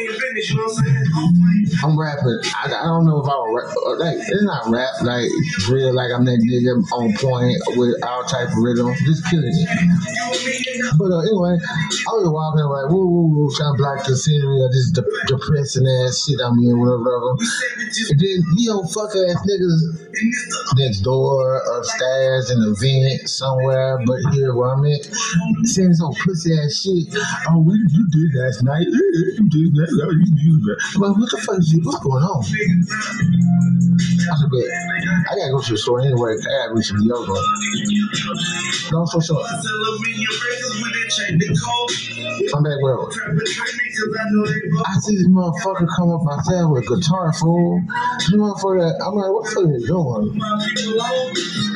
I'm 1.84 1.98
rapping. 1.98 2.38
I, 2.56 2.66
I 2.66 2.84
don't 2.86 3.06
know 3.06 3.20
if 3.22 3.28
I 3.28 3.36
will 3.36 3.54
rap. 3.54 3.70
uh, 3.86 3.96
Like, 3.98 4.16
it's 4.18 4.42
not 4.44 4.68
rap, 4.70 4.94
like, 5.02 5.30
real, 5.70 5.92
like 5.94 6.10
I'm 6.14 6.24
that 6.26 6.40
nigga 6.42 6.82
on 6.92 7.12
point 7.16 7.56
with 7.78 7.94
all 8.04 8.24
type 8.24 8.48
of 8.48 8.58
rhythm. 8.62 8.92
Just 9.06 9.24
killing 9.30 9.52
it. 9.52 9.68
But 10.98 11.10
uh, 11.12 11.20
anyway, 11.22 11.56
I 11.58 12.10
was 12.18 12.28
walking 12.28 12.66
like, 12.66 12.88
woo, 12.90 13.06
woo, 13.06 13.26
woo, 13.34 13.50
trying 13.54 13.74
to 13.74 13.78
block 13.78 14.06
the 14.06 14.16
scenery 14.16 14.60
of 14.64 14.70
this 14.72 14.90
de- 14.90 15.06
depressing 15.26 15.86
ass 16.04 16.24
shit 16.26 16.40
I'm 16.42 16.58
in, 16.58 16.78
whatever, 16.78 17.02
whatever. 17.04 17.32
And 18.10 18.18
then, 18.18 18.38
you 18.58 18.70
know, 18.70 18.82
fuck 18.90 19.10
ass 19.14 19.38
niggas 19.46 19.80
next 20.76 21.00
door, 21.00 21.62
upstairs, 21.78 22.50
in 22.50 22.58
the 22.60 22.74
vent 22.78 23.28
somewhere, 23.28 23.98
but 24.06 24.18
here 24.34 24.54
where 24.54 24.70
I'm 24.70 24.84
at, 24.86 25.04
saying 25.66 25.94
some 25.94 26.12
pussy 26.24 26.52
ass 26.58 26.82
shit. 26.82 27.06
Oh, 27.50 27.62
what 27.62 27.76
did 27.78 27.92
you 27.92 28.06
do 28.10 28.22
last 28.38 28.62
night? 28.62 28.86
You 28.98 29.48
did 29.48 29.74
that. 29.74 29.88
oh, 30.02 30.10
You 30.10 30.26
did 30.26 30.62
that. 30.66 30.78
What 30.98 31.30
the 31.30 31.38
fuck 31.38 31.58
is 31.58 31.72
you? 31.72 31.80
What's 31.82 31.98
going 32.00 32.22
on? 32.22 32.42
I 32.42 34.34
said, 34.36 34.50
bet. 34.50 34.68
I 35.30 35.34
gotta 35.36 35.52
go 35.52 35.60
to 35.62 35.72
the 35.72 35.78
store 35.78 36.00
anyway. 36.00 36.34
I 36.34 36.66
gotta 36.66 36.74
reach 36.74 36.86
some 36.86 36.98
deodorant. 36.98 37.46
No, 38.92 39.04
so 39.06 39.20
short. 39.20 39.46
I'm 41.28 42.62
back 42.62 42.78
where? 42.80 42.96
I 42.98 44.94
see 45.02 45.16
this 45.16 45.28
motherfucker 45.28 45.86
come 45.96 46.10
up 46.14 46.22
outside 46.30 46.64
with 46.70 46.84
a 46.84 46.96
guitar 46.96 47.32
full. 47.34 47.80
This 48.18 48.32
motherfucker, 48.32 48.92
I'm 49.02 49.14
like, 49.14 49.32
what 49.32 49.44
the 49.44 49.50
fuck 49.52 49.64
is 49.68 49.82
he 49.82 49.88
doing? 49.88 50.40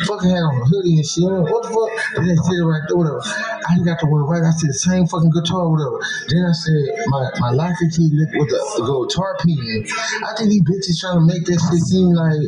Fucking 0.06 0.30
had 0.30 0.40
on 0.46 0.62
a 0.62 0.64
hoodie 0.64 0.96
and 1.02 1.06
shit. 1.06 1.24
What 1.26 1.62
the 1.66 1.70
fuck? 1.74 1.90
Then 2.16 2.28
they 2.28 2.36
said 2.36 2.62
right 2.64 2.82
there, 2.88 2.96
whatever. 2.96 3.20
I 3.24 3.76
got 3.84 3.98
the 4.00 4.06
word 4.08 4.24
right. 4.30 4.42
I 4.44 4.50
said 4.54 4.70
the 4.70 4.74
same 4.78 5.06
fucking 5.06 5.30
guitar, 5.34 5.68
whatever. 5.68 5.98
Then 6.30 6.42
I 6.46 6.52
said 6.54 6.82
my 7.12 7.28
my 7.38 7.52
license 7.52 7.96
key 7.96 8.08
with 8.08 8.48
a, 8.48 8.60
the 8.80 8.84
guitar 8.88 9.36
pen. 9.44 9.84
I 10.24 10.32
think 10.40 10.48
these 10.48 10.64
bitches 10.64 10.96
trying 10.96 11.20
to 11.20 11.26
make 11.28 11.44
that 11.44 11.60
shit 11.60 11.84
seem 11.84 12.08
like 12.16 12.40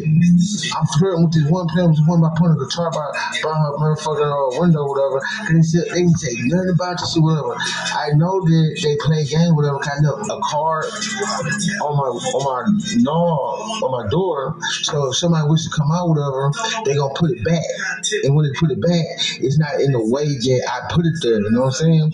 I'm 0.72 0.86
flirting 0.96 1.28
with 1.28 1.36
this 1.36 1.46
one 1.52 1.68
player, 1.68 1.88
with 1.92 2.00
one 2.08 2.24
by 2.24 2.32
putting 2.32 2.56
a 2.56 2.60
guitar 2.64 2.88
by 2.88 3.04
by 3.44 3.52
her 3.52 3.72
motherfucking 3.76 4.24
uh, 4.24 4.60
window, 4.60 4.88
whatever. 4.88 5.20
And 5.52 5.60
they 5.60 5.66
said 5.68 5.84
they 5.92 6.08
say 6.16 6.32
nothing 6.48 6.72
about 6.72 6.96
this 6.96 7.12
shit, 7.12 7.20
whatever. 7.20 7.52
I 7.92 8.16
know 8.16 8.40
that 8.40 8.80
they 8.80 8.96
play 9.04 9.28
game, 9.28 9.52
whatever. 9.52 9.76
Kind 9.84 10.08
of 10.08 10.24
a 10.24 10.38
card 10.48 10.88
on 11.84 11.92
my 12.00 12.08
on 12.08 12.42
my 12.48 12.60
knob 13.04 13.84
on 13.84 13.90
my 13.92 14.08
door. 14.08 14.56
So 14.88 15.12
if 15.12 15.20
somebody 15.20 15.44
wishes 15.44 15.68
to 15.68 15.76
come 15.76 15.92
out, 15.92 16.08
whatever, 16.08 16.48
they 16.88 16.96
gonna 16.96 17.12
put 17.12 17.30
it 17.30 17.44
back. 17.44 17.68
And 18.24 18.34
when 18.34 18.48
they 18.48 18.54
put 18.56 18.72
it 18.72 18.80
back, 18.80 19.04
it's 19.44 19.58
not 19.58 19.76
in 19.80 19.92
the 19.92 20.00
way 20.00 20.24
that 20.24 20.60
I 20.64 20.92
put 20.94 21.04
it 21.04 21.14
there. 21.20 21.40
You 21.40 21.50
know 21.52 21.68
what 21.68 21.76
I'm 21.84 22.10
saying? 22.10 22.12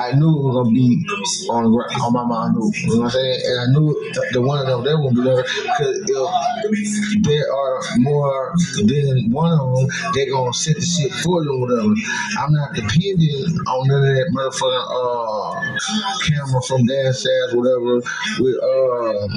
I 0.00 0.12
knew 0.12 0.28
it 0.28 0.42
was 0.42 0.54
gonna 0.54 0.70
be 0.70 1.04
on 1.50 1.66
on 1.66 2.12
my 2.12 2.24
mind. 2.24 2.42
I 2.42 2.52
knew, 2.52 2.70
you 2.74 2.88
know 2.88 2.96
what 2.98 3.04
I'm 3.04 3.10
saying? 3.10 3.40
And 3.46 3.60
I 3.60 3.66
knew 3.72 4.12
the, 4.32 4.42
one 4.42 4.58
of 4.60 4.66
them 4.66 4.84
they 4.84 4.92
gonna 4.92 5.14
be 5.14 5.22
there 5.22 5.42
because 5.42 5.96
if 6.04 7.22
there 7.22 7.52
are 7.52 7.80
more 7.98 8.52
than 8.84 9.30
one 9.30 9.52
of 9.52 9.76
them, 9.76 9.88
they 10.14 10.26
gonna 10.26 10.52
set 10.52 10.76
the 10.76 10.82
shit 10.82 11.12
for 11.22 11.44
them, 11.44 11.60
whatever. 11.60 11.94
I'm 12.38 12.52
not 12.52 12.74
dependent 12.74 13.56
on 13.68 13.88
none 13.88 14.04
of 14.04 14.14
that 14.14 14.28
motherfucking 14.34 14.86
uh 14.92 15.78
camera 16.26 16.62
from 16.62 16.84
downstairs, 16.86 17.54
whatever. 17.54 18.02
With 18.40 18.58
uh 18.62 19.28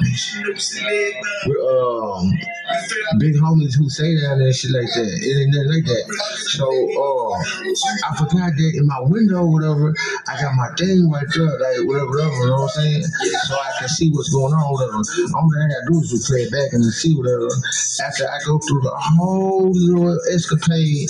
with 1.46 1.60
um 1.64 2.38
big 3.18 3.34
homies 3.36 3.76
who 3.76 3.88
say 3.88 4.14
there 4.16 4.32
and 4.34 4.54
shit 4.54 4.70
like 4.72 4.88
that. 4.94 5.10
It 5.22 5.34
ain't 5.40 5.54
nothing 5.54 5.70
like 5.72 5.86
that. 5.86 6.04
So 6.52 6.66
uh 6.66 7.34
I 8.06 8.16
forgot 8.16 8.52
that 8.54 8.72
in 8.76 8.86
my 8.86 9.00
window, 9.02 9.44
or 9.46 9.52
whatever, 9.52 9.94
I 10.26 10.40
got 10.40 10.54
my 10.54 10.68
thing 10.78 11.10
right 11.10 11.26
there, 11.34 11.52
like 11.58 11.86
whatever, 11.86 12.10
whatever, 12.10 12.36
you 12.42 12.46
know 12.50 12.66
what 12.66 12.76
I'm 12.76 12.82
saying? 12.82 13.04
So 13.46 13.54
I 13.54 13.70
can 13.78 13.88
see 13.88 14.10
what's 14.10 14.30
going 14.30 14.52
on, 14.52 14.64
whatever. 14.72 15.00
All 15.36 15.46
I 15.46 15.68
gotta 15.68 15.86
do 15.90 16.00
is 16.00 16.10
just 16.10 16.26
play 16.28 16.42
it 16.46 16.52
back 16.52 16.72
and 16.72 16.84
see 16.92 17.14
whatever. 17.14 17.48
After 18.04 18.24
I 18.28 18.38
go 18.46 18.58
through 18.58 18.82
the 18.82 18.94
whole 18.94 19.70
little 19.72 20.18
escapade 20.32 21.08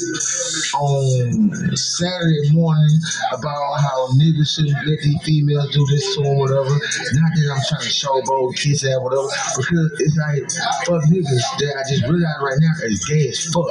on 0.76 1.76
Saturday 1.76 2.50
morning 2.52 2.98
about 3.32 3.80
how 3.80 4.08
niggas 4.18 4.54
shouldn't 4.54 4.78
let 4.86 4.98
these 5.02 5.20
females 5.22 5.70
do 5.72 5.86
this 5.86 6.16
to 6.16 6.22
them, 6.22 6.38
whatever. 6.38 6.70
Not 6.70 7.30
that 7.34 7.46
I'm 7.54 7.62
trying 7.70 7.86
to 7.86 7.92
showboat, 7.92 8.56
kiss 8.56 8.84
at 8.84 9.00
whatever, 9.00 9.28
because 9.56 9.88
it's 10.00 10.16
like 10.16 10.44
fuck 10.86 11.02
niggas 11.10 11.45
that 11.58 11.72
I 11.78 11.82
just 11.88 12.02
realized 12.04 12.42
right 12.42 12.58
now 12.60 12.74
is 12.86 13.04
gay 13.06 13.28
as 13.28 13.44
fuck. 13.50 13.70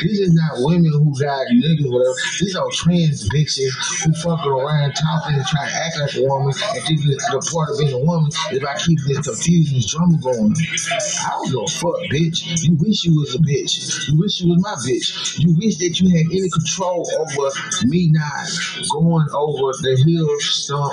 These 0.00 0.20
is 0.20 0.32
not 0.34 0.62
women 0.64 0.92
who 0.92 1.10
got 1.18 1.46
niggas, 1.50 1.90
whatever. 1.90 2.14
These 2.40 2.56
are 2.56 2.68
trans 2.72 3.28
bitches 3.28 3.72
who 4.04 4.12
fucking 4.22 4.52
around 4.52 4.92
talking 4.94 5.36
and 5.36 5.46
trying 5.46 5.68
to 5.68 5.76
act 5.76 5.96
like 5.98 6.14
a 6.16 6.22
woman 6.26 6.54
and 6.54 6.82
think 6.86 7.00
the 7.02 7.40
part 7.52 7.70
of 7.70 7.78
being 7.78 7.92
a 7.92 8.02
woman 8.04 8.30
is 8.52 8.60
by 8.60 8.74
keeping 8.78 9.08
this 9.08 9.26
confusion, 9.26 9.76
this 9.76 9.90
drama 9.90 10.18
going. 10.22 10.54
I 10.54 11.30
don't 11.36 11.50
give 11.50 11.62
a 11.62 11.70
fuck, 11.78 11.98
bitch. 12.12 12.44
You 12.62 12.74
wish 12.78 13.04
you 13.04 13.18
was 13.18 13.34
a 13.34 13.42
bitch. 13.42 14.08
You 14.08 14.18
wish 14.18 14.40
you 14.40 14.48
was 14.50 14.60
my 14.62 14.76
bitch. 14.86 15.38
You 15.38 15.54
wish 15.58 15.78
that 15.78 16.00
you 16.00 16.10
had 16.10 16.26
any 16.30 16.48
control 16.50 17.04
over 17.18 17.50
me 17.84 18.10
not 18.12 18.46
going 18.92 19.26
over 19.34 19.72
the 19.82 19.94
hill 20.06 20.28
stump 20.40 20.92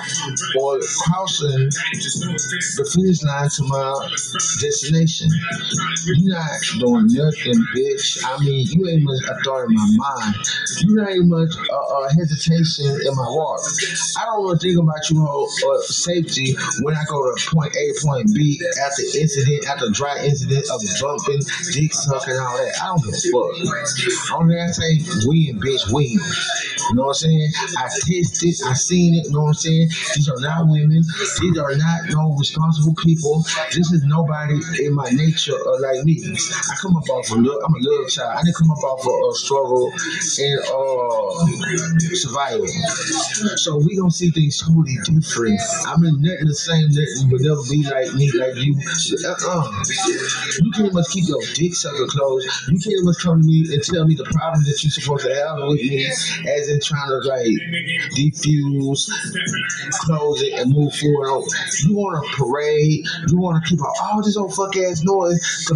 or 0.59 0.79
crossing 1.05 1.69
the 2.77 2.85
finish 2.93 3.23
line 3.23 3.49
to 3.49 3.63
my 3.67 4.09
destination. 4.61 5.29
You 6.15 6.29
not 6.31 6.49
doing 6.79 7.07
nothing, 7.11 7.59
bitch. 7.75 8.23
I 8.23 8.39
mean, 8.39 8.67
you 8.71 8.87
ain't 8.87 9.03
much 9.03 9.21
a 9.27 9.35
thought 9.43 9.67
in 9.67 9.75
my 9.75 9.87
mind. 9.97 10.35
You 10.79 10.95
not 10.95 11.11
even 11.11 11.29
much 11.29 11.51
uh, 11.69 11.75
uh, 11.75 12.09
hesitation 12.15 12.85
in 12.87 13.15
my 13.15 13.27
walk. 13.27 13.59
I 14.17 14.25
don't 14.25 14.43
want 14.43 14.61
to 14.61 14.67
think 14.67 14.79
about 14.79 15.09
you 15.09 15.25
whole 15.25 15.49
uh, 15.49 15.81
safety 15.81 16.55
when 16.81 16.95
I 16.95 17.03
go 17.09 17.19
to 17.19 17.35
point 17.51 17.75
A, 17.75 17.85
point 18.01 18.33
B 18.33 18.59
after 18.81 19.03
incident, 19.17 19.67
after 19.67 19.89
dry 19.91 20.23
incident 20.23 20.63
of 20.71 20.79
bumping, 21.01 21.41
dick 21.73 21.93
sucking, 21.93 22.37
all 22.39 22.57
that. 22.57 22.73
I 22.81 22.85
don't 22.87 23.03
give 23.03 23.13
a 23.13 23.21
fuck. 23.27 24.39
Only 24.39 24.59
I 24.59 24.67
say 24.71 25.03
win, 25.27 25.59
bitch, 25.59 25.91
win. 25.91 26.15
You 26.15 26.95
know 26.95 27.11
what 27.11 27.21
I'm 27.23 27.27
saying? 27.27 27.51
I 27.77 27.89
tested, 27.89 28.55
I 28.67 28.73
seen 28.73 29.15
it. 29.15 29.25
You 29.25 29.31
know 29.31 29.41
what 29.41 29.47
I'm 29.47 29.53
saying? 29.55 29.89
These 30.15 30.29
are 30.29 30.39
not 30.39 30.67
women. 30.67 31.03
These 31.41 31.57
are 31.57 31.75
not 31.75 31.99
no 32.09 32.35
responsible 32.37 32.95
people. 33.03 33.43
This 33.73 33.91
is 33.91 34.03
nobody 34.05 34.59
in 34.85 34.93
my 34.93 35.09
nature 35.09 35.57
or 35.57 35.79
like 35.81 36.04
I 36.05 36.75
come 36.81 36.95
up 36.97 37.09
off 37.09 37.31
a 37.31 37.35
little, 37.35 37.59
I'm 37.65 37.73
a 37.73 37.79
little 37.79 38.05
child. 38.05 38.37
I 38.37 38.43
didn't 38.43 38.55
come 38.55 38.71
up 38.71 38.83
off 38.83 39.01
of 39.01 39.07
a 39.07 39.35
struggle 39.35 39.91
and 40.39 40.59
uh 40.69 42.15
survival. 42.15 42.67
So 43.57 43.77
we 43.77 43.97
gonna 43.97 44.11
see 44.11 44.29
things 44.29 44.59
totally 44.59 44.97
different. 45.05 45.59
I 45.85 45.97
mean, 45.97 46.21
nothing 46.21 46.47
the 46.47 46.55
same. 46.55 46.89
Nothing 46.89 47.29
will 47.29 47.39
never 47.41 47.63
be 47.69 47.83
like 47.83 48.13
me, 48.13 48.31
like 48.37 48.55
you. 48.61 48.77
Uh-uh. 48.77 49.83
You 50.61 50.71
can't 50.71 50.93
much 50.93 51.09
keep 51.09 51.27
your 51.27 51.41
dick 51.55 51.73
sucker 51.75 52.05
closed. 52.07 52.47
You 52.69 52.79
can't 52.79 53.03
much 53.03 53.17
come 53.21 53.41
to 53.41 53.47
me 53.47 53.65
and 53.73 53.83
tell 53.83 54.05
me 54.05 54.15
the 54.15 54.25
problem 54.25 54.63
that 54.65 54.83
you're 54.83 54.91
supposed 54.91 55.25
to 55.25 55.33
have 55.33 55.57
with 55.67 55.81
me, 55.81 56.05
as 56.05 56.69
in 56.69 56.79
trying 56.81 57.09
to 57.09 57.17
like 57.27 57.49
defuse, 58.13 59.09
close 60.05 60.41
it, 60.41 60.53
and 60.53 60.71
move 60.71 60.93
forward. 60.93 61.49
You 61.87 61.95
want 61.95 62.23
to 62.23 62.29
parade? 62.37 63.05
You 63.29 63.37
want 63.37 63.63
to 63.63 63.69
keep 63.69 63.81
up 63.81 63.93
all 64.03 64.21
this 64.21 64.37
old 64.37 64.53
fuck 64.53 64.75
ass 64.77 65.03
noise 65.03 65.65
to 65.67 65.75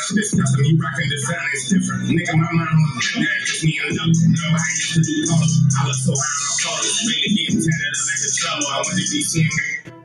My 0.00 0.04
shit 0.06 0.24
is 0.24 0.32
custom, 0.32 0.64
you 0.64 0.80
rockin' 0.80 1.10
design, 1.10 1.36
it's 1.52 1.68
different. 1.68 2.08
Nigga, 2.08 2.32
my 2.32 2.48
mind 2.56 2.72
on 2.72 2.88
the 2.96 3.20
that 3.20 3.44
just 3.44 3.62
me 3.62 3.78
and 3.84 3.98
love. 4.00 4.08
Know 4.08 4.48
I 4.48 4.64
used 4.72 4.96
to 4.96 5.00
do 5.04 5.28
polo. 5.28 5.44
I 5.44 5.84
look 5.84 6.00
so 6.00 6.16
high 6.16 6.40
on 6.40 6.56
photos, 6.56 7.04
really 7.04 7.36
getting 7.36 7.60
tatted 7.60 7.68
up 7.68 8.08
like 8.08 8.24
a 8.24 8.30
trouble. 8.32 8.64
I 8.64 8.76
went 8.80 8.96
to 8.96 9.04
DC 9.04 9.44
and 9.44 9.99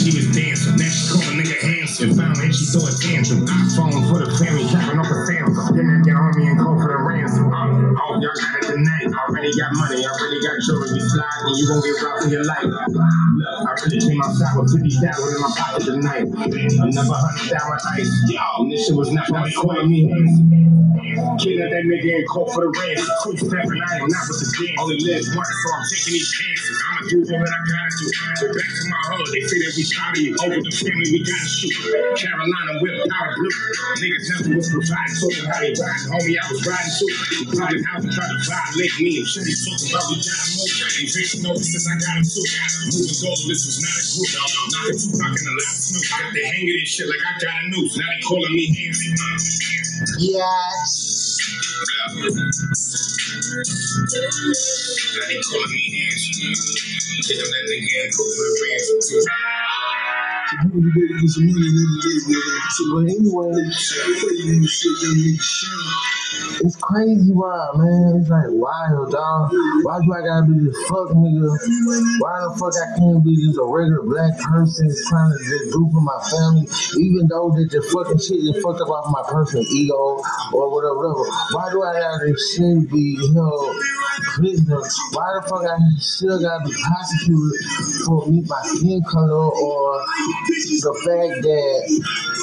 She 0.00 0.14
was 0.14 0.30
dancing, 0.30 0.76
now 0.78 0.86
she 0.86 1.10
called 1.10 1.26
a 1.26 1.42
nigga 1.42 1.58
handsome. 1.58 2.14
Found 2.14 2.38
and 2.38 2.54
she 2.54 2.66
throw 2.70 2.86
a 2.86 2.92
tantrum. 3.02 3.42
iPhone 3.50 3.98
for 4.06 4.22
the 4.22 4.30
family, 4.38 4.62
capping 4.70 4.98
off 4.98 5.10
a 5.10 5.18
Samsung. 5.26 5.74
Then 5.74 5.90
that 5.90 6.06
down 6.06 6.22
homie 6.22 6.46
and 6.54 6.58
call 6.60 6.78
for 6.78 6.86
the 6.94 7.02
ransom. 7.02 7.50
Oh, 7.50 7.58
oh, 7.98 8.22
y'all 8.22 8.30
got 8.30 8.62
it 8.62 8.66
tonight. 8.78 9.10
I 9.10 9.18
already 9.26 9.50
got 9.58 9.74
money, 9.74 9.98
I 9.98 10.08
already 10.08 10.38
got 10.38 10.54
jewelry. 10.62 10.94
You 10.94 11.02
slide 11.02 11.40
and 11.50 11.54
you 11.58 11.64
gon' 11.66 11.82
get 11.82 11.98
robbed 11.98 12.22
for 12.22 12.30
your 12.30 12.44
life. 12.46 12.62
Look, 12.62 12.94
I 12.94 13.70
really 13.82 13.98
came 13.98 14.22
outside 14.22 14.54
with 14.54 14.70
50,000 14.70 15.02
in 15.02 15.40
my 15.42 15.50
pocket 15.58 15.82
tonight. 15.82 16.24
Another 16.30 17.18
100,000 17.18 17.58
ice. 17.98 18.12
And 18.62 18.70
this 18.70 18.86
shit 18.86 18.94
was 18.94 19.10
not 19.10 19.26
they 19.26 19.50
calling 19.50 19.90
me 19.90 20.06
handsome. 20.06 20.46
Kidnap 21.42 21.70
that 21.74 21.82
nigga 21.82 22.22
and 22.22 22.28
call 22.28 22.46
for 22.54 22.62
the 22.66 22.70
ransom. 22.70 23.10
Two 23.26 23.34
stepping, 23.34 23.82
I 23.82 23.98
am 23.98 24.06
not 24.06 24.24
with 24.30 24.38
the 24.38 24.48
dance. 24.54 24.78
Only 24.78 24.98
live 25.02 25.26
once, 25.34 25.50
so 25.50 25.68
I'm 25.74 25.82
taking 25.90 26.14
these 26.14 26.30
chances. 26.30 26.76
I'ma 26.86 27.00
do 27.10 27.18
what 27.26 27.50
I 27.50 27.58
gotta 27.66 27.90
do. 27.98 28.06
But 28.38 28.50
back 28.54 28.70
to 28.70 28.82
my 28.86 29.00
hood, 29.10 29.26
they 29.34 29.42
say 29.42 29.58
that 29.58 29.72
we 29.74 29.84
proud 29.94 30.12
of 30.16 30.20
you. 30.22 30.32
Over 30.38 30.60
the 30.60 30.72
family, 30.74 31.08
we 31.12 31.18
gotta 31.24 31.48
shoot. 31.48 31.72
Carolina 32.18 32.72
whip, 32.80 32.96
powder 33.08 33.34
blue. 33.38 33.54
Niggas 34.02 34.24
never 34.28 34.50
was 34.56 34.68
providing, 34.72 35.16
so 35.16 35.26
them 35.30 35.46
how 35.48 35.60
they 35.60 35.72
ride. 35.76 36.00
Homie, 36.12 36.36
I 36.36 36.44
was 36.50 36.60
riding 36.66 36.92
too. 36.96 37.10
The 37.48 37.52
public 37.58 37.84
house 37.86 38.02
and 38.04 38.12
tried 38.12 38.32
to 38.32 38.38
violate 38.44 38.94
me. 39.00 39.10
And 39.20 39.28
shit, 39.28 39.44
he's 39.48 39.62
talking 39.64 39.88
about 39.92 40.04
we 40.10 40.16
gotta 40.20 40.46
move. 40.56 40.72
Ain't 40.98 41.42
no 41.44 41.50
since 41.56 41.86
I 41.88 41.94
got 42.00 42.16
him 42.18 42.24
too. 42.24 42.44
Moving 42.88 43.48
this 43.48 43.62
was 43.66 43.78
not 43.82 43.96
a 43.96 44.02
group. 44.14 44.30
Knocking 44.72 44.98
Tupac 44.98 45.32
in 45.34 45.44
the 45.44 45.54
last 45.62 45.80
snoop. 45.90 46.04
Got 46.08 46.34
they 46.34 46.44
hanging 46.46 46.76
this 46.78 46.88
shit 46.90 47.08
like 47.08 47.22
I 47.22 47.32
got 47.40 47.54
a 47.54 47.56
noose. 47.70 47.96
Now 47.98 48.06
they 48.08 48.20
calling 48.24 48.54
me. 48.54 48.64
Yes. 50.18 51.38
Now 51.94 52.14
they 55.28 55.40
calling 55.40 55.72
me. 55.72 55.82
Tell 57.22 57.38
that 57.38 57.64
nigga 57.68 58.04
and 58.04 58.12
go 58.16 58.24
for 58.24 58.46
the 58.46 58.52
ransom 58.64 58.98
too. 59.04 59.20
People 60.50 60.80
be 60.82 60.90
getting 60.92 61.28
some 61.28 61.46
money 61.46 61.66
and 61.68 61.78
everything, 61.82 62.32
man. 62.32 62.60
So, 62.70 62.82
but 62.94 63.04
anyway, 63.10 63.70
shit 66.28 66.40
shit. 66.40 66.66
It's 66.66 66.76
crazy 66.76 67.32
wild, 67.32 67.78
man. 67.78 68.20
It's 68.20 68.30
like 68.30 68.50
wild, 68.50 69.12
dog. 69.12 69.52
Why 69.82 69.98
do 70.04 70.08
I 70.12 70.20
gotta 70.26 70.46
be 70.46 70.64
this 70.64 70.76
fuck 70.88 71.10
nigga? 71.16 71.48
Why 72.20 72.34
the 72.44 72.50
fuck 72.58 72.74
I 72.76 72.98
can't 72.98 73.24
be 73.24 73.34
just 73.36 73.58
a 73.58 73.64
regular 73.64 74.02
black 74.04 74.34
person 74.38 74.88
trying 75.08 75.32
to 75.32 75.38
just 75.44 75.72
do 75.72 75.88
for 75.92 76.02
my 76.02 76.18
family, 76.30 76.66
even 77.00 77.28
though 77.28 77.50
that 77.56 77.68
the 77.70 77.80
fucking 77.82 78.20
shit 78.20 78.42
is 78.42 78.62
fucked 78.62 78.80
up 78.80 78.90
off 78.90 79.08
my 79.10 79.24
personal 79.28 79.64
ego 79.72 80.20
or 80.52 80.64
whatever, 80.72 80.96
whatever. 80.98 81.24
Why 81.54 81.66
do 81.72 81.82
I 81.82 81.92
gotta 81.96 82.32
still 82.36 82.82
be 82.90 83.16
held 83.32 83.76
prisoner? 84.34 84.82
Why 85.12 85.28
the 85.38 85.42
fuck 85.48 85.64
I 85.64 85.76
still 85.98 86.40
gotta 86.40 86.64
be 86.64 86.74
prosecuted 86.74 87.58
for 88.04 88.26
me, 88.28 88.42
my 88.46 88.60
skin 88.64 89.02
color 89.08 89.48
or 89.48 90.04
the 90.82 90.94
fact 91.04 91.42
that 91.42 91.80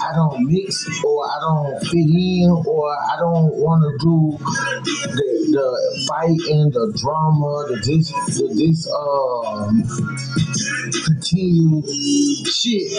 I 0.03 0.15
don't 0.15 0.45
mix 0.45 0.85
or 1.03 1.25
I 1.25 1.37
don't 1.39 1.79
fit 1.87 2.09
in 2.09 2.51
or 2.65 2.91
I 2.91 3.15
don't 3.19 3.55
want 3.55 3.74
to 3.81 3.97
do 3.99 4.37
the, 4.39 5.27
the 5.51 6.05
fight 6.07 6.39
and 6.51 6.71
the 6.73 6.93
drama, 7.01 7.65
the 7.69 7.75
this, 7.83 8.11
the 8.37 8.47
this 8.55 8.87
um 8.91 9.83
continue 11.05 11.81
shit 12.47 12.91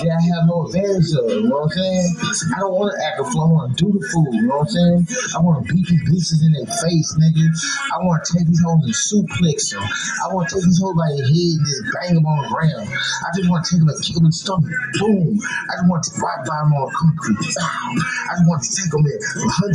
that 0.00 0.10
I 0.10 0.22
have 0.34 0.46
no 0.46 0.66
advantage 0.66 1.10
of. 1.18 1.26
You 1.30 1.48
know 1.48 1.66
what 1.66 1.72
I'm 1.72 1.78
saying? 1.78 2.08
I 2.54 2.60
don't 2.60 2.74
want 2.74 2.90
to 2.94 2.98
act 3.04 3.20
a 3.20 3.24
fool. 3.24 3.42
I 3.42 3.48
want 3.50 3.66
to 3.70 3.84
do 3.84 3.88
the 3.92 4.02
fool. 4.10 4.28
You 4.34 4.42
know 4.46 4.62
what 4.62 4.70
I'm 4.70 5.04
saying? 5.06 5.34
I 5.34 5.38
want 5.42 5.66
to 5.66 5.74
beat 5.74 5.86
these 5.86 6.04
bitches 6.06 6.40
in 6.46 6.52
their 6.54 6.68
face, 6.68 7.08
nigga. 7.18 7.46
I 7.94 7.98
want 8.04 8.24
to 8.24 8.28
take 8.38 8.46
these 8.46 8.62
hoes 8.62 8.82
and 8.84 8.94
suplex 8.96 9.74
them. 9.74 9.82
I 9.82 10.32
want 10.34 10.48
to 10.50 10.56
take 10.56 10.64
these 10.64 10.80
hoes 10.80 10.94
by 10.96 11.08
their 11.14 11.26
head 11.26 11.52
and 11.58 11.66
just 11.66 11.82
bang 11.94 12.14
them 12.14 12.26
on 12.26 12.38
the 12.42 12.48
ground. 12.50 12.86
I 12.88 13.28
just 13.36 13.48
want 13.50 13.64
to 13.64 13.68
take 13.74 13.80
them 13.82 13.90
and 13.90 14.00
kick 14.02 14.14
them 14.14 14.26
in 14.26 14.32
the 14.32 14.38
stomach. 14.38 14.72
Boom. 14.98 15.38
I 15.42 15.72
just 15.78 15.88
want 15.90 16.02
to 16.06 16.10
rock 16.20 16.40
bottom 16.46 16.72
on 16.74 16.82
the 16.88 16.92
concrete. 16.94 17.54
I 17.58 18.32
just 18.38 18.46
want 18.48 18.60
to 18.62 18.70
take 18.70 18.90
them 18.90 19.04
in 19.04 19.18
pop, 19.50 19.70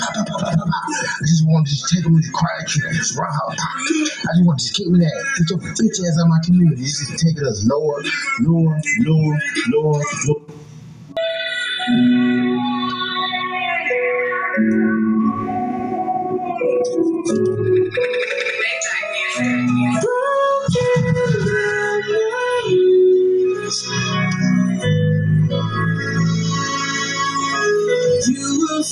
pop, 0.00 0.26
pop, 0.26 0.26
pop, 0.28 0.58
pop. 0.58 0.58
I 0.64 1.24
just 1.26 1.46
want 1.46 1.66
to 1.66 1.72
just 1.72 1.88
take 1.92 2.04
with 2.04 2.24
the 2.24 2.32
cry 2.32 2.64
kick 2.66 2.84
and 2.84 2.96
just 2.96 3.18
rock 3.18 3.30
out. 3.32 3.56
I 3.58 4.30
just 4.34 4.44
want 4.46 4.58
to 4.58 4.64
just 4.64 4.74
kick 4.76 4.86
in 4.86 4.98
that. 4.98 5.16
Get 5.38 5.50
your 5.50 5.58
bitch 5.58 6.00
ass 6.06 6.18
out 6.18 6.24
of 6.24 6.28
my 6.28 6.40
community. 6.44 6.82
It's 6.82 6.98
just 6.98 7.18
taking 7.24 7.44
us 7.46 7.66
lower, 7.68 8.02
lower, 8.42 8.80
lower, 9.04 9.38
lower, 9.68 10.02
lower. 10.26 10.48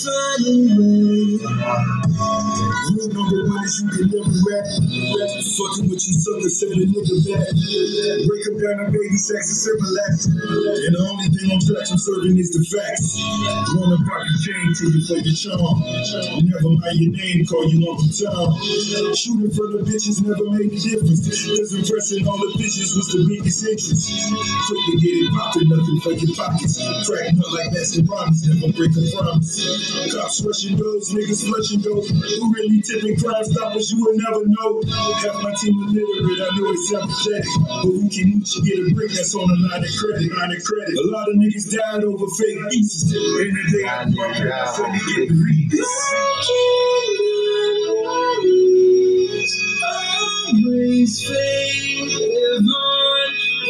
You 0.07 0.77
will 0.77 2.06
a. 3.07 3.15
Rule 3.15 3.25
number 3.25 3.51
one 3.51 3.65
is 3.65 3.83
you 3.83 3.89
can 3.91 4.07
never 4.11 4.31
rap. 4.51 4.67
rap. 4.67 5.31
Fucking 5.57 5.87
with 5.91 6.03
you 6.07 6.15
sucker, 6.19 6.51
send 6.51 6.79
a 6.79 6.87
nigga 6.87 7.17
back. 7.27 7.55
Break 8.27 8.45
up 8.51 8.57
down 8.59 8.77
to 8.83 8.87
baby 8.91 9.19
sex 9.19 9.49
and 9.49 9.61
simple 9.63 9.95
acts. 10.11 10.27
And 10.27 10.93
the 10.95 11.01
only 11.01 11.29
thing 11.31 11.51
I'm 11.53 11.61
touch 11.63 11.91
I'm 11.93 11.99
serving 11.99 12.39
is 12.39 12.51
the 12.53 12.63
facts. 12.67 13.17
Wanna 13.79 13.99
pop 14.03 14.23
your 14.27 14.41
chain 14.43 14.67
to 14.75 14.85
you 14.91 15.01
for 15.07 15.19
charm. 15.37 15.77
Never 16.43 16.71
mind 16.81 16.99
your 16.99 17.13
name, 17.15 17.47
call 17.47 17.65
you 17.71 17.83
Uncle 17.87 18.11
Tom. 18.11 18.55
Shooting 19.15 19.53
for 19.55 19.67
the 19.73 19.83
bitches 19.87 20.23
never 20.23 20.47
made 20.51 20.73
a 20.73 20.81
difference. 20.81 21.23
Cause 21.27 21.73
impressing 21.75 22.27
all 22.27 22.39
the 22.39 22.51
bitches 22.59 22.97
was 22.97 23.09
the 23.13 23.23
biggest 23.29 23.63
interest. 23.65 24.11
Quick 24.67 24.83
to 24.87 24.95
get 24.99 25.15
it 25.15 25.31
poppin', 25.33 25.69
nothing 25.69 25.99
for 26.03 26.13
your 26.13 26.33
pockets. 26.35 26.79
Cracking 27.07 27.39
up 27.39 27.51
like 27.53 27.71
that's 27.73 27.97
the 27.97 28.03
promise, 28.03 28.47
never 28.47 28.73
break 28.75 28.93
a 28.97 29.03
promise. 29.15 30.13
Cops 30.13 30.41
rushing 30.43 30.77
doors, 30.77 31.11
niggas 31.13 31.47
flushing 31.47 31.81
doors. 31.81 32.09
Who 32.11 32.53
really 32.53 32.81
tipping 33.01 33.17
crime 33.21 33.45
stoppers, 33.45 33.91
you 33.91 34.01
will 34.05 34.17
never 34.17 34.43
know. 34.47 34.83
Half 34.89 35.43
my 35.43 35.53
team 35.55 35.75
illiterate, 35.83 36.41
I 36.41 36.59
know 36.59 36.73
it's 36.73 36.89
sympathetic. 36.89 37.45
But 37.67 37.83
who 37.83 38.09
can 38.09 38.29
each 38.41 38.55
get 38.65 38.79
a 38.79 38.95
break 38.95 39.11
that's 39.13 39.35
on 39.35 39.51
a 39.51 39.55
line 39.69 39.85
of 39.85 39.91
credit? 39.99 40.33
Line 40.33 40.53
of 40.57 40.65
credit. 40.65 40.97
A 40.97 41.07
lot 41.11 41.29
of 41.29 41.37
niggas 41.37 41.77
died 41.77 42.05
over 42.05 42.27
fake 42.39 42.71
pieces. 42.71 43.13
In 43.13 43.55
the 43.55 43.65
day 43.73 43.85
I 43.89 44.05
brought 44.11 44.37
I 44.37 44.67
said 44.67 44.93
he 44.95 45.17
get 45.17 45.29
to 45.29 45.35
read 45.45 45.71
this. 45.71 45.91
Always 50.49 51.29
favor, 51.29 52.63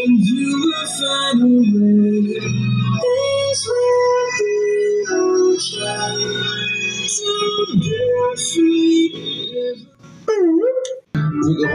and 0.04 0.20
you 0.20 0.50
will 0.60 0.88
find 0.98 1.42
a 1.42 1.46
way. 1.46 2.40
Things 3.02 3.62
will 3.68 4.30
be 4.38 5.06
okay. 5.12 7.08
So 7.08 7.76
be 7.76 8.36
free. 8.54 8.85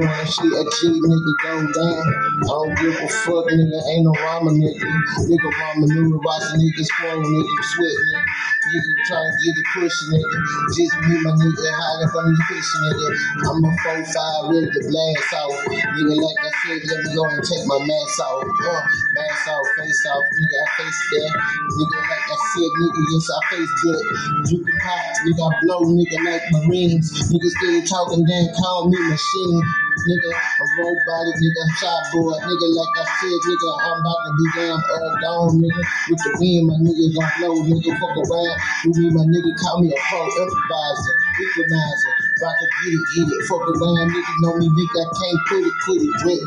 Wanna 0.01 0.25
shit, 0.25 0.49
a 0.49 0.65
cheat 0.81 0.97
nigga 0.97 1.33
go 1.45 1.53
down. 1.77 2.05
I 2.41 2.47
don't 2.49 2.73
give 2.81 2.97
a 2.97 3.07
fuck, 3.21 3.45
nigga. 3.53 3.79
Ain't 3.93 4.03
no 4.03 4.13
rama 4.17 4.49
nigga. 4.49 4.89
Nigga 5.29 5.49
rama 5.61 5.85
nigga, 5.85 6.17
watching 6.25 6.57
niggas 6.57 6.89
swing, 6.89 7.21
nigga 7.21 7.63
sweat, 7.77 7.97
nigga. 8.09 8.25
Nigga 8.65 8.91
trying 9.05 9.29
to 9.29 9.37
get 9.45 9.55
it 9.61 9.67
pushing, 9.77 10.09
nigga. 10.09 10.37
Just 10.73 10.95
me, 11.05 11.15
my 11.21 11.31
nigga, 11.37 11.69
hiding 11.77 12.09
from 12.09 12.25
the 12.33 12.43
fishing, 12.49 12.83
nigga. 12.89 13.09
I'm 13.45 13.61
a 13.61 13.71
4-5, 13.85 14.53
ready 14.57 14.69
to 14.73 14.81
blast 14.89 15.33
off. 15.37 15.55
Nigga, 15.69 16.15
like 16.17 16.41
I 16.41 16.51
said, 16.65 16.79
let 16.89 16.97
me 17.05 17.09
go 17.13 17.23
and 17.29 17.43
take 17.45 17.65
my 17.69 17.79
mask 17.85 18.19
off. 18.25 18.41
Uh, 18.41 18.81
mask 19.13 19.47
off, 19.53 19.67
face 19.77 20.01
off, 20.09 20.25
nigga, 20.33 20.57
I 20.57 20.67
face 20.81 21.01
that. 21.13 21.31
Nigga, 21.77 21.99
like 22.09 22.25
I 22.25 22.37
said, 22.49 22.71
nigga, 22.73 23.01
yes, 23.13 23.27
I 23.29 23.39
face 23.53 23.75
that. 23.85 24.01
You 24.49 24.57
can 24.65 24.77
pop, 24.81 25.05
nigga, 25.29 25.43
I 25.45 25.51
blow, 25.61 25.81
nigga, 25.93 26.17
like 26.25 26.45
Marines. 26.57 27.07
Nigga, 27.29 27.49
still 27.53 27.81
talking, 27.85 28.25
then 28.25 28.49
call 28.57 28.89
me 28.89 28.97
machine. 29.09 29.61
Nigga, 29.93 30.31
a 30.31 30.65
robotic 30.79 31.35
nigga, 31.37 31.63
shot 31.79 32.03
boy, 32.13 32.33
nigga, 32.33 32.67
like 32.75 32.95
I 32.97 33.05
said, 33.19 33.39
nigga, 33.47 33.69
I'm 33.83 33.99
about 34.01 34.21
to 34.25 34.31
be 34.39 34.45
damn 34.55 34.79
all 34.79 35.13
gone, 35.21 35.55
nigga. 35.61 35.83
With 36.09 36.21
the 36.23 36.31
wind, 36.39 36.65
my 36.67 36.75
nigga 36.81 37.05
gon' 37.13 37.31
blow, 37.37 37.55
nigga, 37.67 37.91
fuck 37.99 38.15
around. 38.17 38.57
You 38.85 38.91
need 38.97 39.13
my 39.13 39.25
nigga, 39.27 39.51
call 39.61 39.81
me 39.83 39.91
a 39.91 39.97
pro 40.09 40.21
improviser, 40.25 41.15
equalizer. 41.33 42.13
About 42.37 42.55
to 42.59 42.65
get 42.67 42.93
it, 42.95 43.05
get 43.15 43.27
it, 43.31 43.41
fuck 43.47 43.63
around, 43.63 44.07
nigga, 44.11 44.33
know 44.43 44.53
me, 44.57 44.67
nigga, 44.67 44.97
I 44.99 45.07
can't 45.15 45.39
put 45.47 45.61
it, 45.63 45.75
put 45.85 45.99
it, 46.01 46.13
drip. 46.19 46.43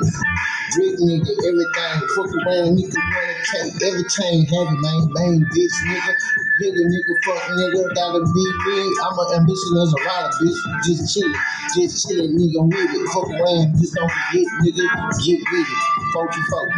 Drip, 0.74 0.94
nigga, 1.01 1.32
everything, 1.48 1.98
fuck 2.16 2.31
around, 2.44 2.70
nigga, 2.77 2.98
wanna 2.98 3.35
take 3.48 3.74
everything, 3.85 4.39
heavy, 4.51 4.77
man, 4.82 5.01
main 5.16 5.40
bitch, 5.55 5.77
nigga. 5.89 6.12
Nigga, 6.61 6.82
nigga, 6.85 7.15
fuck, 7.24 7.43
nigga, 7.55 7.81
gotta 7.94 8.20
be 8.20 8.44
big. 8.66 8.90
I'm 9.05 9.16
an 9.19 9.28
ambition 9.40 9.73
as 9.81 9.90
a 9.94 10.01
rider, 10.05 10.32
bitch. 10.43 10.61
Just 10.86 11.02
chill, 11.15 11.32
just 11.77 12.09
chill, 12.09 12.27
nigga, 12.28 12.61
with 12.69 12.94
it. 12.94 13.05
Fuck 13.15 13.31
around, 13.31 13.78
just 13.78 13.94
don't 13.94 14.11
forget, 14.11 14.47
nigga, 14.62 14.85
get 15.24 15.40
with 15.52 15.69
it. 15.69 15.81
44. 16.15 16.69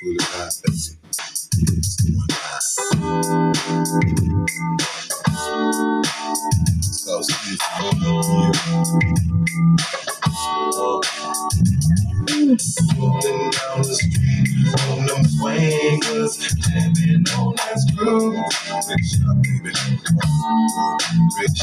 Fully 0.00 0.16
live, 0.18 0.52
baby. 0.64 0.78
Yes, 1.58 1.98
one 2.12 2.28
so 7.10 7.22
sweet. 7.22 7.60
Rolling 12.98 13.50
down 13.50 13.82
the 13.82 13.94
street, 13.98 14.70
on 14.90 15.06
them 15.06 15.24
swingers, 15.24 16.34
jamming 16.38 17.26
on 17.34 17.50
that 17.56 17.76
screw. 17.82 18.30
Big 18.86 19.02
shot, 19.10 19.36
baby. 19.42 19.70
Baby. 21.34 21.60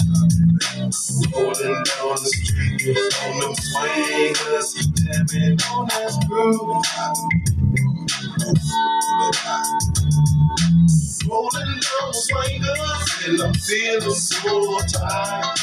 Rolling 1.31 1.79
down 1.87 2.11
the 2.11 2.27
street, 2.27 2.97
on 3.23 3.33
them 3.39 3.55
swingers, 3.55 4.67
jamming 4.99 5.57
on 5.71 5.83
that 5.87 6.09
screw. 6.11 6.83
Rolling 11.29 11.51
down 11.51 12.07
the 12.07 12.13
swingers, 12.13 13.27
and 13.27 13.41
I'm 13.41 13.53
feeling 13.55 14.15
so 14.15 14.79
tired. 14.87 15.59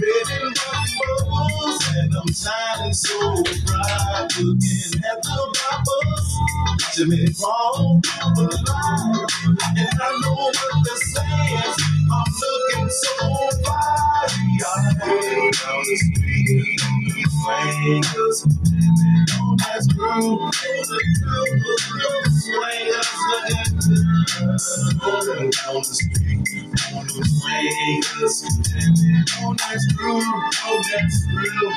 Red 0.00 0.42
and 0.42 0.58
white 0.58 0.96
bubbles, 1.30 1.88
and 1.96 2.14
I'm 2.16 2.28
shining 2.32 2.94
so 2.94 3.18
bright. 3.66 4.28
Looking 4.38 5.02
at 5.04 5.22
the 5.22 5.58
bubbles, 5.58 6.28
Jimmy 6.94 7.26
Brown, 7.38 8.02
alive. 8.22 9.26
And 9.76 10.00
I 10.02 10.20
know 10.22 10.34
what 10.34 10.56
they're 10.84 10.96
saying. 10.96 11.74
I'm 12.12 12.32
looking 12.42 12.90
so 12.90 13.16
fine. 13.64 14.30
Rolling 15.06 15.52
down 15.52 15.82
the 15.84 15.96
street, 15.98 16.80
swingers, 17.42 18.46
on 19.40 19.56
that 19.58 19.84
groove. 19.96 20.54
Swingers 22.30 23.10
looking. 23.30 24.11
Rolling 25.02 25.50
down 25.50 25.76
the 25.76 25.84
street, 25.84 26.40
on 26.94 27.06
the 27.06 27.24
swingers, 27.26 28.42
jamming 28.70 29.26
on 29.44 29.56
that 29.56 29.80
groove. 29.96 30.24
Oh, 30.64 30.82
that's 30.92 31.26
real. 31.34 31.72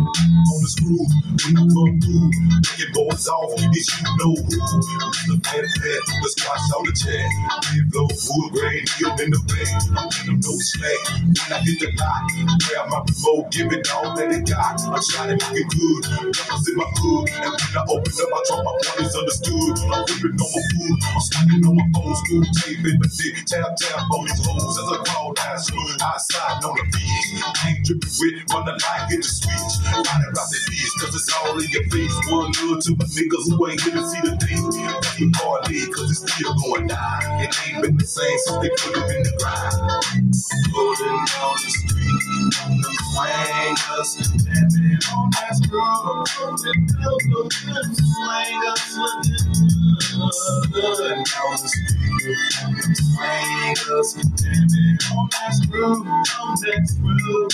On 0.00 0.58
the 0.64 0.68
screw, 0.72 0.96
when 0.96 1.54
I 1.60 1.64
come 1.68 1.94
through, 2.00 2.28
bring 2.32 2.80
it 2.80 2.90
boys 2.96 3.28
off, 3.28 3.52
it's 3.76 3.88
you 3.92 4.08
know 4.16 4.32
who. 4.32 4.56
Mr. 5.28 5.36
Fat 5.44 5.66
Fat, 5.76 6.02
the 6.24 6.28
squash 6.32 6.66
on 6.72 6.82
the 6.88 6.92
chair. 6.96 7.24
Red 7.68 7.86
blow, 7.92 8.08
full 8.08 8.48
grain, 8.50 8.80
heel 8.96 9.12
in 9.20 9.28
the 9.28 9.40
bag. 9.44 9.68
I'm 9.92 10.08
in 10.08 10.24
them 10.26 10.38
no 10.40 10.52
slack. 10.56 11.00
When 11.20 11.50
I 11.52 11.58
hit 11.60 11.78
the 11.84 11.88
lot, 12.00 12.24
grab 12.64 12.88
my 12.88 13.00
remote, 13.04 13.52
give 13.52 13.68
it 13.68 13.84
all 13.92 14.16
that 14.16 14.32
it 14.32 14.48
got. 14.48 14.80
I'm 14.88 15.04
trying 15.04 15.36
to 15.36 15.38
make 15.38 15.60
it 15.60 15.68
good. 15.68 16.02
Numbers 16.32 16.64
in 16.64 16.74
my 16.80 16.88
hood, 16.96 17.26
and 17.36 17.52
when 17.52 17.74
I 17.76 17.82
open 17.92 18.12
up, 18.16 18.30
I 18.32 18.40
drop 18.48 18.60
my 18.64 18.74
pointers 18.80 19.14
understood. 19.20 19.74
I'm 19.84 20.00
whipping 20.08 20.40
on 20.40 20.48
my 20.48 20.62
food, 20.72 20.96
I'm 21.12 21.20
slacking 21.20 21.62
on 21.68 21.74
my 21.76 21.86
old 22.00 22.16
school 22.24 22.44
tape 22.64 22.84
in 22.88 22.96
my 22.96 23.08
dick. 23.12 23.36
Tap, 23.44 23.76
tap 23.76 24.00
on 24.08 24.20
these 24.24 24.40
hoes 24.40 24.76
as 24.80 24.86
I 24.88 24.96
crawl 25.04 25.36
down 25.36 25.58
smooth. 25.60 26.00
Outside 26.00 26.64
on 26.64 26.72
the 26.72 26.84
beach, 26.88 27.28
ain't 27.68 27.84
dripping 27.84 28.14
with, 28.16 28.36
run 28.48 28.64
the 28.64 28.74
light, 28.80 29.12
hit 29.12 29.20
the 29.20 29.28
switch. 29.28 29.89
Ride 29.92 30.22
it 30.22 30.38
out 30.38 30.48
the 30.50 30.58
beach, 30.70 30.92
cause 31.00 31.14
it's 31.14 31.28
all 31.36 31.58
in 31.58 31.68
your 31.70 31.82
face. 31.90 32.14
One 32.30 32.52
good 32.52 32.80
to 32.82 32.94
my 32.96 33.04
niggas 33.10 33.50
who 33.50 33.66
ain't 33.68 33.80
to 33.80 34.06
see 34.06 34.20
the 34.22 34.36
thing. 34.38 34.70
Keep 35.16 35.32
party, 35.34 35.86
cause 35.90 36.10
it's 36.10 36.20
still 36.32 36.54
going 36.54 36.86
down. 36.86 37.40
It 37.42 37.54
ain't 37.66 37.82
been 37.82 37.96
the 37.98 38.06
same 38.06 38.38
since 38.46 38.58
they 38.62 38.70
put 38.70 38.96
it 38.96 39.10
in 39.16 39.22
the 39.24 39.32
grind. 39.42 39.80
Rolling 40.72 41.24
down 41.26 41.54
the 41.58 41.70
street, 41.70 42.54
on 42.62 42.80
them 42.80 42.96
swangers, 43.10 44.10
jamming 44.44 45.02
on 45.10 45.30
that 45.34 45.54
screw. 45.58 45.82
Rolling 45.82 46.86
down 46.86 47.18
the 47.26 47.50
swangers, 47.98 48.94
good. 50.72 51.26
Down 51.26 51.58
the 51.58 51.68
street, 51.68 52.54
on 52.62 52.70
them 52.78 52.94
swangers, 52.94 54.14
jamming 54.38 54.98
on 55.10 55.26
that 55.34 55.50
screw, 55.50 56.06
on 56.06 56.54
that 56.62 56.86
screw. 56.86 57.48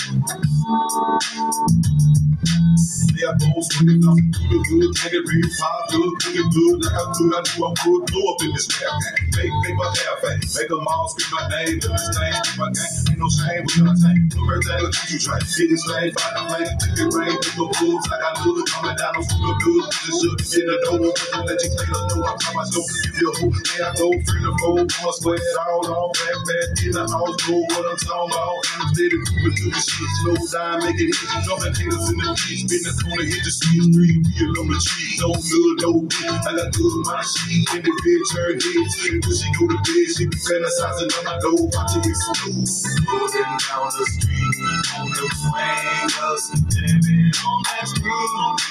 Yeah, 3.17 3.33
those 3.41 3.65
swinging 3.73 4.05
up 4.05 4.13
through 4.13 4.45
the 4.53 4.61
hood, 4.69 4.93
it 4.93 5.25
real 5.25 5.49
pop 5.57 5.89
good, 5.89 6.05
looking 6.05 6.53
good, 6.53 6.85
like 6.85 7.01
I 7.01 7.05
could, 7.17 7.33
I 7.33 7.41
knew 7.49 7.65
I 7.65 7.73
would 7.73 8.05
blow 8.13 8.25
up 8.29 8.45
in 8.45 8.53
this 8.53 8.69
rap 8.77 8.93
game. 8.93 9.25
Make 9.41 9.53
paper 9.65 9.89
half 9.89 10.21
fake, 10.21 10.45
make 10.53 10.69
them 10.69 10.85
all 10.85 11.09
speak 11.17 11.33
my 11.33 11.49
name, 11.49 11.81
do 11.81 11.89
this 11.97 12.13
thing, 12.13 12.37
do 12.45 12.53
my 12.61 12.69
gang, 12.77 12.93
ain't 13.09 13.17
no 13.17 13.29
shame, 13.33 13.65
we 13.65 13.73
gonna 13.81 13.97
take. 13.97 14.21
Do 14.37 14.41
everything, 14.45 14.81
look 14.85 14.93
what 14.93 15.09
you 15.09 15.17
try. 15.17 15.41
Get 15.41 15.65
this 15.73 15.81
thing, 15.89 16.13
find 16.13 16.37
a 16.37 16.43
plane, 16.45 16.73
take 16.77 17.01
it 17.01 17.09
rain, 17.17 17.33
take 17.41 17.57
no 17.57 17.73
fools, 17.73 18.05
like 18.05 18.21
I 18.21 18.31
knew 18.45 18.61
coming 18.69 18.97
down, 19.01 19.13
no 19.17 19.23
super 19.25 19.57
good, 19.65 19.85
just 19.97 20.17
should 20.21 20.37
get 20.53 20.65
the 20.69 20.77
door, 20.85 21.09
let 21.41 21.57
you 21.57 21.73
play 21.73 21.89
the 21.89 22.01
door, 22.13 22.29
I 22.29 22.37
promise 22.37 22.69
don't 22.77 22.85
give 22.85 23.17
you 23.17 23.29
a 23.33 23.35
hoop, 23.41 23.57
yeah, 23.81 23.89
I 23.89 23.91
go 23.97 24.13
free 24.29 24.45
to 24.45 24.53
fold, 24.61 24.93
I'ma 24.93 25.13
sweat 25.17 25.41
it 25.41 25.57
all 25.57 25.89
on, 25.89 26.13
back, 26.21 26.37
back, 26.45 26.69
in 26.85 26.93
the 26.93 27.05
house, 27.09 27.33
know 27.49 27.65
what 27.65 27.81
I'm 27.81 27.97
talking 27.97 28.29
about, 28.29 28.61
I'm 28.77 28.93
steady 28.93 29.17
moving 29.25 29.57
through 29.57 29.73
the 29.73 29.81
shit, 29.81 30.13
slow 30.21 30.37
down, 30.53 30.85
make 30.85 31.01
it 31.01 31.09
easy, 31.09 31.25
jumping 31.49 31.73
haters 31.81 32.13
in 32.13 32.21
the 32.21 32.29
beach, 32.45 32.61
spin 32.69 33.06
corner, 33.07 33.23
hit 33.23 33.39
the 33.47 33.51
street, 33.55 33.87
three 33.95 34.19
wheel 34.19 34.51
on 34.59 34.67
the 34.67 34.79
tree, 34.83 35.15
no 35.23 35.31
good, 35.31 35.79
no 35.87 36.03
good, 36.11 36.43
I 36.43 36.51
got 36.59 36.75
good 36.75 37.07
my 37.07 37.23
sheet, 37.23 37.63
in 37.79 37.83
the 37.87 37.93
turn 38.35 38.59
heads, 38.59 38.95
and 39.07 39.23
when 39.23 39.35
she 39.35 39.47
go 39.55 39.71
to 39.71 39.79
bed, 39.79 40.09
she 40.11 40.27
be 40.27 40.35
fantasizing 40.35 41.15
on 41.15 41.23
my 41.23 41.39
door, 41.39 41.71
watching 41.71 42.03
me 42.03 42.11
smooth, 42.11 42.67
rolling 43.07 43.47
down 43.63 43.87
the 43.95 44.05
street, 44.11 44.59
on 44.99 45.07
the 45.15 45.27
swangers, 45.39 46.51
jamming 46.67 47.31
on 47.31 47.59
that 47.71 47.87
screw, 47.87 48.11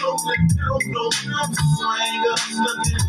rolling 0.04 0.44
down, 0.52 0.84
rolling 0.92 1.32
down 1.32 1.48
the 1.48 1.60
swangers, 1.80 2.44
looking 2.60 3.08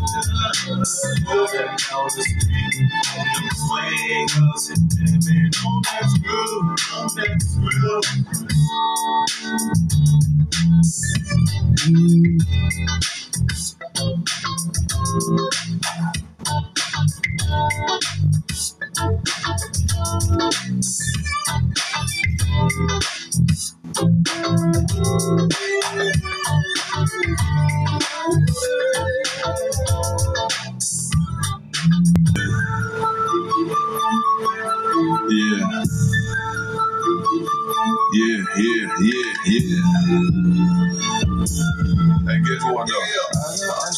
good, 0.67 0.87
rolling 1.27 1.75
down 1.75 2.07
the 2.07 2.23
street, 2.23 2.87
on 3.19 3.27
the 3.35 3.51
swangers, 3.67 4.63
jamming 4.95 5.51
on 5.59 5.83
that 5.91 6.07
screw, 6.07 6.71
on 6.95 7.11
that 7.19 7.35
screw. 7.43 7.99
Yeah. 35.29 35.96
Yeah, 38.17 38.43
yeah, 38.57 38.87
yeah, 39.01 39.33
yeah. 39.45 39.81
Hey, 42.27 42.39
guess 42.41 42.63
what 42.73 42.87
though? 42.87 43.36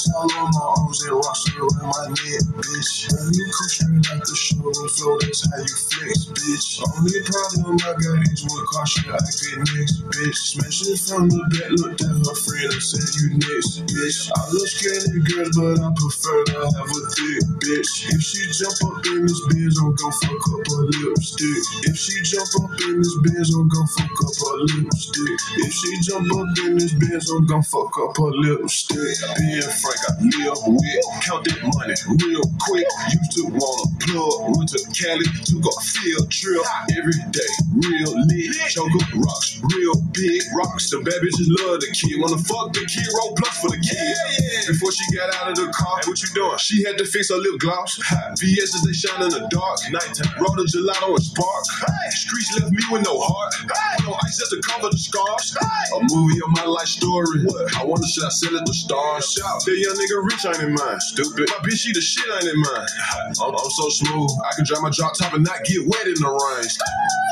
Got 0.09 0.25
on 0.25 0.49
my 0.49 0.65
arms 0.73 1.01
and 1.05 1.13
rocks 1.21 1.45
around 1.53 1.85
my 1.85 2.05
neck, 2.09 2.43
bitch. 2.57 3.13
When 3.13 3.29
you 3.29 3.45
come 3.53 3.69
straight 3.69 4.01
like 4.09 4.25
the 4.25 4.33
show 4.33 4.65
and 4.65 4.91
flow, 4.97 5.15
that's 5.21 5.45
how 5.45 5.61
you 5.61 5.75
flex, 5.85 6.17
bitch. 6.33 6.67
Only 6.81 7.21
problem 7.29 7.77
I 7.85 7.93
got 7.93 8.17
is 8.25 8.41
what 8.49 8.65
caution 8.73 9.05
I 9.13 9.21
get 9.21 9.61
next, 9.69 10.01
bitch. 10.09 10.39
Smash 10.57 10.81
it 10.89 10.97
from 11.05 11.29
the 11.29 11.41
back, 11.53 11.69
looked 11.77 12.01
at 12.01 12.17
her 12.17 12.37
friend 12.41 12.73
and 12.73 12.81
said 12.81 13.05
you 13.21 13.37
next, 13.37 13.85
bitch. 13.85 14.33
I 14.33 14.41
love 14.49 14.69
skinny 14.73 15.21
girls, 15.29 15.53
but 15.53 15.77
I 15.77 15.89
prefer 15.93 16.39
to 16.49 16.57
have 16.73 16.89
a 16.89 17.01
thick 17.13 17.43
bitch. 17.61 17.91
If 18.09 18.21
she 18.25 18.41
jump 18.57 18.79
up 18.89 19.05
in 19.13 19.29
this 19.29 19.41
Benz, 19.53 19.77
I'm 19.77 19.93
gon' 19.93 20.15
fuck 20.25 20.41
up 20.57 20.65
her 20.73 20.83
lipstick. 20.89 21.61
If 21.85 21.95
she 22.01 22.15
jump 22.25 22.49
up 22.65 22.73
in 22.81 22.97
this 22.97 23.15
Benz, 23.21 23.53
I'm 23.53 23.69
gon' 23.69 23.89
fuck 23.93 24.17
up 24.25 24.33
her 24.41 24.57
lipstick. 24.73 25.37
If 25.61 25.71
she 25.73 25.89
jump 26.01 26.27
up 26.33 26.49
in 26.65 26.81
this 26.81 26.93
Benz, 26.97 27.29
I'm 27.29 27.45
gon' 27.45 27.61
fuck 27.61 27.93
up 28.01 28.17
her 28.17 28.33
lipstick. 28.41 29.21
Being 29.37 29.61
frank, 29.61 30.01
live 30.17 30.59
with, 30.65 31.05
count 31.21 31.45
that 31.45 31.59
money 31.61 31.95
real 32.25 32.45
quick. 32.59 32.87
Used 33.13 33.31
to 33.37 33.43
wanna 33.53 33.85
plug, 34.01 34.57
went 34.57 34.69
to 34.73 34.79
Cali, 34.91 35.25
took 35.45 35.63
a 35.63 35.73
field 35.81 36.27
trip 36.31 36.65
every 36.97 37.19
day. 37.29 37.53
Real 37.77 38.11
lit, 38.25 38.55
choker 38.73 39.05
rocks, 39.21 39.61
real 39.75 39.95
big 40.11 40.41
rocks. 40.57 40.89
The 40.89 40.99
bad 41.05 41.21
bitches 41.21 41.49
love 41.61 41.79
the 41.79 41.89
kid. 41.93 42.17
Wanna 42.19 42.41
fuck 42.41 42.73
the 42.73 42.83
kid, 42.89 43.07
roll 43.19 43.35
plus 43.37 43.55
for 43.61 43.69
the 43.69 43.79
kid. 43.79 44.17
Before 44.67 44.91
she 44.91 45.05
got 45.15 45.33
out 45.35 45.51
of 45.51 45.55
the 45.55 45.69
car, 45.71 46.01
what 46.05 46.21
you 46.21 46.29
doing? 46.33 46.57
She 46.57 46.83
had 46.83 46.97
to 46.97 47.05
fix 47.05 47.29
her 47.29 47.37
lip 47.37 47.59
gloss. 47.59 47.99
VS's 48.39 48.83
they 48.83 48.93
shine 48.93 49.21
in 49.21 49.29
the 49.29 49.45
dark. 49.49 49.79
Nighttime, 49.91 50.33
roll 50.41 50.55
the 50.55 50.65
gelato 50.65 51.15
and 51.15 51.23
spark. 51.23 51.65
Streets 52.11 52.53
left 52.59 52.71
me 52.71 52.81
with 52.91 53.05
no 53.05 53.19
heart. 53.19 53.53
No 54.03 54.15
ice 54.23 54.37
just 54.37 54.51
to 54.51 54.61
cover 54.61 54.89
the 54.89 54.97
scars. 54.97 55.55
A 55.59 55.99
movie 56.09 56.39
of 56.41 56.51
my 56.55 56.65
life 56.65 56.87
story. 56.87 57.45
I 57.77 57.83
wonder 57.83 58.07
should 58.07 58.25
I 58.25 58.29
sell 58.29 58.55
it 58.55 58.65
to 58.65 58.73
stars? 58.73 59.37
Young 59.89 59.97
nigga 59.97 60.17
rich 60.23 60.45
ain't 60.45 60.61
in 60.61 60.73
mine. 60.73 60.99
Stupid. 61.01 61.49
My 61.49 61.59
bitch, 61.65 61.81
she 61.81 61.91
the 61.91 62.01
shit 62.01 62.25
ain't 62.29 62.45
in 62.45 62.59
mine. 62.61 62.87
I'm, 63.41 63.53
I'm 63.55 63.71
so 63.73 63.89
smooth. 63.89 64.29
I 64.45 64.53
can 64.55 64.65
drive 64.65 64.81
my 64.81 64.91
drop 64.93 65.17
top 65.17 65.33
and 65.33 65.43
not 65.43 65.63
get 65.65 65.81
wet 65.85 66.05
in 66.05 66.17
the 66.21 66.29
rain. 66.29 66.69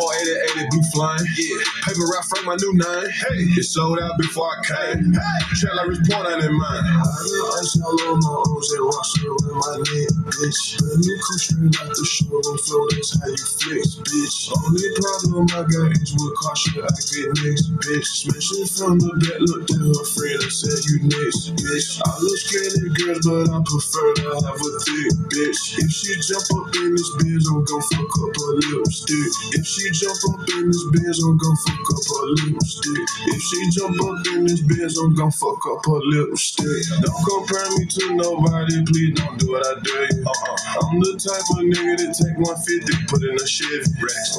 480, 0.01 0.61
80 0.61 0.69
blue 0.69 0.85
flying. 0.93 1.25
Yeah. 1.38 1.61
Paper 1.85 2.05
wrap 2.09 2.25
frame 2.25 2.45
my 2.45 2.57
new 2.57 2.73
nine. 2.73 3.09
Hey. 3.09 3.57
It 3.57 3.65
sold 3.65 3.99
out 3.99 4.17
before 4.17 4.49
I 4.49 4.57
came. 4.65 5.13
Hey. 5.13 5.69
Like 5.73 5.88
Rich 5.89 6.09
Point 6.09 6.27
ain't 6.29 6.43
in 6.43 6.53
mine. 6.57 6.85
I 6.85 7.01
got 7.01 7.59
ice 7.61 7.77
all 7.81 7.97
on 8.09 8.17
my 8.21 8.34
O's 8.45 8.71
and 8.73 8.85
rocks 8.85 9.13
around 9.21 9.57
my 9.57 9.73
neck, 9.77 10.11
bitch. 10.29 10.79
Brand 10.79 11.01
new 11.01 11.17
straight 11.39 11.75
out 11.81 11.91
the 11.95 12.05
showroom 12.05 12.57
flow, 12.67 12.83
that's 12.91 13.11
how 13.15 13.29
you 13.31 13.45
flex, 13.59 13.87
bitch. 14.03 14.37
Only 14.53 14.87
problem 14.99 15.47
I 15.55 15.61
got 15.65 15.91
is 15.95 16.11
with 16.15 16.35
caution, 16.37 16.83
I 16.83 16.91
get 16.91 17.29
next, 17.43 17.65
bitch. 17.79 18.07
Smashing 18.27 18.67
from 18.67 18.99
the 18.99 19.11
back, 19.23 19.39
look 19.47 19.63
to 19.67 19.77
her 19.79 20.05
friend 20.13 20.39
and 20.43 20.53
said 20.53 20.81
you 20.91 20.97
next, 21.07 21.55
bitch. 21.57 21.87
I 22.03 22.11
look 22.19 22.39
skinny 22.39 22.89
girls, 22.95 23.23
but 23.23 23.47
I 23.51 23.57
prefer 23.63 24.07
to 24.19 24.25
have 24.43 24.59
a 24.59 24.71
thick 24.83 25.13
bitch. 25.31 25.61
If 25.79 25.89
she 25.91 26.11
jump 26.23 26.47
up 26.59 26.67
in 26.75 26.91
this 26.95 27.11
Benz, 27.19 27.45
I'm 27.47 27.63
gon' 27.63 27.83
fuck 27.91 28.13
up 28.21 28.33
her 28.35 28.53
lipstick. 28.67 29.31
If 29.57 29.65
she 29.65 29.83
jump 29.95 30.19
up 30.27 30.47
in 30.55 30.71
this 30.71 30.83
Benz, 30.91 31.19
I'm 31.23 31.37
gon' 31.37 31.57
fuck 31.65 31.87
up 31.87 32.03
her 32.05 32.25
lipstick. 32.43 33.07
If 33.31 33.41
she 33.41 33.59
jump 33.75 33.97
up 34.03 34.19
in 34.33 34.39
this 34.45 34.61
Benz, 34.67 34.97
I'm 34.99 35.13
gon' 35.15 35.31
fuck 35.31 35.63
up 35.67 35.81
her 35.85 36.01
lipstick. 36.03 36.83
Don't 37.01 37.21
compare 37.23 37.69
me 37.77 37.85
to 37.87 38.03
nobody, 38.15 38.77
please 38.85 39.13
don't 39.15 39.37
do 39.39 39.51
what 39.51 39.63
I 39.65 39.79
do. 39.81 40.16
Uh-uh. 40.26 40.88
I'm 40.88 40.99
the 40.99 41.14
type 41.19 41.48
of 41.57 41.65
nigga 41.65 41.98
that 41.99 42.14
take 42.15 42.38
150, 42.38 43.06
put 43.07 43.23
in 43.23 43.35
a 43.35 43.48
Chevy. 43.48 43.89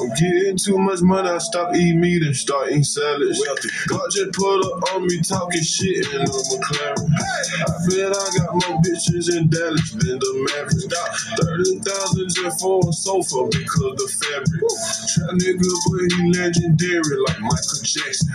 I'm 0.01 0.09
getting 0.15 0.57
too 0.57 0.77
much 0.77 1.01
money, 1.01 1.29
I 1.29 1.37
stop 1.39 1.75
eating 1.75 2.01
meat 2.01 2.23
and 2.23 2.35
start 2.35 2.69
eating 2.69 2.83
salads. 2.83 3.39
God 3.87 4.07
just 4.11 4.31
put 4.33 4.65
up 4.65 4.95
on 4.95 5.07
me 5.07 5.21
talking 5.21 5.61
shit 5.63 6.07
in 6.13 6.21
a 6.21 6.25
McLaren. 6.25 7.07
Hey. 7.07 7.43
I 7.61 7.73
bet 7.87 8.11
I 8.15 8.25
got 8.37 8.49
more 8.55 8.77
bitches 8.81 9.29
in 9.35 9.49
Dallas 9.49 9.91
than 9.91 10.19
the 10.19 10.31
Mavericks. 10.51 10.87
30,000 11.39 12.29
just 12.29 12.61
for 12.61 12.79
a 12.87 12.93
sofa 12.93 13.47
because 13.51 13.95
the 13.99 14.07
fabric. 14.07 14.61
Trap 15.09 15.31
nigga, 15.39 15.69
but 15.89 16.05
he 16.11 16.19
legendary 16.33 17.17
like 17.27 17.39
Michael 17.41 17.81
Jackson. 17.83 18.29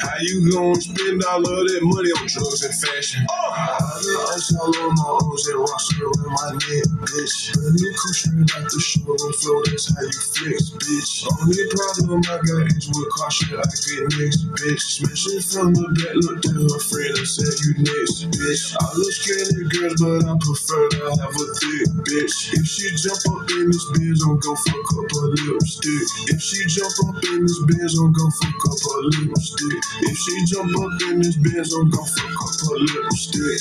How 0.00 0.16
you 0.20 0.50
gonna 0.50 0.80
spend 0.80 1.22
all 1.24 1.42
of 1.42 1.66
that 1.68 1.80
money 1.82 2.10
on 2.16 2.26
drugs 2.26 2.62
and 2.64 2.74
fashion? 2.74 3.26
I 3.28 4.00
got 4.00 4.34
ice 4.34 4.54
all 4.56 4.72
on 4.72 4.94
my 4.94 5.18
O's 5.22 5.46
and 5.48 5.60
rocks 5.60 5.88
around 6.00 6.30
my 6.32 6.48
neck, 6.52 6.81
bitch. 6.88 7.36
Brand 7.54 7.74
new 7.76 7.92
coupe 7.94 8.16
straight 8.16 8.50
out 8.56 8.66
the 8.70 8.80
showroom 8.80 9.32
flow, 9.38 9.60
that's 9.66 9.86
how 9.92 10.02
you 10.02 10.20
flex, 10.34 10.62
bitch. 10.78 11.12
Only 11.28 11.66
problem 11.70 12.22
I 12.26 12.36
got 12.42 12.66
is 12.72 12.86
with 12.90 13.10
caution, 13.14 13.54
I 13.58 13.64
get 13.66 14.02
next, 14.18 14.40
bitch. 14.56 14.82
Smashing 14.82 15.42
from 15.44 15.68
the 15.74 15.86
back, 15.98 16.16
look 16.24 16.38
to 16.42 16.52
her 16.52 16.82
friend 16.88 17.14
and 17.18 17.28
said 17.28 17.54
you 17.62 17.72
next, 17.86 18.28
bitch. 18.34 18.64
I 18.74 18.84
look 18.96 19.12
skinny 19.14 19.64
girls, 19.70 19.96
but 20.00 20.24
I 20.26 20.32
prefer 20.40 20.82
to 20.96 21.00
have 21.22 21.34
a 21.34 21.46
thick 21.60 21.88
bitch. 22.06 22.36
If 22.56 22.64
she 22.66 22.86
jump 22.98 23.22
up 23.30 23.46
in 23.52 23.70
this 23.70 23.86
Benz, 23.94 24.22
I'm 24.24 24.38
gon' 24.40 24.56
fuck 24.56 24.88
up 24.98 25.08
her 25.12 25.26
lipstick. 25.36 26.06
If 26.32 26.40
she 26.40 26.58
jump 26.66 26.96
up 27.06 27.22
in 27.24 27.46
this 27.46 27.58
Benz, 27.68 27.94
I'm 27.98 28.10
gon' 28.12 28.32
fuck 28.40 28.62
up 28.66 28.78
her 28.80 29.00
lipstick. 29.12 29.82
If 30.08 30.16
she 30.16 30.34
jump 30.50 30.72
up 30.78 30.92
in 31.08 31.18
this 31.20 31.36
Benz, 31.36 31.74
I'm 31.74 31.90
gon' 31.90 32.06
fuck 32.06 32.36
up 32.42 32.54
her 32.66 32.78
lipstick. 32.78 33.60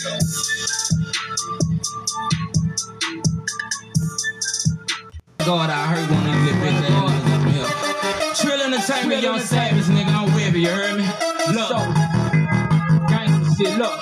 God, 5.45 5.69
I 5.71 5.87
heard 5.87 6.09
one 6.11 6.21
of 6.21 6.33
them 6.33 6.57
bitch 6.61 6.85
ass 6.85 7.25
in 7.33 7.49
here. 7.49 8.35
Trill 8.35 8.61
Entertainment, 8.61 9.23
Young 9.23 9.39
Savage, 9.39 9.85
nigga, 9.85 10.13
I'm 10.13 10.33
with 10.35 10.53
you, 10.53 10.61
you 10.61 10.69
heard 10.69 10.97
me? 10.97 11.05
Look, 11.49 11.71
gangsta 13.09 13.57
shit, 13.57 13.77
look. 13.79 13.99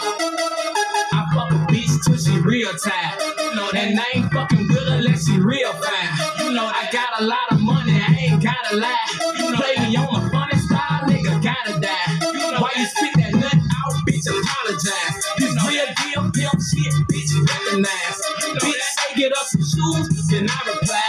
I 1.13 1.25
fuck 1.33 1.51
a 1.51 1.55
bitch 1.71 1.95
till 2.03 2.17
she 2.17 2.39
real 2.41 2.73
tired. 2.75 3.21
You 3.39 3.55
know, 3.55 3.69
I 3.71 4.05
ain't 4.15 4.31
fucking 4.33 4.67
with 4.67 4.83
her 4.83 4.97
unless 4.97 5.27
she 5.27 5.39
real 5.39 5.71
fine. 5.73 6.43
You 6.43 6.51
know, 6.51 6.65
I 6.65 6.89
got 6.91 7.21
a 7.21 7.23
lot 7.23 7.47
of 7.51 7.61
money, 7.61 7.93
I 7.95 8.15
ain't 8.19 8.43
gotta 8.43 8.75
lie. 8.75 8.97
You 9.37 9.51
know, 9.51 9.57
play 9.57 9.75
me 9.79 9.95
on 9.95 10.11
the 10.11 10.29
funny 10.31 10.59
style, 10.59 11.07
nigga, 11.07 11.41
gotta 11.41 11.79
die. 11.79 12.33
You 12.33 12.51
know, 12.51 12.59
Why 12.59 12.71
you 12.75 12.85
spit 12.85 13.15
that 13.15 13.31
nut 13.33 13.55
out, 13.55 13.93
bitch, 14.03 14.27
apologize. 14.27 15.15
This 15.39 15.55
real 15.63 15.87
deal, 16.03 16.23
pimp 16.35 16.59
shit, 16.59 16.93
bitch, 17.07 17.31
you 17.31 17.45
recognize. 17.47 18.19
Bitch, 18.59 18.85
say 18.99 19.15
get 19.15 19.31
up 19.31 19.45
some 19.47 19.63
shoes, 19.63 20.27
then 20.27 20.47
I 20.49 20.59
reply. 20.67 21.08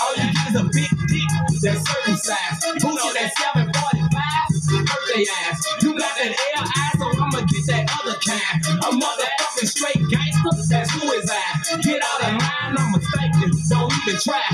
All 0.00 0.12
you 0.16 0.28
get 0.32 0.48
is 0.50 0.56
a 0.60 0.64
big 0.72 0.92
dick, 1.08 1.30
that 1.62 1.76
circumcised. 1.80 2.60
Booty 2.82 3.08
that 3.16 3.30
745, 3.36 4.84
birthday 4.84 5.24
ass. 5.48 5.58
You 5.82 5.96
got 5.96 6.12
that 6.18 6.32
L 6.32 6.64
eye, 6.66 6.92
so 6.98 7.06
I'ma 7.16 7.40
get 7.48 7.64
that 7.72 7.84
other 7.96 8.18
kind. 8.20 8.56
A 8.84 8.88
motherfucking 8.92 9.68
straight 9.68 10.02
gangster, 10.10 10.52
that's 10.68 10.90
who 10.92 11.08
is 11.12 11.30
I. 11.30 11.80
Get 11.80 12.02
out 12.02 12.20
of 12.28 12.32
line, 12.36 12.74
I'ma 12.76 12.98
thank 13.16 13.34
you, 13.40 13.50
don't 13.68 13.92
even 14.04 14.20
try. 14.20 14.44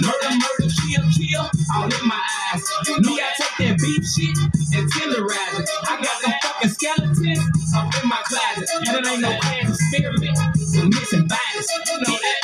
Murder, 0.00 0.32
murder, 0.32 0.68
kill, 0.70 1.04
kill, 1.12 1.44
all 1.76 1.88
in 1.90 2.04
my 2.08 2.20
eyes. 2.52 2.62
Me, 3.00 3.20
I 3.20 3.28
take 3.36 3.56
that 3.68 3.76
beef 3.80 4.04
shit 4.06 4.36
and 4.76 4.84
tenderize 4.92 5.60
it. 5.60 5.68
I 5.88 6.00
got 6.00 6.16
them 6.24 6.34
fucking 6.42 6.72
skeletons 6.72 7.44
up 7.76 7.92
in 8.02 8.08
my 8.08 8.20
closet. 8.24 8.68
And 8.86 8.96
it 8.96 9.06
ain't 9.06 9.20
no 9.20 9.32
class 9.40 9.76
experiment, 9.76 10.38
I'm 10.40 10.88
missing 10.88 11.26
bodies. 11.28 11.68
You 11.86 11.96
know 12.00 12.16
that, 12.16 12.35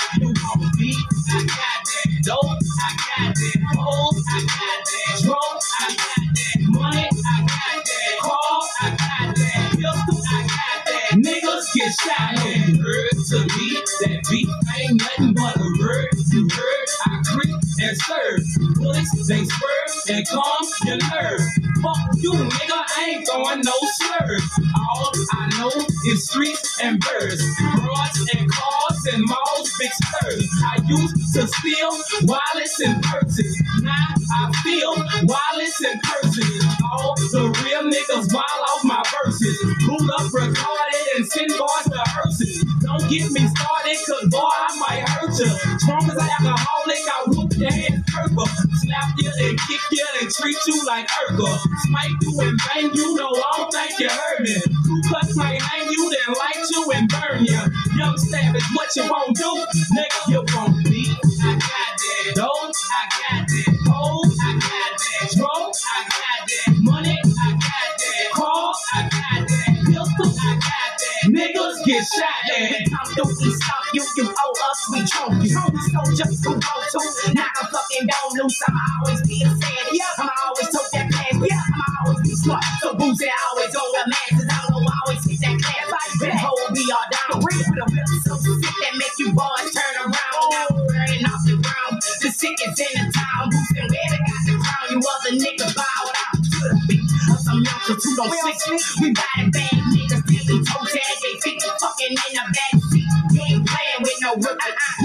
niggas 11.23 11.67
get 11.75 11.93
shot. 12.01 12.39
Heard 12.39 13.17
to 13.31 13.39
me 13.57 13.69
that 14.01 14.27
beat 14.31 14.49
ain't 14.79 15.01
nothing 15.01 15.35
but 15.35 15.57
a 15.57 15.69
word. 15.81 16.09
You 16.33 16.49
heard 16.49 16.89
I 17.07 17.23
creep 17.27 17.57
and 17.81 17.97
serve. 17.99 18.75
Bullets 18.77 19.29
they 19.29 19.45
swerve 19.45 19.93
and 20.11 20.27
calm 20.29 20.65
your 20.87 20.99
nerve. 20.99 21.41
Fuck 21.83 21.99
you, 22.19 22.33
nigga, 22.33 22.79
I 22.97 23.07
ain't 23.09 23.29
throwing 23.29 23.61
no 23.63 23.77
slurs. 23.99 24.45
All 24.91 25.13
I 25.33 25.49
know 25.59 25.87
is 26.07 26.29
streets 26.29 26.81
and 26.83 27.01
birds, 27.01 27.43
broads 27.61 28.31
and 28.35 28.51
cars 28.51 29.01
and 29.13 29.23
malls, 29.27 29.71
big 29.79 29.93
stirs. 29.93 30.51
I 30.65 30.79
used 30.87 31.35
to 31.35 31.47
steal 31.47 31.91
wallets 32.25 32.81
and 32.81 33.03
purses. 33.03 33.63
Now 33.83 34.15
I 34.35 34.53
feel 34.65 34.95
wallets 35.25 35.81
and 35.85 36.03
purses. 36.03 36.67
All 36.93 37.15
the 37.17 37.45
real 37.65 37.83
niggas 37.85 38.35
wild 38.35 38.63
off 38.71 38.85
my 38.85 39.03
verses. 39.25 39.59
Pull 39.87 40.11
up, 40.13 40.33
recorded, 40.33 41.07
and 41.17 41.27
send 41.27 41.51
boys 41.51 41.85
to 41.87 42.03
hearses. 42.11 42.65
Don't 42.83 43.09
get 43.09 43.31
me 43.31 43.47
started, 43.49 43.99
cause 44.09 44.29
boy, 44.31 44.41
I 44.43 44.79
might 44.81 45.09
hurt 45.09 45.39
you. 45.39 45.79
Strong 45.79 46.05
as 46.11 46.17
an 46.17 46.29
alcoholic, 46.41 46.99
I 47.07 47.25
whoop 47.29 47.53
your 47.57 47.73
head 47.73 48.05
purple. 48.09 48.47
Slap 48.93 49.15
you 49.17 49.33
and 49.41 49.59
kick 49.59 49.81
you 49.91 50.07
and 50.21 50.31
treat 50.31 50.57
you 50.67 50.85
like 50.85 51.09
Urkel. 51.09 51.59
Smite 51.87 52.11
you 52.21 52.41
and 52.41 52.59
bang 52.69 52.91
you, 52.93 53.15
no, 53.17 53.29
I 53.29 53.57
don't 53.57 53.73
think 53.73 53.99
you 53.99 54.09
heard 54.11 54.41
me. 54.41 54.55
Ku 54.85 55.01
Klux 55.09 55.35
might 55.35 55.63
hang 55.63 55.91
you, 55.91 56.11
then 56.11 56.35
light 56.37 56.67
you 56.71 56.93
and 56.95 57.09
burn 57.09 57.45
you. 57.45 57.61
Young 57.97 58.19
savage, 58.19 58.63
what 58.75 58.95
you 58.95 59.09
won't 59.11 59.35
do? 59.35 59.65
Nigga, 59.97 60.29
you 60.29 60.45
won't 60.55 60.85
be. 60.85 61.09
I 61.43 61.55
got 61.57 61.97
that 61.97 62.35
dough, 62.35 62.45
I 62.45 63.09
got 63.09 63.49
that 63.49 63.77
hoe, 63.89 64.25
I 64.29 64.53
got 64.61 64.93
that 65.01 65.37
drum, 65.37 65.73
I 65.73 66.05
got 66.13 66.49
that 66.49 66.77
money, 66.83 67.17
I 67.17 67.51
got 67.53 67.97
that 67.97 68.31
car, 68.35 68.75
I 68.93 69.03
got 69.09 69.49
that 69.49 69.75
pistol, 69.87 70.37
I 70.39 70.55
got 70.61 70.93
that 71.01 71.33
niggas 71.33 71.85
get 71.87 72.05
shot 72.05 72.45
at. 72.61 72.91
Time 72.93 73.15
do 73.17 73.23
we 73.41 73.51
stop 73.53 73.85
you, 73.95 74.05
you 74.19 74.35
owe 74.37 74.71
us, 74.71 74.89
we 74.93 75.05
choke 75.05 75.43
you. 75.43 75.82
Just 76.13 76.45
go 76.45 76.53
go 76.53 76.59
to, 76.61 77.33
knock 77.33 77.57
a 77.57 77.65
fucking 77.73 78.05
door 78.05 78.29
loose. 78.37 78.61
I'ma 78.69 78.81
always 79.01 79.23
be 79.25 79.41
a 79.41 79.49
fan. 79.49 79.85
I'ma 80.21 80.33
always 80.45 80.69
talk 80.69 80.89
that 80.93 81.09
pass. 81.09 81.33
I'ma 81.33 81.85
always 82.05 82.21
be 82.21 82.37
smart. 82.37 82.65
So 82.81 82.93
boozy, 82.93 83.25
I 83.25 83.37
always 83.49 83.73
go 83.73 83.81
the 83.81 84.05
masses. 84.13 84.45
I 84.45 84.61
don't 84.69 84.77
know, 84.77 84.93
I 84.93 84.97
always 85.09 85.25
hit 85.25 85.41
that 85.41 85.57
class. 85.57 85.89
Like 85.89 86.13
that 86.21 86.37
whole 86.37 86.69
be 86.77 86.85
all 86.93 87.09
down. 87.09 87.41
Real 87.41 87.65
with 87.65 87.81
a 87.81 87.87
whip 87.89 88.09
so 88.29 88.37
sick 88.37 88.61
that 88.61 88.93
make 89.01 89.17
you 89.17 89.33
boys 89.33 89.73
turn 89.73 89.95
around. 90.05 90.45
Now 90.53 90.67
we're 90.77 90.85
burning 90.85 91.25
off 91.25 91.43
the 91.49 91.57
ground. 91.57 91.97
The 92.21 92.29
sickest 92.29 92.77
in 92.77 92.93
the 92.93 93.07
town. 93.09 93.49
Boosting 93.49 93.89
where 93.89 94.09
they 94.13 94.21
got 94.21 94.43
the 94.45 94.55
crown. 94.61 94.85
You 94.93 95.01
other 95.01 95.33
niggas 95.33 95.73
bow 95.73 96.05
out 96.13 96.37
to 96.45 96.61
the 96.61 96.77
beat 96.93 97.09
of 97.33 97.41
some 97.41 97.65
youngsters 97.65 98.05
who 98.05 98.11
don't 98.21 98.37
sleep. 98.37 98.85
We 99.01 99.09
riding 99.17 99.49
bad 99.49 99.81
niggas 99.97 100.23
we 100.29 100.61
toe 100.61 100.85
tag. 100.93 101.17
They 101.25 101.35
think 101.41 101.57
we 101.65 101.71
fucking 101.81 102.13
in 102.13 102.33
the 102.37 102.45
back 102.53 102.75
seat. 102.93 103.09
You 103.33 103.41
ain't 103.49 103.65
playing 103.65 104.01
with 104.05 104.19
no 104.21 104.37
rook. 104.37 104.61
Uh-uh. 104.61 105.02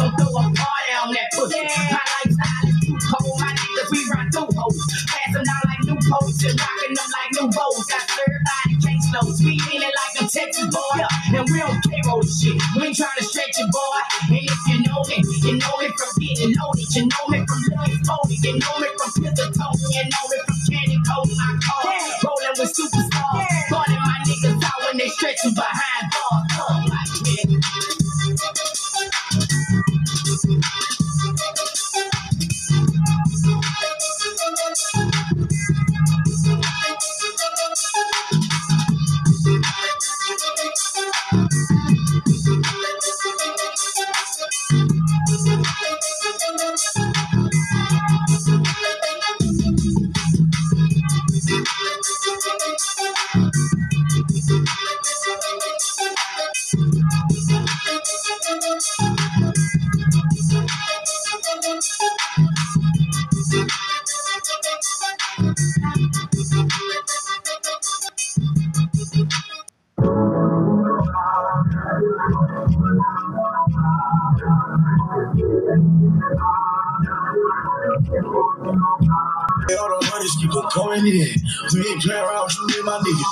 You 0.00 0.08
take 0.08 0.16
this 0.16 0.16
money, 0.16 0.16
we 0.16 0.16
gon' 0.16 0.16
throw 0.16 0.32
a 0.32 0.42
party 0.54 0.92
on 0.96 1.08
that 1.12 1.28
pussy. 1.34 1.60
My 1.60 2.00
lifestyle 2.00 2.64
is 2.64 2.76
too 2.80 2.96
cold. 2.96 3.40
My 3.40 3.52
niggas, 3.52 3.90
we 3.92 4.00
run 4.08 4.26
through 4.32 4.48
hoes. 4.56 4.80
Pass 5.08 5.32
them 5.34 5.44
down 5.44 5.62
like 5.68 5.82
new 5.84 5.98
posts 6.08 6.44
and 6.44 6.56
rocking 6.56 6.94
them 6.96 7.10
like 7.12 7.30
new 7.36 7.48
bows. 7.52 7.84
Got 7.84 8.04
served 8.08 8.42
by 8.48 8.60
the 8.70 8.76
case 8.80 9.06
loads. 9.12 9.38
We 9.44 9.52
in 9.60 9.80
it 9.84 9.92
like 9.92 10.14
a 10.20 10.24
Texas 10.24 10.68
boy. 10.72 11.04
And 11.36 11.44
we 11.52 11.58
don't 11.60 11.80
care 11.84 12.00
the 12.00 12.32
shit. 12.32 12.56
We 12.76 12.88
ain't 12.88 12.96
trying 12.96 13.18
to 13.18 13.24
stretch 13.24 13.56
it, 13.60 13.68
boy. 13.68 13.98
And 14.32 14.44
if 14.48 14.60
you 14.72 14.78
know 14.88 15.00
me, 15.04 15.18
you 15.44 15.54
know 15.60 15.74
me 15.76 15.86
from 15.92 16.12
getting 16.16 16.52
loaded. 16.56 16.88
You 16.96 17.04
know 17.08 17.24
me 17.28 17.38
from 17.44 17.60
Louis 17.68 17.98
Foley. 18.08 18.36
You 18.40 18.54
know 18.56 18.74
me 18.80 18.88
from 18.96 19.10
Pizza 19.20 19.46
Tony. 19.52 19.84
You 19.92 20.04
know 20.08 20.24
me 20.32 20.36
from 20.48 20.58
Candy 20.64 20.98
Coat. 21.04 21.28
My 21.36 21.52
car. 21.60 21.84
Rolling 22.24 22.56
with 22.56 22.72
superstars. 22.72 23.48
Burning 23.68 24.00
my 24.00 24.16
niggas 24.24 24.64
out 24.64 24.78
when 24.88 24.96
they 24.96 25.08
stretching 25.12 25.54
behind 25.54 25.89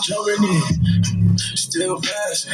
jumping 0.08 0.40
in. 0.40 1.36
Still 1.36 2.00
passing. 2.00 2.52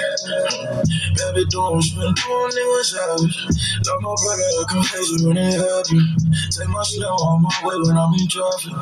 Baby, 1.15 1.47
what 1.55 1.87
you 1.87 1.95
been 1.95 2.15
doing, 2.19 2.51
nigga, 2.51 2.83
savage. 2.83 3.39
Love 3.87 4.03
my 4.03 4.15
brother, 4.19 4.51
I 4.75 4.83
face 4.83 5.11
it 5.15 5.23
when 5.27 5.37
it 5.39 5.55
happen. 5.55 6.03
Take 6.51 6.69
my 6.69 6.83
slow 6.83 7.15
on 7.15 7.43
my 7.43 7.55
way 7.63 7.77
when 7.87 7.97
I'm 7.97 8.13
in 8.19 8.27
traffic. 8.27 8.75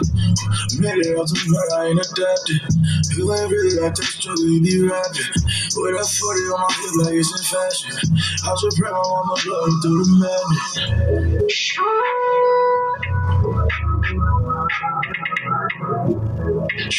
Made 0.81 1.05
it 1.05 1.19
out 1.21 1.29
to 1.29 1.37
blood, 1.45 1.69
I 1.77 1.93
ain't 1.93 2.01
adapted. 2.01 2.65
You 3.13 3.29
ain't 3.35 3.51
really 3.53 3.77
like 3.77 3.95
that 3.95 4.09
struggle, 4.09 4.49
you 4.49 4.63
be 4.63 4.89
rapping. 4.89 5.37
With 5.77 6.01
a 6.01 6.05
40 6.09 6.41
on 6.49 6.61
my 6.65 6.73
hip 6.81 6.97
like 7.05 7.21
it's 7.21 7.29
in 7.29 7.45
fashion. 7.45 7.93
I 8.45 8.57
just 8.57 8.79
pray 8.81 8.91
my 8.91 9.05
mama 9.05 9.37
me 9.37 9.77
through 9.85 10.01
the 10.01 10.17
madness. 10.17 10.81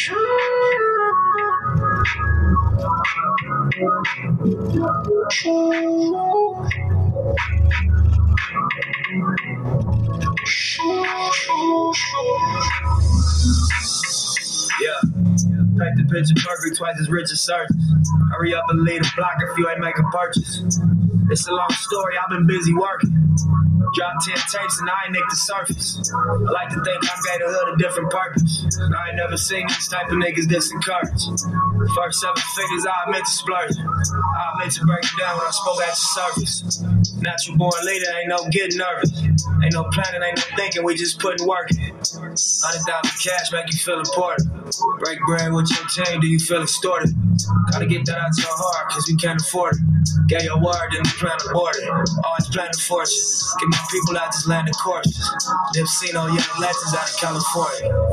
Yeah. 0.08 0.93
Paint 15.74 15.96
the 15.96 16.04
picture 16.06 16.34
perfect, 16.46 16.76
twice 16.76 17.00
as 17.00 17.10
rich 17.10 17.32
as 17.32 17.40
surgeons. 17.40 17.82
Hurry 18.30 18.54
up 18.54 18.64
and 18.68 18.82
lead 18.82 19.02
the 19.02 19.10
block 19.16 19.34
if 19.42 19.58
you 19.58 19.68
ain't 19.68 19.80
make 19.80 19.98
a 19.98 20.04
purchase. 20.12 20.62
It's 21.30 21.48
a 21.48 21.52
long 21.52 21.70
story, 21.70 22.14
I've 22.16 22.30
been 22.30 22.46
busy 22.46 22.72
working. 22.74 23.10
Dropped 23.94 24.26
10 24.26 24.34
tapes 24.36 24.80
and 24.80 24.90
I 24.90 25.04
ain't 25.04 25.12
nicked 25.12 25.30
the 25.30 25.36
surface. 25.36 26.12
I 26.14 26.50
like 26.50 26.68
to 26.70 26.82
think 26.84 27.02
I 27.02 27.16
gave 27.26 27.40
the 27.40 27.50
hood 27.50 27.74
a 27.74 27.76
different 27.78 28.10
purpose. 28.10 28.66
I 28.78 29.08
ain't 29.08 29.16
never 29.16 29.36
seen 29.36 29.66
these 29.68 29.88
type 29.88 30.06
of 30.10 30.18
niggas 30.18 30.46
disencouraged. 30.46 31.42
First 31.92 32.20
seven 32.20 32.42
figures, 32.56 32.86
I 32.86 33.10
meant 33.10 33.24
to 33.26 33.30
splurging. 33.30 33.84
I 33.84 34.58
meant 34.58 34.72
to 34.72 34.84
break 34.86 35.04
it 35.04 35.18
down 35.18 35.36
when 35.36 35.46
I 35.46 35.50
spoke 35.50 35.82
at 35.82 35.90
the 35.90 36.06
surface. 36.16 36.82
Natural 37.20 37.56
born 37.56 37.72
leader, 37.84 38.06
ain't 38.18 38.28
no 38.28 38.38
getting 38.50 38.78
nervous. 38.78 39.12
Ain't 39.62 39.74
no 39.74 39.84
planning, 39.92 40.22
ain't 40.22 40.36
no 40.36 40.56
thinking, 40.56 40.84
we 40.84 40.94
just 40.94 41.20
putting 41.20 41.46
work 41.46 41.70
in. 41.70 41.94
Hundred 42.64 42.82
thousand 42.88 43.16
cash 43.20 43.52
make 43.52 43.72
you 43.72 43.78
feel 43.78 44.00
important. 44.00 44.48
Break 45.00 45.18
bread 45.26 45.52
with 45.52 45.70
your 45.70 45.86
team, 45.88 46.20
do 46.20 46.26
you 46.26 46.38
feel 46.38 46.62
extorted? 46.62 47.10
Gotta 47.70 47.86
get 47.86 48.06
that 48.06 48.18
out 48.18 48.36
your 48.38 48.48
heart, 48.48 48.90
cause 48.90 49.06
we 49.08 49.16
can't 49.16 49.40
afford 49.40 49.74
it. 49.74 50.28
Get 50.28 50.44
your 50.44 50.60
word, 50.60 50.88
then 50.92 51.02
we 51.04 51.10
plan 51.20 51.38
to 51.38 51.50
board 51.52 51.76
it. 51.76 51.88
Always 52.24 52.48
planning 52.48 52.72
fortune. 52.74 53.22
Get 53.60 53.68
my 53.68 53.84
people 53.90 54.16
out 54.18 54.32
this 54.32 54.46
land 54.48 54.68
of 54.68 54.74
courses. 54.78 55.16
They've 55.74 55.88
seen 55.88 56.16
all 56.16 56.28
young 56.28 56.60
legends 56.60 56.94
out 56.94 57.10
of 57.10 57.16
California. 57.16 58.04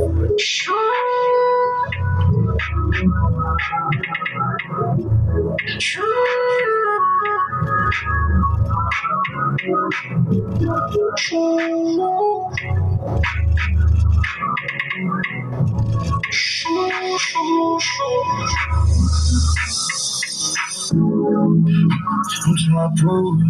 I'm 10.69 11.15
trying 11.17 11.99
prove 22.98 23.41
it. 23.41 23.48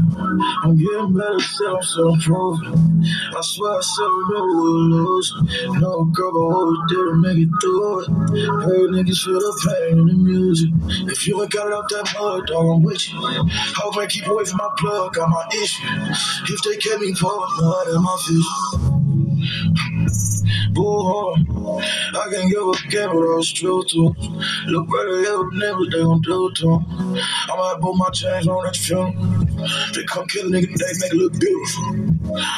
I'm 0.63 0.77
getting 0.77 1.13
better, 1.13 1.39
self, 1.39 1.83
so 1.83 2.13
I'm 2.13 2.19
proving. 2.19 3.03
I 3.35 3.41
swear 3.41 3.77
I 3.77 3.81
said 3.81 4.07
we 4.07 4.23
never 4.33 4.47
will 4.47 4.89
lose. 4.89 5.33
No 5.79 6.05
girl, 6.05 6.31
but 6.31 6.47
what 6.49 6.67
we 6.67 6.77
did 6.89 7.05
to 7.05 7.15
make 7.21 7.37
it 7.37 7.49
through 7.61 7.99
it. 8.01 8.07
Heard 8.63 8.91
niggas 8.91 9.23
feel 9.23 9.39
the 9.39 9.53
pain 9.65 9.99
in 9.99 10.07
the 10.07 10.13
music. 10.13 10.69
If 11.11 11.27
you 11.27 11.41
ain't 11.41 11.51
got 11.51 11.67
it 11.67 11.73
out 11.73 11.89
that 11.89 12.13
mud, 12.19 12.47
dog, 12.47 12.65
I'm 12.65 12.83
with 12.83 13.01
you. 13.11 13.19
Hope 13.19 13.97
I 13.97 14.07
keep 14.07 14.27
away 14.27 14.45
from 14.45 14.57
my 14.57 14.69
plug, 14.77 15.13
got 15.13 15.29
my 15.29 15.45
issue. 15.61 15.87
If 16.53 16.61
they 16.63 16.77
kept 16.77 17.01
me 17.01 17.13
for 17.13 17.31
mud 17.59 17.87
in 17.87 18.01
my 18.01 18.17
fish. 18.25 18.49
Boo, 20.73 21.77
I 21.79 22.29
can 22.31 22.49
give 22.49 22.59
a 22.61 22.73
but 22.91 23.31
I 23.31 23.35
was 23.35 23.51
true 23.53 23.83
to. 23.89 24.15
Look 24.67 24.87
better, 24.89 25.21
yeah, 25.21 25.43
but 25.43 25.53
never 25.57 25.85
they 25.85 26.03
gon' 26.03 26.21
do 26.21 26.51
to. 26.57 26.85
I 26.89 27.57
might 27.57 27.79
put 27.81 27.95
my 27.95 28.09
chains 28.11 28.47
on 28.47 28.63
that 28.65 28.75
film. 28.77 29.47
They 29.95 30.03
come 30.05 30.27
kill 30.27 30.47
a 30.47 30.49
nigga, 30.49 30.67
they 30.77 30.93
make 31.01 31.13
it 31.13 31.17
look 31.17 31.39
beautiful. 31.39 31.83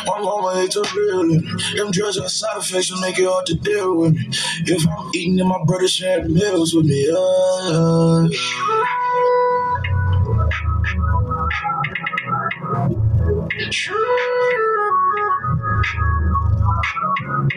My 0.06 0.20
mama 0.20 0.62
hates 0.62 0.76
a 0.76 0.84
real. 0.96 1.42
Them 1.78 1.92
drugs 1.92 2.20
got 2.20 2.32
side 2.32 2.58
effects 2.58 2.92
will 2.92 3.02
make 3.02 3.18
it 3.20 3.26
hard 3.28 3.46
to 3.48 3.56
deal 3.56 3.98
with 3.98 4.14
me. 4.16 4.28
If 4.66 4.88
I'm 4.88 5.10
eating 5.16 5.40
and 5.40 5.50
my 5.50 5.64
brother 5.66 5.88
sharing 5.88 6.34
meals 6.34 6.76
with 6.76 6.86
me, 6.86 7.10
yeah. 16.84 17.54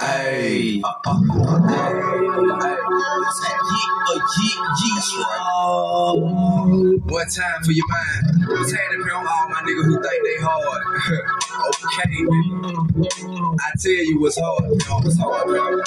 Hey. 0.00 0.80
Uh, 0.84 0.92
uh, 1.06 1.10
uh, 1.10 1.68
hey. 1.68 2.78
One 7.02 7.26
time 7.26 7.62
for 7.64 7.72
your 7.72 7.88
mind. 7.90 8.46
What's 8.46 8.70
happening 8.70 9.02
for 9.02 9.14
all 9.16 9.48
my 9.48 9.60
niggas 9.66 9.86
who 9.86 10.00
think 10.00 10.22
they 10.22 10.38
hard? 10.38 10.82
okay, 11.66 12.14
nigga. 12.14 13.58
I 13.58 13.72
tell 13.82 13.90
you 13.90 14.20
what's 14.20 14.38
hard, 14.38 14.62
man. 14.62 15.02
What's 15.02 15.18
hard, 15.18 15.48
bro? 15.48 15.82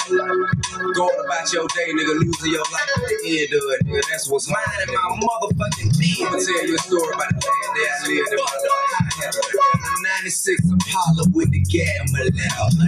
Going 0.92 1.24
about 1.24 1.50
your 1.54 1.66
day, 1.68 1.88
nigga, 1.96 2.20
losing 2.20 2.52
your 2.52 2.68
life 2.68 2.92
at 2.94 3.08
the 3.08 3.16
end 3.32 3.54
of 3.54 3.64
it, 3.64 3.86
nigga. 3.86 4.02
That's 4.10 4.28
what's 4.28 4.46
hard. 4.46 4.60
Minding 4.76 4.94
my 4.94 5.24
motherfucking 5.24 5.88
business. 5.98 6.20
I'ma 6.20 6.36
tell 6.36 6.66
you 6.68 6.74
a 6.74 6.78
story 6.84 7.14
about 7.14 7.32
the 7.32 7.48
last 7.48 8.04
day 8.04 8.12
I 8.12 8.20
lived 8.20 8.32
in 8.32 8.36
my 8.36 8.44
life. 8.44 9.01
I 9.22 9.78
had 9.78 9.86
a 9.86 10.24
96 10.24 10.64
Impala 10.66 11.24
with 11.32 11.50
the 11.52 11.62
gamma. 11.70 12.26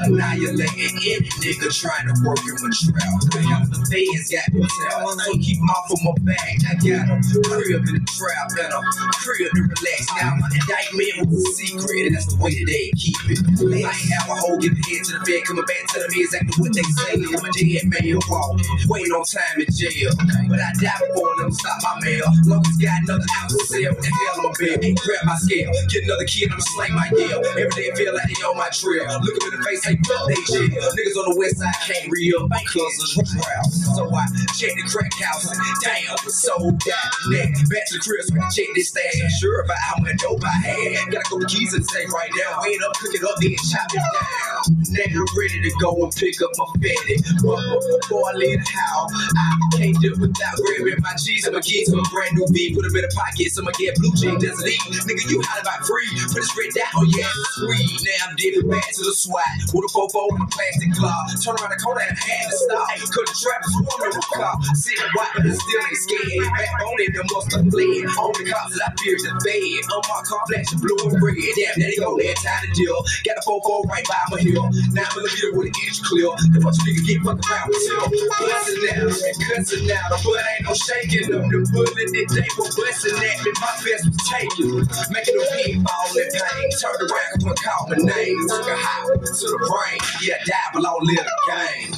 Annihilating 0.02 0.98
any 0.98 1.30
nigga 1.38 1.70
trying 1.70 2.10
to 2.10 2.14
work 2.26 2.42
in 2.42 2.58
my 2.58 2.70
trap. 2.74 3.14
Cause 3.30 3.70
the 3.70 3.80
feds 3.86 4.30
got 4.30 4.46
me 4.50 4.66
tell. 4.66 5.14
So 5.14 5.32
keep 5.38 5.58
off 5.70 5.90
of 5.90 5.98
my 6.02 6.14
back. 6.26 6.58
I 6.66 6.74
got 6.82 7.06
a 7.06 7.16
crib 7.46 7.86
in 7.86 7.94
the 7.98 8.04
trap 8.18 8.50
and 8.58 8.72
a 8.74 8.80
crib 9.22 9.50
to 9.54 9.62
relax. 9.62 10.02
Now 10.18 10.34
my 10.42 10.48
indictment 10.50 11.30
was 11.30 11.38
a 11.38 11.52
secret, 11.54 12.10
and 12.10 12.14
that's 12.16 12.26
the 12.26 12.38
way 12.42 12.52
that 12.58 12.66
they 12.66 12.90
keep 12.98 13.18
it. 13.30 13.38
I 13.38 13.94
ain't 13.94 14.10
have 14.18 14.28
a 14.30 14.34
whole 14.34 14.58
giving 14.58 14.82
head 14.82 15.02
to 15.06 15.12
the 15.18 15.22
bed, 15.22 15.44
coming 15.46 15.64
back 15.64 15.82
telling 15.90 16.10
me 16.10 16.26
exactly 16.26 16.54
what 16.58 16.72
they 16.74 16.82
say. 16.82 17.14
I'm 17.14 17.42
a 17.46 17.50
dead 17.54 17.84
man 17.86 18.18
walk, 18.26 18.58
waiting 18.90 19.14
on 19.14 19.24
time 19.24 19.62
in 19.62 19.70
jail. 19.70 20.10
But 20.50 20.60
I 20.60 20.70
die 20.82 20.98
before 21.06 21.32
them 21.38 21.50
stop 21.52 21.78
my 21.82 21.94
mail. 22.02 22.26
Long 22.44 22.64
as 22.66 22.76
got 22.76 23.02
another 23.06 23.22
to 23.22 23.58
sell, 23.70 23.92
what 23.94 24.02
the 24.02 24.10
hell 24.10 24.34
I'm 24.40 24.50
a 24.50 24.52
bed? 24.58 24.96
Grab 24.98 25.22
my 25.24 25.36
scale, 25.38 25.70
get 25.88 26.04
another 26.04 26.23
kid, 26.24 26.50
I'ma 26.52 26.62
my 26.94 27.08
yell. 27.16 27.44
Every 27.44 27.70
day 27.76 27.90
I 27.90 27.94
feel 27.96 28.14
like 28.14 28.26
they 28.26 28.40
on 28.44 28.56
my 28.56 28.68
trail. 28.70 29.04
Look 29.04 29.34
Look 29.34 29.50
'em 29.50 29.52
in 29.52 29.58
the 29.58 29.64
face, 29.66 29.82
say 29.82 29.96
fuck 30.06 30.28
they 30.28 30.40
jail. 30.46 30.70
Niggas 30.70 31.16
on 31.18 31.26
the 31.32 31.36
west 31.38 31.58
side 31.58 31.74
can't 31.86 32.06
re 32.10 32.34
up 32.38 32.48
cause 32.70 32.96
of 33.02 33.08
the 33.18 33.22
drought. 33.34 33.70
So 33.98 34.02
I 34.14 34.24
check 34.54 34.72
the 34.78 34.86
crack 34.86 35.12
house, 35.18 35.44
and 35.50 35.58
damn, 35.82 36.14
it's 36.22 36.42
sold 36.42 36.78
out. 36.78 37.12
Next, 37.30 37.68
back 37.68 37.86
to 37.90 37.98
can 37.98 38.50
check 38.50 38.68
this 38.74 38.88
stash. 38.88 39.02
Ain't 39.18 39.32
sure 39.40 39.60
about 39.62 39.78
how 39.82 39.96
much 40.02 40.18
dope 40.18 40.44
I 40.44 40.54
had. 40.62 41.10
Gotta 41.10 41.26
go 41.30 41.38
to 41.40 41.46
keys 41.46 41.72
the 41.72 41.82
safe 41.82 42.10
right 42.12 42.30
now. 42.38 42.62
Wait 42.62 42.82
up, 42.82 42.94
cook 42.98 43.14
it 43.14 43.24
up, 43.24 43.36
then 43.40 43.56
chop 43.70 43.90
it 43.90 44.02
down. 44.02 44.62
Now 44.94 45.22
I'm 45.22 45.38
ready 45.38 45.58
to 45.62 45.72
go 45.80 45.90
and 46.02 46.12
pick 46.14 46.38
up 46.42 46.50
my 46.54 46.66
fatty. 46.78 47.16
But 47.42 47.58
before 47.82 48.30
I 48.30 48.32
leave 48.38 48.62
the 48.62 48.70
house, 48.70 49.10
I 49.10 49.78
can't 49.78 49.98
do 50.00 50.14
it 50.14 50.18
without 50.18 50.56
grabbing 50.62 51.02
my 51.02 51.14
G's. 51.18 51.46
I'ma 51.48 51.60
get 51.60 51.86
to 51.90 51.98
brand 52.12 52.38
new 52.38 52.46
V, 52.50 52.74
put 52.74 52.86
them 52.86 52.94
in 52.96 53.02
the 53.02 53.12
pockets. 53.14 53.58
I'ma 53.58 53.72
get 53.74 53.96
blue 53.98 54.14
jean, 54.14 54.38
desert 54.38 54.68
E. 54.68 54.78
Nigga, 55.06 55.24
you 55.30 55.42
hot 55.42 55.62
about 55.62 55.82
free. 55.86 56.06
Put 56.30 56.44
straight 56.46 56.74
down 56.74 56.92
on 56.94 57.06
your 57.10 57.26
ass 57.26 57.50
free. 57.58 57.86
Now 58.06 58.30
I'm 58.30 58.36
dipping 58.38 58.70
back 58.70 58.86
to 58.94 59.02
the 59.02 59.14
SWAT. 59.14 59.74
With 59.74 59.86
a 59.86 59.90
fofo 59.90 60.22
in 60.30 60.40
a 60.42 60.48
plastic 60.48 60.90
glove. 60.94 61.26
Turn 61.42 61.58
around 61.58 61.74
the 61.74 61.80
corner 61.82 62.06
and 62.06 62.14
hand 62.14 62.46
to 62.50 62.56
stop. 62.56 62.86
Cause 62.94 63.26
the 63.26 63.36
trap 63.42 63.60
is 63.66 63.72
swarming 63.82 64.14
with 64.14 64.28
cops. 64.30 64.64
Sitting 64.78 65.10
white, 65.18 65.34
but 65.34 65.46
it 65.50 65.58
still 65.58 65.82
ain't 65.82 65.98
scared. 65.98 66.46
Backbone 66.54 67.00
in 67.02 67.10
them 67.14 67.26
must 67.34 67.50
have 67.58 67.66
fled. 67.66 68.06
Only 68.14 68.44
cops 68.46 68.72
that 68.78 68.86
I 68.86 68.90
fear 69.02 69.18
the 69.18 69.30
fed. 69.42 69.82
On 69.90 70.02
my 70.06 70.20
car, 70.22 70.42
flashing 70.46 70.80
blue 70.80 70.98
and 71.10 71.18
red. 71.18 71.34
Damn, 71.58 71.74
there 71.78 71.90
they 71.90 71.98
go, 71.98 72.14
there, 72.14 72.38
time 72.38 72.62
to 72.62 72.70
deal. 72.78 72.98
Got 73.26 73.38
a 73.38 73.42
fofo 73.42 73.82
right 73.90 74.06
by 74.06 74.22
my 74.30 74.38
hill. 74.38 74.70
Now 74.94 75.10
I'm 75.10 75.24
millimeter 75.24 75.50
with 75.56 75.68
an 75.70 75.76
inch 75.86 75.98
clear. 76.04 76.30
The 76.52 76.60
bunch 76.60 76.78
of 76.78 76.84
niggas 76.84 77.06
get 77.06 77.18
fucked 77.24 77.44
around 77.48 77.66
with 77.68 77.80
still. 77.82 78.06
Bustin' 78.10 78.88
out 78.94 79.10
and 79.10 79.36
cussing 79.48 79.90
out. 79.90 80.08
The 80.12 80.18
blood 80.22 80.44
ain't 80.54 80.64
no 80.68 80.72
shaking 80.74 81.26
them. 81.30 81.48
The 81.48 81.58
bullet 81.72 81.94
that 81.94 82.28
they 82.34 82.48
were 82.58 82.70
busting 82.70 83.18
at 83.18 83.36
me, 83.44 83.50
my 83.60 83.72
best 83.82 84.04
was 84.06 84.18
taken. 84.28 84.84
Making 85.10 85.36
them 85.38 85.48
big 85.56 85.74
all 86.04 86.18
in 86.18 86.30
vain. 86.30 86.70
Turned 86.80 87.10
around 87.10 87.32
and 87.34 87.42
went 87.44 87.62
call 87.62 87.88
my 87.88 87.96
name. 87.96 88.38
Took 88.48 88.68
a 88.68 88.76
hop 88.76 89.06
to 89.14 89.46
the 89.46 89.58
brain. 89.58 89.98
Yeah, 90.22 90.36
I 90.46 90.70
but 90.72 90.82
live 91.02 91.24
the 91.24 91.32
game. 91.48 91.92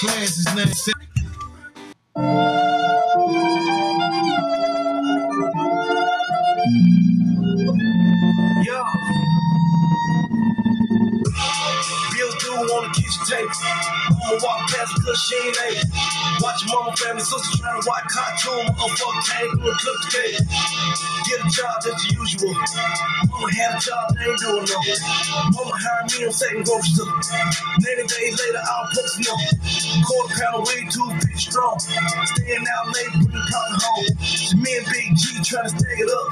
Class 0.00 0.38
is 0.38 0.46
97. 0.54 0.94
The 13.34 14.03
Mama 14.24 14.40
walk 14.40 14.68
past 14.72 14.94
because 14.96 15.20
she 15.20 15.36
ain't 15.36 15.56
able. 15.68 15.84
Watch 16.40 16.64
your 16.64 16.80
mama, 16.80 16.96
family, 16.96 17.20
sister 17.20 17.58
trying 17.60 17.76
to 17.76 17.84
watch 17.84 18.04
cartoon. 18.08 18.64
Motherfucker 18.72 19.22
came 19.28 19.50
and 19.52 19.60
cooked 19.60 19.84
the 19.84 20.08
cake. 20.16 20.40
Get 21.28 21.44
a 21.44 21.48
job, 21.52 21.76
the 21.84 21.92
usual. 22.16 22.56
Mama 23.28 23.52
had 23.52 23.76
a 23.76 23.80
job, 23.84 24.16
they 24.16 24.24
ain't 24.24 24.40
doing 24.40 24.64
no. 24.64 24.78
Mama 25.52 25.76
hired 25.76 26.08
me 26.08 26.24
on 26.24 26.32
second 26.32 26.64
grocery. 26.64 27.04
90 27.04 28.08
days 28.08 28.34
later, 28.40 28.62
I'll 28.64 28.88
post 28.96 29.20
no. 29.28 29.34
Quarter 30.08 30.34
pound 30.40 30.54
of 30.56 30.68
weed, 30.72 30.88
too 30.88 31.08
big 31.20 31.36
strong. 31.36 31.76
Staying 31.80 32.64
out 32.64 32.88
late, 32.96 33.12
bring 33.28 33.44
profit 33.52 33.80
home. 33.84 34.08
Me 34.64 34.70
and 34.72 34.86
Big 34.88 35.12
G 35.20 35.36
trying 35.44 35.68
to 35.68 35.72
stack 35.72 36.00
it 36.00 36.08
up. 36.08 36.28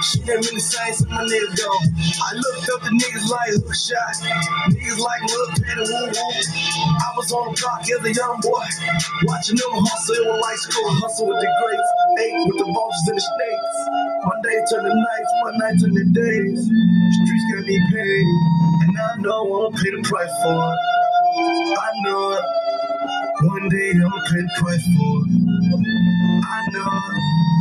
She 0.00 0.18
ain't 0.24 0.40
really 0.48 0.64
saying 0.64 0.94
so 0.96 1.04
my 1.12 1.20
nigga 1.28 1.50
go. 1.60 1.68
I 2.24 2.30
looked 2.40 2.68
up 2.72 2.80
the 2.88 2.92
niggas 2.96 3.28
like 3.28 3.52
hook 3.52 3.68
shot. 3.76 4.16
Niggas 4.72 4.98
like 4.98 5.20
Lil 5.28 5.48
Penny 5.60 5.84
Woo 5.84 6.08
Woo. 6.08 6.94
I 6.96 7.08
was 7.16 7.32
on 7.34 7.50
the 7.50 7.60
block 7.60 7.82
as 7.82 8.00
young 8.14 8.38
boy. 8.40 8.64
Watching 9.26 9.58
them 9.58 9.74
hustle, 9.82 10.22
was 10.30 10.40
like 10.40 10.58
school. 10.58 10.90
Hustle 11.02 11.26
with 11.26 11.40
the 11.42 11.50
greats. 11.58 11.90
Ate 12.22 12.38
with 12.46 12.58
the 12.62 12.68
vultures 12.70 13.06
and 13.10 13.18
the 13.18 13.24
snakes. 13.26 13.76
One 14.24 14.40
day 14.42 14.56
turn 14.70 14.82
to 14.86 14.94
nights, 14.94 15.32
one 15.42 15.56
to 15.94 16.04
days. 16.14 16.60
Streets 16.62 17.44
gotta 17.50 17.66
be 17.66 17.78
paid. 17.90 18.26
And 18.86 18.94
I 18.94 19.10
know 19.18 19.66
I'ma 19.66 19.70
pay 19.74 19.90
the 19.90 20.02
price 20.06 20.34
for 20.42 20.54
it. 20.54 20.78
I 21.78 21.90
know 22.06 22.32
it. 22.38 22.63
One 23.44 23.68
day 23.68 23.92
the 23.92 24.08
price 24.58 24.84
for. 24.96 25.20
I 26.48 26.60
know. 26.72 26.88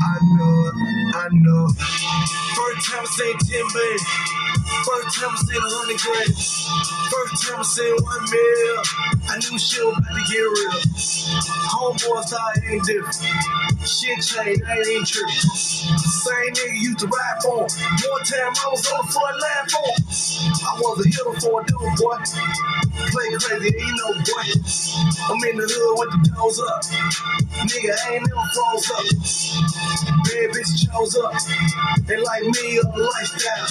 I 0.02 0.18
know. 0.32 0.72
I 1.14 1.28
know. 1.32 1.68
First 2.56 2.90
time 2.90 3.04
I 3.04 3.12
seen 3.12 3.38
10 3.38 3.68
baby. 3.76 4.00
First 4.88 5.20
time 5.20 5.32
I 5.32 5.40
seen 5.44 5.60
a 5.60 5.70
hundred 5.76 6.00
grand. 6.00 6.36
First 7.12 7.36
time 7.44 7.60
I 7.60 7.64
seen 7.64 7.96
one 8.00 8.24
mil. 8.32 8.76
I 9.28 9.36
knew 9.44 9.60
shit 9.60 9.84
was 9.84 9.98
about 10.00 10.16
to 10.16 10.24
get 10.32 10.40
real. 10.40 10.80
Homeboys 11.68 12.30
thought 12.32 12.58
it 12.58 12.64
ain't 12.72 12.86
different. 12.86 13.20
Shit 13.84 14.24
changed, 14.24 14.64
I 14.64 14.80
ain't 14.80 15.08
tripping. 15.08 15.36
Same 15.36 16.54
nigga 16.56 16.80
used 16.80 17.00
to 17.00 17.08
ride 17.08 17.40
for. 17.44 17.68
One 17.68 18.24
time 18.24 18.56
I 18.56 18.68
was 18.72 18.88
on 18.88 19.06
the 19.06 19.12
front 19.12 19.36
line 19.36 19.68
for. 19.68 19.92
I 20.64 20.72
was 20.80 21.04
a 21.04 21.10
hitter 21.10 21.36
for 21.44 21.60
a 21.60 21.66
dude, 21.68 21.96
boy. 22.00 22.18
Play 23.12 23.30
crazy, 23.36 23.76
ain't 23.76 24.00
no 24.00 24.14
boy. 24.24 24.48
I'm 25.28 25.44
in 25.50 25.58
the 25.58 25.68
with 25.80 26.12
the 26.12 26.20
doors 26.36 26.60
up. 26.60 26.82
Nigga, 27.66 27.96
ain't 28.12 28.28
never 28.28 28.48
froze 28.54 28.90
up. 28.94 29.06
Bad 30.24 30.50
bitch 30.54 30.72
chose 30.86 31.16
up. 31.18 31.34
They 32.08 32.18
like 32.18 32.44
me 32.44 32.80
or 32.80 32.98
lifestyle. 32.98 33.70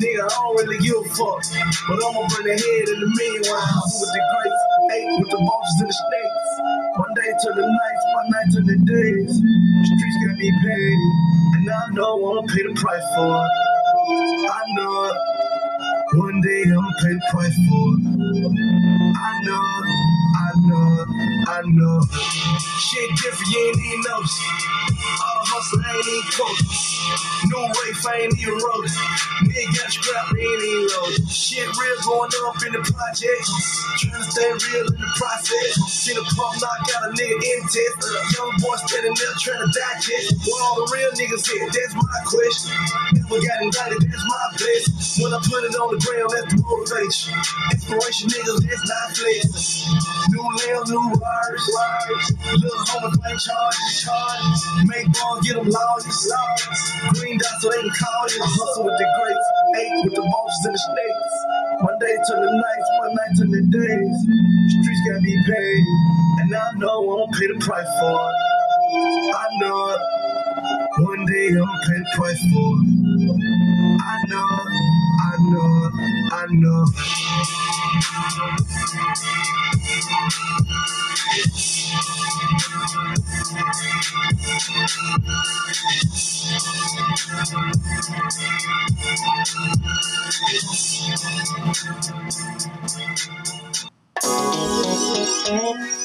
Nigga, 0.00 0.24
I 0.24 0.28
don't 0.28 0.56
really 0.56 0.78
give 0.78 0.96
a 0.96 1.04
fuck. 1.12 1.42
But 1.88 2.00
I'ma 2.00 2.24
bring 2.32 2.46
the 2.48 2.56
head 2.56 2.86
in 2.88 2.98
the 3.00 3.10
meanwhile. 3.10 3.82
With 4.00 4.12
the 4.12 4.22
greats, 4.32 4.62
ate 4.96 5.10
with 5.20 5.30
the 5.30 5.40
bosses 5.40 5.80
and 5.80 5.90
the 5.90 5.96
snakes. 5.98 6.50
One 6.96 7.12
day 7.14 7.30
to 7.32 7.48
the 7.54 7.66
nights, 7.68 8.04
one 8.14 8.28
night 8.30 8.48
to 8.54 8.60
the 8.64 8.76
days. 8.86 9.32
Streets 9.36 10.16
gotta 10.24 10.36
be 10.38 10.50
paid. 10.64 11.00
And 11.60 11.70
I 11.70 11.84
know 11.92 12.16
I'ma 12.30 12.42
pay 12.48 12.62
the 12.64 12.74
price 12.74 13.06
for 13.16 13.28
it. 13.44 14.50
I 14.50 14.62
know 14.74 15.04
it. 15.10 15.39
One 16.14 16.40
day 16.40 16.64
I'ma 16.66 16.90
price 17.30 17.54
for. 17.70 17.94
I 19.14 19.42
know. 19.44 19.62
I 20.34 20.50
know. 20.66 21.06
I 21.46 21.62
know. 21.66 22.00
Shit 22.82 23.10
different, 23.22 23.46
you 23.54 23.60
ain't 23.68 23.78
even 23.78 24.02
notice. 24.10 24.40
All 25.22 25.38
the 25.38 25.46
hustle 25.54 25.86
ain't 25.86 26.08
even 26.10 26.26
close. 26.34 26.62
New 27.46 27.62
Rafe 27.62 28.06
ain't 28.18 28.34
even 28.42 28.58
rolled. 28.58 28.90
Nigga 29.46 29.70
got 29.70 29.90
scrapped, 29.94 30.34
ain't 30.34 30.62
even 30.66 30.88
loaded. 30.98 31.30
Shit 31.30 31.68
real 31.78 31.98
going 32.02 32.34
up 32.42 32.58
in 32.66 32.72
the 32.74 32.82
project. 32.82 33.46
Trying 34.02 34.18
to 34.18 34.26
stay 34.26 34.50
real 34.50 34.90
in 34.90 34.98
the 34.98 35.10
process. 35.14 35.70
Seen 35.94 36.18
a 36.18 36.24
pump 36.34 36.58
knock 36.58 36.82
out 36.98 37.06
a 37.06 37.10
nigga 37.14 37.38
in 37.38 37.62
test. 37.70 37.96
Young 38.34 38.50
boy 38.58 38.76
standing 38.82 39.14
there 39.14 39.36
trying 39.38 39.62
to 39.62 39.70
digest. 39.70 40.42
Where 40.42 40.58
all 40.66 40.82
the 40.82 40.86
real 40.90 41.12
niggas 41.14 41.46
at? 41.54 41.70
That's 41.70 41.94
my 41.94 42.20
question. 42.26 42.74
Never 43.14 43.38
got 43.38 43.58
indicted, 43.62 44.02
that's 44.10 44.24
my 44.26 44.44
blessing. 44.58 45.22
When 45.22 45.32
I 45.34 45.40
put 45.44 45.62
it 45.68 45.76
on 45.76 45.88
the 45.94 45.99
ground, 46.00 46.30
that's 46.32 46.48
the 46.52 46.58
motivation. 46.64 47.34
Inspiration 47.72 48.26
niggas, 48.32 48.60
that's 48.64 48.84
not 48.88 49.08
flexing. 49.16 49.96
New 50.32 50.44
limbs, 50.44 50.90
new 50.90 51.06
wires. 51.20 51.64
Little 52.56 52.80
homie 52.88 53.12
play 53.20 53.36
charges, 53.36 53.92
charges. 54.00 54.60
Make 54.88 55.08
ball, 55.12 55.40
get 55.44 55.56
them 55.56 55.68
lawyers. 55.68 56.18
Green 57.14 57.38
dot 57.38 57.60
so 57.60 57.70
they 57.70 57.80
can 57.84 57.92
call 57.92 58.24
you. 58.28 58.40
Hustle 58.42 58.84
with 58.84 58.96
the 58.98 59.06
greats, 59.16 59.48
ate 59.80 59.96
with 60.04 60.14
the 60.16 60.24
bosses 60.24 60.64
and 60.66 60.74
the 60.74 60.80
snakes. 60.80 61.34
One 61.84 61.98
day 62.00 62.16
to 62.16 62.34
the 62.36 62.50
nights, 62.50 62.88
one 63.00 63.12
night 63.16 63.34
to 63.40 63.44
the 63.48 63.62
days. 63.68 64.16
Streets 64.80 65.02
gotta 65.08 65.20
be 65.22 65.36
paid, 65.48 65.84
and 66.44 66.54
I 66.54 66.70
know 66.76 66.98
I'ma 67.12 67.26
pay 67.38 67.48
the 67.48 67.58
price 67.60 67.90
for 68.00 68.16
it. 68.16 68.36
I 69.34 69.46
know. 69.60 69.96
One 71.04 71.24
day 71.26 71.48
I'ma 71.56 71.76
pay 71.86 71.98
the 71.98 72.10
price 72.16 72.42
for 72.52 72.70
it. 72.82 74.00
I 74.00 74.16
know. 74.28 74.99
I 75.52 75.56
know. 75.56 75.90
I 76.32 76.46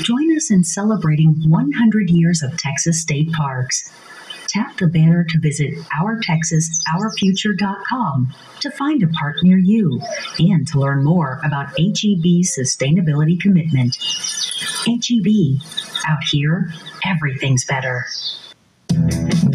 Join 0.02 0.36
us 0.36 0.50
in 0.50 0.64
celebrating 0.64 1.48
100 1.48 2.10
years 2.10 2.42
of 2.42 2.58
Texas 2.58 3.00
state 3.00 3.32
parks. 3.32 3.90
Tap 4.46 4.76
the 4.76 4.86
banner 4.86 5.24
to 5.30 5.38
visit 5.38 5.72
ourtexasourfuture.com 5.98 8.34
to 8.60 8.70
find 8.70 9.02
a 9.02 9.08
park 9.08 9.36
near 9.42 9.56
you 9.56 10.02
and 10.38 10.68
to 10.68 10.78
learn 10.78 11.02
more 11.02 11.40
about 11.42 11.70
HEB's 11.78 12.54
sustainability 12.54 13.40
commitment. 13.40 13.96
HEB, 14.84 15.58
out 16.06 16.22
here, 16.30 16.70
everything's 17.06 17.64
better. 17.64 18.04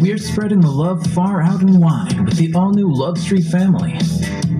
We're 0.00 0.18
spreading 0.18 0.60
the 0.60 0.70
love 0.70 1.06
far 1.08 1.42
out 1.42 1.60
and 1.60 1.80
wide 1.80 2.20
with 2.24 2.36
the 2.36 2.52
all 2.54 2.72
new 2.72 2.92
Love 2.92 3.18
Street 3.18 3.44
family. 3.44 3.98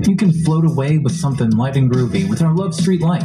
You 0.07 0.17
can 0.17 0.33
float 0.45 0.65
away 0.65 0.99
with 0.99 1.15
something 1.15 1.51
light 1.51 1.77
and 1.77 1.91
groovy 1.91 2.29
with 2.29 2.43
our 2.43 2.55
Love 2.55 2.75
Street 2.75 3.01
Light, 3.01 3.25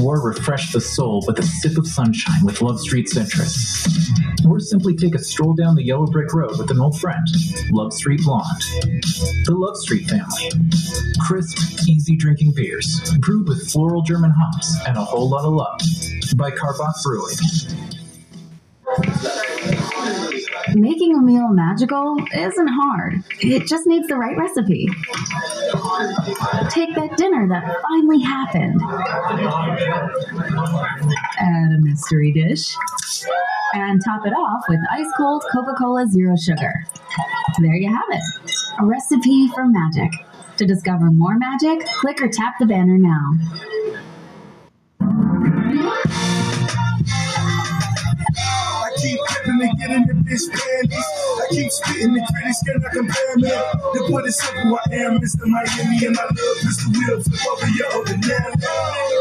or 0.00 0.20
refresh 0.20 0.72
the 0.72 0.80
soul 0.80 1.24
with 1.26 1.38
a 1.38 1.42
sip 1.42 1.76
of 1.78 1.86
sunshine 1.86 2.44
with 2.44 2.62
Love 2.62 2.80
Street 2.80 3.08
Citrus. 3.08 3.86
Or 4.46 4.58
simply 4.58 4.94
take 4.96 5.14
a 5.14 5.18
stroll 5.18 5.54
down 5.54 5.74
the 5.74 5.84
yellow 5.84 6.06
brick 6.06 6.32
road 6.32 6.58
with 6.58 6.70
an 6.70 6.80
old 6.80 6.98
friend, 7.00 7.26
Love 7.70 7.92
Street 7.92 8.20
Blonde. 8.22 8.62
The 9.44 9.54
Love 9.54 9.76
Street 9.76 10.08
family. 10.08 10.50
Crisp, 11.20 11.58
easy 11.88 12.16
drinking 12.16 12.52
beers, 12.52 13.12
brewed 13.18 13.48
with 13.48 13.70
floral 13.70 14.02
German 14.02 14.30
hops 14.30 14.76
and 14.86 14.96
a 14.96 15.04
whole 15.04 15.28
lot 15.28 15.44
of 15.44 15.52
love. 15.52 15.80
By 16.36 16.50
Karbach 16.50 17.02
Brewing. 17.02 17.36
Making 20.74 21.16
a 21.16 21.22
meal 21.22 21.48
magical 21.48 22.16
isn't 22.34 22.68
hard. 22.68 23.22
It 23.40 23.66
just 23.66 23.86
needs 23.86 24.06
the 24.08 24.16
right 24.16 24.36
recipe. 24.36 24.86
Take 26.70 26.94
that 26.94 27.16
dinner 27.16 27.48
that 27.48 27.76
finally 27.82 28.20
happened. 28.20 28.80
Add 31.38 31.72
a 31.72 31.80
mystery 31.80 32.32
dish. 32.32 32.74
And 33.74 34.02
top 34.04 34.26
it 34.26 34.30
off 34.32 34.64
with 34.68 34.80
ice 34.90 35.10
cold 35.16 35.44
Coca 35.52 35.74
Cola 35.78 36.06
Zero 36.08 36.36
Sugar. 36.36 36.84
There 37.60 37.74
you 37.74 37.88
have 37.88 38.08
it. 38.10 38.22
A 38.80 38.84
recipe 38.84 39.48
for 39.48 39.66
magic. 39.66 40.10
To 40.58 40.66
discover 40.66 41.10
more 41.10 41.38
magic, 41.38 41.86
click 41.86 42.20
or 42.20 42.28
tap 42.28 42.54
the 42.60 42.66
banner 42.66 42.98
now. 42.98 43.32
To 49.60 49.76
get 49.76 49.90
in 49.90 50.02
the 50.08 50.14
bitch 50.24 50.46
panties. 50.48 51.08
I 51.40 51.44
keep 51.50 51.70
spitting 51.70 52.14
the 52.14 52.22
critics 52.32 52.62
cannot 52.64 52.92
compare 52.92 53.36
me. 53.36 53.50
To 53.50 54.00
put 54.08 54.26
it 54.26 54.32
simple, 54.32 54.78
I 54.78 54.94
am 55.04 55.18
Mr. 55.18 55.46
Miami 55.46 56.06
and 56.06 56.16
my 56.16 56.24
little 56.30 56.56
pistol 56.62 56.92
will 56.92 57.22
flip 57.22 57.46
over 57.52 57.68
your 57.68 57.90
open 57.94 58.20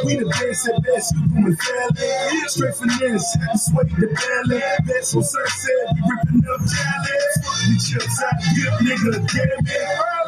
We 0.06 0.16
the 0.16 0.28
best 0.30 0.68
at 0.70 0.84
best, 0.84 1.14
you 1.16 1.28
doing 1.28 1.56
fairly. 1.56 2.48
Straight 2.48 2.76
finesse, 2.76 3.38
sway 3.68 3.84
the 4.00 4.08
belly. 4.08 4.62
That's 4.88 5.14
what 5.16 5.26
Sir 5.26 5.48
said, 5.48 5.86
we 5.96 6.02
ripping 6.08 6.44
up 6.48 6.62
jealous. 6.64 7.39
The 7.80 7.96
chips 7.96 8.20
out, 8.28 8.36
dip, 8.60 8.76
nigga, 8.84 9.24
damn 9.24 9.56
it. 9.56 9.64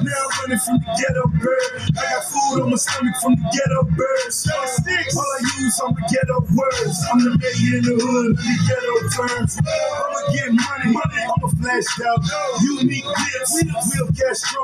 Now 0.08 0.24
I'm 0.24 0.40
running 0.40 0.60
from 0.64 0.80
the 0.80 0.88
ghetto 0.96 1.28
bird. 1.36 1.84
I 2.00 2.16
got 2.16 2.24
food 2.24 2.64
on 2.64 2.72
my 2.72 2.80
stomach 2.80 3.16
from 3.20 3.36
the 3.36 3.44
ghetto 3.52 3.92
birds. 3.92 4.48
All 4.48 5.20
I 5.20 5.40
use 5.60 5.76
are 5.84 5.92
my 5.92 6.00
ghetto 6.08 6.48
words. 6.48 6.96
I'm 7.12 7.20
the 7.20 7.36
mayor 7.36 7.76
in 7.76 7.84
the 7.84 7.96
hood, 8.00 8.40
the 8.40 8.56
ghetto 8.72 8.96
terms. 9.12 9.60
I'ma 9.68 10.22
get 10.32 10.48
money, 10.48 10.96
money. 10.96 11.24
I'ma 11.28 11.48
flash 11.60 11.92
out. 12.08 12.24
Unique 12.64 13.04
clips, 13.04 13.52
real 13.68 14.08
Castro. 14.16 14.64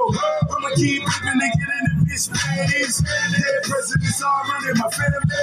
I'ma 0.56 0.72
keep 0.80 1.04
living 1.04 1.44
and 1.44 1.54
get 1.60 1.87
in 2.18 2.34
the 2.34 2.40
bitch 2.40 2.48
panties. 2.48 2.98
Dead 3.02 3.64
presidents 3.64 4.24
all 4.24 4.42
running 4.50 4.78
my 4.78 4.90
family. 4.90 5.38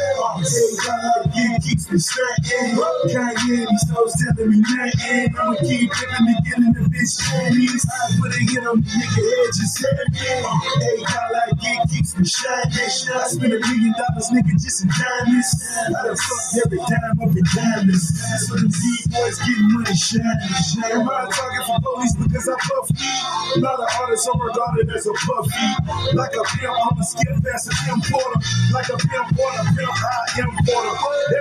Yeah, 1.35 1.59
keeps 1.59 1.91
me 1.91 1.99
stacking. 1.99 2.77
Kanye, 3.11 3.67
these 3.69 3.91
hoes 3.91 4.15
telling 4.19 4.51
me 4.51 4.59
nothing. 4.61 5.35
I'ma 5.39 5.55
keep 5.61 5.91
living 5.91 6.27
and 6.35 6.45
get 6.45 6.59
in 6.59 6.73
the 6.73 6.83
bitch 6.91 7.15
panties. 7.31 7.87
I 7.87 8.11
put 8.21 8.35
a 8.35 8.41
hit 8.41 8.67
on 8.67 8.81
the 8.81 8.91
nigga 8.91 9.23
head, 9.23 9.51
just 9.55 9.75
said 9.79 9.99
Hey, 10.15 10.99
God, 11.07 11.31
like 11.33 11.63
it 11.63 11.91
keeps 11.91 12.17
me 12.19 12.25
shining. 12.27 12.73
I 12.75 13.27
spend 13.29 13.53
a 13.53 13.61
million 13.61 13.95
dollars, 13.95 14.29
nigga, 14.35 14.53
just 14.59 14.83
in 14.83 14.91
diamonds. 14.91 15.51
I 15.87 16.07
done 16.07 16.17
fucked 16.17 16.67
every 16.67 16.79
dime 16.79 17.19
up 17.23 17.37
in 17.37 17.45
diamonds. 17.55 18.05
What 18.51 18.61
them 18.61 18.71
D-boys 18.71 19.39
getting 19.39 19.71
money 19.73 19.95
shining. 19.95 20.43
I'm 20.85 21.07
not 21.07 21.31
talking 21.31 21.65
for 21.67 21.79
police 21.81 22.15
because 22.17 22.49
I 22.49 22.57
puff 22.59 22.89
weed. 22.91 23.57
A 23.57 23.61
lot 23.61 23.79
of 23.79 23.89
artists 24.01 24.29
are 24.29 24.39
regarded 24.41 24.91
as 24.91 25.07
a 25.07 25.13
puffy. 25.13 26.17
Like 26.17 26.35
a 26.35 26.45
I'm 26.73 26.97
a 26.97 27.05
skip 27.05 27.37
past 27.45 27.69
a 27.69 27.75
pimp 27.85 28.05
porter. 28.09 28.41
Like 28.73 28.89
a 28.89 28.97
pimp 28.97 29.29
porter, 29.37 29.65
pimp 29.77 29.93
I 29.93 30.41
importer. 30.41 30.95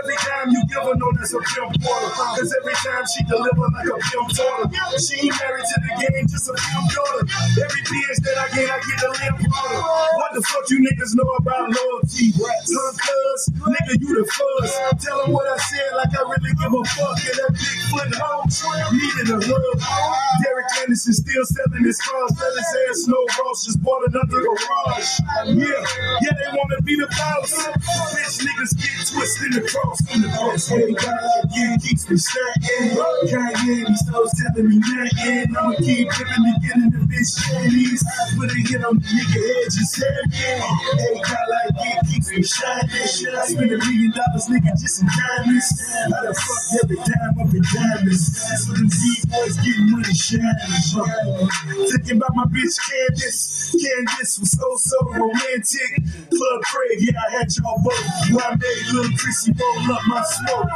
Every 0.04 0.18
time 0.20 0.52
you 0.52 0.62
give 0.68 0.84
her, 0.84 0.96
no, 0.96 1.08
that's 1.16 1.34
a 1.34 1.40
pimp 1.40 1.80
porter. 1.80 2.10
Cause 2.12 2.52
every 2.60 2.76
time 2.84 3.04
she 3.08 3.24
deliver 3.30 3.68
like 3.72 3.88
a 3.88 3.98
pimp 4.00 4.30
daughter. 4.36 4.66
She 5.00 5.30
ain't 5.30 5.36
married 5.40 5.66
to 5.66 5.78
the 5.80 5.92
game, 6.04 6.26
just 6.28 6.50
a 6.50 6.56
pimp 6.58 6.88
daughter. 6.92 7.24
Every 7.64 7.84
bitch 7.88 8.18
that 8.28 8.38
I 8.42 8.48
get, 8.56 8.68
I 8.68 8.78
get 8.84 9.00
a 9.04 9.12
limp 9.16 9.40
order. 9.48 9.82
What 10.20 10.32
the 10.34 10.42
fuck 10.44 10.66
you 10.70 10.84
niggas 10.84 11.16
know 11.16 11.30
about 11.40 11.72
loyalty? 11.72 12.34
Huh, 12.36 12.92
cuz, 12.98 13.42
nigga, 13.64 13.94
you 14.02 14.12
the 14.20 14.26
fuzz. 14.28 15.04
Tell 15.04 15.24
them 15.24 15.34
what 15.34 15.48
I 15.48 15.58
said 15.58 15.92
like 15.96 16.14
I 16.18 16.22
really 16.28 16.54
give 16.56 16.74
a 16.74 16.84
fuck. 16.96 17.18
And 17.24 17.38
that 17.40 17.52
big 17.54 17.80
foot 17.90 18.12
hoe 18.16 18.44
needed 18.92 19.30
a 19.32 19.40
hug. 19.40 19.80
Derek 20.44 20.66
Anderson 20.82 21.14
still 21.14 21.46
selling 21.46 21.84
his 21.84 22.00
cars. 22.00 22.32
Let 22.40 22.54
his 22.58 22.72
ass 22.90 22.98
Snow 23.06 23.26
Ross 23.40 23.66
just 23.66 23.82
bought 23.84 24.04
another 24.08 24.42
garage. 24.42 25.13
Yeah, 25.46 25.68
yeah, 26.22 26.34
they 26.40 26.50
wanna 26.58 26.82
be 26.84 26.96
the 26.96 27.08
boss. 27.08 27.54
Bitch 28.16 28.46
niggas 28.46 28.74
get 28.78 29.08
twisted 29.12 29.58
across 29.64 30.00
in 30.16 30.22
the 30.22 30.30
best. 30.30 30.70
Hey, 30.70 30.94
God, 30.94 31.20
yeah, 31.56 31.78
keeps 31.78 32.10
me 32.10 32.18
stacking. 32.18 32.98
Kanye, 33.30 33.88
these 33.88 34.08
hoes 34.10 34.32
telling 34.38 34.70
me 34.70 34.78
nothing. 34.80 35.56
I'ma 35.58 35.76
keep 35.80 36.08
living 36.08 36.44
to 36.46 36.54
get 36.64 36.78
in 36.78 36.90
the 36.92 37.02
bitch. 37.10 37.34
I 37.44 38.38
put 38.38 38.52
a 38.52 38.56
hit 38.56 38.86
on 38.86 38.96
the 38.98 39.06
nigga 39.06 39.40
head, 39.42 39.66
just 39.72 39.94
said 39.94 40.26
Hey, 40.34 41.22
God, 41.22 41.48
like 41.50 41.88
it 41.88 42.08
keeps 42.08 42.30
me 42.32 42.44
shining. 42.44 42.92
I 42.94 43.46
spend 43.46 43.72
a 43.72 43.78
million 43.78 44.12
dollars, 44.12 44.48
nigga, 44.50 44.72
just 44.80 45.02
in 45.02 45.08
diamonds. 45.08 45.68
I 45.94 46.10
done 46.10 46.34
fucked 46.34 46.84
every 46.84 46.98
dime 46.98 47.36
up 47.42 47.54
in 47.54 47.64
diamonds. 47.74 48.24
What 48.68 48.78
them 48.78 48.90
D-boys 48.90 49.58
getting 49.64 49.92
money 49.92 50.14
shining. 50.14 51.90
Thinking 51.92 52.18
about 52.18 52.36
my 52.36 52.46
bitch 52.46 52.78
Candace. 52.90 53.76
Candace 53.76 54.40
was 54.40 54.52
so, 54.52 54.78
so 54.78 54.93
romantic. 55.02 55.92
Club 56.30 56.62
Craig, 56.64 57.00
yeah, 57.00 57.20
I 57.28 57.32
had 57.40 57.48
y'all 57.58 57.82
both. 57.84 58.32
Where 58.32 58.46
I 58.46 58.56
made 58.56 58.94
little 58.94 59.18
Chrissy 59.18 59.54
roll 59.60 59.96
up 59.96 60.02
my 60.08 60.24
smoke. 60.24 60.70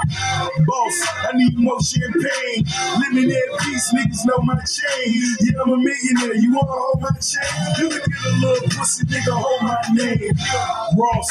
Boss, 0.66 1.08
I 1.30 1.32
need 1.36 1.58
more 1.58 1.82
champagne. 1.82 2.66
Lemonade 3.02 3.52
peace, 3.62 3.94
niggas 3.94 4.26
know 4.26 4.40
my 4.44 4.60
chain. 4.66 5.22
Yeah, 5.42 5.62
I'm 5.64 5.74
a 5.74 5.78
millionaire. 5.78 6.36
You 6.36 6.54
wanna 6.54 6.68
hold 6.72 7.02
my 7.02 7.12
chain? 7.20 7.76
You 7.80 7.90
can 7.90 8.00
get 8.00 8.26
a 8.26 8.32
little 8.42 8.70
pussy 8.70 9.06
nigga, 9.06 9.34
hold 9.34 9.62
my 9.64 9.78
name. 9.94 10.32
Ross, 10.98 11.30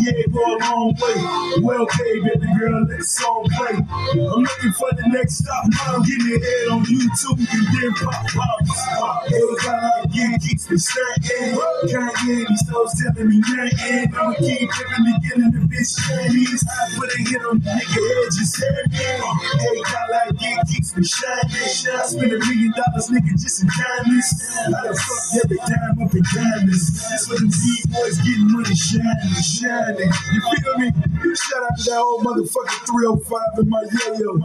yeah, 0.00 0.26
go 0.32 0.44
a 0.44 0.56
long 0.58 0.94
way. 1.00 1.62
Well 1.62 1.86
paid, 1.86 2.24
baby 2.24 2.46
girl, 2.58 2.86
let 2.88 2.98
the 2.98 3.04
song 3.04 3.46
play. 3.56 3.76
I'm 3.76 4.42
looking 4.42 4.72
for 4.72 4.90
the 4.92 5.04
next 5.08 5.38
stop. 5.38 5.64
I'm 5.86 6.02
getting 6.02 6.32
it 6.34 6.42
head 6.42 6.68
on 6.72 6.84
YouTube 6.84 7.38
and 7.38 7.66
then 7.74 7.92
pop 7.94 8.26
pop. 8.28 9.24
Every 9.26 9.56
time 9.62 9.80
I 9.84 10.38
keeps 10.38 10.70
me 10.70 10.78
stacking. 10.78 11.54
Kanye, 11.86 12.48
these 12.48 12.68
hoes 12.68 12.94
telling 12.98 13.28
me 13.28 13.38
nothing. 13.38 14.14
I'ma 14.14 14.34
keep 14.34 14.70
living 14.70 15.04
to 15.06 15.14
get 15.22 15.38
in 15.38 15.50
the 15.50 15.62
bitch 15.70 15.96
panties. 16.06 16.64
I 16.66 16.96
put 16.96 17.12
a 17.12 17.18
hit 17.18 17.42
on 17.44 17.58
the 17.58 17.70
nigga 17.70 18.00
head, 18.00 18.30
just 18.34 18.56
Hey, 18.60 19.82
God, 19.84 20.08
like 20.10 20.36
it 20.40 20.68
keeps 20.68 20.96
me 20.96 21.04
shining. 21.04 21.50
I 21.54 22.06
spend 22.06 22.32
a 22.32 22.38
million 22.38 22.72
dollars, 22.72 23.08
nigga, 23.08 23.32
just 23.38 23.62
in 23.62 23.68
diamonds. 23.68 24.28
I 24.58 24.70
done 24.70 24.94
fucked 24.94 25.44
every 25.44 25.58
dime 25.58 26.02
up 26.02 26.14
in 26.14 26.22
diamonds. 26.34 27.08
That's 27.08 27.28
what 27.28 27.38
them 27.38 27.48
D-boys 27.48 28.18
getting 28.18 28.50
money 28.52 28.74
shining, 28.74 29.34
shining. 29.60 30.10
You 30.32 30.40
feel 30.40 30.78
me? 30.78 30.88
Shout 31.36 31.62
out 31.62 31.76
to 31.78 31.90
that 31.90 32.00
old 32.00 32.24
motherfucker 32.24 32.80
305 32.88 33.58
in 33.58 33.68
my 33.68 33.84
yo-yo. 33.92 34.38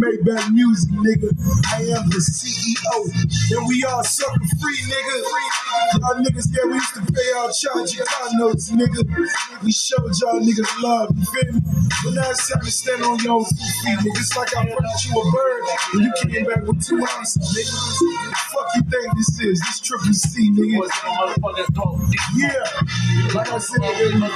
Maybach 0.00 0.52
music, 0.52 0.90
nigga. 0.96 1.28
I 1.72 1.82
am 1.92 2.08
the 2.08 2.20
CEO. 2.20 3.58
And 3.58 3.68
we 3.68 3.84
all 3.84 4.02
sucker 4.02 4.40
free, 4.60 4.78
nigga. 4.88 5.16
Y'all 6.00 6.16
niggas, 6.24 6.48
yeah, 6.56 6.64
we 6.66 6.74
used 6.74 6.94
to 6.94 7.02
pay 7.12 7.32
our 7.36 7.52
charge 7.52 7.94
your 7.94 8.06
notes, 8.34 8.70
nigga. 8.70 9.04
We 9.62 9.72
showed 9.72 10.12
y'all 10.20 10.40
niggas 10.40 10.82
love, 10.82 11.16
you 11.16 11.24
feel 11.24 11.52
me? 11.52 11.71
Now 12.12 12.30
it's 12.30 12.48
time 12.50 12.62
to 12.62 12.70
stand 12.70 13.02
on 13.04 13.18
your 13.20 13.44
two 13.44 13.54
feet, 13.54 13.98
nigga. 13.98 14.18
It's 14.18 14.36
like 14.36 14.56
I 14.56 14.64
brought 14.64 15.04
you 15.04 15.20
a 15.20 15.22
bird 15.32 15.62
and 15.94 16.02
you 16.02 16.12
came 16.30 16.46
back 16.46 16.62
with 16.66 16.84
two 16.84 16.98
ounces, 16.98 17.42
nigga. 17.54 17.72
Fuck 18.52 18.68
you 18.76 18.82
think 18.82 19.16
this 19.16 19.40
is? 19.40 19.60
This 19.60 19.80
triple 19.80 20.12
C, 20.12 20.50
nigga. 20.50 20.88
Yeah. 22.36 22.64
Like 23.34 23.52
I 23.52 23.58
said, 23.58 23.80
nigga, 23.80 24.30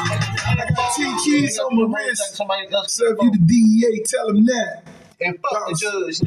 I 0.47 0.56
got 0.74 0.94
10 0.97 1.18
keys 1.24 1.59
on 1.59 1.74
my 1.77 1.98
wrist. 1.98 2.36
So 2.36 3.12
if 3.12 3.23
you 3.23 3.31
the 3.31 3.39
DEA, 3.39 4.02
tell 4.05 4.27
them 4.28 4.44
that. 4.47 4.82
And 5.20 5.39
fuck 5.40 5.66
the 5.68 5.74
judge, 5.81 6.20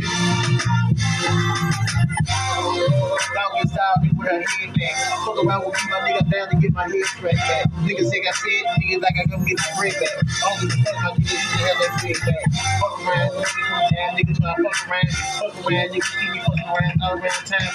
style, 3.70 3.96
me 4.20 4.28
with 4.28 4.32
her 4.32 4.42
head 4.42 4.74
back. 4.76 4.96
Fuck 5.26 5.38
around 5.46 5.62
with 5.66 5.76
me, 5.76 5.82
my 5.92 6.00
nigga 6.10 6.24
down 6.32 6.50
to 6.50 6.56
get 6.58 6.74
my 6.74 6.84
head 6.84 7.04
scratched 7.06 7.38
back. 7.38 7.66
Niggas 7.84 8.10
think 8.10 8.26
I 8.28 8.32
said, 8.32 8.64
niggas 8.80 9.02
like 9.02 9.16
I 9.20 9.24
come 9.30 9.46
get 9.46 9.58
my 9.60 9.72
bread 9.80 9.94
back. 9.94 10.16
I 10.20 10.22
don't 10.60 10.72
fuck, 10.72 10.96
my 10.96 11.02
niggas 11.12 11.32
used 11.32 11.50
to 11.50 11.58
have 11.64 11.78
that 11.80 11.92
bread 12.02 12.20
back. 12.28 12.44
Fuck 12.80 13.00
around, 13.00 13.30
niggas 13.32 13.54
come 13.56 13.88
down, 13.96 14.10
niggas 14.18 14.38
try 14.40 14.56
to 14.56 14.64
fuck 14.64 14.90
around. 14.90 15.10
Fuck 15.40 15.56
around, 15.66 15.88
niggas 15.90 16.12
see 16.12 16.30
me 16.32 16.40
fucking 16.40 16.70
around 16.70 16.96
all 17.04 17.14
around 17.18 17.46
town. 17.48 17.72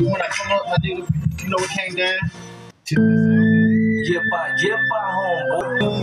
When 0.00 0.22
I 0.22 0.26
come 0.28 0.52
up, 0.52 0.62
my 0.66 0.76
nigga, 0.82 1.02
you 1.42 1.48
know 1.48 1.56
what 1.60 1.70
came 1.70 1.94
down? 1.96 2.18
Jepa, 2.86 4.40
jepa, 4.58 5.00
homeboy. 5.16 6.02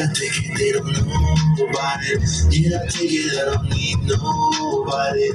Yeah, 0.00 0.06
I 0.08 0.12
take 0.14 0.32
it, 0.48 0.56
they 0.56 0.72
don't 0.72 0.86
know 0.86 1.68
about 1.68 1.98
it. 2.04 2.22
Yeah, 2.48 2.80
I 2.80 2.86
take 2.86 3.12
it, 3.12 3.36
I 3.36 3.52
don't 3.52 3.68
need 3.68 3.98
nobody. 4.08 5.28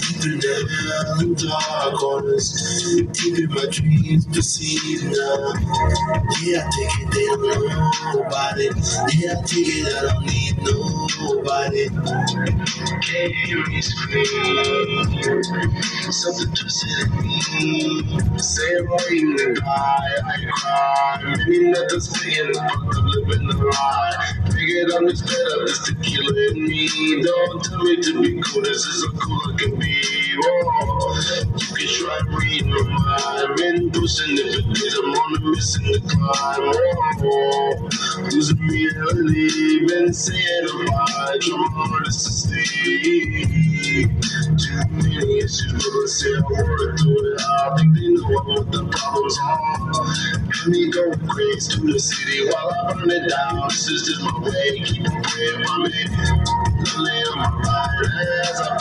Deep 0.00 0.24
in 0.24 0.40
the 0.40 1.36
dark 1.36 1.94
corners, 2.00 2.48
deep 3.12 3.38
in 3.38 3.50
my 3.50 3.66
dreams, 3.68 4.24
perceive 4.26 5.04
now. 5.04 5.52
Yeah, 6.40 6.64
I 6.64 6.70
take 6.72 6.96
it, 7.04 7.08
they 7.12 7.26
don't 7.26 7.42
know 7.44 8.22
about 8.24 8.56
it. 8.56 8.72
Yeah, 9.12 9.36
I 9.36 9.42
take 9.44 9.68
it, 9.68 9.84
I 9.92 10.08
don't 10.08 10.24
need 10.24 10.41
nobody. 10.64 11.90
Me 13.68 13.82
scream. 13.82 14.26
Something 16.12 16.54
twisted 16.54 17.08
in 17.08 17.22
me. 17.22 18.38
Say 18.38 18.76
I'm 18.78 18.88
waiting 18.90 19.36
to 19.38 19.54
die, 19.54 20.16
I 20.24 20.46
cry. 20.52 21.34
Maybe 21.38 21.70
nothing's 21.70 22.08
paying 22.22 22.54
fuck 22.54 22.96
of 22.96 23.04
living 23.04 23.48
the 23.48 23.56
lie. 23.56 24.32
Figured 24.52 24.92
I'm 24.94 25.08
just 25.08 25.26
better, 25.26 25.66
this 25.66 25.86
tequila 25.86 26.50
in 26.52 26.64
me. 26.66 27.22
Don't 27.22 27.64
tell 27.64 27.78
me 27.84 27.96
to 28.02 28.22
be 28.22 28.42
cool, 28.42 28.62
this 28.62 28.86
is 28.86 29.04
as 29.04 29.20
cool 29.20 29.40
I 29.52 29.56
can 29.58 29.78
be. 29.78 30.02
Whoa. 30.38 31.11
Try 31.92 32.20
reading 32.38 32.70
my 32.70 32.82
mind. 32.82 33.56
Been 33.58 33.90
pushing 33.90 34.38
it 34.38 34.64
for 34.64 35.04
I'm 35.04 35.12
on 35.12 35.36
a 35.36 35.40
mission 35.50 35.84
to 35.92 36.00
climb. 36.08 36.72
Whoa. 37.20 37.88
Who's 38.30 38.54
reality? 38.60 39.86
Been 39.86 40.12
saying 40.14 40.68
about 40.70 41.46
your 41.46 41.68
hardest 41.70 42.26
to 42.26 42.32
stay. 42.32 44.04
Too 44.04 44.86
many 44.90 45.38
issues, 45.38 45.72
but 45.72 46.00
let's 46.00 46.20
say 46.20 46.30
I 46.34 46.40
work 46.62 46.98
through 46.98 47.34
it. 47.34 47.42
I 47.42 47.76
think 47.76 47.94
they 47.94 48.08
know 48.08 48.42
what 48.42 48.72
the 48.72 48.88
problems 48.90 49.38
are. 49.44 50.40
Let 50.60 50.68
me 50.68 50.90
go 50.90 51.12
crazy 51.28 51.72
to 51.76 51.92
the 51.92 52.00
city 52.00 52.46
while 52.48 52.72
I 52.88 52.94
burn 52.94 53.10
it 53.10 53.28
down. 53.28 53.68
This 53.68 53.88
is 53.88 54.08
just 54.08 54.22
my 54.22 54.40
way. 54.40 54.80
Keep 54.80 55.10
on 55.10 55.22
praying 55.22 55.64
for 55.66 55.78
me. 55.80 56.71
My 56.82 57.50
as 58.50 58.60
I. 58.60 58.78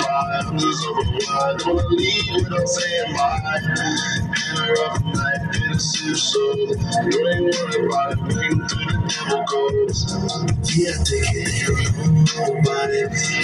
Don't 1.60 1.76
wanna 1.76 1.88
leave 1.90 2.34
without 2.36 2.68
saying 2.68 3.14
bye. 3.16 3.60
In 3.66 4.58
a 4.58 4.74
rough 4.74 5.06
night, 5.06 5.56
in 5.64 5.72
a 5.74 5.80
so 5.80 6.40
you 6.42 7.30
ain't 7.30 7.56
worried 7.56 7.86
about 7.86 8.14
it. 8.14 8.20
Till 8.20 8.58
the 8.58 9.16
devil 9.30 9.46
goes. 9.46 9.81
Yeah, 9.92 11.04
take 11.04 11.36
it, 11.36 11.52
ain't 11.68 12.32
nobody. 12.40 13.02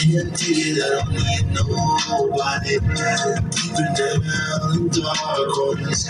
Yeah, 0.07 0.31
take 0.31 0.63
it, 0.63 0.79
I 0.79 0.87
don't 0.95 1.11
need 1.11 1.45
nobody. 1.51 2.79
Deep 2.79 3.75
in 3.75 3.91
the 3.91 4.87
dark 4.95 5.51
corners, 5.51 6.07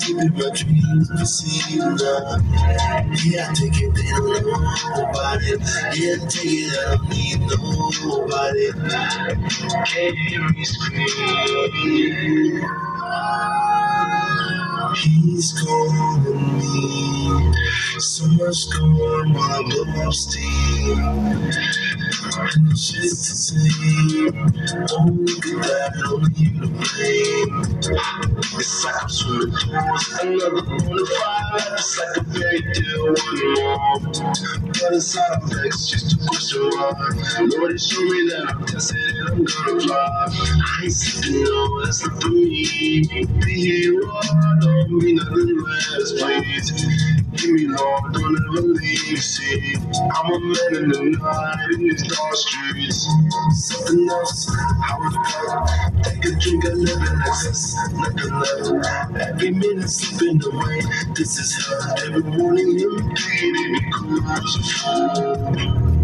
deep 0.00 0.16
in 0.16 0.32
my 0.32 0.48
dreams, 0.56 1.10
I 1.12 1.24
see 1.24 1.74
you 1.74 1.84
now. 1.92 2.40
Yeah, 3.22 3.52
take 3.52 3.76
it, 3.76 3.92
they 3.92 4.08
don't 4.16 4.48
nobody. 4.96 5.60
Yeah, 5.92 6.24
take 6.24 6.56
it, 6.56 6.72
I 6.72 6.96
don't 6.96 7.04
need 7.10 7.40
nobody. 7.44 8.72
Hear 9.92 10.44
me 10.52 10.64
scream. 10.64 11.10
He's 14.96 15.52
calling 15.60 16.56
me. 16.56 17.65
So 17.98 18.26
much 18.28 18.70
going 18.70 19.36
I 19.36 20.06
up 20.06 20.12
steam. 20.12 20.98
And 22.38 22.70
it's 22.70 22.92
just 22.92 23.28
the 23.28 23.36
same. 23.36 24.36
Only 24.98 25.34
that 25.62 25.92
only 26.08 26.30
you 26.36 26.60
to 26.60 26.68
blame. 26.68 27.62
It's 28.58 28.84
like 28.84 29.02
I'm 29.02 29.08
swimming 29.08 29.56
towards 29.56 30.20
another 30.20 30.62
bonafide. 30.62 31.72
It's 31.74 31.98
like 31.98 32.16
a 32.16 32.24
fairy 32.30 32.62
tale, 32.74 33.14
one 33.14 33.54
more. 33.54 34.00
But 34.72 34.92
inside 34.94 35.32
I'm 35.32 35.48
vexed, 35.48 35.90
just 35.90 36.14
a 36.14 36.26
question 36.26 36.70
mark. 36.74 36.98
Lord, 37.56 37.80
show 37.80 38.02
me 38.02 38.28
that 38.30 38.54
I'm 38.54 38.66
tested 38.66 38.98
and 38.98 39.28
I'm 39.30 39.44
gonna 39.44 39.80
fly. 39.80 40.26
I 40.28 40.84
ain't 40.84 40.94
no, 41.44 41.84
that's 41.84 42.06
not 42.06 42.22
for 42.22 42.28
me. 42.30 43.04
Be 43.44 43.54
here 43.54 44.08
are, 44.08 44.60
don't 44.60 44.90
mean 44.92 45.16
nothing 45.16 45.58
less, 45.58 46.12
please. 46.12 47.25
Give 47.36 47.50
me 47.52 47.66
Lord, 47.66 48.14
don't 48.14 48.36
ever 48.48 48.66
leave. 48.68 49.18
See, 49.22 49.74
I'm 49.76 50.32
a 50.32 50.40
man 50.40 50.74
in 50.74 50.90
the 50.90 51.18
night 51.20 51.70
in 51.74 51.80
these 51.80 52.02
dark 52.04 52.34
streets. 52.34 53.08
Something 53.54 54.08
else, 54.10 54.50
I 54.50 54.98
was 54.98 55.16
proud. 55.24 56.04
Take 56.04 56.24
a 56.26 56.38
drink, 56.38 56.66
I 56.66 56.70
live 56.70 57.02
in 57.02 57.22
excess, 57.22 57.76
nothing 57.94 58.34
left. 58.40 59.16
Every 59.28 59.50
minute 59.52 59.90
slipping 59.90 60.42
away. 60.44 60.82
This 61.14 61.38
is 61.38 61.66
hell. 61.66 61.96
Every 62.06 62.22
morning, 62.22 62.78
day, 62.78 63.52
they 63.52 63.72
be 63.72 63.92
cool 63.94 64.22
as 64.30 64.56
a 64.56 64.62
fool. 64.62 65.95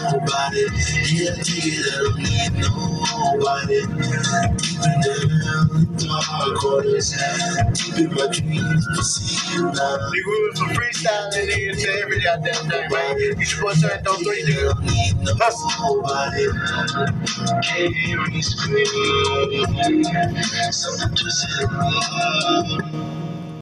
Nobody. 0.00 0.64
Yeah, 1.10 1.36
it, 1.38 1.86
I 1.86 2.02
don't 2.02 2.18
need 2.18 2.52
nobody. 2.60 3.80
Deep 4.56 4.84
in 4.84 5.00
the 5.02 6.06
dark 6.06 6.56
corners, 6.60 7.12
deep 7.74 7.98
in 7.98 8.14
my 8.14 8.26
dreams, 8.32 8.86
I 8.88 9.02
see 9.02 9.56
you 9.56 9.64
now. 9.64 9.98
Nigga, 10.10 10.26
we 10.26 10.48
was 10.48 10.58
some 10.58 10.68
freestyling 10.70 11.48
nigga 11.48 11.82
to 11.82 11.88
every 12.02 12.20
goddamn 12.20 12.70
thing, 12.70 12.90
man. 12.90 13.18
You 13.18 13.44
supposed 13.44 13.80
to 13.82 13.88
have 13.88 14.04
those 14.04 14.18
three 14.22 14.42
nigga. 14.44 14.74
Hustle. 15.38 15.70
Nobody 15.96 16.46
can't 17.62 17.94
hear 17.96 18.20
me 18.28 18.42
scream. 18.42 18.86
Something 20.72 21.16
twisted 21.16 21.60
in 21.62 21.70
me. 21.78 23.21